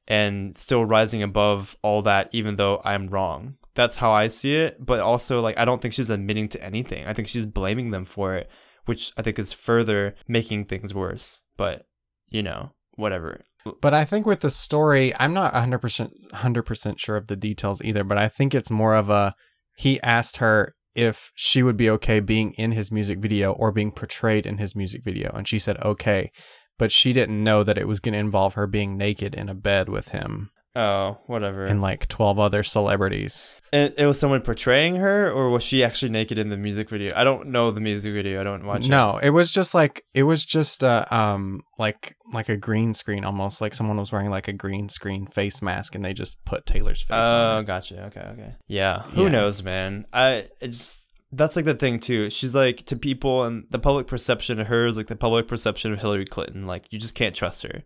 and 0.08 0.56
still 0.58 0.86
rising 0.86 1.24
above 1.24 1.76
all 1.82 2.04
that, 2.04 2.30
even 2.32 2.58
though 2.58 2.80
I'm 2.84 3.08
wrong. 3.08 3.56
That's 3.74 3.98
how 3.98 4.12
I 4.12 4.28
see 4.28 4.56
it. 4.56 4.86
But 4.86 5.00
also, 5.00 5.42
like, 5.42 5.58
I 5.58 5.66
don't 5.66 5.82
think 5.82 5.94
she's 5.94 6.10
admitting 6.10 6.50
to 6.50 6.64
anything. 6.64 7.06
I 7.06 7.14
think 7.14 7.28
she's 7.28 7.46
blaming 7.46 7.92
them 7.92 8.06
for 8.06 8.36
it, 8.36 8.50
which 8.86 9.14
I 9.18 9.22
think 9.22 9.40
is 9.40 9.54
further 9.54 10.16
making 10.28 10.66
things 10.66 10.94
worse. 10.94 11.44
But 11.58 11.86
you 12.28 12.42
know, 12.42 12.72
whatever. 12.96 13.46
But 13.82 13.94
I 13.94 14.06
think 14.06 14.26
with 14.26 14.40
the 14.40 14.50
story, 14.50 15.14
I'm 15.20 15.34
not 15.34 15.54
100% 15.54 16.10
100% 16.34 17.00
sure 17.00 17.18
of 17.18 17.28
the 17.28 17.36
details 17.36 17.82
either, 17.84 18.04
but 18.04 18.18
I 18.18 18.28
think 18.28 18.56
it's 18.56 18.72
more 18.72 18.96
of 18.96 19.10
a 19.10 19.36
he 19.76 20.02
asked 20.02 20.38
her 20.38 20.74
if 20.96 21.32
she 21.36 21.64
would 21.64 21.78
be 21.78 21.90
okay 21.90 22.20
being 22.20 22.54
in 22.54 22.72
his 22.72 22.92
music 22.92 23.20
video 23.20 23.54
or 23.54 23.72
being 23.72 23.92
portrayed 23.92 24.46
in 24.46 24.58
his 24.58 24.76
music 24.76 25.04
video 25.04 25.32
and 25.34 25.48
she 25.48 25.60
said 25.60 25.78
okay, 25.84 26.32
but 26.78 26.92
she 26.92 27.14
didn't 27.14 27.44
know 27.44 27.64
that 27.64 27.78
it 27.78 27.88
was 27.88 28.00
going 28.00 28.14
to 28.14 28.20
involve 28.20 28.56
her 28.56 28.68
being 28.68 28.98
naked 28.98 29.36
in 29.36 29.48
a 29.48 29.56
bed 29.56 29.88
with 29.88 30.10
him 30.10 30.50
Oh, 30.74 31.18
whatever. 31.28 31.66
and 31.66 31.82
like 31.82 32.08
12 32.08 32.40
other 32.40 32.64
celebrities. 32.64 33.58
it, 33.74 33.94
it 33.98 34.06
was 34.06 34.18
someone 34.20 34.40
portraying 34.42 34.96
her, 34.98 35.30
or 35.30 35.50
was 35.50 35.64
she 35.64 35.84
actually 35.84 36.12
naked 36.12 36.38
in 36.38 36.50
the 36.50 36.56
music 36.56 36.90
video? 36.90 37.12
I 37.16 37.26
don't 37.26 37.48
know 37.48 37.72
the 37.72 37.82
music 37.82 38.14
video. 38.14 38.40
I 38.40 38.44
don't 38.46 38.66
watch 38.66 38.86
it. 38.86 38.90
No, 38.90 39.18
it 39.22 39.32
was 39.32 39.52
just 39.52 39.74
like 39.74 40.06
it 40.14 40.24
was 40.24 40.46
just 40.46 40.82
uh, 40.84 41.04
um 41.12 41.64
like 41.78 42.16
like 42.32 42.48
a 42.48 42.56
green 42.56 42.94
screen 42.94 43.26
almost 43.26 43.60
like 43.60 43.74
someone 43.74 43.98
was 43.98 44.12
wearing 44.14 44.30
like 44.30 44.48
a 44.48 44.54
green 44.54 44.88
screen 44.88 45.28
face 45.28 45.62
mask 45.62 45.94
and 45.94 46.06
they 46.06 46.14
just 46.14 46.44
put 46.46 46.66
Taylor's 46.66 47.02
face 47.04 47.18
Oh, 47.26 47.36
on. 47.58 47.64
it. 47.64 47.68
gotcha. 47.68 48.06
Okay, 48.06 48.22
okay. 48.22 48.56
Yeah. 48.68 49.02
Who 49.14 49.24
Yeah. 49.24 49.30
knows, 49.32 49.62
man? 49.62 50.06
I 50.14 50.48
it 50.62 50.68
just 50.70 51.10
that's 51.34 51.56
like 51.58 51.66
the 51.66 51.76
thing 51.76 52.00
too. 52.00 52.30
She's 52.30 52.56
like 52.56 52.86
to 52.86 52.96
people 52.96 53.44
and 53.44 53.66
the 53.72 53.80
public 53.80 54.08
perception 54.08 54.60
of 54.62 54.68
her 54.68 54.86
is 54.86 54.96
like 54.96 55.08
the 55.08 55.16
public 55.18 55.48
perception 55.50 55.92
of 55.92 56.00
Hillary 56.00 56.26
Clinton. 56.26 56.66
Like 56.66 56.92
you 56.92 57.00
just 57.00 57.16
can't 57.16 57.36
trust 57.36 57.64
her, 57.64 57.84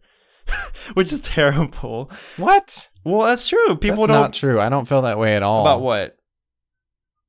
which 0.94 1.12
is 1.12 1.22
terrible. 1.22 2.12
What? 2.38 2.90
Well, 3.04 3.28
that's 3.28 3.48
true. 3.48 3.76
People 3.76 4.02
That's 4.02 4.08
don't 4.08 4.22
not 4.22 4.34
true. 4.34 4.60
I 4.60 4.70
don't 4.70 4.88
feel 4.88 5.02
that 5.04 5.20
way 5.20 5.36
at 5.36 5.44
all. 5.44 5.62
about 5.62 5.82
what. 5.82 6.18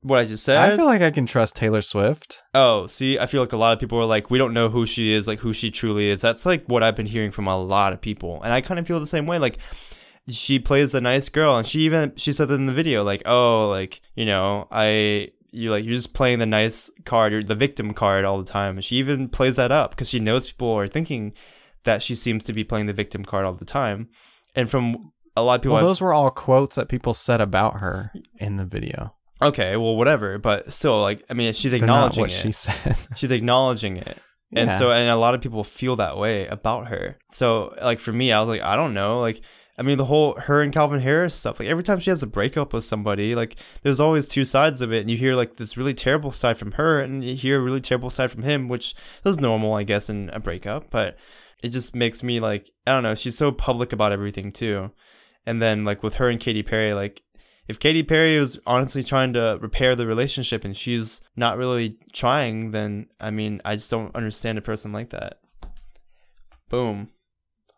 What 0.03 0.21
I 0.21 0.25
just 0.25 0.45
said. 0.45 0.59
I 0.59 0.77
feel 0.77 0.85
like 0.85 1.03
I 1.03 1.11
can 1.11 1.27
trust 1.27 1.57
Taylor 1.57 1.83
Swift. 1.83 2.45
Oh, 2.55 2.87
see, 2.87 3.19
I 3.19 3.27
feel 3.27 3.43
like 3.43 3.53
a 3.53 3.57
lot 3.57 3.73
of 3.73 3.81
people 3.81 3.99
are 3.99 4.05
like, 4.05 4.31
we 4.31 4.39
don't 4.39 4.55
know 4.55 4.69
who 4.69 4.87
she 4.87 5.13
is, 5.13 5.27
like 5.27 5.41
who 5.41 5.53
she 5.53 5.71
truly 5.71 6.09
is. 6.09 6.23
That's 6.23 6.47
like 6.47 6.65
what 6.67 6.85
I've 6.85 6.95
been 6.95 7.07
hearing 7.07 7.33
from 7.33 7.49
a 7.49 7.61
lot 7.61 7.93
of 7.93 8.01
people, 8.01 8.41
and 8.43 8.53
I 8.53 8.61
kind 8.61 8.79
of 8.79 8.87
feel 8.87 9.01
the 9.01 9.07
same 9.07 9.27
way. 9.27 9.39
Like, 9.39 9.59
she 10.29 10.61
plays 10.61 10.95
a 10.95 11.01
nice 11.01 11.29
girl, 11.29 11.57
and 11.57 11.67
she 11.67 11.81
even 11.81 12.13
she 12.15 12.33
said 12.33 12.47
that 12.49 12.55
in 12.55 12.67
the 12.67 12.73
video, 12.73 13.03
like, 13.03 13.23
oh, 13.27 13.69
like 13.69 14.01
you 14.15 14.27
know, 14.27 14.69
I 14.71 15.33
you 15.51 15.73
like 15.73 15.85
you're 15.85 15.95
just 15.95 16.15
playing 16.15 16.39
the 16.39 16.47
nice 16.47 16.89
card, 17.05 17.33
or 17.33 17.43
the 17.43 17.57
victim 17.57 17.93
card 17.93 18.25
all 18.25 18.39
the 18.39 18.51
time. 18.51 18.77
And 18.77 18.85
she 18.85 18.97
even 18.97 19.29
plays 19.29 19.57
that 19.57 19.73
up 19.73 19.91
because 19.91 20.09
she 20.09 20.21
knows 20.21 20.47
people 20.47 20.73
are 20.73 20.87
thinking 20.87 21.33
that 21.87 22.03
she 22.03 22.15
seems 22.15 22.45
to 22.45 22.53
be 22.53 22.63
playing 22.63 22.87
the 22.87 22.93
victim 22.93 23.25
card 23.25 23.47
all 23.47 23.55
the 23.55 23.65
time, 23.65 24.09
and 24.55 24.71
from 24.71 25.13
a 25.35 25.43
lot 25.43 25.55
of 25.57 25.63
people, 25.63 25.73
Well, 25.75 25.83
I've- 25.85 25.89
those 25.89 26.01
were 26.03 26.13
all 26.13 26.31
quotes 26.31 26.77
that 26.77 26.89
people 26.89 27.15
said 27.15 27.41
about 27.41 27.81
her 27.81 28.13
in 28.39 28.57
the 28.59 28.65
video. 28.67 29.15
okay, 29.43 29.77
well, 29.77 29.97
whatever, 29.97 30.39
but 30.39 30.73
still, 30.73 31.01
like, 31.03 31.23
I 31.31 31.35
mean, 31.35 31.53
she's 31.53 31.73
acknowledging 31.73 32.21
what 32.23 32.31
it. 32.31 32.35
she 32.35 32.53
said. 32.53 32.97
she's 33.17 33.31
acknowledging 33.31 33.97
it 33.97 34.19
and 34.55 34.71
Yeah. 34.71 34.79
so 34.79 34.93
and 34.93 35.11
a 35.11 35.17
lot 35.17 35.35
of 35.35 35.41
people 35.41 35.65
feel 35.65 35.97
that 35.97 36.17
way 36.17 36.47
about 36.47 36.87
her 36.87 37.19
so 37.33 37.75
like 37.83 37.99
for 37.99 38.13
me 38.13 38.31
i 38.31 38.39
was 38.39 38.49
like 38.49 38.63
i 38.63 38.77
don't 38.77 38.95
know 38.95 39.19
like 39.19 39.41
i 39.77 39.83
mean 39.83 39.99
the 39.99 40.05
whole 40.05 40.35
her 40.43 40.63
and 40.63 40.73
calvin 40.73 41.01
harris 41.01 41.35
stuff 41.35 41.59
like 41.59 41.69
every 41.69 41.83
time 41.83 41.99
she 41.99 42.11
has 42.11 42.23
a 42.23 42.29
breakup 42.29 42.73
with 42.73 42.85
somebody 42.85 43.35
like 43.35 43.57
there's 43.83 43.99
always 43.99 44.29
two 44.29 44.45
sides 44.45 44.81
of 44.81 44.93
it 44.93 45.01
and 45.01 45.11
you 45.11 45.17
hear 45.17 45.35
like 45.35 45.57
this 45.57 45.77
really 45.77 45.93
terrible 45.95 46.31
side 46.31 46.57
from 46.57 46.73
her 46.73 47.01
and 47.01 47.25
you 47.25 47.35
hear 47.35 47.59
a 47.59 47.61
really 47.61 47.81
terrible 47.81 48.09
side 48.09 48.31
from 48.31 48.45
him 48.45 48.69
which 48.69 48.95
is 49.25 49.41
normal 49.41 49.75
i 49.75 49.83
guess 49.83 50.09
in 50.09 50.31
a 50.33 50.39
breakup 50.39 50.91
but 50.91 51.17
it 51.63 51.71
just 51.71 51.95
makes 51.95 52.23
me 52.23 52.39
like 52.41 52.71
i 52.87 52.93
don't 52.93 53.03
know 53.03 53.15
she's 53.15 53.37
so 53.37 53.51
public 53.53 53.93
about 53.93 54.13
everything 54.13 54.53
too 54.53 54.91
and 55.47 55.63
then 55.63 55.85
like 55.85 56.03
with 56.03 56.15
her 56.15 56.29
and 56.29 56.41
Katy 56.41 56.65
Perry, 56.65 56.93
like 56.93 57.23
if 57.69 57.79
Katy 57.79 58.03
Perry 58.03 58.39
was 58.39 58.59
honestly 58.67 59.05
trying 59.05 59.33
to 59.35 59.59
repair 59.61 59.95
the 59.95 60.05
relationship 60.07 60.65
and 60.65 60.77
she's 60.77 61.21
not 61.37 61.57
really 61.57 61.99
trying, 62.13 62.73
then 62.73 63.07
I 63.21 63.31
mean, 63.31 63.63
I 63.65 63.77
just 63.77 63.89
don't 63.89 64.15
understand 64.17 64.59
a 64.59 64.61
person 64.61 64.93
like 64.93 65.11
that. 65.11 65.39
Boom. 66.69 67.11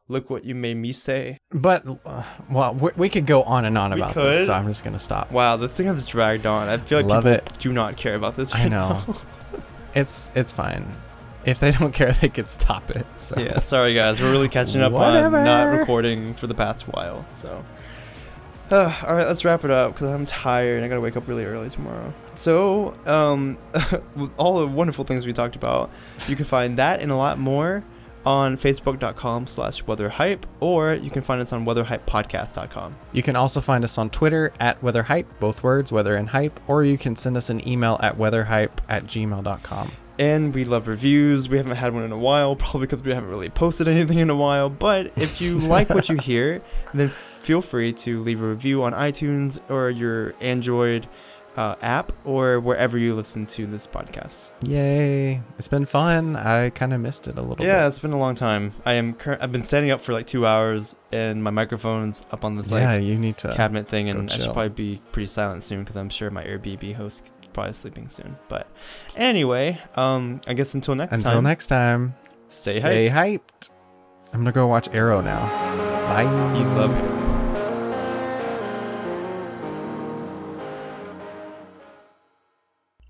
Look 0.09 0.31
what 0.31 0.47
you 0.47 0.55
made 0.55 0.79
me 0.79 0.93
say. 0.93 1.37
But 1.51 1.85
uh, 2.07 2.23
well, 2.51 2.73
we, 2.75 2.91
we 2.97 3.09
could 3.11 3.27
go 3.27 3.43
on 3.43 3.67
and 3.67 3.77
on 3.77 3.93
We 3.93 4.01
about 4.01 4.15
could. 4.15 4.35
this, 4.35 4.47
so 4.47 4.55
I'm 4.55 4.67
just 4.67 4.83
gonna 4.83 4.99
stop. 4.99 5.31
Wow, 5.31 5.57
this 5.57 5.75
thing 5.75 5.87
has 5.89 6.07
dragged 6.07 6.47
on. 6.47 6.69
I 6.69 6.79
feel 6.79 6.99
like 6.99 7.07
Love 7.07 7.25
people 7.25 7.47
it. 7.55 7.59
do 7.59 7.71
not 7.75 7.99
care 7.99 8.15
about 8.15 8.35
this 8.37 8.55
right 8.55 8.63
I 8.65 8.69
know. 8.69 9.03
now. 9.07 9.17
It's 9.95 10.31
it's 10.35 10.53
fine. 10.53 10.87
If 11.45 11.61
they 11.61 11.71
don't 11.73 11.93
care, 11.93 12.13
they 12.13 12.29
could 12.29 12.51
stop 12.51 12.91
it. 12.91 13.07
So 13.19 13.39
yeah, 13.41 13.61
sorry 13.61 13.95
guys. 13.95 14.21
We're 14.21 14.31
really 14.31 14.49
catching 14.49 14.81
up 14.81 14.93
Whatever. 14.93 15.39
on 15.39 15.45
not 15.45 15.65
recording 15.79 16.35
for 16.35 16.47
the 16.47 16.55
past 16.55 16.83
while. 16.89 17.25
So, 17.35 17.65
uh, 18.71 19.03
all 19.07 19.15
right, 19.15 19.27
let's 19.27 19.45
wrap 19.45 19.65
it 19.65 19.71
up 19.71 19.95
because 19.95 20.11
I'm 20.11 20.27
tired 20.27 20.83
I 20.83 20.89
gotta 20.89 21.01
wake 21.01 21.17
up 21.17 21.27
really 21.29 21.45
early 21.45 21.71
tomorrow. 21.71 22.13
So, 22.37 22.95
um, 23.07 23.57
all 24.37 24.59
the 24.61 24.67
wonderful 24.67 25.05
things 25.05 25.27
we 25.27 25.33
talked 25.33 25.57
about, 25.57 25.91
you 26.27 26.37
can 26.37 26.45
find 26.45 26.77
that 26.77 27.01
and 27.01 27.11
a 27.11 27.17
lot 27.17 27.39
more 27.39 27.85
on 28.27 28.59
facebook.com 28.59 29.47
slash 29.47 29.85
weatherhype 29.85 30.43
or 30.61 30.93
you 30.93 31.09
can 31.09 31.23
find 31.23 31.41
us 31.41 31.53
on 31.53 31.65
weatherhypepodcast.com 31.65 32.95
You 33.13 33.23
can 33.23 33.37
also 33.37 33.61
find 33.61 33.85
us 33.85 33.97
on 33.97 34.11
Twitter 34.11 34.53
at 34.61 34.81
weatherhype, 34.83 35.25
both 35.41 35.63
words, 35.63 35.93
weather 35.93 36.15
and 36.17 36.29
hype, 36.31 36.61
or 36.67 36.85
you 36.85 36.99
can 36.99 37.17
send 37.17 37.37
us 37.37 37.49
an 37.49 37.67
email 37.67 37.99
at 38.03 38.19
weatherhype 38.19 38.71
at 38.89 39.05
gmail.com. 39.05 39.93
and 40.19 40.55
we 40.55 40.65
love 40.65 40.89
reviews 40.89 41.49
we 41.49 41.57
haven't 41.57 41.77
had 41.77 41.95
one 41.95 42.03
in 42.05 42.13
a 42.13 42.19
while 42.19 42.57
probably 42.63 42.81
because 42.83 43.03
we 43.03 43.13
haven't 43.13 43.29
really 43.31 43.49
posted 43.49 43.89
anything 43.89 44.19
in 44.19 44.31
a 44.31 44.37
while 44.37 44.69
but 44.69 45.13
if 45.17 45.41
you 45.41 45.59
like 45.75 45.89
what 45.91 46.09
you 46.09 46.17
hear 46.17 46.63
then 46.95 47.09
feel 47.41 47.61
free 47.63 47.93
to 47.93 48.23
leave 48.23 48.43
a 48.43 48.47
review 48.49 48.83
on 48.83 48.93
itunes 48.93 49.59
or 49.71 49.91
your 49.91 50.35
android 50.41 51.09
uh, 51.57 51.75
app 51.83 52.13
or 52.25 52.61
wherever 52.61 52.97
you 52.97 53.17
listen 53.17 53.45
to 53.45 53.67
this 53.67 53.85
podcast 53.85 54.53
Yay. 54.63 55.43
It's 55.59 55.67
been 55.67 55.87
fun. 55.87 56.37
I 56.37 56.71
kind 56.71 56.93
of 56.95 57.01
missed 57.01 57.27
it 57.27 57.37
a 57.37 57.43
little 57.43 57.67
yeah 57.67 57.81
bit. 57.83 57.89
it's 57.89 57.99
been 57.99 58.13
a 58.13 58.19
long 58.19 58.37
time 58.37 58.75
i 58.85 58.93
am 58.93 59.13
cur- 59.15 59.39
i've 59.41 59.51
been 59.51 59.65
standing 59.65 59.91
up 59.91 60.01
for 60.01 60.13
like 60.13 60.29
two 60.29 60.47
hours 60.47 60.95
and 61.11 61.43
my 61.43 61.51
microphone's 61.51 62.25
up 62.31 62.45
on 62.45 62.55
this 62.55 62.71
yeah, 62.71 62.93
like 62.95 63.03
you 63.03 63.17
need 63.19 63.37
to. 63.39 63.53
cabinet 63.55 63.89
thing 63.89 64.09
and 64.09 64.31
i 64.31 64.37
should 64.37 64.45
probably 64.53 64.69
be 64.69 65.03
pretty 65.11 65.27
silent 65.27 65.65
soon 65.65 65.81
because 65.81 65.97
i'm 65.97 66.09
sure 66.09 66.31
my 66.31 66.45
airbnb 66.45 66.95
host 66.95 67.33
probably 67.59 67.75
sleeping 67.75 68.09
soon 68.09 68.37
but 68.49 68.69
anyway 69.17 69.77
um 69.97 70.41
i 70.47 70.55
guess 70.55 70.75
until 70.75 70.95
next 70.95 71.13
Until 71.13 71.33
time 71.33 71.43
next 71.45 71.67
time, 71.67 72.15
stay, 72.49 72.79
stay 72.79 73.09
hyped. 73.09 73.41
hyped. 73.41 73.71
I'm 74.33 74.41
gonna 74.41 74.53
go 74.53 74.67
watch 74.69 74.89
Arrow 74.93 75.21
now. 75.21 75.41
Bye. 76.07 76.23
You 76.57 76.65
love 76.79 76.93
it. 76.97 77.19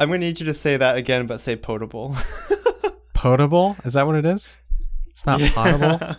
I'm 0.01 0.09
gonna 0.09 0.19
need 0.19 0.39
you 0.41 0.47
to 0.47 0.55
say 0.55 0.77
that 0.77 0.97
again, 0.97 1.27
but 1.27 1.41
say 1.41 1.57
potable. 1.57 2.17
Potable? 3.15 3.77
Is 3.85 3.95
that 3.95 4.07
what 4.07 4.15
it 4.15 4.25
is? 4.25 4.59
It's 5.09 5.27
not 5.27 5.41
potable. 5.41 6.17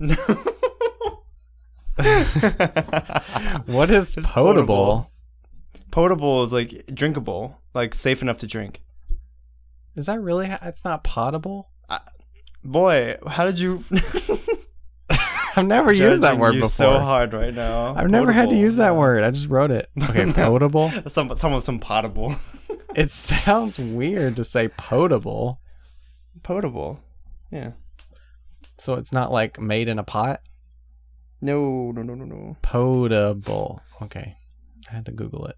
no. 0.00 0.16
What 3.66 3.88
is 3.92 4.16
It's 4.16 4.28
potable? 4.28 5.12
Potable 5.94 6.42
is 6.42 6.50
like 6.50 6.90
drinkable, 6.92 7.60
like 7.72 7.94
safe 7.94 8.20
enough 8.20 8.38
to 8.38 8.48
drink. 8.48 8.82
Is 9.94 10.06
that 10.06 10.20
really? 10.20 10.48
It's 10.62 10.84
not 10.84 11.04
potable. 11.04 11.70
Boy, 12.64 13.16
how 13.28 13.44
did 13.44 13.60
you 13.60 13.84
I've 15.56 15.66
never 15.66 15.92
used 15.92 16.22
that 16.22 16.36
word 16.36 16.56
you 16.56 16.62
before. 16.62 16.94
So 16.94 16.98
hard 16.98 17.32
right 17.32 17.54
now. 17.54 17.94
I've 17.94 18.10
never 18.10 18.32
had 18.32 18.50
to 18.50 18.56
use 18.56 18.76
that 18.76 18.96
word. 18.96 19.22
I 19.22 19.30
just 19.30 19.48
wrote 19.48 19.70
it. 19.70 19.88
Okay, 20.02 20.32
potable. 20.32 20.90
Some, 21.06 21.38
some, 21.38 21.60
some 21.60 21.78
potable. 21.78 22.34
It 22.96 23.10
sounds 23.10 23.78
weird 23.78 24.34
to 24.36 24.44
say 24.44 24.68
potable. 24.68 25.60
potable. 26.42 27.00
Yeah. 27.52 27.72
So 28.78 28.94
it's 28.94 29.12
not 29.12 29.30
like 29.30 29.60
made 29.60 29.86
in 29.86 30.00
a 30.00 30.04
pot. 30.04 30.40
No, 31.40 31.92
no, 31.92 32.02
no, 32.02 32.14
no, 32.14 32.24
no. 32.24 32.56
Potable. 32.62 33.80
Okay, 34.02 34.36
I 34.90 34.94
had 34.94 35.06
to 35.06 35.12
Google 35.12 35.46
it. 35.46 35.56